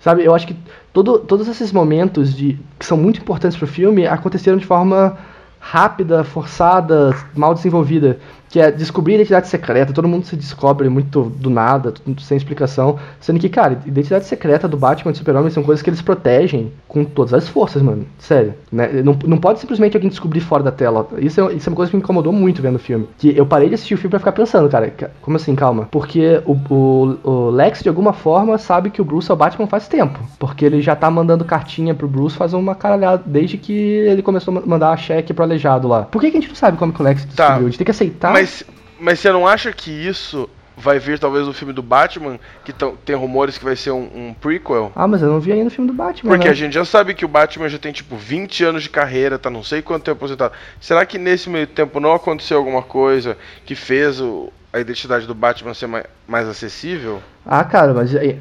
Sabe, 0.00 0.24
eu 0.24 0.34
acho 0.34 0.46
que 0.46 0.56
todo, 0.92 1.18
todos 1.18 1.48
esses 1.48 1.72
momentos 1.72 2.34
de, 2.34 2.58
que 2.78 2.86
são 2.86 2.96
muito 2.96 3.20
importantes 3.20 3.58
pro 3.58 3.66
filme 3.66 4.06
aconteceram 4.06 4.56
de 4.56 4.64
forma 4.64 5.18
rápida, 5.58 6.22
forçada, 6.24 7.14
mal 7.34 7.54
desenvolvida 7.54 8.18
que 8.48 8.60
é 8.60 8.70
descobrir 8.70 9.12
a 9.12 9.16
identidade 9.16 9.48
secreta, 9.48 9.92
todo 9.92 10.08
mundo 10.08 10.24
se 10.24 10.36
descobre 10.36 10.88
muito 10.88 11.24
do 11.36 11.50
nada, 11.50 11.92
sem 12.20 12.36
explicação, 12.36 12.98
sendo 13.20 13.40
que, 13.40 13.48
cara, 13.48 13.80
identidade 13.84 14.24
secreta 14.24 14.68
do 14.68 14.76
Batman 14.76 15.10
e 15.10 15.12
do 15.12 15.18
Super-Homem 15.18 15.50
são 15.50 15.62
coisas 15.62 15.82
que 15.82 15.90
eles 15.90 16.00
protegem 16.00 16.72
com 16.86 17.04
todas 17.04 17.34
as 17.34 17.48
forças, 17.48 17.82
mano, 17.82 18.06
sério, 18.18 18.54
né, 18.70 19.02
não, 19.04 19.16
não 19.26 19.38
pode 19.38 19.60
simplesmente 19.60 19.96
alguém 19.96 20.08
descobrir 20.08 20.40
fora 20.40 20.62
da 20.62 20.70
tela, 20.70 21.06
isso 21.18 21.40
é, 21.40 21.54
isso 21.54 21.68
é 21.68 21.70
uma 21.70 21.76
coisa 21.76 21.90
que 21.90 21.96
me 21.96 22.02
incomodou 22.02 22.32
muito 22.32 22.62
vendo 22.62 22.76
o 22.76 22.80
filme, 22.80 23.08
que 23.18 23.36
eu 23.36 23.44
parei 23.44 23.68
de 23.68 23.74
assistir 23.74 23.94
o 23.94 23.98
filme 23.98 24.10
pra 24.10 24.20
ficar 24.20 24.32
pensando, 24.32 24.68
cara, 24.68 24.92
como 25.20 25.36
assim, 25.36 25.54
calma, 25.54 25.88
porque 25.90 26.40
o, 26.46 26.56
o, 26.70 27.18
o 27.24 27.50
Lex, 27.50 27.82
de 27.82 27.88
alguma 27.88 28.12
forma, 28.12 28.56
sabe 28.58 28.90
que 28.90 29.02
o 29.02 29.04
Bruce 29.04 29.30
é 29.30 29.34
o 29.34 29.36
Batman 29.36 29.66
faz 29.66 29.88
tempo, 29.88 30.18
porque 30.38 30.64
ele 30.64 30.80
já 30.80 30.94
tá 30.94 31.10
mandando 31.10 31.44
cartinha 31.44 31.94
pro 31.94 32.08
Bruce 32.08 32.36
faz 32.36 32.52
uma 32.52 32.74
caralhada, 32.74 33.22
desde 33.26 33.58
que 33.58 33.72
ele 33.72 34.22
começou 34.22 34.56
a 34.56 34.66
mandar 34.66 34.96
cheque 34.96 35.34
pro 35.34 35.44
aleijado 35.46 35.88
lá. 35.88 36.02
Por 36.02 36.20
que, 36.20 36.30
que 36.30 36.36
a 36.36 36.40
gente 36.40 36.50
não 36.50 36.56
sabe 36.56 36.76
como 36.76 36.92
que 36.92 37.00
o 37.00 37.04
Lex 37.04 37.22
tá, 37.22 37.26
descobriu? 37.26 37.46
Tá. 37.46 37.54
A 37.54 37.62
gente 37.62 37.78
tem 37.78 37.84
que 37.84 37.90
aceitar 37.90 38.32
mas, 38.32 38.64
mas 39.00 39.20
você 39.20 39.32
não 39.32 39.46
acha 39.46 39.72
que 39.72 39.90
isso 39.90 40.48
vai 40.76 40.98
vir 40.98 41.18
talvez 41.18 41.46
no 41.46 41.54
filme 41.54 41.72
do 41.72 41.82
Batman, 41.82 42.38
que 42.64 42.72
tem 43.04 43.16
rumores 43.16 43.56
que 43.56 43.64
vai 43.64 43.74
ser 43.74 43.92
um, 43.92 44.08
um, 44.14 44.34
prequel? 44.34 44.92
Ah, 44.94 45.08
mas 45.08 45.22
eu 45.22 45.28
não 45.28 45.40
vi 45.40 45.52
ainda 45.52 45.68
o 45.68 45.70
filme 45.70 45.90
do 45.90 45.96
Batman. 45.96 46.30
Porque 46.30 46.46
né? 46.46 46.50
a 46.50 46.54
gente 46.54 46.74
já 46.74 46.84
sabe 46.84 47.14
que 47.14 47.24
o 47.24 47.28
Batman 47.28 47.68
já 47.68 47.78
tem 47.78 47.92
tipo 47.92 48.14
20 48.14 48.64
anos 48.64 48.82
de 48.82 48.90
carreira, 48.90 49.38
tá 49.38 49.48
não 49.48 49.62
sei 49.62 49.80
quanto 49.80 50.04
tempo 50.04 50.18
aposentado. 50.18 50.52
Será 50.78 51.06
que 51.06 51.18
nesse 51.18 51.48
meio 51.48 51.66
tempo 51.66 51.98
não 51.98 52.12
aconteceu 52.12 52.58
alguma 52.58 52.82
coisa 52.82 53.38
que 53.64 53.74
fez 53.74 54.20
o, 54.20 54.52
a 54.72 54.78
identidade 54.78 55.26
do 55.26 55.34
Batman 55.34 55.72
ser 55.72 55.86
mais, 55.86 56.04
mais 56.28 56.46
acessível? 56.46 57.22
Ah, 57.44 57.64
cara, 57.64 57.94
mas 57.94 58.14
é, 58.14 58.38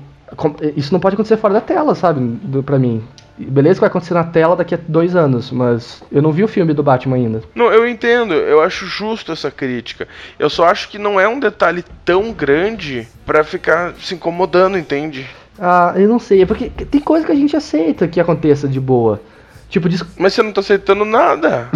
isso 0.76 0.92
não 0.92 1.00
pode 1.00 1.14
acontecer 1.14 1.38
fora 1.38 1.54
da 1.54 1.62
tela, 1.62 1.96
sabe? 1.96 2.20
Do, 2.20 2.62
pra 2.62 2.78
mim. 2.78 3.02
Beleza 3.38 3.76
que 3.76 3.82
vai 3.82 3.90
acontecer 3.90 4.14
na 4.14 4.24
tela 4.24 4.56
daqui 4.56 4.74
a 4.74 4.80
dois 4.88 5.14
anos, 5.14 5.52
mas 5.52 6.02
eu 6.10 6.22
não 6.22 6.32
vi 6.32 6.44
o 6.44 6.48
filme 6.48 6.74
do 6.74 6.82
Batman 6.82 7.18
ainda. 7.18 7.44
Não, 7.54 7.66
eu 7.66 7.86
entendo, 7.88 8.34
eu 8.34 8.62
acho 8.62 8.86
justo 8.86 9.34
essa 9.34 9.52
crítica. 9.52 10.08
Eu 10.40 10.50
só 10.50 10.66
acho 10.66 10.88
que 10.88 10.98
não 10.98 11.20
é 11.20 11.28
um 11.28 11.40
detalhe 11.40 11.84
tão 12.06 12.32
grande 12.32 13.06
para 13.26 13.44
ficar 13.44 13.94
se 14.00 14.16
incomodando, 14.16 14.78
entende? 14.78 15.28
Ah, 15.60 15.94
eu 15.98 16.08
não 16.08 16.18
sei, 16.18 16.44
é 16.44 16.46
porque 16.46 16.70
tem 16.70 17.02
coisa 17.02 17.26
que 17.26 17.32
a 17.32 17.36
gente 17.36 17.56
aceita 17.58 18.08
que 18.08 18.22
aconteça 18.22 18.70
de 18.70 18.80
boa. 18.80 19.22
Tipo, 19.70 19.90
diz... 19.90 20.02
Mas 20.18 20.34
você 20.34 20.42
não 20.42 20.54
tá 20.54 20.62
aceitando 20.62 21.04
nada. 21.04 21.70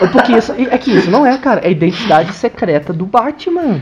é 0.00 0.06
porque 0.06 0.32
isso, 0.32 0.52
é 0.52 0.78
que 0.78 0.96
isso 0.96 1.10
não 1.10 1.26
é, 1.26 1.36
cara, 1.38 1.60
é 1.62 1.66
a 1.66 1.70
identidade 1.70 2.32
secreta 2.32 2.92
do 2.92 3.06
Batman. 3.06 3.80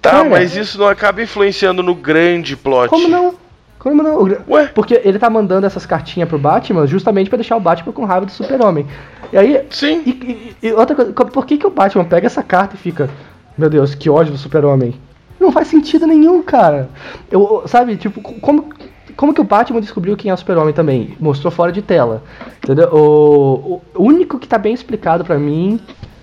Tá, 0.00 0.10
cara, 0.10 0.24
mas 0.24 0.56
isso 0.56 0.78
não 0.78 0.86
acaba 0.86 1.20
influenciando 1.20 1.82
no 1.82 1.94
grande 1.94 2.56
plot. 2.56 2.88
Como 2.88 3.08
não? 3.08 3.34
Como 3.80 4.02
não? 4.02 4.28
Ué? 4.46 4.66
Porque 4.74 5.00
ele 5.02 5.18
tá 5.18 5.30
mandando 5.30 5.66
essas 5.66 5.86
cartinhas 5.86 6.28
pro 6.28 6.38
Batman 6.38 6.86
justamente 6.86 7.30
para 7.30 7.38
deixar 7.38 7.56
o 7.56 7.60
Batman 7.60 7.94
com 7.94 8.04
raiva 8.04 8.26
do 8.26 8.32
super-homem. 8.32 8.86
E 9.32 9.38
aí. 9.38 9.64
Sim. 9.70 10.02
E, 10.04 10.10
e, 10.10 10.68
e, 10.68 10.72
outra 10.74 10.94
coisa, 10.94 11.12
por 11.12 11.46
que, 11.46 11.56
que 11.56 11.66
o 11.66 11.70
Batman 11.70 12.04
pega 12.04 12.26
essa 12.26 12.42
carta 12.42 12.76
e 12.76 12.78
fica. 12.78 13.08
Meu 13.56 13.70
Deus, 13.70 13.94
que 13.94 14.10
ódio 14.10 14.32
do 14.32 14.38
super-homem? 14.38 14.94
Não 15.40 15.50
faz 15.50 15.68
sentido 15.68 16.06
nenhum, 16.06 16.42
cara. 16.42 16.90
Eu, 17.30 17.62
sabe, 17.64 17.96
tipo, 17.96 18.20
como, 18.20 18.68
como 19.16 19.32
que 19.32 19.40
o 19.40 19.44
Batman 19.44 19.80
descobriu 19.80 20.14
quem 20.14 20.30
é 20.30 20.34
o 20.34 20.36
super-homem 20.36 20.74
também? 20.74 21.16
Mostrou 21.18 21.50
fora 21.50 21.72
de 21.72 21.80
tela. 21.80 22.22
Entendeu? 22.62 22.90
O, 22.92 23.80
o 23.94 24.02
único 24.02 24.38
que 24.38 24.46
tá 24.46 24.58
bem 24.58 24.74
explicado 24.74 25.24
para 25.24 25.38
mim 25.38 25.80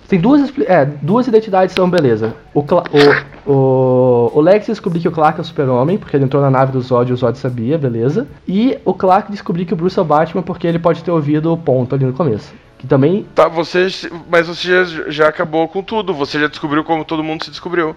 tem 0.08 0.18
duas, 0.18 0.50
é, 0.66 0.86
duas 0.86 1.26
identidades 1.26 1.74
são 1.74 1.88
beleza. 1.88 2.34
O, 2.54 2.60
o, 2.60 3.52
o, 3.52 4.32
o 4.34 4.40
Lex 4.40 4.66
descobriu 4.66 5.02
que 5.02 5.08
o 5.08 5.12
Clark 5.12 5.38
é 5.38 5.42
o 5.42 5.44
super-homem, 5.44 5.98
porque 5.98 6.16
ele 6.16 6.24
entrou 6.24 6.42
na 6.42 6.50
nave 6.50 6.72
do 6.72 6.80
Zod 6.80 7.10
e 7.10 7.12
o 7.12 7.16
Zod 7.16 7.36
sabia, 7.36 7.76
beleza. 7.76 8.26
E 8.46 8.78
o 8.86 8.94
Clark 8.94 9.30
descobriu 9.30 9.66
que 9.66 9.74
o 9.74 9.76
Bruce 9.76 9.98
é 9.98 10.02
o 10.02 10.04
Batman 10.06 10.42
porque 10.42 10.66
ele 10.66 10.78
pode 10.78 11.04
ter 11.04 11.10
ouvido 11.10 11.52
o 11.52 11.58
ponto 11.58 11.94
ali 11.94 12.06
no 12.06 12.14
começo. 12.14 12.54
Que 12.78 12.86
também. 12.86 13.26
Tá, 13.34 13.48
você. 13.48 13.88
Mas 14.30 14.46
você 14.46 14.68
já, 14.68 15.10
já 15.10 15.28
acabou 15.28 15.68
com 15.68 15.82
tudo. 15.82 16.14
Você 16.14 16.40
já 16.40 16.46
descobriu 16.46 16.82
como 16.84 17.04
todo 17.04 17.22
mundo 17.22 17.44
se 17.44 17.50
descobriu. 17.50 17.94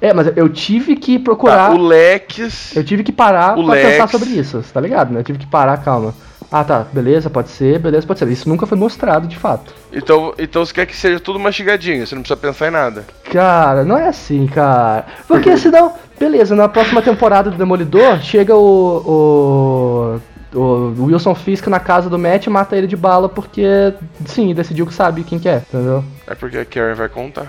É, 0.00 0.12
mas 0.12 0.36
eu 0.36 0.48
tive 0.48 0.96
que 0.96 1.18
procurar. 1.18 1.70
Tá, 1.70 1.74
o 1.74 1.78
Lex. 1.78 2.76
Eu 2.76 2.84
tive 2.84 3.02
que 3.02 3.12
parar 3.12 3.56
o 3.56 3.64
pra 3.64 3.74
Lex... 3.74 3.90
pensar 3.92 4.08
sobre 4.08 4.30
isso, 4.30 4.62
tá 4.74 4.80
ligado? 4.80 5.12
Né? 5.12 5.20
Eu 5.20 5.24
tive 5.24 5.38
que 5.38 5.46
parar, 5.46 5.76
calma. 5.78 6.12
Ah, 6.50 6.62
tá, 6.62 6.86
beleza, 6.92 7.28
pode 7.28 7.48
ser, 7.48 7.78
beleza, 7.78 8.06
pode 8.06 8.18
ser. 8.18 8.28
Isso 8.28 8.48
nunca 8.48 8.66
foi 8.66 8.78
mostrado 8.78 9.26
de 9.26 9.36
fato. 9.36 9.74
Então, 9.92 10.32
então 10.38 10.64
você 10.64 10.72
quer 10.72 10.86
que 10.86 10.96
seja 10.96 11.18
tudo 11.18 11.38
mastigadinho, 11.38 12.06
você 12.06 12.14
não 12.14 12.22
precisa 12.22 12.40
pensar 12.40 12.68
em 12.68 12.70
nada. 12.70 13.04
Cara, 13.30 13.84
não 13.84 13.98
é 13.98 14.08
assim, 14.08 14.46
cara. 14.46 15.06
Porque 15.26 15.56
senão, 15.56 15.92
beleza, 16.18 16.54
na 16.54 16.68
próxima 16.68 17.02
temporada 17.02 17.50
do 17.50 17.56
Demolidor, 17.56 18.20
chega 18.22 18.54
o, 18.54 19.02
o, 19.06 20.20
o 20.54 20.94
Wilson 21.04 21.34
Fisk 21.34 21.66
na 21.66 21.80
casa 21.80 22.08
do 22.08 22.18
Matt 22.18 22.46
e 22.46 22.50
mata 22.50 22.76
ele 22.76 22.86
de 22.86 22.96
bala 22.96 23.28
porque, 23.28 23.64
sim, 24.24 24.54
decidiu 24.54 24.86
que 24.86 24.94
sabe 24.94 25.24
quem 25.24 25.38
que 25.38 25.48
é, 25.48 25.56
entendeu? 25.56 26.04
É 26.26 26.34
porque 26.34 26.58
a 26.58 26.64
Karen 26.64 26.94
vai 26.94 27.08
contar. 27.08 27.46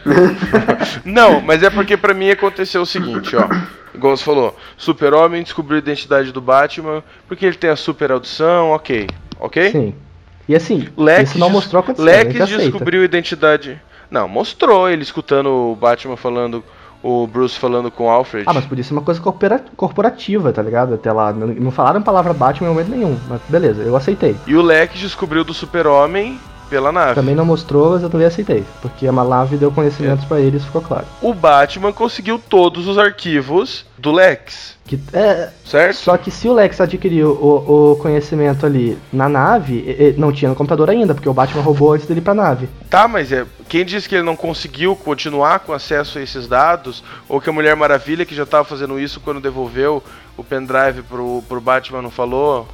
não, 1.04 1.40
mas 1.40 1.62
é 1.62 1.70
porque 1.70 1.96
pra 1.96 2.14
mim 2.14 2.30
aconteceu 2.30 2.82
o 2.82 2.86
seguinte, 2.86 3.34
ó. 3.36 3.48
Igual 3.94 4.16
você 4.16 4.24
falou, 4.24 4.56
Super-Homem 4.76 5.42
descobriu 5.42 5.76
a 5.76 5.78
identidade 5.78 6.32
do 6.32 6.40
Batman 6.40 7.02
porque 7.26 7.46
ele 7.46 7.56
tem 7.56 7.70
a 7.70 7.76
super 7.76 8.12
audição, 8.12 8.70
ok. 8.70 9.06
Ok? 9.40 9.70
Sim. 9.70 9.94
E 10.48 10.54
assim, 10.54 10.88
Lex, 10.96 11.30
isso 11.30 11.38
não 11.38 11.50
mostrou 11.50 11.80
acontecendo. 11.80 12.06
Lex 12.06 12.48
descobriu 12.48 13.02
a 13.02 13.04
identidade. 13.04 13.80
Não, 14.10 14.28
mostrou 14.28 14.88
ele 14.88 15.02
escutando 15.02 15.48
o 15.48 15.74
Batman 15.74 16.16
falando, 16.16 16.62
o 17.02 17.26
Bruce 17.26 17.58
falando 17.58 17.90
com 17.90 18.04
o 18.04 18.10
Alfred. 18.10 18.44
Ah, 18.48 18.52
mas 18.52 18.66
podia 18.66 18.84
ser 18.84 18.92
uma 18.92 19.02
coisa 19.02 19.20
corporativa, 19.76 20.52
tá 20.52 20.62
ligado? 20.62 20.94
Até 20.94 21.12
lá. 21.12 21.32
Não 21.32 21.70
falaram 21.70 22.00
a 22.00 22.02
palavra 22.02 22.32
Batman 22.32 22.68
em 22.68 22.72
momento 22.72 22.90
nenhum. 22.90 23.18
Mas 23.28 23.40
beleza, 23.48 23.82
eu 23.82 23.96
aceitei. 23.96 24.36
E 24.46 24.54
o 24.54 24.62
Lex 24.62 24.98
descobriu 24.98 25.44
do 25.44 25.54
Super-Homem 25.54 26.38
pela 26.68 26.92
nave. 26.92 27.14
Também 27.14 27.34
não 27.34 27.44
mostrou, 27.44 27.92
mas 27.92 28.02
eu 28.02 28.10
também 28.10 28.26
aceitei. 28.26 28.64
Porque 28.82 29.06
a 29.06 29.12
nave 29.12 29.56
deu 29.56 29.70
conhecimentos 29.70 30.24
é. 30.24 30.28
para 30.28 30.40
eles, 30.40 30.64
ficou 30.64 30.82
claro. 30.82 31.06
O 31.20 31.34
Batman 31.34 31.92
conseguiu 31.92 32.38
todos 32.38 32.86
os 32.86 32.98
arquivos 32.98 33.84
do 33.98 34.12
Lex. 34.12 34.76
Que, 34.84 35.00
é, 35.12 35.50
certo? 35.64 35.96
Só 35.96 36.16
que 36.16 36.30
se 36.30 36.48
o 36.48 36.52
Lex 36.52 36.80
adquiriu 36.80 37.30
o, 37.30 37.92
o 37.92 37.96
conhecimento 37.96 38.64
ali 38.64 38.96
na 39.12 39.28
nave, 39.28 40.14
não 40.16 40.32
tinha 40.32 40.48
no 40.48 40.54
computador 40.54 40.88
ainda, 40.88 41.12
porque 41.12 41.28
o 41.28 41.34
Batman 41.34 41.62
roubou 41.62 41.92
antes 41.92 42.06
dele 42.06 42.20
pra 42.20 42.34
nave. 42.34 42.68
Tá, 42.88 43.08
mas 43.08 43.32
é, 43.32 43.44
quem 43.68 43.84
disse 43.84 44.08
que 44.08 44.14
ele 44.14 44.22
não 44.22 44.36
conseguiu 44.36 44.94
continuar 44.94 45.60
com 45.60 45.72
acesso 45.72 46.18
a 46.18 46.22
esses 46.22 46.46
dados, 46.46 47.02
ou 47.28 47.40
que 47.40 47.50
a 47.50 47.52
Mulher 47.52 47.74
Maravilha, 47.74 48.24
que 48.24 48.34
já 48.34 48.44
estava 48.44 48.64
fazendo 48.64 48.98
isso 48.98 49.18
quando 49.18 49.40
devolveu 49.40 50.02
o 50.36 50.44
pendrive 50.44 51.02
pro, 51.02 51.42
pro 51.48 51.60
Batman, 51.60 52.02
não 52.02 52.10
falou 52.10 52.68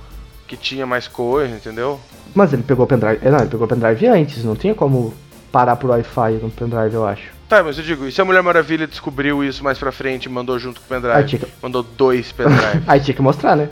que 0.47 0.57
tinha 0.57 0.85
mais 0.85 1.09
coisa, 1.09 1.55
entendeu? 1.55 1.99
Mas 2.35 2.53
ele 2.53 2.63
pegou 2.63 2.85
o 2.85 2.89
pendrive. 2.89 3.19
Não, 3.29 3.39
ele 3.39 3.49
pegou 3.49 3.67
o 3.67 3.69
pendrive 3.69 4.07
antes, 4.07 4.45
não 4.45 4.57
tinha 4.57 4.75
como 4.75 5.15
parar 5.51 5.77
pro 5.77 5.91
Wi-Fi 5.91 6.41
no 6.43 6.51
pendrive, 6.51 6.95
eu 6.95 7.07
acho. 7.07 7.31
Tá, 7.49 7.63
mas 7.63 7.77
eu 7.77 7.85
digo, 7.85 8.07
e 8.07 8.11
se 8.11 8.19
a 8.19 8.25
Mulher 8.25 8.43
Maravilha 8.43 8.87
descobriu 8.87 9.45
isso 9.45 9.63
mais 9.63 9.79
pra 9.79 9.93
frente 9.93 10.25
e 10.25 10.29
mandou 10.31 10.59
junto 10.59 10.81
com 10.81 10.87
o 10.87 10.89
pendrive? 10.89 11.39
Que... 11.39 11.47
Mandou 11.63 11.83
dois 11.83 12.33
pendrives. 12.33 12.83
Aí 12.89 12.99
tinha 12.99 13.15
que 13.15 13.21
mostrar, 13.21 13.55
né? 13.55 13.69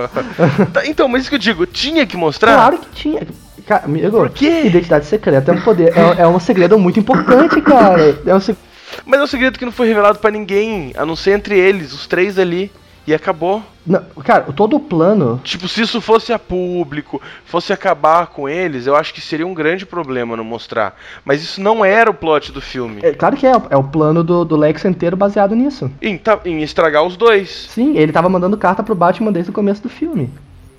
tá, 0.72 0.86
então, 0.86 1.06
mas 1.08 1.22
isso 1.22 1.30
que 1.30 1.34
eu 1.34 1.38
digo, 1.40 1.66
tinha 1.66 2.06
que 2.06 2.16
mostrar? 2.16 2.54
Claro 2.54 2.78
que 2.78 2.88
tinha. 2.92 3.20
Cara, 3.66 3.84
amigo, 3.84 4.10
Por 4.10 4.30
quê? 4.30 4.62
Identidade 4.64 5.04
secreta 5.04 5.52
é 5.52 5.54
um 5.54 5.60
poder. 5.60 5.92
É, 5.94 6.22
é 6.22 6.26
um 6.26 6.40
segredo 6.40 6.78
muito 6.78 6.98
importante, 6.98 7.60
cara. 7.60 8.18
É 8.24 8.34
um 8.34 8.40
se... 8.40 8.56
Mas 9.04 9.20
é 9.20 9.22
um 9.22 9.26
segredo 9.26 9.58
que 9.58 9.64
não 9.64 9.72
foi 9.72 9.88
revelado 9.88 10.18
para 10.18 10.30
ninguém, 10.30 10.92
a 10.96 11.04
não 11.04 11.14
ser 11.14 11.32
entre 11.32 11.58
eles, 11.58 11.92
os 11.92 12.06
três 12.06 12.38
ali. 12.38 12.72
E 13.06 13.12
acabou. 13.12 13.62
Não, 13.84 14.00
cara, 14.24 14.44
todo 14.52 14.76
o 14.76 14.80
plano. 14.80 15.40
Tipo, 15.42 15.66
se 15.66 15.82
isso 15.82 16.00
fosse 16.00 16.32
a 16.32 16.38
público, 16.38 17.20
fosse 17.44 17.72
acabar 17.72 18.28
com 18.28 18.48
eles, 18.48 18.86
eu 18.86 18.94
acho 18.94 19.12
que 19.12 19.20
seria 19.20 19.46
um 19.46 19.54
grande 19.54 19.84
problema 19.84 20.36
não 20.36 20.44
mostrar. 20.44 20.96
Mas 21.24 21.42
isso 21.42 21.60
não 21.60 21.84
era 21.84 22.08
o 22.10 22.14
plot 22.14 22.52
do 22.52 22.60
filme. 22.60 23.00
É, 23.02 23.12
claro 23.12 23.36
que 23.36 23.46
é, 23.46 23.52
é 23.70 23.76
o 23.76 23.82
plano 23.82 24.22
do, 24.22 24.44
do 24.44 24.56
Lex 24.56 24.84
inteiro 24.84 25.16
baseado 25.16 25.54
nisso. 25.56 25.90
Em, 26.00 26.16
tá, 26.16 26.38
em 26.44 26.62
estragar 26.62 27.02
os 27.02 27.16
dois. 27.16 27.66
Sim, 27.70 27.96
ele 27.96 28.12
tava 28.12 28.28
mandando 28.28 28.56
carta 28.56 28.82
pro 28.82 28.94
Batman 28.94 29.32
desde 29.32 29.50
o 29.50 29.54
começo 29.54 29.82
do 29.82 29.88
filme. 29.88 30.30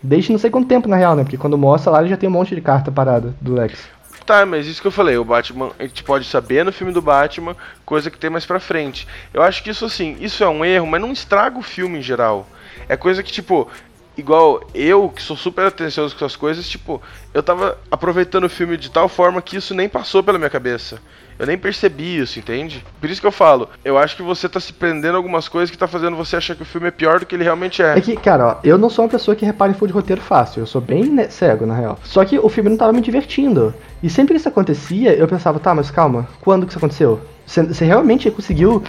Desde 0.01 0.31
não 0.31 0.39
sei 0.39 0.49
quanto 0.49 0.67
tempo, 0.67 0.87
na 0.87 0.97
real, 0.97 1.15
né? 1.15 1.23
Porque 1.23 1.37
quando 1.37 1.57
mostra 1.57 1.91
lá, 1.91 1.99
ele 1.99 2.09
já 2.09 2.17
tem 2.17 2.27
um 2.27 2.33
monte 2.33 2.55
de 2.55 2.61
carta 2.61 2.91
parada 2.91 3.33
do 3.39 3.53
Lex. 3.53 3.87
Tá, 4.25 4.45
mas 4.45 4.67
isso 4.67 4.81
que 4.81 4.87
eu 4.87 4.91
falei, 4.91 5.17
o 5.17 5.25
Batman, 5.25 5.71
a 5.77 5.83
gente 5.83 6.01
pode 6.01 6.25
saber 6.25 6.63
no 6.63 6.71
filme 6.71 6.93
do 6.93 7.01
Batman, 7.01 7.57
coisa 7.85 8.09
que 8.09 8.17
tem 8.17 8.29
mais 8.29 8.45
pra 8.45 8.59
frente. 8.59 9.05
Eu 9.33 9.41
acho 9.41 9.61
que 9.61 9.69
isso 9.69 9.83
assim, 9.83 10.15
isso 10.21 10.43
é 10.43 10.47
um 10.47 10.63
erro, 10.63 10.87
mas 10.87 11.01
não 11.01 11.11
estraga 11.11 11.57
o 11.57 11.61
filme 11.61 11.99
em 11.99 12.01
geral. 12.01 12.47
É 12.87 12.95
coisa 12.95 13.21
que, 13.21 13.31
tipo, 13.31 13.69
igual 14.17 14.65
eu, 14.73 15.09
que 15.09 15.21
sou 15.21 15.35
super 15.35 15.65
atencioso 15.65 16.15
com 16.15 16.23
essas 16.23 16.37
coisas, 16.37 16.69
tipo, 16.69 17.01
eu 17.33 17.43
tava 17.43 17.77
aproveitando 17.91 18.45
o 18.45 18.49
filme 18.49 18.77
de 18.77 18.89
tal 18.89 19.09
forma 19.09 19.41
que 19.41 19.57
isso 19.57 19.75
nem 19.75 19.89
passou 19.89 20.23
pela 20.23 20.37
minha 20.37 20.49
cabeça. 20.49 21.01
Eu 21.37 21.45
nem 21.45 21.57
percebi 21.57 22.19
isso, 22.19 22.39
entende? 22.39 22.83
Por 22.99 23.09
isso 23.09 23.21
que 23.21 23.27
eu 23.27 23.31
falo, 23.31 23.69
eu 23.83 23.97
acho 23.97 24.15
que 24.15 24.21
você 24.21 24.47
tá 24.47 24.59
se 24.59 24.73
prendendo 24.73 25.17
algumas 25.17 25.47
coisas 25.47 25.69
que 25.69 25.77
tá 25.77 25.87
fazendo 25.87 26.15
você 26.15 26.35
achar 26.35 26.55
que 26.55 26.61
o 26.61 26.65
filme 26.65 26.87
é 26.87 26.91
pior 26.91 27.19
do 27.19 27.25
que 27.25 27.35
ele 27.35 27.43
realmente 27.43 27.81
é. 27.81 27.97
É 27.97 28.01
que, 28.01 28.15
cara, 28.15 28.47
ó, 28.47 28.55
eu 28.63 28.77
não 28.77 28.89
sou 28.89 29.05
uma 29.05 29.11
pessoa 29.11 29.35
que 29.35 29.45
repara 29.45 29.71
em 29.71 29.75
fundo 29.75 29.87
de 29.87 29.93
roteiro 29.93 30.21
fácil, 30.21 30.61
eu 30.61 30.67
sou 30.67 30.81
bem 30.81 31.05
né, 31.05 31.29
cego, 31.29 31.65
na 31.65 31.75
real. 31.75 31.99
Só 32.03 32.23
que 32.23 32.37
o 32.37 32.49
filme 32.49 32.69
não 32.69 32.77
tava 32.77 32.93
me 32.93 33.01
divertindo. 33.01 33.73
E 34.01 34.09
sempre 34.09 34.33
que 34.33 34.39
isso 34.39 34.49
acontecia, 34.49 35.13
eu 35.15 35.27
pensava, 35.27 35.59
tá, 35.59 35.73
mas 35.73 35.89
calma, 35.89 36.27
quando 36.41 36.65
que 36.65 36.71
isso 36.71 36.77
aconteceu? 36.77 37.21
Você 37.45 37.85
realmente 37.85 38.31
conseguiu. 38.31 38.83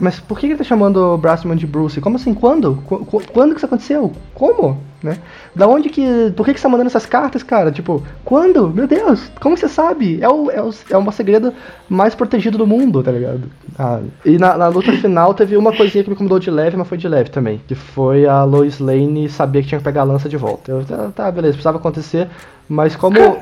Mas 0.00 0.18
por 0.18 0.38
que 0.38 0.46
ele 0.46 0.56
tá 0.56 0.64
chamando 0.64 0.96
o 0.96 1.18
Brassman 1.18 1.56
de 1.56 1.66
Bruce? 1.66 2.00
Como 2.00 2.16
assim? 2.16 2.32
Quando? 2.32 2.82
Qu 2.86 3.22
quando 3.32 3.52
que 3.52 3.58
isso 3.58 3.66
aconteceu? 3.66 4.12
Como? 4.34 4.82
Né? 5.00 5.16
Da 5.54 5.68
onde 5.68 5.88
que. 5.90 6.32
Por 6.36 6.44
que, 6.44 6.52
que 6.52 6.58
você 6.58 6.64
tá 6.64 6.68
mandando 6.68 6.88
essas 6.88 7.06
cartas, 7.06 7.44
cara? 7.44 7.70
Tipo, 7.70 8.02
quando? 8.24 8.68
Meu 8.68 8.88
Deus, 8.88 9.30
como 9.40 9.56
você 9.56 9.68
sabe? 9.68 10.18
É 10.20 10.28
o, 10.28 10.50
é 10.50 10.60
o, 10.60 10.70
é 10.90 10.98
o 10.98 11.12
segredo 11.12 11.54
mais 11.88 12.16
protegido 12.16 12.58
do 12.58 12.66
mundo, 12.66 13.00
tá 13.00 13.12
ligado? 13.12 13.42
Ah, 13.78 14.00
e 14.24 14.38
na, 14.38 14.56
na, 14.56 14.66
luta 14.66 14.92
final 14.92 15.32
teve 15.34 15.56
uma 15.56 15.72
coisinha 15.72 16.02
que 16.02 16.10
me 16.10 16.14
incomodou 16.14 16.40
de 16.40 16.50
leve, 16.50 16.76
mas 16.76 16.88
foi 16.88 16.98
de 16.98 17.06
leve 17.06 17.30
também. 17.30 17.60
Que 17.68 17.76
foi 17.76 18.26
a 18.26 18.42
Lois 18.42 18.80
Lane 18.80 19.28
saber 19.28 19.62
que 19.62 19.68
tinha 19.68 19.78
que 19.78 19.84
pegar 19.84 20.00
a 20.00 20.04
lança 20.04 20.28
de 20.28 20.36
volta. 20.36 20.72
Eu, 20.72 20.84
tá, 20.84 21.12
tá 21.14 21.30
beleza, 21.30 21.52
precisava 21.52 21.78
acontecer. 21.78 22.28
Mas 22.68 22.94
como. 22.96 23.16
Cara, 23.16 23.38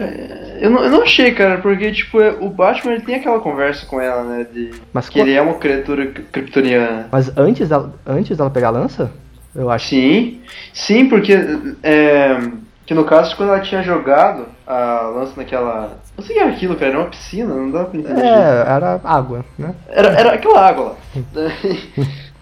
eu, 0.60 0.70
não, 0.70 0.84
eu 0.84 0.90
não 0.90 1.02
achei, 1.02 1.32
cara, 1.32 1.58
porque, 1.58 1.90
tipo, 1.90 2.18
o 2.40 2.48
Batman 2.48 2.92
ele 2.92 3.02
tem 3.02 3.16
aquela 3.16 3.40
conversa 3.40 3.84
com 3.86 4.00
ela, 4.00 4.22
né? 4.22 4.46
De 4.52 4.70
mas 4.92 5.08
que 5.08 5.18
ele 5.18 5.32
é 5.32 5.42
uma 5.42 5.54
criatura 5.54 6.06
kryptoniana. 6.06 7.08
Mas 7.10 7.36
antes 7.36 7.68
dela, 7.68 7.94
antes 8.06 8.36
dela 8.36 8.50
pegar 8.50 8.68
a 8.68 8.72
lança? 8.72 9.10
Eu 9.56 9.70
acho. 9.70 9.88
Sim, 9.88 10.40
sim, 10.72 11.08
porque. 11.08 11.34
É, 11.82 12.38
que 12.86 12.94
no 12.94 13.04
caso, 13.04 13.36
quando 13.36 13.48
ela 13.48 13.60
tinha 13.60 13.82
jogado 13.82 14.46
a 14.66 15.12
lança 15.14 15.32
naquela. 15.36 15.98
Não 16.16 16.24
sei 16.24 16.36
o 16.36 16.38
que 16.38 16.44
era 16.44 16.52
aquilo, 16.52 16.76
cara, 16.76 16.90
era 16.92 16.98
uma 16.98 17.08
piscina, 17.08 17.52
não 17.52 17.70
dá 17.70 17.84
pra 17.84 17.98
entender. 17.98 18.20
É, 18.20 18.64
era 18.66 19.00
água, 19.02 19.44
né? 19.58 19.74
Era, 19.88 20.08
era 20.08 20.32
aquela 20.34 20.66
água 20.66 20.84
lá. 20.84 20.96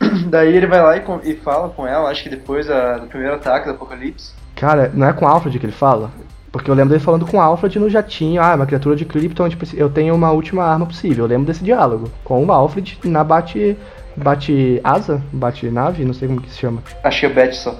Daí 0.28 0.54
ele 0.54 0.66
vai 0.66 0.82
lá 0.82 0.96
e, 0.96 1.30
e, 1.30 1.36
fala 1.36 1.70
com 1.70 1.86
ela, 1.86 2.10
acho 2.10 2.22
que 2.22 2.28
depois 2.28 2.70
a, 2.70 2.98
do 2.98 3.06
primeiro 3.06 3.34
ataque 3.34 3.66
do 3.66 3.74
Apocalipse. 3.74 4.32
Cara, 4.54 4.90
não 4.92 5.08
é 5.08 5.12
com 5.12 5.26
Alfred 5.26 5.58
que 5.58 5.64
ele 5.64 5.72
fala? 5.72 6.10
Porque 6.52 6.70
eu 6.70 6.74
lembro 6.74 6.90
dele 6.90 7.02
falando 7.02 7.26
com 7.26 7.40
Alfred 7.40 7.78
no 7.78 7.90
jatinho, 7.90 8.40
ah, 8.40 8.54
uma 8.54 8.66
criatura 8.66 8.94
de 8.94 9.04
Krypton, 9.04 9.48
tipo, 9.48 9.64
eu 9.74 9.90
tenho 9.90 10.14
uma 10.14 10.30
última 10.30 10.62
arma 10.64 10.86
possível. 10.86 11.24
Eu 11.24 11.28
lembro 11.28 11.46
desse 11.46 11.64
diálogo 11.64 12.10
com 12.22 12.44
o 12.44 12.52
Alfred 12.52 12.98
na 13.04 13.24
bate 13.24 13.76
bate 14.16 14.80
asa, 14.82 15.22
bate 15.32 15.70
nave, 15.70 16.04
não 16.04 16.14
sei 16.14 16.28
como 16.28 16.40
que 16.40 16.50
se 16.50 16.58
chama. 16.58 16.82
Acho 17.02 17.20
que 17.20 17.26
é 17.26 17.28
Bat 17.28 17.56
só. 17.56 17.74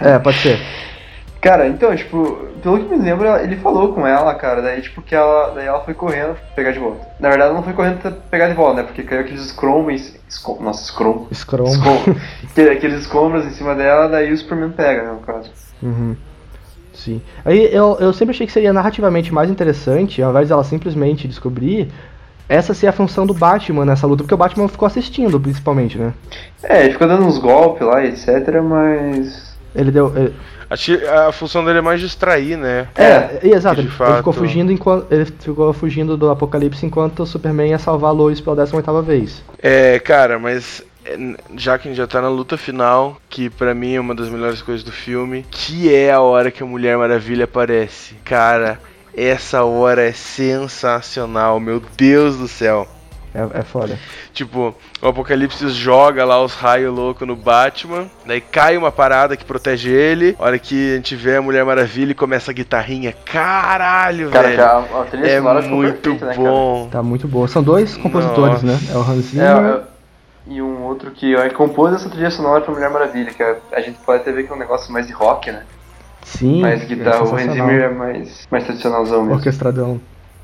é, 0.00 0.18
pode 0.18 0.38
ser. 0.38 0.58
Cara, 1.40 1.68
então, 1.68 1.94
tipo, 1.94 2.48
pelo 2.60 2.80
que 2.80 2.92
me 2.92 3.00
lembro, 3.00 3.28
ele 3.36 3.56
falou 3.56 3.92
com 3.92 4.04
ela, 4.04 4.34
cara, 4.34 4.60
daí 4.60 4.82
tipo 4.82 5.00
que 5.00 5.14
ela, 5.14 5.52
daí 5.54 5.66
ela 5.66 5.80
foi 5.84 5.94
correndo 5.94 6.36
pegar 6.56 6.72
de 6.72 6.80
volta. 6.80 7.06
Na 7.20 7.28
verdade, 7.28 7.50
ela 7.50 7.54
não 7.54 7.62
foi 7.62 7.74
correndo 7.74 8.00
pra 8.00 8.10
pegar 8.10 8.48
de 8.48 8.54
volta, 8.54 8.78
né? 8.78 8.82
Porque 8.82 9.04
caiu 9.04 9.20
aqueles 9.20 9.42
escombros, 9.42 10.16
escom, 10.28 10.60
nossa, 10.60 10.82
escrom. 10.82 11.28
Escrom. 11.30 11.64
aqueles 12.72 13.00
escombros 13.02 13.46
em 13.46 13.50
cima 13.50 13.76
dela, 13.76 14.08
daí 14.08 14.32
o 14.32 14.36
Superman 14.36 14.70
pega, 14.70 15.04
né, 15.04 15.12
no 15.12 15.20
caso. 15.20 15.50
Uhum. 15.80 16.16
Sim. 16.92 17.22
Aí 17.44 17.72
eu, 17.72 17.96
eu 18.00 18.12
sempre 18.12 18.34
achei 18.34 18.46
que 18.46 18.52
seria 18.52 18.72
narrativamente 18.72 19.32
mais 19.32 19.48
interessante, 19.48 20.20
ao 20.20 20.30
invés 20.30 20.48
dela 20.48 20.64
simplesmente 20.64 21.28
descobrir, 21.28 21.88
essa 22.48 22.72
ser 22.72 22.86
a 22.86 22.92
função 22.92 23.26
do 23.26 23.34
Batman 23.34 23.84
nessa 23.84 24.06
luta, 24.06 24.22
porque 24.24 24.34
o 24.34 24.38
Batman 24.38 24.68
ficou 24.68 24.86
assistindo, 24.86 25.38
principalmente, 25.38 25.98
né? 25.98 26.14
É, 26.62 26.84
ele 26.84 26.92
ficou 26.92 27.06
dando 27.06 27.26
uns 27.26 27.38
golpes 27.38 27.86
lá, 27.86 28.04
etc, 28.04 28.28
mas. 28.62 29.56
Ele 29.74 29.90
deu. 29.90 30.12
Ele... 30.16 30.34
A, 30.70 31.32
função 31.32 31.64
dele 31.64 31.78
é 31.78 31.82
mais 31.82 31.98
distrair, 31.98 32.56
né? 32.56 32.88
É, 32.94 33.38
é 33.42 33.48
exato. 33.54 33.80
Ele, 33.80 33.88
fato... 33.88 34.10
ele, 34.10 34.16
ficou 34.18 34.32
fugindo 34.34 34.70
enquanto. 34.70 35.10
Ele 35.10 35.24
ficou 35.24 35.72
fugindo 35.72 36.16
do 36.16 36.30
apocalipse 36.30 36.84
enquanto 36.84 37.20
o 37.20 37.26
Superman 37.26 37.70
ia 37.70 37.78
salvar 37.78 38.10
a 38.10 38.12
Lois 38.12 38.40
pela 38.40 38.64
18 38.64 39.02
vez. 39.02 39.42
É, 39.62 39.98
cara, 39.98 40.38
mas 40.38 40.84
é, 41.06 41.16
já 41.56 41.78
que 41.78 41.88
a 41.88 41.90
gente 41.90 41.96
já 41.96 42.06
tá 42.06 42.20
na 42.20 42.28
luta 42.28 42.58
final, 42.58 43.18
que 43.30 43.48
para 43.48 43.74
mim 43.74 43.94
é 43.94 44.00
uma 44.00 44.14
das 44.14 44.28
melhores 44.28 44.60
coisas 44.60 44.84
do 44.84 44.92
filme, 44.92 45.46
que 45.50 45.94
é 45.94 46.12
a 46.12 46.20
hora 46.20 46.50
que 46.50 46.62
a 46.62 46.66
Mulher 46.66 46.98
Maravilha 46.98 47.44
aparece. 47.44 48.16
Cara, 48.22 48.78
essa 49.24 49.64
hora 49.64 50.02
é 50.02 50.12
sensacional, 50.12 51.58
meu 51.58 51.82
Deus 51.96 52.36
do 52.36 52.48
céu. 52.48 52.86
É, 53.34 53.60
é 53.60 53.62
foda. 53.62 53.98
Tipo, 54.32 54.74
o 55.02 55.08
Apocalipse 55.08 55.68
joga 55.70 56.24
lá 56.24 56.42
os 56.42 56.54
raios 56.54 56.94
loucos 56.94 57.26
no 57.26 57.36
Batman, 57.36 58.06
daí 58.26 58.40
cai 58.40 58.76
uma 58.76 58.90
parada 58.90 59.36
que 59.36 59.44
protege 59.44 59.90
ele. 59.90 60.34
Hora 60.38 60.58
que 60.58 60.92
a 60.92 60.96
gente 60.96 61.14
vê 61.14 61.36
a 61.36 61.42
Mulher 61.42 61.64
Maravilha 61.64 62.12
e 62.12 62.14
começa 62.14 62.50
a 62.50 62.54
guitarrinha. 62.54 63.12
Caralho, 63.24 64.30
cara, 64.30 64.48
velho. 64.48 64.62
A, 64.62 64.78
a 64.78 65.04
trilha 65.04 65.26
é 65.26 65.40
muito 65.40 66.14
perfeita, 66.14 66.34
bom. 66.34 66.84
Né, 66.84 66.90
tá 66.90 67.02
muito 67.02 67.28
boa. 67.28 67.46
São 67.48 67.62
dois 67.62 67.96
compositores, 67.96 68.62
Nossa. 68.62 68.86
né? 68.86 68.92
É 68.92 68.96
o 68.96 69.00
Hans 69.00 69.24
Zimmer. 69.26 69.46
É, 69.46 69.70
é, 69.70 69.80
e 70.48 70.62
um 70.62 70.82
outro 70.84 71.10
que 71.10 71.36
ó, 71.36 71.48
compôs 71.50 71.92
essa 71.94 72.08
trilha 72.08 72.30
sonora 72.30 72.62
pra 72.62 72.72
Mulher 72.72 72.90
Maravilha, 72.90 73.32
que 73.32 73.42
a, 73.42 73.56
a 73.72 73.80
gente 73.80 73.98
pode 74.04 74.22
até 74.22 74.32
ver 74.32 74.44
que 74.44 74.52
é 74.52 74.54
um 74.54 74.58
negócio 74.58 74.92
mais 74.92 75.06
de 75.06 75.12
rock, 75.12 75.50
né? 75.52 75.64
Sim. 76.28 76.60
Mais 76.60 76.84
guitarra, 76.84 77.16
é 77.16 77.22
o 77.22 77.34
Hans 77.34 77.52
Zimmer 77.52 77.80
é 77.80 77.88
mais, 77.88 78.46
mais 78.50 78.64
tradicionalzão 78.64 79.22
mesmo. 79.22 79.36
Orquestradão. 79.36 80.00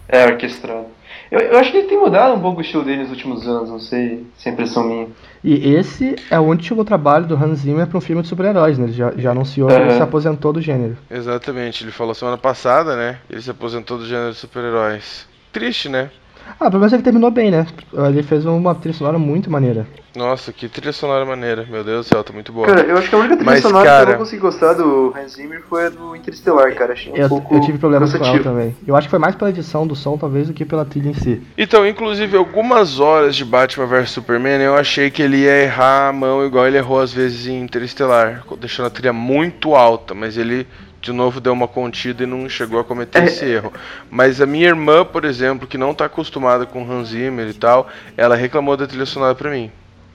É, 0.08 0.26
orquestrado. 0.26 0.86
Eu, 1.30 1.40
eu 1.40 1.58
acho 1.58 1.70
que 1.70 1.78
ele 1.78 1.88
tem 1.88 1.98
mudado 1.98 2.34
um 2.34 2.40
pouco 2.40 2.58
o 2.58 2.60
estilo 2.62 2.84
dele 2.84 3.02
nos 3.02 3.10
últimos 3.10 3.46
anos, 3.46 3.68
não 3.68 3.78
sei 3.78 4.26
se 4.36 4.48
é 4.48 4.52
impressão 4.52 4.84
minha. 4.84 5.08
E 5.42 5.74
esse 5.74 6.16
é 6.30 6.38
o 6.38 6.42
último 6.42 6.84
trabalho 6.84 7.26
do 7.26 7.34
Hans 7.34 7.60
Zimmer 7.60 7.86
para 7.86 7.98
um 7.98 8.00
filme 8.00 8.22
de 8.22 8.28
super-heróis, 8.28 8.78
né? 8.78 8.84
Ele 8.86 8.92
já, 8.92 9.12
já 9.16 9.30
anunciou 9.32 9.68
que 9.68 9.74
ele 9.74 9.94
se 9.94 10.02
aposentou 10.02 10.52
do 10.52 10.60
gênero. 10.60 10.96
Exatamente, 11.10 11.84
ele 11.84 11.92
falou 11.92 12.14
semana 12.14 12.38
passada, 12.38 12.96
né? 12.96 13.18
Ele 13.28 13.42
se 13.42 13.50
aposentou 13.50 13.98
do 13.98 14.06
gênero 14.06 14.32
de 14.32 14.38
super-heróis. 14.38 15.26
Triste, 15.52 15.88
né? 15.88 16.10
Ah, 16.58 16.70
pelo 16.70 16.80
menos 16.80 16.92
ele 16.92 17.02
terminou 17.02 17.30
bem, 17.30 17.50
né? 17.50 17.66
Ele 17.92 18.22
fez 18.22 18.44
uma 18.46 18.74
trilha 18.74 18.96
sonora 18.96 19.18
muito 19.18 19.50
maneira. 19.50 19.86
Nossa, 20.16 20.52
que 20.52 20.68
trilha 20.68 20.92
sonora 20.92 21.24
maneira. 21.24 21.66
Meu 21.68 21.82
Deus 21.82 22.06
do 22.06 22.08
céu, 22.08 22.22
tá 22.22 22.32
muito 22.32 22.52
boa. 22.52 22.66
Cara, 22.66 22.82
eu 22.82 22.96
acho 22.96 23.08
que 23.08 23.14
a 23.14 23.18
única 23.18 23.36
trilha 23.36 23.50
Mas, 23.50 23.62
sonora 23.62 23.84
cara... 23.84 24.04
que 24.04 24.10
eu 24.10 24.12
não 24.12 24.18
consegui 24.20 24.42
gostar 24.42 24.72
do 24.74 25.12
Hans 25.16 25.32
Zimmer 25.32 25.62
foi 25.68 25.86
a 25.86 25.88
do 25.88 26.14
Interstellar, 26.14 26.72
cara. 26.74 26.92
Achei 26.92 27.12
um 27.12 27.16
eu, 27.16 27.28
pouco 27.28 27.54
eu 27.54 27.60
tive 27.60 27.78
problemas 27.78 28.12
cansativo. 28.12 28.44
com 28.44 28.50
ela 28.50 28.58
também. 28.58 28.76
Eu 28.86 28.94
acho 28.94 29.08
que 29.08 29.10
foi 29.10 29.18
mais 29.18 29.34
pela 29.34 29.50
edição 29.50 29.86
do 29.86 29.96
som, 29.96 30.16
talvez, 30.16 30.46
do 30.46 30.54
que 30.54 30.64
pela 30.64 30.84
trilha 30.84 31.08
em 31.08 31.14
si. 31.14 31.42
Então, 31.58 31.86
inclusive, 31.86 32.36
algumas 32.36 33.00
horas 33.00 33.34
de 33.34 33.44
Batman 33.44 33.86
vs 33.86 34.10
Superman, 34.10 34.60
eu 34.60 34.76
achei 34.76 35.10
que 35.10 35.20
ele 35.20 35.38
ia 35.38 35.64
errar 35.64 36.08
a 36.08 36.12
mão 36.12 36.46
igual 36.46 36.66
ele 36.66 36.78
errou 36.78 37.00
às 37.00 37.12
vezes 37.12 37.48
em 37.48 37.60
Interstellar, 37.60 38.44
deixando 38.60 38.86
a 38.86 38.90
trilha 38.90 39.12
muito 39.12 39.74
alta, 39.74 40.14
mas 40.14 40.36
ele 40.36 40.66
de 41.04 41.12
novo 41.12 41.38
deu 41.38 41.52
uma 41.52 41.68
contida 41.68 42.22
e 42.22 42.26
não 42.26 42.48
chegou 42.48 42.80
a 42.80 42.84
cometer 42.84 43.22
é. 43.22 43.26
esse 43.26 43.44
erro. 43.44 43.72
Mas 44.10 44.40
a 44.40 44.46
minha 44.46 44.68
irmã, 44.68 45.04
por 45.04 45.24
exemplo, 45.24 45.68
que 45.68 45.76
não 45.76 45.90
está 45.90 46.06
acostumada 46.06 46.64
com 46.64 46.90
Hans 46.90 47.08
Zimmer 47.08 47.46
e 47.48 47.52
tal, 47.54 47.88
ela 48.16 48.34
reclamou 48.34 48.74
da 48.74 48.86
trilha 48.86 49.04
sonora 49.04 49.34
pra 49.34 49.50
mim. 49.50 49.70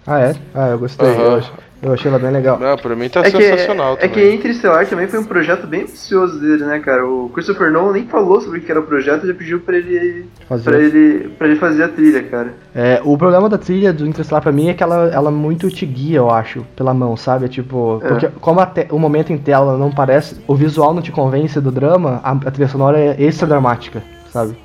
Ah, 0.06 0.20
é? 0.20 0.36
Ah, 0.54 0.70
eu 0.70 0.80
gostei. 0.80 1.08
Uhum. 1.08 1.22
Eu, 1.22 1.44
eu, 1.82 1.94
achei 1.94 2.10
ela 2.10 2.20
bem 2.20 2.32
legal. 2.32 2.58
Não, 2.60 2.78
pra 2.78 2.96
mim 2.96 3.10
tá 3.10 3.22
é 3.22 3.30
sensacional 3.30 3.96
que, 3.96 4.06
é, 4.06 4.08
também. 4.08 4.26
É 4.26 4.30
que 4.30 4.36
Interstellar 4.36 4.88
também 4.88 5.08
foi 5.08 5.20
um 5.20 5.24
projeto 5.24 5.68
bem 5.68 5.82
ambicioso 5.82 6.40
dele, 6.40 6.66
né, 6.66 6.80
cara? 6.80 7.06
O 7.06 7.30
Christopher 7.30 7.72
Nolan 7.72 7.94
nem 7.94 8.06
falou 8.06 8.42
sobre 8.42 8.60
o 8.60 8.62
que 8.62 8.72
era 8.72 8.80
o 8.80 8.84
projeto, 8.84 9.28
já 9.28 9.34
pediu 9.34 9.60
pra 9.60 9.78
ele 9.78 10.26
fazer, 10.48 10.64
pra 10.64 10.80
ele, 10.80 11.30
pra 11.38 11.48
ele 11.48 11.60
fazer 11.60 11.84
a 11.84 11.88
trilha, 11.88 12.24
cara. 12.24 12.54
É, 12.74 13.02
o 13.04 13.18
problema 13.18 13.48
da 13.48 13.58
trilha 13.58 13.94
do 13.94 14.08
Interstellar 14.08 14.42
pra 14.42 14.52
mim 14.52 14.70
é 14.70 14.74
que 14.74 14.84
ela, 14.84 15.10
ela 15.14 15.32
muito 15.32 15.70
te 15.70 15.86
guia, 15.86 16.18
eu 16.18 16.30
acho, 16.30 16.66
pela 16.76 16.94
mão, 16.94 17.16
sabe? 17.16 17.46
É 17.46 17.48
tipo, 17.48 18.02
é. 18.04 18.08
porque 18.08 18.28
como 18.40 18.66
te, 18.66 18.88
o 18.90 19.00
momento 19.00 19.32
em 19.32 19.38
tela 19.38 19.78
não 19.78 19.92
parece, 19.92 20.38
o 20.48 20.56
visual 20.56 20.94
não 20.94 21.02
te 21.02 21.12
convence 21.12 21.60
do 21.62 21.72
drama, 21.72 22.20
a, 22.24 22.32
a 22.32 22.52
trilha 22.52 22.68
sonora 22.68 23.00
é 23.00 23.16
extra 23.22 23.48
dramática, 23.48 24.02
sabe? 24.32 24.56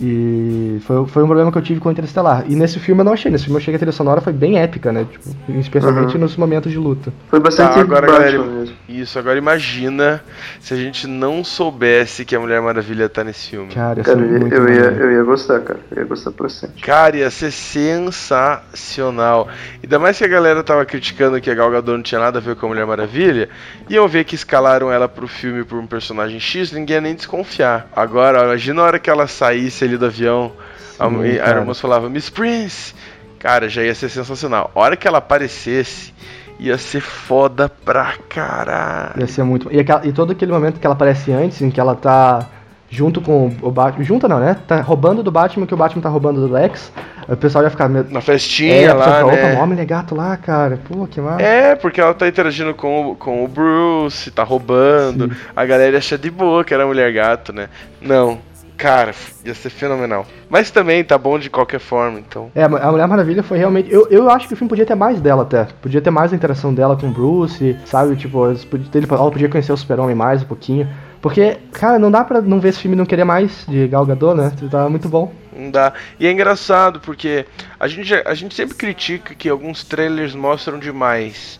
E 0.00 0.78
foi, 0.82 1.06
foi 1.06 1.24
um 1.24 1.26
problema 1.26 1.50
que 1.50 1.58
eu 1.58 1.62
tive 1.62 1.80
com 1.80 1.88
o 1.88 1.92
Interestelar. 1.92 2.44
E 2.48 2.54
nesse 2.54 2.78
filme 2.78 3.00
eu 3.00 3.04
não 3.04 3.12
achei. 3.12 3.32
Nesse 3.32 3.44
filme 3.44 3.56
eu 3.56 3.60
achei 3.60 3.72
que 3.72 3.76
a 3.76 3.78
trilha 3.78 3.92
sonora 3.92 4.20
foi 4.20 4.32
bem 4.32 4.58
épica, 4.58 4.92
né? 4.92 5.04
Tipo, 5.10 5.58
especialmente 5.58 6.14
uhum. 6.14 6.20
nos 6.20 6.36
momentos 6.36 6.70
de 6.70 6.78
luta. 6.78 7.12
Foi 7.28 7.40
bastante 7.40 7.74
tá, 7.74 7.80
agora, 7.80 8.06
galera, 8.06 8.38
mesmo. 8.38 8.76
Isso, 8.88 9.18
agora 9.18 9.36
imagina 9.36 10.22
se 10.60 10.72
a 10.72 10.76
gente 10.76 11.08
não 11.08 11.42
soubesse 11.42 12.24
que 12.24 12.36
a 12.36 12.40
Mulher 12.40 12.62
Maravilha 12.62 13.08
tá 13.08 13.24
nesse 13.24 13.50
filme. 13.50 13.74
Cara, 13.74 14.02
cara 14.04 14.20
eu, 14.20 14.48
eu, 14.48 14.68
ia, 14.68 14.84
eu 14.84 15.12
ia 15.12 15.24
gostar, 15.24 15.60
cara. 15.60 15.80
Eu 15.90 16.02
ia 16.02 16.08
gostar 16.08 16.30
bastante. 16.30 16.80
Cara, 16.80 17.16
ia 17.16 17.30
ser 17.30 17.50
sensacional. 17.50 19.48
Ainda 19.82 19.98
mais 19.98 20.16
que 20.16 20.24
a 20.24 20.28
galera 20.28 20.62
tava 20.62 20.84
criticando 20.86 21.40
que 21.40 21.50
a 21.50 21.54
Gal 21.54 21.72
Gadot 21.72 21.96
não 21.96 22.02
tinha 22.02 22.20
nada 22.20 22.38
a 22.38 22.42
ver 22.42 22.54
com 22.54 22.66
a 22.66 22.68
Mulher 22.68 22.86
Maravilha. 22.86 23.48
Iam 23.90 24.06
ver 24.06 24.22
que 24.24 24.36
escalaram 24.36 24.92
ela 24.92 25.08
pro 25.08 25.26
filme 25.26 25.64
por 25.64 25.78
um 25.78 25.86
personagem 25.88 26.38
X, 26.38 26.70
ninguém 26.70 26.94
ia 26.94 27.00
nem 27.00 27.16
desconfiar. 27.16 27.88
Agora, 27.96 28.44
imagina 28.44 28.82
a 28.82 28.84
hora 28.84 28.98
que 29.00 29.10
ela 29.10 29.26
saísse 29.26 29.87
ali 29.88 29.98
do 29.98 30.06
avião. 30.06 30.52
Sim, 30.96 31.38
a, 31.38 31.58
a 31.58 31.64
moça 31.64 31.80
falava, 31.80 32.08
Miss 32.08 32.30
Prince. 32.30 32.94
Cara, 33.38 33.68
já 33.68 33.82
ia 33.82 33.94
ser 33.94 34.08
sensacional. 34.08 34.70
A 34.74 34.80
hora 34.80 34.96
que 34.96 35.06
ela 35.06 35.18
aparecesse, 35.18 36.12
ia 36.58 36.76
ser 36.76 37.00
foda 37.00 37.68
pra 37.68 38.14
caralho. 38.28 39.20
Ia 39.20 39.26
ser 39.26 39.44
muito. 39.44 39.72
E, 39.72 39.78
aquela, 39.78 40.06
e 40.06 40.12
todo 40.12 40.32
aquele 40.32 40.52
momento 40.52 40.80
que 40.80 40.86
ela 40.86 40.94
aparece 40.94 41.32
antes, 41.32 41.62
em 41.62 41.70
que 41.70 41.78
ela 41.78 41.94
tá 41.94 42.46
junto 42.90 43.20
com 43.20 43.54
o 43.62 43.70
Batman. 43.70 44.04
Junta 44.04 44.26
não, 44.26 44.40
né? 44.40 44.56
Tá 44.66 44.80
roubando 44.80 45.22
do 45.22 45.30
Batman 45.30 45.66
que 45.66 45.74
o 45.74 45.76
Batman 45.76 46.02
tá 46.02 46.08
roubando 46.08 46.40
do 46.40 46.52
Lex. 46.52 46.92
O 47.28 47.36
pessoal 47.36 47.62
ia 47.62 47.70
ficar. 47.70 47.88
Na 47.88 48.20
festinha 48.20 48.74
é, 48.74 48.92
lá. 48.92 49.04
Fala, 49.04 49.32
né? 49.32 49.52
Opa, 49.52 49.62
homem 49.62 49.78
é 49.78 49.84
gato 49.84 50.14
lá, 50.14 50.36
cara. 50.36 50.80
Pô, 50.88 51.06
que 51.06 51.20
massa. 51.20 51.42
É, 51.42 51.76
porque 51.76 52.00
ela 52.00 52.14
tá 52.14 52.26
interagindo 52.26 52.74
com 52.74 53.10
o, 53.10 53.16
com 53.16 53.44
o 53.44 53.48
Bruce, 53.48 54.30
tá 54.30 54.42
roubando. 54.42 55.28
Sim. 55.28 55.40
A 55.54 55.64
galera 55.64 55.98
acha 55.98 56.16
de 56.16 56.30
boa 56.30 56.64
que 56.64 56.72
era 56.72 56.86
mulher 56.86 57.12
gato, 57.12 57.52
né? 57.52 57.68
Não. 58.00 58.38
Cara, 58.78 59.12
ia 59.44 59.54
ser 59.54 59.70
fenomenal. 59.70 60.24
Mas 60.48 60.70
também 60.70 61.02
tá 61.02 61.18
bom 61.18 61.36
de 61.36 61.50
qualquer 61.50 61.80
forma, 61.80 62.20
então. 62.20 62.48
É, 62.54 62.62
a 62.62 62.68
Mulher 62.68 63.08
Maravilha 63.08 63.42
foi 63.42 63.58
realmente. 63.58 63.92
Eu, 63.92 64.06
eu 64.08 64.30
acho 64.30 64.46
que 64.46 64.54
o 64.54 64.56
filme 64.56 64.68
podia 64.68 64.86
ter 64.86 64.94
mais 64.94 65.20
dela 65.20 65.42
até. 65.42 65.64
Podia 65.82 66.00
ter 66.00 66.10
mais 66.10 66.32
a 66.32 66.36
interação 66.36 66.72
dela 66.72 66.96
com 66.96 67.08
o 67.08 67.10
Bruce, 67.10 67.76
sabe? 67.84 68.14
Tipo, 68.14 68.46
ela 68.46 69.30
podia 69.32 69.48
conhecer 69.48 69.72
o 69.72 69.76
Super-Homem 69.76 70.14
mais 70.14 70.42
um 70.42 70.46
pouquinho. 70.46 70.88
Porque, 71.20 71.58
cara, 71.72 71.98
não 71.98 72.08
dá 72.08 72.24
pra 72.24 72.40
não 72.40 72.60
ver 72.60 72.68
esse 72.68 72.78
filme 72.78 72.94
e 72.94 72.98
não 72.98 73.04
querer 73.04 73.24
mais 73.24 73.66
de 73.66 73.88
Gal 73.88 74.06
Gadot, 74.06 74.36
né? 74.36 74.52
Tá 74.70 74.88
muito 74.88 75.08
bom. 75.08 75.32
Não 75.52 75.72
dá. 75.72 75.92
E 76.20 76.28
é 76.28 76.30
engraçado 76.30 77.00
porque 77.00 77.46
a 77.80 77.88
gente, 77.88 78.14
a 78.14 78.34
gente 78.34 78.54
sempre 78.54 78.76
critica 78.76 79.34
que 79.34 79.48
alguns 79.48 79.82
trailers 79.82 80.36
mostram 80.36 80.78
demais. 80.78 81.58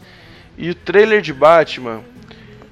E 0.57 0.71
o 0.71 0.75
trailer 0.75 1.21
de 1.21 1.33
Batman, 1.33 2.01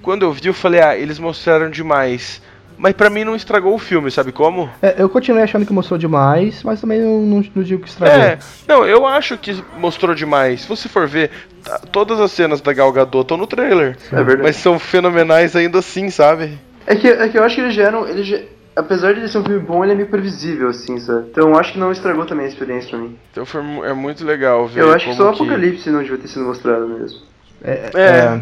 quando 0.02 0.22
eu 0.22 0.32
vi, 0.32 0.46
eu 0.46 0.54
falei, 0.54 0.80
ah, 0.80 0.96
eles 0.96 1.18
mostraram 1.18 1.68
demais. 1.68 2.40
Mas 2.78 2.92
para 2.92 3.08
mim 3.08 3.24
não 3.24 3.34
estragou 3.34 3.74
o 3.74 3.78
filme, 3.78 4.10
sabe 4.10 4.32
como? 4.32 4.70
É, 4.82 4.96
eu 4.98 5.08
continuei 5.08 5.42
achando 5.42 5.64
que 5.64 5.72
mostrou 5.72 5.98
demais, 5.98 6.62
mas 6.62 6.80
também 6.80 7.00
não, 7.00 7.20
não, 7.22 7.44
não 7.54 7.62
digo 7.62 7.82
que 7.82 7.88
estragou. 7.88 8.22
É, 8.22 8.38
não, 8.68 8.84
eu 8.84 9.06
acho 9.06 9.38
que 9.38 9.62
mostrou 9.78 10.14
demais. 10.14 10.62
Se 10.62 10.68
você 10.68 10.88
for 10.88 11.06
ver, 11.06 11.30
tá, 11.64 11.78
todas 11.90 12.20
as 12.20 12.32
cenas 12.32 12.60
da 12.60 12.72
Gal 12.72 12.92
Gadot 12.92 13.22
estão 13.22 13.36
no 13.36 13.46
trailer. 13.46 13.96
É 14.12 14.16
verdade. 14.16 14.42
Mas 14.42 14.56
são 14.56 14.78
fenomenais 14.78 15.56
ainda 15.56 15.78
assim, 15.78 16.10
sabe? 16.10 16.58
É 16.86 16.94
que, 16.94 17.08
é 17.08 17.28
que 17.28 17.38
eu 17.38 17.42
acho 17.42 17.56
que 17.56 17.60
eles 17.62 17.74
geram. 17.74 18.06
Eles, 18.06 18.44
apesar 18.76 19.14
de 19.14 19.20
ele 19.20 19.28
ser 19.28 19.38
um 19.38 19.44
filme 19.44 19.60
bom, 19.60 19.82
ele 19.82 19.92
é 19.92 19.96
meio 19.96 20.08
previsível, 20.08 20.68
assim, 20.68 20.98
sabe? 21.00 21.28
Então 21.30 21.48
eu 21.48 21.58
acho 21.58 21.72
que 21.72 21.78
não 21.78 21.90
estragou 21.90 22.26
também 22.26 22.46
a 22.46 22.48
experiência 22.48 22.90
pra 22.90 22.98
mim. 22.98 23.18
Então 23.32 23.46
foi, 23.46 23.62
é 23.84 23.92
muito 23.92 24.24
legal 24.24 24.66
ver. 24.66 24.82
Eu 24.82 24.92
acho 24.92 25.06
que 25.06 25.14
só 25.14 25.24
o 25.24 25.28
Apocalipse 25.30 25.90
não 25.90 26.02
devia 26.02 26.18
ter 26.18 26.28
sido 26.28 26.44
mostrado 26.44 26.86
mesmo. 26.86 27.20
É. 27.64 27.90
é. 27.94 28.02
é. 28.02 28.40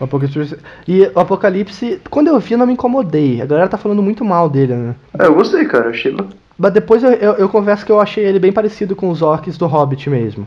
O 0.00 0.04
Apocalipse. 0.04 0.56
E 0.86 1.02
o 1.14 1.20
Apocalipse, 1.20 2.00
quando 2.10 2.28
eu 2.28 2.38
vi, 2.38 2.52
eu 2.52 2.58
não 2.58 2.66
me 2.66 2.74
incomodei. 2.74 3.40
A 3.40 3.46
galera 3.46 3.68
tá 3.68 3.78
falando 3.78 4.02
muito 4.02 4.24
mal 4.24 4.48
dele, 4.48 4.74
né? 4.74 4.94
É, 5.18 5.26
eu 5.26 5.34
gostei, 5.34 5.64
cara. 5.64 5.90
Achei. 5.90 6.14
Mas 6.58 6.72
depois 6.72 7.02
eu, 7.02 7.12
eu, 7.12 7.32
eu, 7.34 7.48
confesso 7.48 7.84
que 7.84 7.92
eu 7.92 8.00
achei 8.00 8.24
ele 8.24 8.38
bem 8.38 8.52
parecido 8.52 8.96
com 8.96 9.10
os 9.10 9.22
orcs 9.22 9.58
do 9.58 9.66
Hobbit 9.66 10.08
mesmo. 10.08 10.46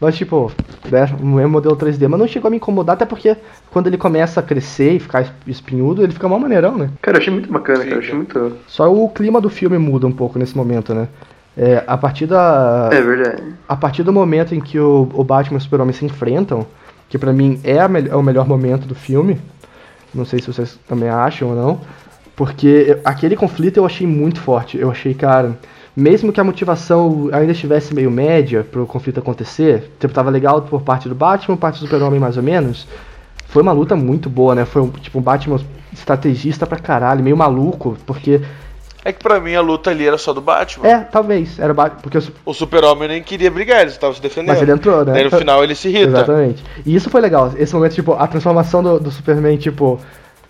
Mas, 0.00 0.16
tipo, 0.16 0.50
né, 0.90 1.06
o 1.20 1.26
mesmo 1.26 1.50
modelo 1.50 1.76
3D. 1.76 2.08
Mas 2.08 2.20
não 2.20 2.26
chegou 2.26 2.48
a 2.48 2.50
me 2.50 2.56
incomodar, 2.56 2.94
até 2.94 3.04
porque 3.04 3.36
quando 3.70 3.86
ele 3.86 3.98
começa 3.98 4.40
a 4.40 4.42
crescer 4.42 4.92
e 4.92 4.98
ficar 4.98 5.26
espinhudo, 5.46 6.02
ele 6.02 6.12
fica 6.12 6.26
mal 6.26 6.40
maneirão, 6.40 6.76
né? 6.78 6.90
Cara, 7.02 7.18
eu 7.18 7.20
achei 7.20 7.32
muito 7.32 7.52
bacana, 7.52 7.80
cara. 7.80 7.96
Eu 7.96 7.98
achei 7.98 8.14
muito. 8.14 8.56
Só 8.66 8.90
o 8.90 9.08
clima 9.10 9.40
do 9.40 9.50
filme 9.50 9.76
muda 9.76 10.06
um 10.06 10.12
pouco 10.12 10.38
nesse 10.38 10.56
momento, 10.56 10.94
né? 10.94 11.08
É, 11.56 11.84
a 11.86 11.98
partir 11.98 12.26
da. 12.26 12.88
É 12.90 13.02
verdade. 13.02 13.42
A 13.68 13.76
partir 13.76 14.02
do 14.02 14.12
momento 14.12 14.54
em 14.54 14.60
que 14.60 14.78
o, 14.78 15.06
o 15.12 15.22
Batman 15.22 15.56
e 15.56 15.58
o 15.58 15.60
Super-Homem 15.60 15.92
se 15.92 16.06
enfrentam, 16.06 16.66
que 17.10 17.18
para 17.18 17.32
mim 17.32 17.60
é, 17.64 17.76
é 17.76 18.16
o 18.16 18.22
melhor 18.22 18.48
momento 18.48 18.86
do 18.86 18.94
filme. 18.94 19.38
Não 20.14 20.24
sei 20.24 20.40
se 20.40 20.46
vocês 20.46 20.78
também 20.88 21.08
acham 21.08 21.50
ou 21.50 21.54
não. 21.54 21.80
Porque 22.34 22.98
aquele 23.04 23.36
conflito 23.36 23.76
eu 23.76 23.84
achei 23.84 24.06
muito 24.06 24.40
forte. 24.40 24.78
Eu 24.78 24.90
achei, 24.90 25.12
cara, 25.12 25.58
mesmo 25.94 26.32
que 26.32 26.40
a 26.40 26.44
motivação 26.44 27.28
ainda 27.32 27.52
estivesse 27.52 27.94
meio 27.94 28.10
média 28.10 28.64
pro 28.64 28.86
conflito 28.86 29.18
acontecer, 29.18 29.90
tipo, 29.98 30.14
tava 30.14 30.30
legal 30.30 30.62
por 30.62 30.82
parte 30.82 31.08
do 31.08 31.14
Batman, 31.14 31.56
parte 31.56 31.80
do 31.80 31.86
Super-Homem 31.86 32.20
mais 32.20 32.36
ou 32.36 32.42
menos. 32.42 32.86
Foi 33.48 33.60
uma 33.60 33.72
luta 33.72 33.96
muito 33.96 34.30
boa, 34.30 34.54
né? 34.54 34.64
Foi 34.64 34.80
um, 34.80 34.88
tipo 34.88 35.18
um 35.18 35.22
Batman 35.22 35.58
estrategista 35.92 36.64
pra 36.64 36.78
caralho, 36.78 37.22
meio 37.22 37.36
maluco, 37.36 37.96
porque 38.06 38.40
é 39.04 39.12
que 39.12 39.22
pra 39.22 39.40
mim 39.40 39.54
a 39.54 39.60
luta 39.60 39.90
ali 39.90 40.06
era 40.06 40.18
só 40.18 40.32
do 40.32 40.40
Batman. 40.40 40.86
É, 40.86 40.98
talvez. 41.00 41.58
Era 41.58 41.72
o 41.72 41.74
Batman. 41.74 42.00
Porque 42.02 42.18
o 42.44 42.54
Super-Homem 42.54 43.08
nem 43.08 43.22
queria 43.22 43.50
brigar, 43.50 43.80
ele 43.80 43.90
estava 43.90 44.12
se 44.14 44.20
defendendo. 44.20 44.48
Mas 44.48 44.62
ele 44.62 44.72
entrou, 44.72 45.04
né? 45.04 45.18
Aí 45.18 45.24
no 45.24 45.30
final 45.30 45.64
ele 45.64 45.74
se 45.74 45.88
irrita. 45.88 46.18
Exatamente. 46.18 46.64
E 46.84 46.94
isso 46.94 47.08
foi 47.08 47.20
legal. 47.20 47.52
Esse 47.56 47.74
momento, 47.74 47.94
tipo, 47.94 48.12
a 48.12 48.26
transformação 48.26 48.82
do, 48.82 49.00
do 49.00 49.10
Superman, 49.10 49.56
tipo, 49.56 49.98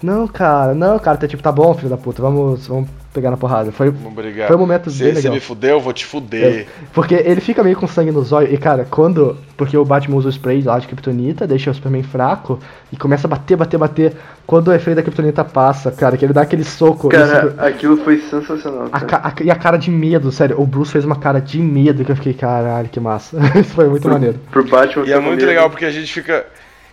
Não, 0.02 0.26
cara, 0.26 0.74
não, 0.74 0.98
cara, 0.98 1.16
tá 1.16 1.28
tipo, 1.28 1.42
tá 1.42 1.52
bom, 1.52 1.74
filho 1.74 1.90
da 1.90 1.96
puta, 1.96 2.22
vamos, 2.22 2.66
vamos 2.66 2.88
pegar 3.12 3.30
na 3.30 3.36
porrada. 3.36 3.72
Foi, 3.72 3.88
Obrigado. 3.88 4.46
foi 4.48 4.56
um 4.56 4.60
momento 4.60 4.90
se, 4.90 5.02
bem 5.02 5.10
se 5.14 5.18
legal. 5.18 5.34
me 5.34 5.40
fuder, 5.40 5.70
eu 5.70 5.80
vou 5.80 5.92
te 5.92 6.04
fuder. 6.06 6.60
É, 6.60 6.66
porque 6.92 7.14
ele 7.14 7.40
fica 7.40 7.62
meio 7.62 7.76
com 7.76 7.86
sangue 7.86 8.10
nos 8.12 8.32
olhos. 8.32 8.52
E, 8.52 8.56
cara, 8.56 8.86
quando. 8.88 9.36
Porque 9.56 9.76
o 9.76 9.84
Batman 9.84 10.16
usa 10.16 10.28
o 10.28 10.32
spray 10.32 10.62
lá 10.62 10.78
de 10.78 10.86
Kryptonita, 10.86 11.46
deixa 11.46 11.70
o 11.70 11.74
Superman 11.74 12.02
fraco 12.02 12.58
e 12.90 12.96
começa 12.96 13.26
a 13.26 13.30
bater, 13.30 13.56
bater, 13.56 13.76
bater. 13.78 14.16
Quando 14.46 14.68
o 14.68 14.72
efeito 14.72 14.96
da 14.96 15.02
Kryptonita 15.02 15.44
passa, 15.44 15.90
cara, 15.90 16.16
que 16.16 16.24
ele 16.24 16.32
dá 16.32 16.42
aquele 16.42 16.64
soco. 16.64 17.08
Cara, 17.10 17.48
isso- 17.48 17.60
aquilo 17.60 17.96
foi 17.98 18.18
sensacional. 18.20 18.88
a 18.90 19.28
a- 19.28 19.34
e 19.42 19.50
a 19.50 19.54
cara 19.56 19.76
de 19.76 19.90
medo, 19.90 20.32
sério. 20.32 20.58
O 20.60 20.66
Bruce 20.66 20.90
fez 20.92 21.04
uma 21.04 21.16
cara 21.16 21.40
de 21.40 21.58
medo 21.60 22.04
que 22.04 22.10
eu 22.12 22.16
fiquei, 22.16 22.32
caralho, 22.32 22.88
que 22.88 22.98
massa. 22.98 23.36
Isso 23.60 23.74
foi 23.74 23.88
muito 23.88 24.08
maneiro. 24.08 24.38
Pro 24.50 24.64
Batman. 24.64 25.04
E 25.06 25.12
é 25.12 25.18
muito 25.20 25.36
medo. 25.40 25.46
legal 25.46 25.68
porque 25.68 25.84
a 25.84 25.90
gente 25.90 26.10
fica. 26.12 26.46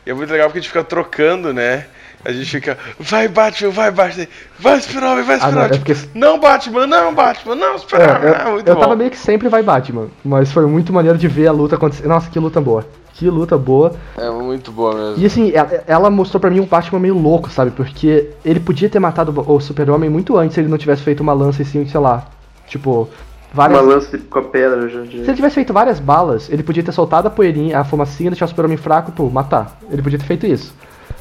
E 0.06 0.10
é 0.10 0.14
muito 0.14 0.30
legal 0.32 0.48
porque 0.48 0.60
a 0.60 0.62
gente 0.62 0.70
fica 0.70 0.84
trocando, 0.84 1.54
né? 1.54 1.86
A 2.28 2.32
gente 2.34 2.46
fica, 2.52 2.78
vai 3.00 3.28
Batman, 3.30 3.70
vai 3.72 3.90
Batman, 3.90 4.28
vai 4.60 4.82
Super-Homem, 4.82 5.24
vai 5.24 5.36
Ah, 5.38 5.40
não, 5.40 5.48
Super-Homem. 5.50 5.72
é 5.72 5.78
porque- 5.78 5.96
não 6.14 6.40
Batman, 6.40 6.86
não 6.88 7.14
Batman, 7.16 7.56
não 7.56 7.76
É, 7.76 7.78
Super-Homem. 7.78 8.24
eu, 8.24 8.36
Ah, 8.36 8.52
muito 8.52 8.68
eu 8.68 8.76
bom. 8.76 8.82
tava 8.82 8.96
meio 8.98 9.10
que 9.10 9.18
sempre 9.18 9.48
vai 9.48 9.64
Batman, 9.64 10.08
mas 10.26 10.52
foi 10.52 10.66
muito 10.66 10.92
maneiro 10.92 11.18
de 11.18 11.28
ver 11.28 11.48
a 11.48 11.52
luta 11.54 11.76
acontecer. 11.76 12.06
Nossa, 12.08 12.30
que 12.30 12.38
luta 12.38 12.60
boa. 12.60 12.86
Que 13.14 13.30
luta 13.30 13.58
boa. 13.58 13.94
É 14.18 14.30
muito 14.30 14.72
boa 14.72 14.94
mesmo. 14.94 15.24
E 15.24 15.26
assim, 15.26 15.52
ela, 15.56 15.84
ela 15.88 16.10
mostrou 16.10 16.40
pra 16.40 16.50
mim 16.52 16.60
um 16.60 16.66
Batman 16.66 17.00
meio 17.00 17.18
louco, 17.18 17.50
sabe? 17.50 17.72
Porque 17.72 18.30
ele 18.46 18.60
podia 18.60 18.90
ter 18.90 19.00
matado 19.00 19.34
o 19.48 19.60
Super-Homem 19.60 20.10
muito 20.10 20.38
antes 20.38 20.54
se 20.54 20.60
ele 20.60 20.68
não 20.70 20.78
tivesse 20.78 21.02
feito 21.02 21.22
uma 21.22 21.34
lança 21.34 21.62
assim, 21.64 21.88
sei 21.88 22.00
lá. 22.00 22.26
Tipo, 22.68 23.10
várias. 23.54 23.80
Uma 23.82 23.94
lança 23.96 24.20
com 24.30 24.38
a 24.40 24.44
pedra 24.44 24.88
já. 24.90 25.04
Se 25.06 25.16
ele 25.16 25.34
tivesse 25.34 25.56
feito 25.56 25.74
várias 25.74 26.00
balas, 26.00 26.50
ele 26.52 26.62
podia 26.62 26.84
ter 26.84 26.92
soltado 26.92 27.28
a 27.28 27.32
poeirinha, 27.32 27.80
a 27.80 27.84
fumacinha, 27.86 28.30
deixar 28.30 28.46
o 28.46 28.50
Super-Homem 28.50 28.78
fraco, 28.78 29.12
pô, 29.14 29.30
matar. 29.30 29.80
Ele 29.90 30.02
podia 30.02 30.20
ter 30.20 30.26
feito 30.26 30.46
isso. 30.46 30.76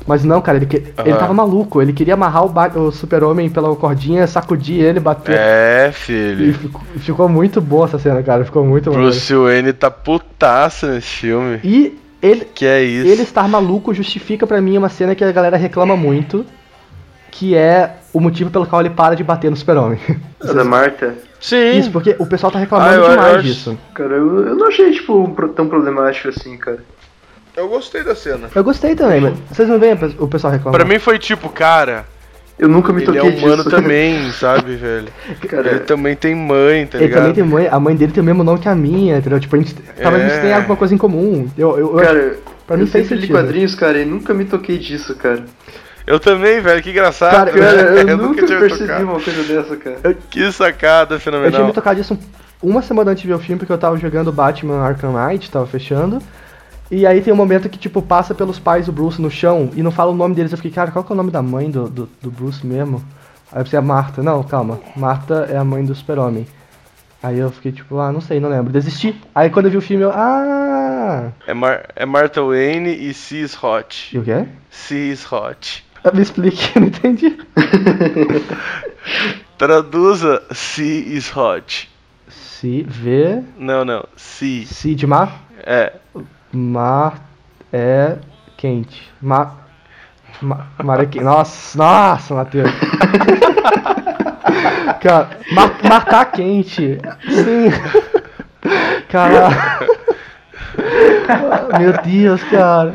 Mas 0.06 0.22
não, 0.24 0.40
cara, 0.40 0.58
ele, 0.58 0.66
que... 0.66 0.76
ele 0.76 1.10
Aham. 1.10 1.18
tava 1.18 1.34
maluco. 1.34 1.82
Ele 1.82 1.92
queria 1.92 2.14
amarrar 2.14 2.44
o, 2.44 2.48
Ba- 2.48 2.70
o 2.76 2.92
Super-Homem 2.92 3.50
pela 3.50 3.74
cordinha, 3.74 4.26
sacudir 4.26 4.80
ele, 4.80 5.00
bater. 5.00 5.34
É, 5.36 5.88
E 5.88 5.92
filho. 5.92 6.54
ficou, 6.54 6.80
ficou 6.98 7.28
muito 7.28 7.60
boa 7.60 7.86
essa 7.86 7.98
cena, 7.98 8.22
cara. 8.22 8.44
Ficou 8.44 8.64
muito 8.64 8.90
maneiro. 8.90 9.10
Bruce 9.10 9.34
Wayne 9.34 9.72
tá 9.72 9.90
putaça 9.90 10.92
nesse 10.94 11.08
filme. 11.08 11.58
E 11.64 11.98
ele, 12.22 12.44
Que 12.54 12.64
é 12.66 12.82
isso. 12.84 13.08
ele 13.10 13.22
estar 13.22 13.48
maluco 13.48 13.92
justifica 13.92 14.46
pra 14.46 14.60
mim 14.60 14.78
uma 14.78 14.88
cena 14.88 15.14
que 15.14 15.24
a 15.24 15.32
galera 15.32 15.56
reclama 15.56 15.96
muito, 15.96 16.46
que 17.30 17.54
é 17.56 17.96
o 18.12 18.20
motivo 18.20 18.50
pelo 18.50 18.66
qual 18.66 18.80
ele 18.80 18.90
para 18.90 19.14
de 19.14 19.24
bater 19.24 19.50
no 19.50 19.56
super-homem. 19.56 19.98
A 20.40 20.52
da 20.52 20.64
Marta. 20.64 21.14
Sim. 21.40 21.78
Isso, 21.78 21.90
porque 21.90 22.16
o 22.18 22.26
pessoal 22.26 22.50
tá 22.50 22.58
reclamando 22.58 22.90
Ah, 22.90 22.94
eu- 22.94 23.02
eu 23.04 23.10
demais 23.10 23.34
acho- 23.36 23.42
disso. 23.42 23.78
Cara, 23.94 24.14
eu, 24.14 24.46
eu 24.46 24.54
não 24.56 24.68
achei, 24.68 24.90
tipo, 24.92 25.18
um 25.22 25.34
tão 25.48 25.68
problemático 25.68 26.28
assim, 26.28 26.56
cara. 26.56 26.78
Eu 27.56 27.68
gostei 27.68 28.02
da 28.04 28.14
cena. 28.14 28.48
Eu 28.54 28.62
gostei 28.64 28.94
também, 28.94 29.20
mas 29.20 29.34
vocês 29.50 29.68
não 29.68 29.78
veem 29.78 29.94
o 30.18 30.28
pessoal 30.28 30.52
reclamando? 30.52 30.84
Pra 30.84 30.92
mim 30.94 30.98
foi 31.00 31.18
tipo, 31.18 31.48
cara, 31.48 32.04
Eu 32.58 32.68
nunca 32.68 32.92
me 32.92 33.02
ele 33.02 33.18
é 33.18 33.20
toquei 33.22 33.38
humano 33.38 33.56
disso. 33.64 33.70
também, 33.70 34.30
sabe, 34.32 34.76
velho? 34.76 35.08
Cara, 35.48 35.68
Ele 35.70 35.80
também 35.80 36.14
tem 36.16 36.34
mãe, 36.34 36.86
tá 36.86 36.98
Ele 36.98 37.06
ligado? 37.06 37.20
também 37.20 37.34
tem 37.34 37.44
mãe, 37.44 37.68
a 37.70 37.80
mãe 37.80 37.96
dele 37.96 38.12
tem 38.12 38.22
o 38.22 38.26
mesmo 38.26 38.44
nome 38.44 38.58
que 38.58 38.68
a 38.68 38.74
minha, 38.74 39.18
entendeu? 39.18 39.40
Tipo, 39.40 39.56
a 39.56 39.58
gente, 39.58 39.74
talvez 40.02 40.24
a 40.24 40.28
gente 40.28 40.38
É. 40.38 40.40
tenha 40.42 40.56
alguma 40.56 40.76
coisa 40.76 40.94
em 40.94 40.98
comum. 40.98 41.48
Eu, 41.56 41.78
eu, 41.78 41.98
eu- 41.98 42.04
cara 42.04 42.36
pra 42.66 42.76
mim 42.76 42.82
eu 42.82 42.88
fez 42.88 43.08
sempre 43.08 43.26
li 43.26 43.32
quadrinhos, 43.32 43.74
cara, 43.74 43.98
e 43.98 44.04
nunca 44.04 44.34
me 44.34 44.44
toquei 44.44 44.76
disso, 44.78 45.14
cara. 45.14 45.44
Eu 46.06 46.20
também, 46.20 46.60
velho, 46.60 46.82
que 46.82 46.90
engraçado. 46.90 47.32
Cara, 47.32 47.50
Cara, 47.52 47.80
eu, 47.82 48.08
eu 48.08 48.16
nunca 48.16 48.46
tinha 48.46 48.58
percebi 48.60 48.86
tocado. 48.86 49.04
uma 49.04 49.20
coisa 49.20 49.42
dessa, 49.42 49.76
cara. 49.76 50.16
Que 50.30 50.52
sacada 50.52 51.14
eu 51.14 51.18
tinha 51.18 51.32
fenomenal. 51.32 51.66
me 51.66 51.72
tocado 51.72 51.96
disso 51.96 52.18
uma 52.62 52.80
semana 52.82 53.10
antes 53.10 53.22
de 53.22 53.28
ver 53.28 53.34
o 53.34 53.38
filme, 53.38 53.58
porque 53.58 53.72
eu 53.72 53.78
tava 53.78 53.96
jogando 53.98 54.30
Batman 54.32 54.80
Arkham 54.82 55.12
Knight, 55.12 55.50
tava 55.50 55.66
fechando. 55.66 56.20
E 56.90 57.04
aí 57.06 57.20
tem 57.20 57.32
um 57.32 57.36
momento 57.36 57.68
que, 57.68 57.78
tipo, 57.78 58.00
passa 58.00 58.34
pelos 58.34 58.58
pais 58.58 58.86
do 58.86 58.92
Bruce 58.92 59.20
no 59.20 59.30
chão 59.30 59.70
e 59.74 59.82
não 59.82 59.90
fala 59.90 60.12
o 60.12 60.14
nome 60.14 60.34
deles. 60.34 60.52
Eu 60.52 60.58
fiquei, 60.58 60.70
cara, 60.70 60.90
qual 60.90 61.04
que 61.04 61.12
é 61.12 61.14
o 61.14 61.16
nome 61.16 61.30
da 61.30 61.42
mãe 61.42 61.70
do, 61.70 61.88
do, 61.88 62.08
do 62.22 62.30
Bruce 62.30 62.64
mesmo? 62.64 63.02
Aí 63.50 63.60
eu 63.60 63.64
pensei, 63.64 63.78
é 63.78 63.82
Marta. 63.82 64.22
Não, 64.22 64.42
calma. 64.44 64.78
Marta 64.94 65.48
é 65.50 65.56
a 65.56 65.64
mãe 65.64 65.84
do 65.84 65.94
super-homem. 65.94 66.46
Aí 67.22 67.38
eu 67.38 67.50
fiquei 67.50 67.72
tipo, 67.72 67.98
ah, 67.98 68.12
não 68.12 68.20
sei, 68.20 68.38
não 68.38 68.48
lembro. 68.48 68.72
Desisti. 68.72 69.20
Aí 69.34 69.50
quando 69.50 69.66
eu 69.66 69.72
vi 69.72 69.76
o 69.78 69.82
filme, 69.82 70.04
eu, 70.04 70.12
ah... 70.12 71.32
É, 71.46 71.52
Mar 71.52 71.88
é 71.96 72.06
Martha 72.06 72.40
Wayne 72.42 72.90
e 72.90 73.12
Cis 73.12 73.60
Hot. 73.60 74.14
E 74.14 74.18
o 74.18 74.22
quê? 74.22 74.46
Cis 74.70 75.30
Hot. 75.32 75.84
Me 76.14 76.22
explique, 76.22 76.70
eu 76.76 76.82
não 76.82 76.88
entendi. 76.88 77.36
Traduza 79.58 80.42
Cis 80.52 81.36
Hot. 81.36 81.90
Se 82.28 82.84
vê... 82.88 83.42
Não, 83.58 83.84
não. 83.84 84.04
Si. 84.16 84.66
Se 84.66 84.94
de 84.94 85.06
mar... 85.06 85.42
É. 85.64 85.94
Mar 86.52 87.14
é 87.72 88.16
quente. 88.56 89.12
Mar. 89.20 89.66
Ma, 90.40 90.66
mar 90.82 91.00
é 91.00 91.06
quente. 91.06 91.24
Nossa, 91.24 91.76
nossa, 91.78 92.34
Matheus. 92.34 92.70
Cara, 95.00 95.28
mar, 95.52 95.72
mar 95.82 96.04
tá 96.04 96.24
quente. 96.24 96.98
Sim. 97.28 97.70
Cara. 99.08 99.48
Meu 101.78 101.92
Deus, 102.02 102.42
cara. 102.44 102.94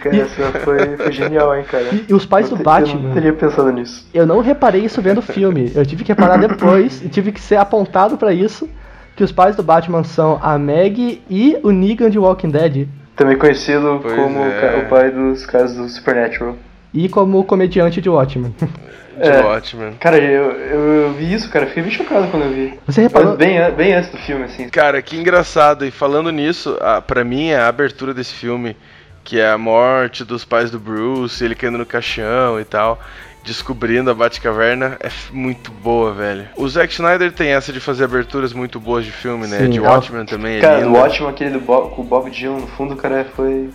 Cara, 0.00 0.16
essa 0.16 0.52
foi, 0.60 0.96
foi 0.96 1.12
genial, 1.12 1.54
hein, 1.54 1.64
cara. 1.70 1.84
E, 1.92 2.06
e 2.08 2.14
os 2.14 2.24
pais 2.24 2.48
do 2.48 2.54
Eu 2.54 2.58
não 2.58 2.64
Batman. 2.64 3.12
teria 3.14 3.32
pensado 3.32 3.70
nisso. 3.70 4.08
Eu 4.14 4.26
não 4.26 4.40
reparei 4.40 4.84
isso 4.84 5.02
vendo 5.02 5.18
o 5.18 5.22
filme. 5.22 5.70
Eu 5.74 5.84
tive 5.84 6.04
que 6.04 6.12
reparar 6.12 6.38
depois 6.38 7.02
e 7.04 7.08
tive 7.08 7.32
que 7.32 7.40
ser 7.40 7.56
apontado 7.56 8.16
pra 8.16 8.32
isso. 8.32 8.68
Que 9.16 9.24
os 9.24 9.32
pais 9.32 9.56
do 9.56 9.62
Batman 9.62 10.02
são 10.04 10.38
a 10.42 10.58
Meg 10.58 11.22
e 11.28 11.58
o 11.62 11.70
Negan 11.70 12.10
de 12.10 12.18
Walking 12.18 12.50
Dead. 12.50 12.88
Também 13.16 13.36
conhecido 13.36 13.98
Pois 14.02 14.14
como 14.14 14.40
o 14.40 14.44
é. 14.44 14.82
o 14.84 14.88
pai 14.88 15.10
dos 15.10 15.44
caras 15.44 15.74
do 15.74 15.88
Supernatural. 15.88 16.56
E 16.94 17.08
como 17.08 17.38
o 17.38 17.44
comediante 17.44 18.00
de 18.00 18.08
Watchmen. 18.08 18.54
De 18.58 19.28
É. 19.28 19.42
Watchmen. 19.42 19.92
Cara, 20.00 20.16
eu, 20.16 20.50
eu, 20.52 20.80
eu 21.02 21.12
vi 21.12 21.30
isso, 21.32 21.50
cara, 21.50 21.66
fiquei 21.66 21.82
bem 21.82 21.92
chocado 21.92 22.28
quando 22.28 22.44
eu 22.44 22.52
vi. 22.52 22.78
Você 22.86 23.02
reparou? 23.02 23.36
Bem, 23.36 23.58
bem 23.72 23.92
antes 23.92 24.10
do 24.10 24.16
filme, 24.16 24.44
assim. 24.44 24.68
Cara, 24.70 25.02
que 25.02 25.16
engraçado. 25.16 25.84
E 25.84 25.90
falando 25.90 26.30
nisso, 26.30 26.78
a, 26.80 27.02
pra 27.02 27.22
mim 27.22 27.52
a 27.52 27.68
abertura 27.68 28.14
desse 28.14 28.32
filme, 28.32 28.74
que 29.22 29.38
é 29.38 29.50
a 29.50 29.58
morte 29.58 30.24
dos 30.24 30.44
pais 30.46 30.70
do 30.70 30.80
Bruce, 30.80 31.44
ele 31.44 31.54
caindo 31.54 31.76
no 31.76 31.84
caixão 31.84 32.58
e 32.58 32.64
tal, 32.64 32.98
descobrindo 33.44 34.10
a 34.10 34.14
Batcaverna, 34.14 34.96
é 35.00 35.08
muito 35.32 35.70
boa, 35.70 36.12
velho. 36.12 36.46
O 36.56 36.68
Zack 36.68 36.92
Snyder 36.92 37.32
tem 37.32 37.48
essa 37.50 37.72
de 37.72 37.80
fazer 37.80 38.04
aberturas 38.04 38.52
muito 38.52 38.78
boas 38.78 39.04
de 39.04 39.10
filme, 39.10 39.46
né? 39.46 39.58
Sim, 39.58 39.70
de 39.70 39.78
ela- 39.78 39.90
Watchmen 39.94 40.24
também. 40.26 40.58
é 40.58 40.60
Cara, 40.60 40.78
o 40.80 40.84
linda. 40.88 40.98
ótimo 40.98 41.28
aquele 41.28 41.50
do 41.50 41.60
Bob, 41.60 41.94
com 41.94 42.02
o 42.02 42.04
Bob 42.04 42.30
Dylan 42.30 42.58
no 42.60 42.66
fundo, 42.66 42.96
cara, 42.96 43.26
foi 43.34 43.70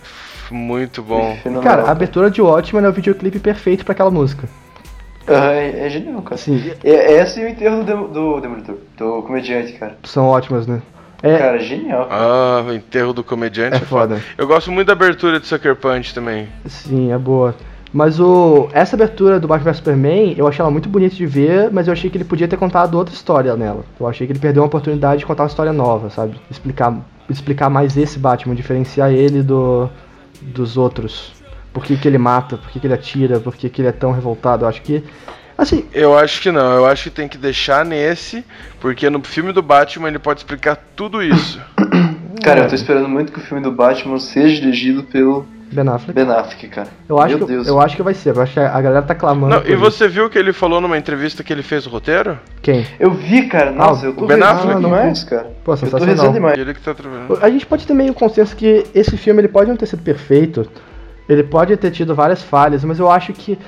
Muito 0.50 1.02
bom. 1.02 1.36
fenomenal. 1.42 1.62
Cara, 1.76 1.88
a 1.88 1.90
abertura 1.90 2.30
de 2.30 2.40
Watchmen 2.40 2.84
é 2.84 2.88
o 2.88 2.92
videoclipe 2.92 3.38
perfeito 3.38 3.84
pra 3.84 3.92
aquela 3.92 4.10
música. 4.10 4.48
É, 5.26 5.86
é 5.86 5.90
genial, 5.90 6.22
cara. 6.22 6.36
Assim, 6.36 6.72
É, 6.84 6.90
é 6.90 7.12
esse 7.22 7.40
e 7.40 7.44
o 7.44 7.48
enterro 7.48 7.82
do, 7.82 8.08
do 8.08 8.40
Demolidor, 8.40 8.76
do 8.96 9.22
comediante, 9.22 9.72
cara. 9.72 9.98
são 10.04 10.26
ótimas, 10.26 10.66
né? 10.68 10.80
É, 11.22 11.38
Cara, 11.38 11.58
genial. 11.58 12.06
Ah, 12.10 12.62
o 12.68 12.72
enterro 12.72 13.12
do 13.12 13.24
comediante. 13.24 13.76
é 13.76 13.80
foda. 13.80 14.20
Eu 14.38 14.46
gosto 14.46 14.70
muito 14.70 14.86
da 14.86 14.92
abertura 14.92 15.40
de 15.40 15.46
Sucker 15.46 15.74
Punch 15.74 16.14
também. 16.14 16.46
Sim, 16.66 17.10
é 17.10 17.18
boa. 17.18 17.56
Mas 17.96 18.20
o 18.20 18.68
essa 18.74 18.94
abertura 18.94 19.40
do 19.40 19.48
Batman 19.48 19.72
vs 19.72 19.78
Superman, 19.78 20.34
eu 20.36 20.46
achei 20.46 20.60
ela 20.60 20.70
muito 20.70 20.86
bonita 20.86 21.16
de 21.16 21.24
ver, 21.24 21.70
mas 21.72 21.86
eu 21.86 21.94
achei 21.94 22.10
que 22.10 22.18
ele 22.18 22.26
podia 22.26 22.46
ter 22.46 22.58
contado 22.58 22.94
outra 22.94 23.14
história 23.14 23.56
nela. 23.56 23.86
Eu 23.98 24.06
achei 24.06 24.26
que 24.26 24.34
ele 24.34 24.38
perdeu 24.38 24.62
uma 24.62 24.66
oportunidade 24.66 25.20
de 25.20 25.24
contar 25.24 25.44
uma 25.44 25.48
história 25.48 25.72
nova, 25.72 26.10
sabe? 26.10 26.38
Explicar, 26.50 26.94
explicar 27.30 27.70
mais 27.70 27.96
esse 27.96 28.18
Batman, 28.18 28.54
diferenciar 28.54 29.12
ele 29.12 29.42
do 29.42 29.88
dos 30.42 30.76
outros. 30.76 31.32
Por 31.72 31.82
que, 31.82 31.96
que 31.96 32.06
ele 32.06 32.18
mata, 32.18 32.58
por 32.58 32.68
que, 32.68 32.78
que 32.78 32.86
ele 32.86 32.92
atira, 32.92 33.40
por 33.40 33.56
que, 33.56 33.70
que 33.70 33.80
ele 33.80 33.88
é 33.88 33.92
tão 33.92 34.12
revoltado. 34.12 34.66
Eu 34.66 34.68
acho 34.68 34.82
que. 34.82 35.02
Assim, 35.56 35.86
Eu 35.94 36.18
acho 36.18 36.42
que 36.42 36.52
não, 36.52 36.74
eu 36.74 36.84
acho 36.84 37.04
que 37.04 37.10
tem 37.10 37.26
que 37.26 37.38
deixar 37.38 37.82
nesse, 37.82 38.44
porque 38.78 39.08
no 39.08 39.24
filme 39.24 39.52
do 39.52 39.62
Batman 39.62 40.08
ele 40.08 40.18
pode 40.18 40.40
explicar 40.40 40.76
tudo 40.94 41.22
isso. 41.22 41.58
Cara, 42.44 42.60
eu 42.60 42.68
tô 42.68 42.74
esperando 42.74 43.08
muito 43.08 43.32
que 43.32 43.38
o 43.38 43.42
filme 43.42 43.62
do 43.62 43.72
Batman 43.72 44.18
seja 44.18 44.60
dirigido 44.60 45.02
pelo 45.02 45.55
Ben 45.72 45.88
Affleck. 45.88 46.12
Ben 46.12 46.30
Affleck, 46.30 46.68
cara. 46.68 46.88
Eu 47.08 47.18
acho, 47.18 47.36
Meu 47.38 47.46
que, 47.46 47.52
Deus. 47.52 47.66
eu 47.66 47.80
acho 47.80 47.96
que 47.96 48.02
vai 48.02 48.14
ser. 48.14 48.36
Eu 48.36 48.42
acho 48.42 48.52
que 48.54 48.60
a 48.60 48.80
galera 48.80 49.02
tá 49.02 49.14
clamando. 49.14 49.54
Não, 49.56 49.62
e 49.64 49.70
isso. 49.72 49.78
você 49.80 50.06
viu 50.08 50.30
que 50.30 50.38
ele 50.38 50.52
falou 50.52 50.80
numa 50.80 50.96
entrevista 50.96 51.42
que 51.42 51.52
ele 51.52 51.62
fez 51.62 51.86
o 51.86 51.90
roteiro? 51.90 52.38
Quem? 52.62 52.86
Eu 53.00 53.10
vi, 53.12 53.46
cara. 53.48 53.72
Nossa, 53.72 54.06
Ah, 54.06 54.08
eu 54.10 54.14
tô 54.14 54.24
o 54.24 54.28
Ben 54.28 54.40
Affleck? 54.42 54.80
demais, 54.80 55.24
cara. 55.24 55.50
Pô, 55.64 55.72
eu 55.72 55.76
tô 55.76 55.84
sensacional. 55.84 56.14
rezando 56.14 56.32
demais. 56.32 56.58
Ele 56.58 56.72
que 56.74 56.80
tá 56.80 56.94
trabalhando. 56.94 57.38
A 57.42 57.50
gente 57.50 57.66
pode 57.66 57.86
ter 57.86 57.94
meio 57.94 58.14
consenso 58.14 58.54
que 58.54 58.84
esse 58.94 59.16
filme 59.16 59.40
ele 59.40 59.48
pode 59.48 59.68
não 59.68 59.76
ter 59.76 59.86
sido 59.86 60.02
perfeito, 60.02 60.68
ele 61.28 61.42
pode 61.42 61.76
ter 61.76 61.90
tido 61.90 62.14
várias 62.14 62.42
falhas, 62.42 62.84
mas 62.84 62.98
eu 62.98 63.10
acho 63.10 63.32
que 63.32 63.58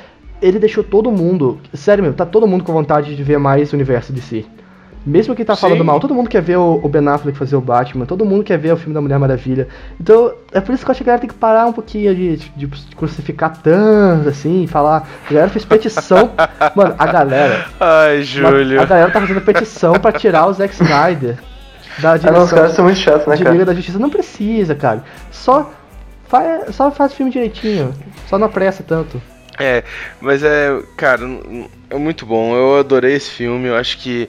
ele 0.41 0.61
deixou 0.61 0.85
todo 0.85 1.11
mundo, 1.11 1.59
sério 1.75 2.05
mesmo, 2.05 2.17
tá 2.17 2.25
todo 2.25 2.47
mundo 2.47 2.63
com 2.63 2.73
vontade 2.73 3.17
de 3.17 3.23
ver 3.25 3.39
mais 3.39 3.73
o 3.73 3.77
universo 3.77 4.13
de 4.13 4.21
si. 4.21 4.47
Mesmo 5.07 5.35
quem 5.35 5.45
tá 5.45 5.55
Sim. 5.55 5.63
falando 5.63 5.85
mal, 5.85 6.01
todo 6.01 6.15
mundo 6.15 6.29
quer 6.29 6.43
ver 6.43 6.57
o, 6.59 6.81
o 6.83 6.89
Ben 6.89 7.07
Affleck 7.09 7.39
fazer 7.39 7.57
o 7.57 7.61
Batman, 7.61 8.05
todo 8.05 8.25
mundo 8.25 8.45
quer 8.45 8.59
ver 8.59 8.73
o 8.73 8.77
filme 8.77 8.93
da 8.93 9.01
Mulher 9.01 9.19
Maravilha. 9.19 9.69
Então, 9.99 10.33
é 10.53 10.61
por 10.61 10.75
isso 10.75 10.85
que 10.85 10.91
eu 10.91 10.93
acho 10.93 10.99
que 10.99 11.05
a 11.05 11.07
galera 11.07 11.21
tem 11.21 11.31
que 11.31 11.37
parar 11.37 11.67
um 11.67 11.73
pouquinho 11.73 12.15
de, 12.15 12.37
de, 12.37 12.67
de 12.67 12.97
crucificar 12.97 13.57
tanto, 13.63 14.29
assim, 14.29 14.67
falar. 14.67 15.09
A 15.27 15.33
galera 15.33 15.51
fez 15.51 15.65
petição. 15.65 16.31
Mano, 16.75 16.95
a 16.99 17.07
galera. 17.07 17.67
Ai, 17.81 18.23
Júlio. 18.23 18.81
A 18.81 18.85
galera 18.85 19.11
tá 19.11 19.21
fazendo 19.21 19.41
petição 19.41 19.95
pra 19.95 20.13
tirar 20.13 20.47
o 20.47 20.53
Zack 20.53 20.75
Snyder 20.75 21.39
da 21.99 22.13
Ah, 22.13 22.15
não, 22.15 22.15
os 22.15 22.21
direção 22.21 22.59
caras 22.59 22.73
são 22.73 22.85
muito 22.85 22.99
chatos, 22.99 23.27
né, 23.27 23.37
de 23.37 23.43
cara? 23.43 23.53
Liga 23.53 23.65
da 23.65 23.75
Justiça. 23.75 23.99
Não 23.99 24.11
precisa, 24.11 24.75
cara. 24.75 25.03
Só 25.31 25.71
faz, 26.29 26.75
só 26.75 26.91
faz 26.91 27.13
o 27.13 27.17
filme 27.17 27.33
direitinho. 27.33 27.93
Só 28.29 28.39
não 28.39 28.47
apressa 28.47 28.83
tanto. 28.83 29.21
É, 29.59 29.83
mas 30.21 30.45
é, 30.45 30.81
cara, 30.97 31.23
é 31.91 31.97
muito 31.97 32.25
bom. 32.25 32.55
Eu 32.55 32.79
adorei 32.79 33.15
esse 33.15 33.31
filme. 33.31 33.69
Eu 33.69 33.77
acho 33.77 33.99
que 33.99 34.29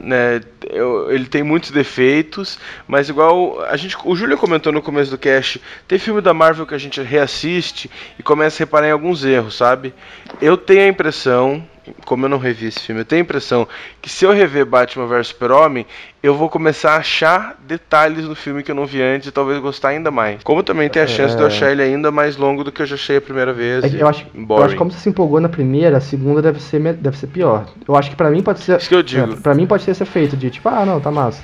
né, 0.00 0.40
eu, 0.68 1.10
ele 1.10 1.26
tem 1.26 1.42
muitos 1.42 1.70
defeitos, 1.70 2.58
mas 2.86 3.08
igual 3.08 3.62
a 3.64 3.76
gente, 3.76 3.96
o 4.04 4.16
Júlio 4.16 4.36
comentou 4.36 4.72
no 4.72 4.82
começo 4.82 5.10
do 5.10 5.18
cast, 5.18 5.60
tem 5.86 5.98
filme 5.98 6.20
da 6.20 6.34
Marvel 6.34 6.66
que 6.66 6.74
a 6.74 6.78
gente 6.78 7.00
reassiste 7.02 7.90
e 8.18 8.22
começa 8.22 8.56
a 8.56 8.64
reparar 8.64 8.88
em 8.88 8.92
alguns 8.92 9.24
erros, 9.24 9.56
sabe? 9.56 9.94
Eu 10.40 10.56
tenho 10.56 10.82
a 10.82 10.88
impressão 10.88 11.64
como 12.04 12.24
eu 12.24 12.28
não 12.28 12.38
revi 12.38 12.66
esse 12.66 12.80
filme, 12.80 13.00
eu 13.00 13.04
tenho 13.04 13.22
a 13.22 13.24
impressão 13.24 13.68
que 14.00 14.08
se 14.08 14.24
eu 14.24 14.32
rever 14.32 14.64
Batman 14.64 15.06
vs 15.06 15.28
Super-Homem, 15.28 15.86
eu 16.22 16.34
vou 16.34 16.48
começar 16.48 16.92
a 16.92 16.96
achar 16.96 17.58
detalhes 17.66 18.24
no 18.24 18.34
filme 18.34 18.62
que 18.62 18.70
eu 18.70 18.74
não 18.74 18.86
vi 18.86 19.02
antes 19.02 19.28
e 19.28 19.32
talvez 19.32 19.60
gostar 19.60 19.88
ainda 19.88 20.10
mais. 20.10 20.42
Como 20.42 20.62
também 20.62 20.88
tem 20.88 21.02
a 21.02 21.06
chance 21.06 21.34
é... 21.34 21.36
de 21.36 21.42
eu 21.42 21.46
é. 21.46 21.48
achar 21.48 21.70
ele 21.70 21.82
ainda 21.82 22.10
mais 22.10 22.36
longo 22.36 22.64
do 22.64 22.72
que 22.72 22.82
eu 22.82 22.86
já 22.86 22.94
achei 22.94 23.16
a 23.18 23.20
primeira 23.20 23.52
vez. 23.52 23.84
É 23.84 24.02
eu, 24.02 24.08
acho, 24.08 24.26
eu 24.34 24.56
acho 24.62 24.70
que 24.70 24.76
como 24.76 24.90
você 24.90 24.98
se 24.98 25.08
empolgou 25.08 25.40
na 25.40 25.48
primeira, 25.48 25.98
a 25.98 26.00
segunda 26.00 26.40
deve 26.40 26.60
ser, 26.60 26.80
deve 26.94 27.18
ser 27.18 27.26
pior. 27.26 27.66
Eu 27.86 27.96
acho 27.96 28.10
que 28.10 28.16
pra 28.16 28.30
mim 28.30 28.42
pode 28.42 28.60
ser. 28.60 28.78
Isso 28.78 28.88
que 28.88 28.94
eu 28.94 29.02
digo. 29.02 29.34
É, 29.34 29.36
pra 29.36 29.54
mim 29.54 29.66
pode 29.66 29.82
ser 29.82 29.90
esse 29.90 30.02
efeito 30.02 30.36
de 30.36 30.50
tipo, 30.50 30.68
ah, 30.68 30.86
não, 30.86 31.00
tá 31.00 31.10
massa. 31.10 31.42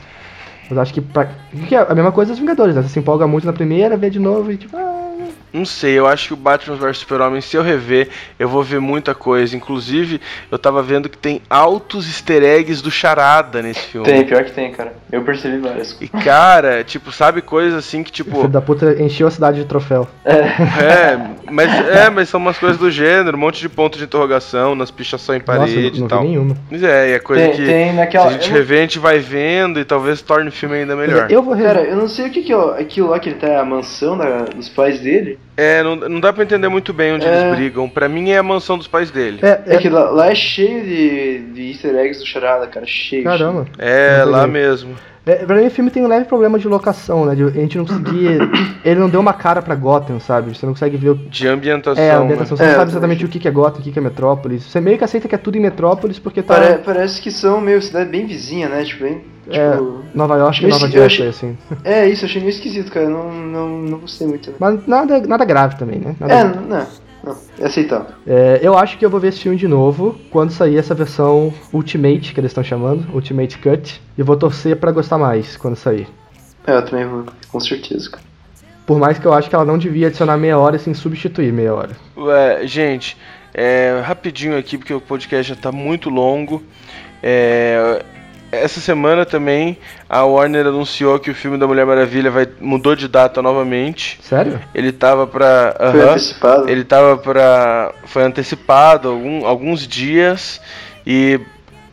Mas 0.70 0.78
acho 0.78 0.94
que, 0.94 1.00
pra, 1.00 1.28
que 1.68 1.74
é 1.74 1.78
a 1.78 1.94
mesma 1.94 2.12
coisa 2.12 2.30
dos 2.30 2.38
Vingadores, 2.38 2.76
né? 2.76 2.82
Você 2.82 2.88
se 2.88 2.98
empolga 2.98 3.26
muito 3.26 3.44
na 3.44 3.52
primeira, 3.52 3.96
vê 3.96 4.08
de 4.08 4.20
novo 4.20 4.52
e 4.52 4.56
tipo, 4.56 4.76
ah, 4.76 5.10
não 5.52 5.64
sei, 5.64 5.98
eu 5.98 6.06
acho 6.06 6.28
que 6.28 6.34
o 6.34 6.36
Batman 6.36 6.76
vs 6.76 6.98
Super-Homem, 6.98 7.40
se 7.40 7.56
eu 7.56 7.62
rever, 7.62 8.09
eu 8.38 8.48
vou 8.48 8.62
ver 8.62 8.80
muita 8.80 9.14
coisa. 9.14 9.56
Inclusive, 9.56 10.20
eu 10.51 10.59
tava 10.59 10.82
vendo 10.82 11.09
que 11.09 11.18
tem 11.18 11.42
altos 11.51 12.06
easter 12.06 12.42
eggs 12.42 12.82
do 12.82 12.90
Charada 12.90 13.60
nesse 13.60 13.80
filme. 13.80 14.06
Tem, 14.06 14.24
pior 14.24 14.44
que 14.44 14.52
tem, 14.52 14.70
cara. 14.70 14.94
Eu 15.10 15.22
percebi 15.22 15.59
várias. 15.59 15.97
E, 16.01 16.09
cara, 16.09 16.84
tipo, 16.84 17.10
sabe 17.10 17.42
coisas 17.42 17.74
assim 17.74 18.05
que, 18.05 18.12
tipo. 18.12 18.30
O 18.30 18.40
filho 18.42 18.48
da 18.48 18.60
puta 18.60 19.02
encheu 19.02 19.26
a 19.26 19.30
cidade 19.30 19.59
de 19.59 19.64
troféu. 19.64 20.06
É. 20.24 20.34
é, 20.34 21.20
mas, 21.51 21.88
é, 21.88 22.10
mas 22.10 22.28
são 22.28 22.38
umas 22.38 22.56
coisas 22.56 22.78
do 22.78 22.90
gênero, 22.90 23.36
um 23.36 23.40
monte 23.40 23.60
de 23.60 23.68
ponto 23.68 23.98
de 23.98 24.05
interrogação 24.05 24.74
nas 24.76 24.90
pichações 24.90 25.40
em 25.40 25.44
parede 25.44 25.74
Nossa, 25.74 25.90
não, 25.90 25.98
não 25.98 26.06
e 26.06 26.09
tal. 26.09 26.22
nenhuma. 26.22 26.56
Mas 26.70 26.82
é, 26.82 27.12
é 27.12 27.18
coisa 27.18 27.42
tem, 27.42 27.52
que 27.52 27.64
tem 27.64 27.92
naquela... 27.92 28.28
se 28.28 28.28
a 28.28 28.38
gente 28.38 28.52
rever, 28.52 28.78
a 28.78 28.82
gente 28.82 28.98
vai 29.01 29.18
vendo 29.18 29.80
e 29.80 29.84
talvez 29.84 30.22
torne 30.22 30.48
o 30.48 30.52
filme 30.52 30.76
ainda 30.76 30.94
melhor. 30.94 31.30
Eu 31.30 31.42
vou 31.42 31.55
rever. 31.55 31.74
Cara, 31.74 31.86
eu 31.86 31.97
não 31.97 32.09
sei 32.09 32.28
o 32.28 32.30
que, 32.30 32.42
que 32.42 32.52
é 32.52 32.80
aquilo 32.80 33.10
lá 33.10 33.18
que 33.18 33.30
ele 33.30 33.38
tá, 33.38 33.60
a 33.60 33.64
mansão 33.64 34.16
da, 34.16 34.44
dos 34.44 34.68
pais 34.68 35.01
dele. 35.01 35.10
É, 35.57 35.82
não, 35.82 35.97
não 35.97 36.20
dá 36.20 36.32
pra 36.32 36.43
entender 36.43 36.69
muito 36.69 36.93
bem 36.93 37.12
onde 37.12 37.27
é... 37.27 37.41
eles 37.41 37.57
brigam. 37.57 37.89
Pra 37.89 38.09
mim 38.09 38.31
é 38.31 38.39
a 38.39 38.43
mansão 38.43 38.78
dos 38.78 38.87
pais 38.87 39.11
dele. 39.11 39.39
É, 39.43 39.61
é... 39.66 39.74
é 39.74 39.78
que 39.78 39.89
lá, 39.89 40.11
lá, 40.11 40.31
é 40.31 40.35
cheio 40.35 40.82
de, 40.82 41.39
de 41.53 41.69
easter 41.70 41.95
eggs 41.97 42.20
do 42.20 42.27
Charada, 42.27 42.66
cara. 42.66 42.87
Cheio. 42.87 43.24
Caramba. 43.24 43.66
Cheio. 43.77 43.89
É, 43.89 44.24
lá 44.24 44.47
mesmo. 44.47 44.95
É, 45.27 45.45
pra 45.45 45.57
mim 45.57 45.66
o 45.66 45.70
filme 45.70 45.91
tem 45.91 46.03
um 46.03 46.09
leve 46.09 46.24
problema 46.24 46.59
de 46.59 46.66
locação, 46.66 47.27
né? 47.27 47.35
De, 47.35 47.45
a 47.45 47.51
gente 47.51 47.77
não 47.77 47.85
conseguia. 47.85 48.39
ele 48.85 48.99
não 48.99 49.09
deu 49.09 49.20
uma 49.20 49.35
cara 49.35 49.61
pra 49.61 49.74
Gotham, 49.74 50.19
sabe? 50.19 50.57
Você 50.57 50.65
não 50.65 50.73
consegue 50.73 50.97
ver 50.97 51.11
o. 51.11 51.15
De 51.15 51.47
ambientação. 51.47 52.03
É, 52.03 52.11
ambientação. 52.12 52.57
Né? 52.57 52.65
Você 52.65 52.65
é, 52.65 52.69
não 52.69 52.74
sabe 52.77 52.91
exatamente 52.91 53.24
o 53.24 53.28
que 53.28 53.47
é 53.47 53.51
Gotham, 53.51 53.81
o 53.81 53.82
que 53.82 53.99
é 53.99 54.03
Metrópolis. 54.03 54.65
Você 54.65 54.81
meio 54.81 54.97
que 54.97 55.05
aceita 55.05 55.28
que 55.28 55.35
é 55.35 55.39
tudo 55.39 55.57
em 55.57 55.61
Metrópolis 55.61 56.19
porque 56.19 56.43
tá. 56.43 56.55
Pare, 56.55 56.78
parece 56.78 57.20
que 57.20 57.31
são 57.31 57.61
meio 57.61 57.82
cidade 57.82 58.11
bem 58.11 58.27
vizinha, 58.27 58.69
né? 58.69 58.82
Tipo, 58.82 59.05
bem. 59.05 59.23
É, 59.48 59.70
tipo, 59.72 60.02
Nova 60.14 60.36
York 60.36 60.64
e 60.64 60.68
Nova 60.68 60.88
Jersey, 60.88 61.06
achei... 61.06 61.28
assim. 61.28 61.58
É, 61.84 62.08
isso, 62.08 62.24
achei 62.24 62.40
meio 62.40 62.50
esquisito, 62.50 62.90
cara. 62.92 63.08
Não, 63.08 63.32
não, 63.32 63.68
não 63.82 63.98
gostei 63.98 64.26
muito. 64.26 64.50
Né? 64.50 64.56
Mas 64.58 64.86
nada, 64.86 65.20
nada 65.20 65.44
grave 65.44 65.76
também, 65.76 65.98
né? 65.98 66.16
Nada 66.18 66.32
é, 66.32 66.44
grave. 66.44 66.68
não. 66.68 66.86
Não, 67.22 67.36
é 67.58 67.66
aceitável. 67.66 68.14
É, 68.26 68.60
eu 68.62 68.78
acho 68.78 68.96
que 68.96 69.04
eu 69.04 69.10
vou 69.10 69.20
ver 69.20 69.28
esse 69.28 69.40
filme 69.40 69.58
de 69.58 69.68
novo 69.68 70.18
quando 70.30 70.50
sair 70.50 70.78
essa 70.78 70.94
versão 70.94 71.52
Ultimate, 71.72 72.32
que 72.32 72.40
eles 72.40 72.50
estão 72.50 72.64
chamando, 72.64 73.14
Ultimate 73.14 73.58
Cut. 73.58 74.00
E 74.16 74.20
eu 74.20 74.24
vou 74.24 74.36
torcer 74.36 74.76
para 74.76 74.90
gostar 74.90 75.18
mais 75.18 75.56
quando 75.56 75.76
sair. 75.76 76.08
É, 76.66 76.76
eu 76.76 76.84
também 76.84 77.06
vou, 77.06 77.26
com 77.50 77.60
certeza, 77.60 78.10
cara. 78.10 78.22
Por 78.86 78.98
mais 78.98 79.18
que 79.18 79.26
eu 79.26 79.32
acho 79.32 79.48
que 79.48 79.54
ela 79.54 79.64
não 79.64 79.78
devia 79.78 80.08
adicionar 80.08 80.36
meia 80.36 80.58
hora 80.58 80.78
sem 80.78 80.94
substituir 80.94 81.52
meia 81.52 81.74
hora. 81.74 81.96
Ué, 82.16 82.66
gente, 82.66 83.16
é, 83.54 84.00
rapidinho 84.04 84.58
aqui, 84.58 84.78
porque 84.78 84.92
o 84.92 85.00
podcast 85.00 85.54
já 85.54 85.60
tá 85.60 85.70
muito 85.70 86.08
longo. 86.10 86.62
É, 87.22 88.02
essa 88.52 88.81
semana 88.81 89.24
também 89.24 89.78
a 90.09 90.24
Warner 90.24 90.66
anunciou 90.66 91.18
que 91.18 91.31
o 91.31 91.35
filme 91.35 91.56
da 91.56 91.66
Mulher 91.66 91.86
Maravilha 91.86 92.31
vai 92.31 92.48
mudou 92.60 92.97
de 92.97 93.06
data 93.06 93.40
novamente. 93.40 94.18
Sério? 94.22 94.60
Ele 94.74 94.93
tava 94.93 95.27
para 95.27 95.77
uh 95.78 95.85
-huh, 95.85 95.93
Foi 95.93 96.09
antecipado. 96.09 96.68
Ele 96.68 96.85
tava 96.85 97.16
para 97.16 97.94
foi 98.05 98.22
antecipado 98.22 99.09
algum, 99.09 99.47
alguns 99.47 99.86
dias 99.86 100.60
e 101.06 101.40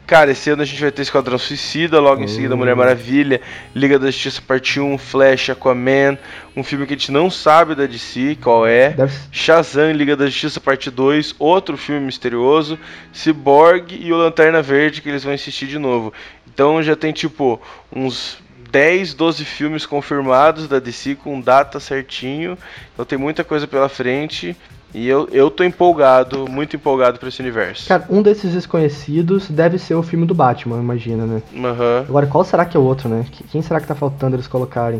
Cara, 0.07 0.31
esse 0.31 0.49
ano 0.49 0.61
a 0.61 0.65
gente 0.65 0.79
vai 0.79 0.89
ter 0.89 1.01
Esquadrão 1.01 1.37
Suicida, 1.37 1.99
logo 1.99 2.23
em 2.23 2.29
seguida 2.29 2.55
Mulher 2.55 2.75
hum. 2.75 2.77
Maravilha, 2.77 3.41
Liga 3.75 3.99
da 3.99 4.05
Justiça 4.05 4.41
Parte 4.41 4.79
1, 4.79 4.97
Flash, 4.97 5.49
Aquaman, 5.49 6.17
um 6.55 6.63
filme 6.63 6.85
que 6.85 6.93
a 6.93 6.97
gente 6.97 7.11
não 7.11 7.29
sabe 7.29 7.75
da 7.75 7.85
DC 7.85 8.37
qual 8.41 8.65
é, 8.65 8.91
Deve... 8.91 9.13
Shazam, 9.33 9.91
Liga 9.91 10.15
da 10.15 10.27
Justiça 10.27 10.61
Parte 10.61 10.89
2, 10.89 11.35
outro 11.37 11.75
filme 11.75 12.05
misterioso, 12.05 12.79
Cyborg 13.11 13.99
e 13.99 14.13
o 14.13 14.15
Lanterna 14.15 14.61
Verde 14.61 15.01
que 15.01 15.09
eles 15.09 15.25
vão 15.25 15.33
insistir 15.33 15.67
de 15.67 15.77
novo. 15.77 16.13
Então 16.57 16.81
já 16.81 16.95
tem 16.95 17.13
tipo 17.13 17.61
uns 17.95 18.39
10, 18.71 19.13
12 19.13 19.45
filmes 19.45 19.85
confirmados 19.85 20.67
da 20.67 20.79
DC 20.79 21.13
com 21.13 21.39
data 21.39 21.79
certinho. 21.79 22.57
Então 22.95 23.05
tem 23.05 23.15
muita 23.15 23.43
coisa 23.43 23.67
pela 23.67 23.87
frente. 23.87 24.57
E 24.91 25.07
eu, 25.07 25.29
eu 25.31 25.51
tô 25.51 25.63
empolgado, 25.63 26.49
muito 26.49 26.75
empolgado 26.75 27.19
pra 27.19 27.29
esse 27.29 27.39
universo. 27.41 27.87
Cara, 27.87 28.07
um 28.09 28.23
desses 28.23 28.53
desconhecidos 28.53 29.47
deve 29.51 29.77
ser 29.77 29.93
o 29.93 30.01
filme 30.01 30.25
do 30.25 30.33
Batman, 30.33 30.79
imagina, 30.79 31.27
né? 31.27 31.43
Uhum. 31.53 31.99
Agora, 32.09 32.25
qual 32.25 32.43
será 32.43 32.65
que 32.65 32.75
é 32.75 32.79
o 32.79 32.83
outro, 32.83 33.07
né? 33.07 33.23
Quem 33.51 33.61
será 33.61 33.79
que 33.79 33.85
tá 33.85 33.93
faltando 33.93 34.35
eles 34.35 34.47
colocarem? 34.47 34.99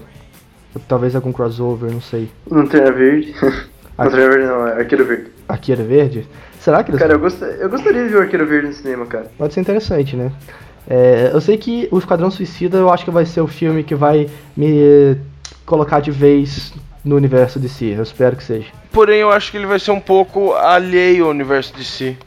Talvez 0.88 1.16
algum 1.16 1.32
crossover, 1.32 1.92
não 1.92 2.02
sei. 2.02 2.30
Lanterna 2.52 2.92
Verde. 2.92 3.34
Lanterna 3.98 4.30
Verde 4.30 4.46
não, 4.46 4.68
é 4.68 4.74
Arqueiro 4.74 5.06
Verde. 5.06 5.32
Arqueiro 5.50 5.84
Verde? 5.86 6.28
Será 6.60 6.84
que 6.84 6.92
eles... 6.92 7.02
Cara, 7.02 7.14
eu, 7.14 7.20
gost... 7.20 7.42
eu 7.42 7.68
gostaria 7.68 8.04
de 8.04 8.10
ver 8.10 8.18
o 8.18 8.22
Arqueiro 8.22 8.46
Verde 8.46 8.68
no 8.68 8.74
cinema, 8.74 9.08
cara. 9.08 9.32
Pode 9.36 9.56
ser 9.56 9.62
interessante, 9.62 10.16
né? 10.16 10.32
É, 10.90 11.32
eu 11.34 11.42
sei 11.42 11.58
que 11.58 11.88
o 11.92 11.98
Esquadrão 11.98 12.32
Suicida 12.32 12.78
eu 12.78 12.90
acho 12.90 13.04
que 13.04 13.12
vai 13.12 13.26
ser 13.26 13.42
o 13.42 13.48
filme 13.48 13.84
que 13.84 13.96
vai 13.96 14.30
me 14.56 15.18
colocar 15.66 16.00
de 16.00 16.12
vez 16.12 16.74
no 17.04 17.16
universo 17.16 17.60
de 17.60 17.68
si. 17.68 17.90
Eu 17.90 18.04
espero 18.04 18.36
que 18.36 18.44
seja. 18.44 18.68
Porém, 18.92 19.20
eu 19.20 19.32
acho 19.32 19.52
que 19.52 19.58
ele 19.58 19.66
vai 19.66 19.80
ser 19.80 19.92
um 19.92 20.00
pouco 20.00 20.54
alheio 20.54 21.26
ao 21.26 21.32
universo 21.32 21.74
de 21.76 21.84
si. 21.84 22.18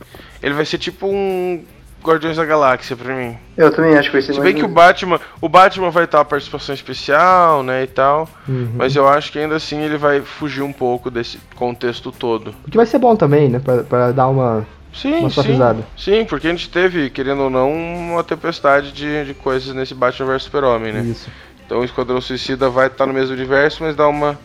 Ele 0.42 0.54
vai 0.54 0.64
ser 0.64 0.78
tipo 0.78 1.06
um 1.06 1.62
Guardiões 2.02 2.36
da 2.36 2.44
Galáxia 2.44 2.96
pra 2.96 3.14
mim. 3.14 3.36
Eu 3.56 3.70
também 3.70 3.96
acho 3.96 4.08
que 4.08 4.14
vai 4.14 4.22
ser 4.22 4.34
Se 4.34 4.40
bem 4.40 4.54
que 4.54 4.64
o 4.64 4.68
Batman, 4.68 5.20
o 5.40 5.48
Batman 5.48 5.90
vai 5.90 6.04
estar 6.04 6.20
a 6.20 6.24
participação 6.24 6.74
especial, 6.74 7.62
né, 7.62 7.82
e 7.82 7.86
tal, 7.86 8.28
uhum. 8.48 8.70
mas 8.74 8.96
eu 8.96 9.06
acho 9.06 9.30
que 9.30 9.38
ainda 9.38 9.56
assim 9.56 9.80
ele 9.80 9.98
vai 9.98 10.20
fugir 10.22 10.62
um 10.62 10.72
pouco 10.72 11.10
desse 11.10 11.38
contexto 11.54 12.10
todo. 12.10 12.54
O 12.66 12.70
que 12.70 12.76
vai 12.76 12.86
ser 12.86 12.98
bom 12.98 13.14
também, 13.16 13.50
né, 13.50 13.58
pra, 13.58 13.82
pra 13.82 14.12
dar 14.12 14.28
uma 14.28 14.66
Sim, 14.92 15.30
sim, 15.30 15.84
sim, 15.96 16.24
porque 16.24 16.48
a 16.48 16.50
gente 16.50 16.68
teve, 16.68 17.10
querendo 17.10 17.42
ou 17.42 17.50
não, 17.50 17.72
uma 17.72 18.24
tempestade 18.24 18.92
de, 18.92 19.24
de 19.24 19.34
coisas 19.34 19.74
nesse 19.74 19.94
Batman 19.94 20.32
vs 20.32 20.42
Super-Homem, 20.44 20.92
né? 20.92 21.02
Isso. 21.02 21.30
Então 21.64 21.80
o 21.80 21.84
Esquadrão 21.84 22.20
Suicida 22.20 22.68
vai 22.68 22.88
estar 22.88 23.06
no 23.06 23.12
mesmo 23.12 23.32
universo, 23.34 23.84
mas 23.84 23.94
dá 23.94 24.08
uma 24.08 24.36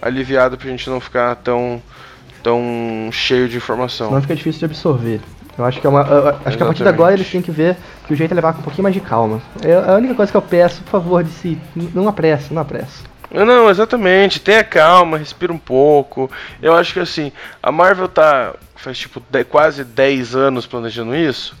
aliviada 0.00 0.56
pra 0.56 0.68
gente 0.68 0.90
não 0.90 0.98
ficar 0.98 1.36
tão, 1.36 1.80
tão 2.42 3.08
cheio 3.12 3.48
de 3.48 3.56
informação. 3.56 4.10
Não 4.10 4.20
fica 4.20 4.34
difícil 4.34 4.58
de 4.58 4.64
absorver. 4.64 5.20
Eu 5.56 5.64
acho 5.64 5.80
que 5.80 5.86
é 5.86 5.90
uma. 5.90 6.00
acho 6.44 6.56
que 6.56 6.62
a 6.62 6.66
partir 6.66 6.82
de 6.82 6.88
agora 6.88 7.14
eles 7.14 7.30
têm 7.30 7.42
que 7.42 7.50
ver 7.50 7.76
que 8.06 8.12
o 8.12 8.16
jeito 8.16 8.32
é 8.32 8.34
levar 8.34 8.54
com 8.54 8.60
um 8.60 8.62
pouquinho 8.62 8.82
mais 8.82 8.94
de 8.94 9.00
calma. 9.00 9.40
É 9.62 9.74
a 9.74 9.94
única 9.94 10.14
coisa 10.14 10.32
que 10.32 10.36
eu 10.36 10.42
peço, 10.42 10.82
por 10.82 10.90
favor, 10.90 11.22
de 11.22 11.30
si, 11.30 11.58
não 11.94 12.08
apresse, 12.08 12.52
não 12.52 12.62
apresse. 12.62 13.04
Não, 13.32 13.70
exatamente. 13.70 14.40
Tenha 14.40 14.64
calma, 14.64 15.18
respira 15.18 15.52
um 15.52 15.58
pouco. 15.58 16.30
Eu 16.60 16.74
acho 16.74 16.92
que 16.92 17.00
assim, 17.00 17.32
a 17.62 17.70
Marvel 17.70 18.08
tá 18.08 18.54
faz 18.82 18.98
tipo 18.98 19.22
de, 19.30 19.44
quase 19.44 19.84
10 19.84 20.34
anos 20.34 20.66
planejando 20.66 21.14
isso. 21.14 21.56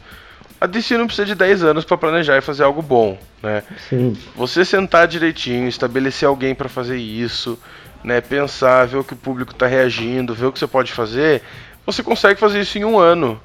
A 0.60 0.66
DC 0.66 0.96
não 0.96 1.06
precisa 1.06 1.26
de 1.26 1.34
10 1.34 1.64
anos 1.64 1.84
para 1.84 1.96
planejar 1.96 2.36
e 2.38 2.40
fazer 2.40 2.62
algo 2.62 2.82
bom, 2.82 3.18
né? 3.42 3.62
Sim. 3.88 4.16
Você 4.36 4.64
sentar 4.64 5.08
direitinho, 5.08 5.68
estabelecer 5.68 6.28
alguém 6.28 6.54
para 6.54 6.68
fazer 6.68 6.98
isso, 6.98 7.58
né, 8.04 8.20
pensar, 8.20 8.86
ver 8.86 8.98
o 8.98 9.04
que 9.04 9.12
o 9.12 9.16
público 9.16 9.52
está 9.52 9.66
reagindo, 9.66 10.34
ver 10.34 10.46
o 10.46 10.52
que 10.52 10.58
você 10.58 10.66
pode 10.66 10.92
fazer, 10.92 11.42
você 11.84 12.02
consegue 12.02 12.38
fazer 12.38 12.60
isso 12.60 12.78
em 12.78 12.84
um 12.84 12.98
ano 12.98 13.40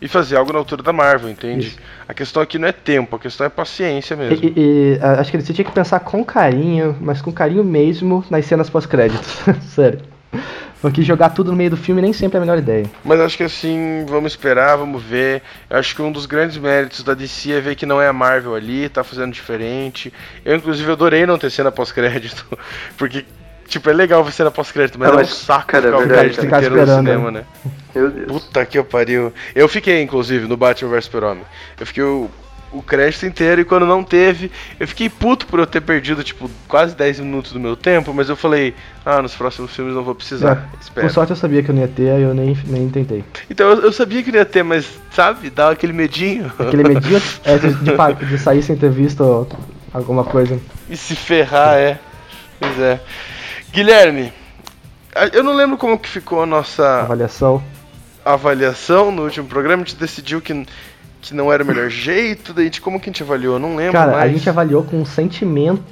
e 0.00 0.08
fazer 0.08 0.36
algo 0.36 0.52
na 0.52 0.58
altura 0.58 0.82
da 0.82 0.92
Marvel, 0.92 1.30
entende? 1.30 1.68
Isso. 1.68 1.78
A 2.06 2.12
questão 2.12 2.42
aqui 2.42 2.58
não 2.58 2.68
é 2.68 2.72
tempo, 2.72 3.16
a 3.16 3.18
questão 3.18 3.46
é 3.46 3.50
paciência 3.50 4.16
mesmo. 4.16 4.44
E, 4.44 4.52
e, 4.56 4.98
acho 5.00 5.30
que 5.30 5.40
você 5.40 5.52
tinha 5.52 5.64
que 5.64 5.72
pensar 5.72 6.00
com 6.00 6.24
carinho, 6.24 6.96
mas 7.00 7.22
com 7.22 7.32
carinho 7.32 7.64
mesmo 7.64 8.24
nas 8.28 8.44
cenas 8.44 8.68
pós-créditos. 8.68 9.38
Sério. 9.68 10.13
Porque 10.80 11.02
jogar 11.02 11.30
tudo 11.30 11.50
no 11.50 11.56
meio 11.56 11.70
do 11.70 11.76
filme 11.76 12.02
nem 12.02 12.12
sempre 12.12 12.36
é 12.36 12.38
a 12.38 12.40
melhor 12.40 12.58
ideia. 12.58 12.84
Mas 13.02 13.18
acho 13.20 13.36
que 13.36 13.42
assim, 13.42 14.04
vamos 14.06 14.32
esperar, 14.32 14.76
vamos 14.76 15.02
ver. 15.02 15.42
Eu 15.70 15.78
acho 15.78 15.94
que 15.94 16.02
um 16.02 16.12
dos 16.12 16.26
grandes 16.26 16.58
méritos 16.58 17.02
da 17.02 17.14
DC 17.14 17.52
é 17.52 17.60
ver 17.60 17.74
que 17.74 17.86
não 17.86 18.00
é 18.00 18.08
a 18.08 18.12
Marvel 18.12 18.54
ali, 18.54 18.88
tá 18.88 19.02
fazendo 19.02 19.32
diferente. 19.32 20.12
Eu, 20.44 20.56
inclusive, 20.56 20.92
adorei 20.92 21.24
não 21.24 21.38
ter 21.38 21.50
cena 21.50 21.72
pós-crédito, 21.72 22.46
porque 22.98 23.24
Tipo, 23.66 23.90
é 23.90 23.92
legal 23.92 24.22
ver 24.22 24.32
cena 24.32 24.50
pós-crédito, 24.50 24.98
mas, 24.98 25.08
não, 25.08 25.16
mas 25.16 25.28
é 25.28 25.32
um 25.32 25.34
saco 25.34 25.68
cara, 25.68 25.86
ficar 25.86 25.96
é 25.96 26.06
verdade, 26.06 26.28
o 26.28 26.34
crédito 26.34 26.46
inteiro 26.46 26.76
no 26.76 26.96
cinema, 26.96 27.30
né? 27.30 27.44
Meu 27.94 28.10
Deus. 28.10 28.26
Puta 28.26 28.66
que 28.66 28.78
eu 28.78 28.84
pariu. 28.84 29.32
Eu 29.54 29.68
fiquei, 29.68 30.02
inclusive, 30.02 30.46
no 30.46 30.56
Batman 30.56 30.90
vs 30.90 31.06
Super-Homem. 31.06 31.44
Eu 31.80 31.86
fiquei 31.86 32.02
o 32.02 32.30
crédito 32.82 33.26
inteiro 33.26 33.60
e 33.60 33.64
quando 33.64 33.86
não 33.86 34.02
teve, 34.02 34.50
eu 34.78 34.86
fiquei 34.86 35.08
puto 35.08 35.46
por 35.46 35.58
eu 35.58 35.66
ter 35.66 35.80
perdido, 35.80 36.22
tipo, 36.22 36.50
quase 36.68 36.94
10 36.94 37.20
minutos 37.20 37.52
do 37.52 37.60
meu 37.60 37.76
tempo, 37.76 38.12
mas 38.12 38.28
eu 38.28 38.36
falei, 38.36 38.74
ah, 39.04 39.22
nos 39.22 39.34
próximos 39.34 39.74
filmes 39.74 39.94
não 39.94 40.02
vou 40.02 40.14
precisar. 40.14 40.68
É, 40.96 41.00
por 41.00 41.10
sorte 41.10 41.30
eu 41.30 41.36
sabia 41.36 41.62
que 41.62 41.70
eu 41.70 41.74
não 41.74 41.82
ia 41.82 41.88
ter, 41.88 42.10
aí 42.10 42.22
eu 42.22 42.34
nem, 42.34 42.56
nem 42.66 42.88
tentei. 42.88 43.24
Então 43.50 43.68
eu, 43.68 43.82
eu 43.82 43.92
sabia 43.92 44.22
que 44.22 44.30
não 44.30 44.38
ia 44.38 44.44
ter, 44.44 44.62
mas, 44.62 44.86
sabe, 45.10 45.50
dá 45.50 45.70
aquele 45.70 45.92
medinho. 45.92 46.52
Aquele 46.58 46.82
medinho 46.84 47.20
é, 47.44 47.58
de, 47.58 47.74
de, 47.74 48.26
de 48.30 48.38
sair 48.38 48.62
sem 48.62 48.76
ter 48.76 48.90
visto 48.90 49.46
alguma 49.92 50.24
coisa. 50.24 50.58
E 50.88 50.96
se 50.96 51.14
ferrar, 51.14 51.76
é. 51.76 51.98
Pois 52.58 52.78
é. 52.78 53.00
Guilherme, 53.72 54.32
eu 55.32 55.42
não 55.42 55.54
lembro 55.54 55.76
como 55.76 55.98
que 55.98 56.08
ficou 56.08 56.42
a 56.42 56.46
nossa 56.46 57.02
avaliação. 57.02 57.62
Avaliação 58.24 59.10
no 59.10 59.22
último 59.22 59.46
programa, 59.46 59.82
a 59.82 59.86
gente 59.86 59.96
decidiu 59.96 60.40
que 60.40 60.66
que 61.24 61.34
não 61.34 61.52
era 61.52 61.62
o 61.62 61.66
melhor 61.66 61.88
jeito, 61.88 62.52
daí 62.52 62.70
como 62.80 63.00
que 63.00 63.08
a 63.08 63.12
gente 63.12 63.22
avaliou, 63.22 63.58
não 63.58 63.76
lembro 63.76 63.92
Cara, 63.92 64.12
mais. 64.12 64.24
a 64.24 64.28
gente 64.28 64.48
avaliou 64.48 64.82
com 64.82 65.00
um 65.00 65.04
sentimento, 65.04 65.82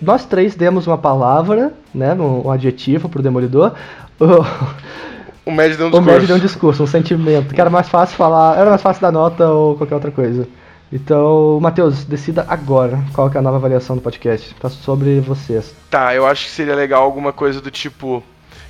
nós 0.00 0.26
três 0.26 0.54
demos 0.54 0.86
uma 0.86 0.98
palavra, 0.98 1.72
né, 1.94 2.12
um 2.14 2.50
adjetivo 2.50 3.08
pro 3.08 3.22
Demolidor, 3.22 3.72
o 5.44 5.50
médio 5.50 5.78
deu 5.78 5.86
um 5.86 5.90
discurso. 5.90 5.98
O 5.98 6.12
médio 6.12 6.26
deu 6.26 6.36
um 6.36 6.40
discurso, 6.40 6.82
um 6.82 6.86
sentimento, 6.86 7.54
que 7.54 7.60
era 7.60 7.70
mais 7.70 7.88
fácil 7.88 8.16
falar, 8.16 8.58
era 8.58 8.68
mais 8.68 8.82
fácil 8.82 9.00
dar 9.00 9.10
nota 9.12 9.48
ou 9.48 9.76
qualquer 9.76 9.94
outra 9.94 10.10
coisa. 10.10 10.46
Então, 10.92 11.58
Matheus, 11.58 12.04
decida 12.04 12.44
agora 12.46 13.02
qual 13.14 13.30
é 13.34 13.38
a 13.38 13.42
nova 13.42 13.56
avaliação 13.56 13.96
do 13.96 14.02
podcast. 14.02 14.54
Tá 14.56 14.68
sobre 14.68 15.20
vocês. 15.20 15.74
Tá, 15.88 16.14
eu 16.14 16.26
acho 16.26 16.44
que 16.44 16.50
seria 16.50 16.74
legal 16.74 17.02
alguma 17.02 17.32
coisa 17.32 17.62
do 17.62 17.70
tipo 17.70 18.22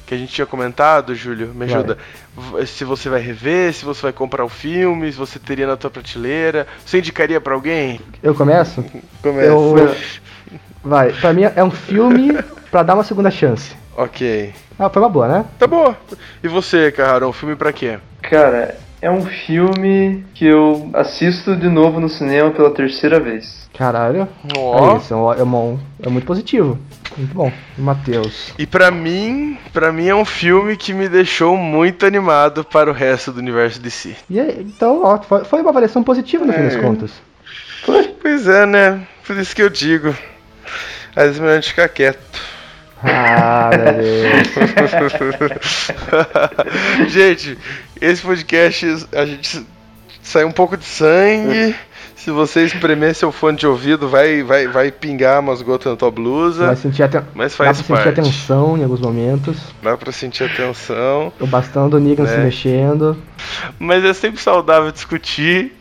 que 0.07 0.15
a 0.15 0.19
gente 0.19 0.33
tinha 0.33 0.47
comentado, 0.47 1.15
Júlio, 1.15 1.49
me 1.55 1.65
ajuda. 1.65 1.99
Vai. 2.35 2.67
Se 2.67 2.85
você 2.85 3.09
vai 3.09 3.21
rever, 3.21 3.73
se 3.73 3.85
você 3.85 4.03
vai 4.03 4.13
comprar 4.13 4.45
o 4.45 4.49
filme, 4.49 5.11
se 5.11 5.19
você 5.19 5.39
teria 5.39 5.67
na 5.67 5.77
tua 5.77 5.91
prateleira, 5.91 6.67
você 6.85 6.99
indicaria 6.99 7.41
para 7.41 7.55
alguém? 7.55 8.01
Eu 8.23 8.35
começo? 8.35 8.85
Começa. 9.23 9.47
Eu... 9.47 9.95
Vai, 10.85 11.13
pra 11.13 11.33
mim 11.33 11.43
é 11.43 11.63
um 11.63 11.71
filme 11.71 12.37
para 12.71 12.83
dar 12.83 12.95
uma 12.95 13.05
segunda 13.05 13.31
chance. 13.31 13.75
Ok. 13.97 14.53
Ah, 14.79 14.89
foi 14.89 15.03
uma 15.03 15.09
boa, 15.09 15.29
né? 15.29 15.45
Tá 15.59 15.67
boa. 15.67 15.97
E 16.43 16.49
você, 16.49 16.91
Carraro, 16.91 17.29
um 17.29 17.33
filme 17.33 17.55
para 17.55 17.73
quê? 17.73 17.99
Cara, 18.23 18.77
é 19.01 19.11
um 19.11 19.23
filme 19.23 20.25
que 20.35 20.47
eu 20.47 20.91
assisto 20.95 21.55
de 21.55 21.69
novo 21.69 22.01
no 22.01 22.09
cinema 22.09 22.51
pela 22.51 22.71
terceira 22.71 23.21
vez. 23.21 23.69
Caralho. 23.75 24.29
Oh. 24.57 24.95
É 24.95 24.97
isso, 24.97 25.15
é, 25.15 25.39
é, 25.39 26.07
é 26.07 26.09
muito 26.09 26.27
positivo. 26.27 26.79
Muito 27.17 27.35
bom. 27.35 27.53
Matheus. 27.79 28.53
E 28.59 28.67
para 28.67 28.91
mim, 28.91 29.59
para 29.73 29.93
mim 29.93 30.09
é 30.09 30.15
um 30.15 30.25
filme 30.25 30.77
que 30.77 30.93
me 30.93 31.09
deixou 31.09 31.57
muito 31.57 32.07
animado 32.07 32.65
para 32.65 32.91
o 32.91 32.93
resto 32.93 33.33
do 33.33 33.39
universo 33.39 33.81
de 33.81 33.91
si. 33.91 34.17
E 34.29 34.41
aí, 34.41 34.61
então, 34.61 35.03
ó, 35.03 35.19
foi 35.45 35.61
uma 35.61 35.71
avaliação 35.71 36.03
positiva 36.03 36.45
no 36.45 36.53
é. 36.53 36.57
fim 36.57 36.63
das 36.63 36.75
é. 36.75 36.81
contas. 36.81 37.13
Pois 38.21 38.47
é, 38.47 38.67
né? 38.67 39.07
Por 39.27 39.37
isso 39.37 39.55
que 39.55 39.63
eu 39.63 39.69
digo. 39.69 40.15
Às 41.15 41.25
vezes 41.25 41.41
é 41.41 41.43
melhor 41.43 41.63
ficar 41.63 41.89
quieto. 41.89 42.53
Ah, 43.05 43.71
gente, 47.09 47.59
esse 48.01 48.23
podcast 48.23 49.07
a 49.13 49.27
gente 49.27 49.67
saiu 50.23 50.47
um 50.47 50.53
pouco 50.53 50.77
de 50.77 50.85
sangue. 50.85 51.75
Se 52.23 52.31
você 52.31 52.65
espremer 52.65 53.17
seu 53.17 53.33
fone 53.33 53.59
de 53.59 53.67
ouvido, 53.67 54.09
vai, 54.09 54.45
vai, 54.45 54.69
vai 54.69 54.93
pingar 54.93 55.41
umas 55.41 55.61
gotas 55.61 55.91
na 55.91 55.97
tua 55.97 56.09
blusa. 56.09 56.67
Vai 56.67 56.77
sentir 56.77 57.03
até, 57.03 57.21
mas 57.35 57.57
faz 57.57 57.79
dá 57.79 57.83
pra 57.83 57.97
parte. 57.97 58.09
sentir 58.09 58.21
a 58.21 58.23
tensão 58.23 58.79
em 58.79 58.85
alguns 58.85 59.01
momentos. 59.01 59.59
Dá 59.83 59.97
pra 59.97 60.13
sentir 60.13 60.45
a 60.45 60.49
tensão. 60.49 61.33
O 61.41 61.49
bastão 61.49 61.91
do 61.91 61.99
Negan 61.99 62.23
né? 62.23 62.31
se 62.31 62.39
mexendo. 62.39 63.17
Mas 63.77 64.05
é 64.05 64.15
sempre 64.15 64.41
saudável 64.41 64.93
discutir. 64.93 65.73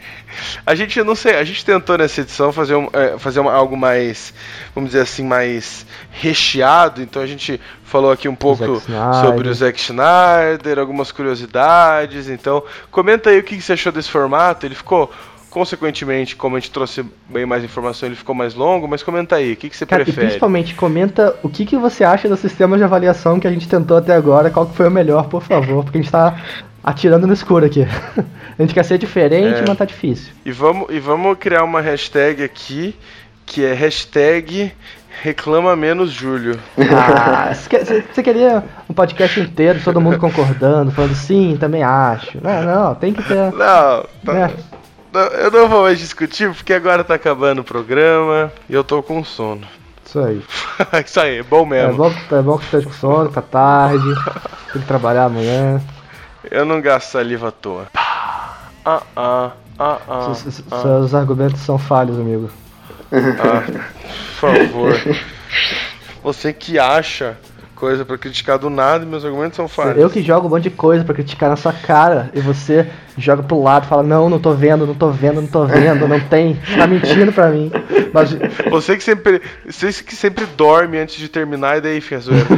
A 0.65 0.73
gente, 0.73 0.97
eu 0.97 1.05
não 1.05 1.13
sei, 1.13 1.35
a 1.35 1.43
gente 1.43 1.63
tentou 1.63 1.95
nessa 1.95 2.21
edição 2.21 2.51
fazer, 2.51 2.73
um, 2.73 2.87
é, 2.91 3.19
fazer 3.19 3.39
uma, 3.39 3.51
algo 3.53 3.77
mais, 3.77 4.33
vamos 4.73 4.91
dizer 4.91 5.03
assim, 5.03 5.23
mais 5.23 5.85
recheado. 6.09 7.03
Então 7.03 7.21
a 7.21 7.27
gente 7.27 7.61
falou 7.83 8.11
aqui 8.11 8.27
um 8.27 8.35
pouco 8.35 8.63
o 8.63 8.81
sobre 9.21 9.47
o 9.47 9.53
Zack 9.53 9.79
Schneider, 9.79 10.79
algumas 10.79 11.11
curiosidades. 11.11 12.29
Então, 12.29 12.63
comenta 12.89 13.29
aí 13.29 13.37
o 13.37 13.43
que 13.43 13.61
você 13.61 13.73
achou 13.73 13.91
desse 13.91 14.09
formato. 14.09 14.65
Ele 14.65 14.73
ficou 14.73 15.11
Consequentemente, 15.51 16.33
como 16.37 16.55
a 16.55 16.59
gente 16.59 16.71
trouxe 16.71 17.05
bem 17.29 17.45
mais 17.45 17.61
informação, 17.61 18.07
ele 18.07 18.15
ficou 18.15 18.33
mais 18.33 18.55
longo, 18.55 18.87
mas 18.87 19.03
comenta 19.03 19.35
aí, 19.35 19.51
o 19.51 19.55
que, 19.57 19.69
que 19.69 19.75
você 19.75 19.85
Cara, 19.85 20.05
prefere? 20.05 20.25
E 20.25 20.29
principalmente, 20.29 20.73
comenta 20.73 21.35
o 21.43 21.49
que, 21.49 21.65
que 21.65 21.75
você 21.75 22.05
acha 22.05 22.29
do 22.29 22.37
sistema 22.37 22.77
de 22.77 22.85
avaliação 22.85 23.37
que 23.37 23.45
a 23.45 23.51
gente 23.51 23.67
tentou 23.67 23.97
até 23.97 24.15
agora, 24.15 24.49
qual 24.49 24.65
que 24.65 24.77
foi 24.77 24.87
o 24.87 24.91
melhor, 24.91 25.27
por 25.27 25.43
favor, 25.43 25.83
porque 25.83 25.97
a 25.97 26.01
gente 26.01 26.11
tá 26.11 26.41
atirando 26.81 27.27
no 27.27 27.33
escuro 27.33 27.65
aqui. 27.65 27.83
a 28.57 28.61
gente 28.61 28.73
quer 28.73 28.85
ser 28.85 28.97
diferente, 28.97 29.59
é. 29.59 29.65
mas 29.67 29.77
tá 29.77 29.83
difícil. 29.83 30.31
E 30.45 30.53
vamos, 30.53 30.87
e 30.89 30.99
vamos 30.99 31.37
criar 31.37 31.65
uma 31.65 31.81
hashtag 31.81 32.41
aqui, 32.41 32.95
que 33.45 33.65
é 33.65 33.73
hashtag 33.73 34.71
Reclama 35.21 35.75
menos 35.75 36.11
Júlio. 36.11 36.57
Ah, 36.77 37.53
você 37.53 38.23
queria 38.23 38.63
um 38.89 38.93
podcast 38.93 39.39
inteiro, 39.39 39.79
todo 39.83 39.99
mundo 40.01 40.17
concordando, 40.17 40.91
falando 40.91 41.13
sim, 41.13 41.57
também 41.59 41.83
acho. 41.83 42.39
Não, 42.41 42.63
não, 42.63 42.95
tem 42.95 43.13
que 43.13 43.21
ter. 43.21 43.51
Não, 43.51 44.05
tá, 44.25 44.33
né? 44.33 44.51
Eu 45.13 45.51
não 45.51 45.67
vou 45.67 45.83
mais 45.83 45.99
discutir 45.99 46.53
porque 46.53 46.73
agora 46.73 47.03
tá 47.03 47.15
acabando 47.15 47.61
o 47.61 47.63
programa 47.63 48.51
e 48.69 48.73
eu 48.73 48.83
tô 48.83 49.03
com 49.03 49.23
sono. 49.23 49.67
Isso 50.05 50.19
aí. 50.19 50.43
Isso 51.05 51.19
aí, 51.19 51.37
é 51.39 51.43
bom 51.43 51.65
mesmo. 51.65 51.91
É 51.91 52.09
bom, 52.09 52.13
é 52.37 52.41
bom 52.41 52.57
que 52.57 52.65
você 52.65 52.79
tá 52.79 52.83
com 52.83 52.93
sono, 52.93 53.29
tá 53.29 53.41
tarde, 53.41 54.03
tem 54.73 54.81
que 54.81 54.87
trabalhar 54.87 55.25
amanhã. 55.25 55.81
Eu 56.49 56.65
não 56.65 56.81
gasto 56.81 57.11
saliva 57.11 57.49
à 57.49 57.51
toa. 57.51 57.87
Ah, 57.95 59.03
ah, 59.15 59.51
ah, 59.77 59.97
ah, 60.07 60.33
seus, 60.33 60.63
ah. 60.71 60.81
seus 60.81 61.13
argumentos 61.13 61.61
são 61.61 61.77
falhos, 61.77 62.19
amigo. 62.19 62.49
Ah, 63.11 63.81
por 64.39 64.55
favor. 64.55 65.17
Você 66.23 66.53
que 66.53 66.79
acha 66.79 67.37
coisa 67.81 68.05
para 68.05 68.15
criticar 68.15 68.59
do 68.59 68.69
nada 68.69 69.03
e 69.03 69.07
meus 69.07 69.25
argumentos 69.25 69.55
são 69.55 69.67
falhos. 69.67 69.97
Eu 69.97 70.07
que 70.07 70.21
jogo 70.21 70.45
um 70.45 70.51
monte 70.51 70.65
de 70.65 70.69
coisa 70.69 71.03
para 71.03 71.15
criticar 71.15 71.49
na 71.49 71.55
sua 71.55 71.73
cara 71.73 72.29
e 72.31 72.39
você 72.39 72.87
joga 73.17 73.41
pro 73.41 73.59
lado 73.59 73.85
e 73.85 73.89
fala: 73.89 74.03
Não, 74.03 74.29
não 74.29 74.39
tô 74.39 74.53
vendo, 74.53 74.85
não 74.85 74.93
tô 74.93 75.09
vendo, 75.09 75.41
não 75.41 75.47
tô 75.47 75.65
vendo, 75.65 76.07
não 76.07 76.19
tem. 76.19 76.59
Você 76.63 76.77
tá 76.77 76.85
mentindo 76.85 77.33
pra 77.33 77.49
mim. 77.49 77.71
Mas... 78.13 78.37
Você 78.69 78.95
que 78.95 79.03
sempre. 79.03 79.41
Você 79.65 79.91
que 79.91 80.15
sempre 80.15 80.45
dorme 80.45 80.99
antes 80.99 81.15
de 81.15 81.27
terminar 81.27 81.79
e 81.79 81.81
daí 81.81 81.99
fica 81.99 82.19
zoeira. 82.19 82.45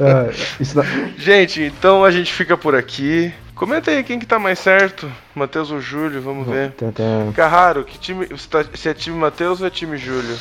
É, 0.00 0.32
gente, 1.16 1.62
então 1.62 2.04
a 2.04 2.10
gente 2.10 2.32
fica 2.32 2.56
por 2.56 2.74
aqui. 2.74 3.32
Comenta 3.54 3.90
aí 3.90 4.04
quem 4.04 4.18
que 4.18 4.26
tá 4.26 4.38
mais 4.38 4.58
certo, 4.58 5.10
Matheus 5.34 5.70
ou 5.70 5.80
Júlio, 5.80 6.20
vamos 6.20 6.46
ver. 6.46 6.74
Carraro, 7.34 7.84
que 7.84 7.98
time. 7.98 8.26
Você, 8.26 8.48
tá, 8.48 8.64
se 8.74 8.88
é 8.88 8.94
time 8.94 9.16
Matheus 9.16 9.62
ou 9.62 9.66
é 9.66 9.70
time 9.70 9.96
Júlio? 9.96 10.36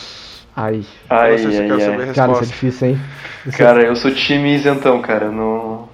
Ai. 0.59 0.83
Ai, 1.07 1.33
Nossa, 1.33 1.49
ai, 1.49 2.07
ai. 2.07 2.13
Cara, 2.15 2.31
isso 2.31 2.43
é 2.43 2.47
difícil, 2.47 2.87
hein? 2.87 2.99
Isso 3.45 3.55
cara, 3.55 3.83
é... 3.83 3.89
eu 3.89 3.95
sou 3.95 4.09
time 4.09 4.55
isentão, 4.55 4.99
cara. 5.03 5.29
Não. 5.29 5.87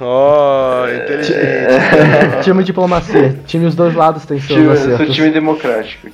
Oh, 0.00 0.84
inteligente. 0.86 1.34
É... 1.34 2.38
time 2.40 2.62
diplomacia. 2.62 3.36
Time 3.46 3.66
os 3.66 3.74
dois 3.74 3.96
lados 3.96 4.24
tem 4.24 4.38
seus 4.38 4.60
time, 4.60 4.70
acertos. 4.70 5.00
Eu 5.00 5.06
sou 5.06 5.14
time 5.14 5.30
democrático. 5.30 6.06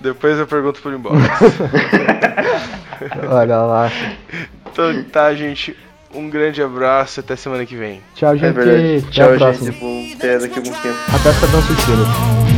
Depois 0.00 0.38
eu 0.38 0.46
pergunto 0.46 0.80
por 0.80 0.92
embora. 0.92 1.16
Olha 3.28 3.56
lá. 3.56 3.90
Então 4.70 5.02
tá, 5.10 5.34
gente. 5.34 5.76
Um 6.14 6.30
grande 6.30 6.62
abraço 6.62 7.18
até 7.18 7.34
semana 7.34 7.66
que 7.66 7.74
vem. 7.74 8.00
Tchau, 8.14 8.36
gente. 8.36 8.56
É 8.56 9.00
Tchau, 9.10 9.36
Tchau 9.36 9.52
gente. 9.52 9.80
Vou 9.80 10.04
até 10.14 10.38
daqui 10.38 10.54
a 10.54 10.58
algum 10.58 10.80
tempo. 10.80 10.98
Até 11.12 11.30
essa 11.30 11.46
dança 11.48 12.51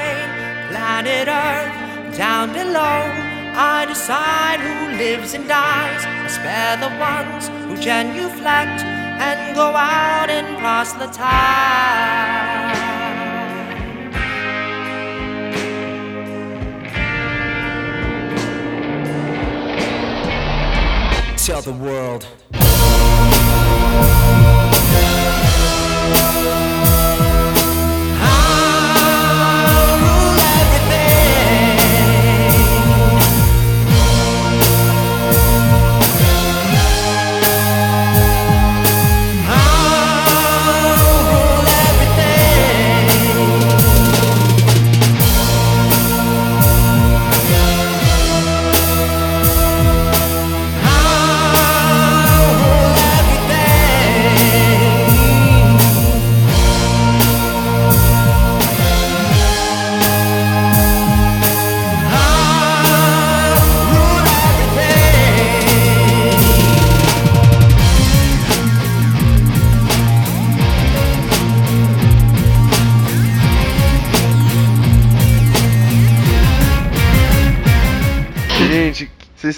decide 3.93 4.59
who 4.59 4.97
lives 4.97 5.33
and 5.33 5.47
dies. 5.47 6.03
I 6.05 6.27
spare 6.27 6.77
the 6.77 6.89
ones 6.99 7.47
who 7.67 7.81
genuflect 7.81 8.81
and 8.81 9.55
go 9.55 9.75
out 9.75 10.29
and 10.29 10.57
proselytize. 10.57 11.23
Tell 21.45 21.61
the 21.61 21.73
world. 21.73 22.25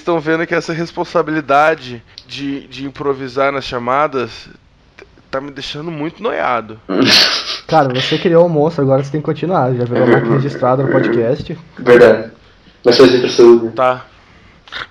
Estão 0.06 0.20
vendo 0.20 0.46
que 0.46 0.54
essa 0.54 0.72
responsabilidade 0.72 2.04
de, 2.28 2.68
de 2.68 2.86
improvisar 2.86 3.52
nas 3.52 3.66
chamadas 3.66 4.48
tá 5.32 5.42
me 5.42 5.50
deixando 5.50 5.90
muito 5.90 6.22
noiado. 6.22 6.80
Cara, 7.68 7.92
você 7.92 8.20
criou 8.20 8.46
um 8.46 8.50
monstro, 8.50 8.84
agora 8.84 9.04
você 9.04 9.12
tem 9.12 9.20
que 9.20 9.26
continuar. 9.26 9.74
Já 9.74 9.84
virou 9.84 10.06
marca 10.06 10.30
registrada 10.30 10.84
no 10.84 10.92
podcast. 10.92 11.58
Verdade. 11.80 12.32
Mas 12.86 12.96
fazer 12.96 13.28
saúde. 13.30 13.70
Tá. 13.70 14.06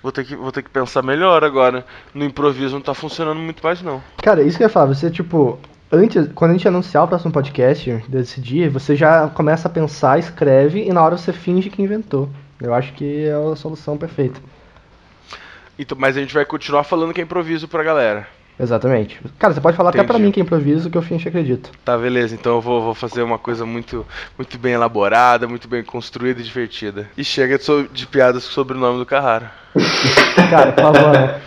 Vou 0.02 0.10
ter, 0.10 0.24
que, 0.24 0.34
vou 0.34 0.50
ter 0.50 0.62
que 0.62 0.70
pensar 0.70 1.02
melhor 1.02 1.44
agora. 1.44 1.86
No 2.12 2.24
improviso 2.24 2.74
não 2.74 2.82
tá 2.82 2.92
funcionando 2.92 3.38
muito 3.38 3.62
mais, 3.62 3.80
não. 3.80 4.02
Cara, 4.16 4.42
isso 4.42 4.56
que 4.56 4.64
eu 4.64 4.66
ia 4.66 4.72
falar, 4.72 4.86
você, 4.86 5.08
tipo, 5.10 5.60
antes, 5.92 6.28
quando 6.34 6.50
a 6.50 6.54
gente 6.54 6.66
anunciar 6.66 7.04
o 7.04 7.08
próximo 7.08 7.32
podcast 7.32 8.04
desse 8.08 8.40
dia, 8.40 8.68
você 8.68 8.96
já 8.96 9.28
começa 9.28 9.68
a 9.68 9.70
pensar, 9.70 10.18
escreve 10.18 10.82
e 10.82 10.92
na 10.92 11.04
hora 11.04 11.16
você 11.16 11.32
finge 11.32 11.70
que 11.70 11.80
inventou. 11.80 12.28
Eu 12.60 12.74
acho 12.74 12.92
que 12.94 13.26
é 13.26 13.32
a 13.32 13.54
solução 13.54 13.96
perfeita. 13.96 14.40
Então, 15.78 15.96
mas 15.98 16.16
a 16.16 16.20
gente 16.20 16.34
vai 16.34 16.44
continuar 16.44 16.84
falando 16.84 17.12
que 17.12 17.20
é 17.20 17.24
improviso 17.24 17.68
pra 17.68 17.82
galera. 17.82 18.26
Exatamente. 18.58 19.20
Cara, 19.36 19.52
você 19.52 19.60
pode 19.60 19.76
falar 19.76 19.90
Entendi. 19.90 20.04
até 20.04 20.12
pra 20.12 20.18
mim 20.18 20.30
que 20.30 20.38
é 20.38 20.42
improviso, 20.42 20.88
que 20.88 20.96
eu 20.96 21.02
finge 21.02 21.28
acredito. 21.28 21.70
Tá, 21.84 21.98
beleza. 21.98 22.34
Então 22.34 22.54
eu 22.54 22.60
vou, 22.60 22.80
vou, 22.80 22.94
fazer 22.94 23.22
uma 23.22 23.38
coisa 23.38 23.66
muito, 23.66 24.06
muito 24.38 24.56
bem 24.58 24.74
elaborada, 24.74 25.48
muito 25.48 25.66
bem 25.66 25.82
construída 25.82 26.40
e 26.40 26.44
divertida. 26.44 27.08
E 27.16 27.24
chega 27.24 27.58
de, 27.58 27.88
de 27.92 28.06
piadas 28.06 28.44
sobre 28.44 28.76
o 28.76 28.80
nome 28.80 28.98
do 28.98 29.06
Carrara. 29.06 29.50
Cara, 30.50 30.70
por 30.70 30.82
favor. 30.82 31.12
Né? 31.12 31.40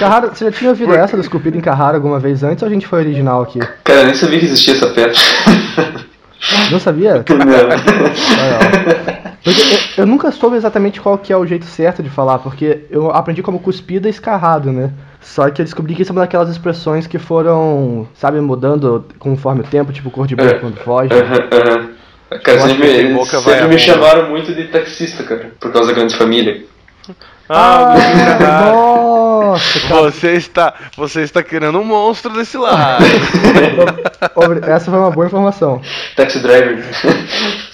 Carrara, 0.00 0.28
você 0.28 0.46
já 0.46 0.52
tinha 0.52 0.70
ouvido 0.70 0.88
Por... 0.88 0.98
essa 0.98 1.16
do 1.16 1.20
Esculpido 1.20 1.58
em 1.58 1.60
Carrara 1.60 1.98
alguma 1.98 2.18
vez 2.18 2.42
antes 2.42 2.62
ou 2.62 2.68
a 2.68 2.72
gente 2.72 2.86
foi 2.86 3.00
original 3.00 3.42
aqui? 3.42 3.58
Cara, 3.84 4.00
eu 4.00 4.06
nem 4.06 4.14
sabia 4.14 4.38
que 4.38 4.46
existia 4.46 4.72
essa 4.72 4.88
pedra. 4.88 5.12
Não 6.70 6.80
sabia? 6.80 7.22
Não. 7.28 9.18
Porque 9.42 9.60
eu, 9.60 10.02
eu, 10.02 10.06
nunca 10.06 10.30
soube 10.32 10.56
exatamente 10.56 11.00
qual 11.00 11.16
que 11.16 11.32
é 11.32 11.36
o 11.36 11.46
jeito 11.46 11.64
certo 11.64 12.02
de 12.02 12.10
falar, 12.10 12.38
porque 12.38 12.84
eu 12.90 13.10
aprendi 13.10 13.42
como 13.42 13.58
cuspida 13.60 14.08
e 14.08 14.10
escarrado, 14.10 14.72
né? 14.72 14.90
Só 15.20 15.48
que 15.50 15.60
eu 15.60 15.64
descobri 15.64 15.94
que 15.94 16.02
isso 16.02 16.12
é 16.12 16.14
uma 16.14 16.22
daquelas 16.22 16.48
expressões 16.48 17.06
que 17.06 17.18
foram, 17.18 18.08
sabe, 18.14 18.40
mudando 18.40 19.04
conforme 19.18 19.60
o 19.60 19.64
tempo, 19.64 19.92
tipo 19.92 20.10
cor 20.10 20.26
de 20.26 20.34
boca 20.34 20.50
é. 20.50 20.58
quando 20.58 20.76
foge. 20.78 21.12
Uhum, 21.14 21.20
uhum. 21.20 21.88
Cara, 22.42 22.60
sempre, 22.60 23.04
me, 23.04 23.26
sempre 23.26 23.68
me 23.68 23.78
chamaram 23.78 24.28
muito 24.28 24.54
de 24.54 24.64
taxista, 24.64 25.22
cara, 25.22 25.52
por 25.58 25.72
causa 25.72 25.88
da 25.88 25.94
grande 25.94 26.14
família. 26.16 26.62
Ah, 27.48 27.94
ah 27.94 28.98
nossa, 29.48 29.80
cara. 29.80 30.02
Você 30.02 30.32
está, 30.32 30.74
você 30.96 31.22
está 31.22 31.42
criando 31.42 31.78
um 31.78 31.84
monstro 31.84 32.32
desse 32.32 32.58
lado. 32.58 33.04
Essa 34.66 34.90
foi 34.90 35.00
uma 35.00 35.10
boa 35.10 35.26
informação. 35.26 35.80
Taxi 36.16 36.38
driver. 36.40 36.84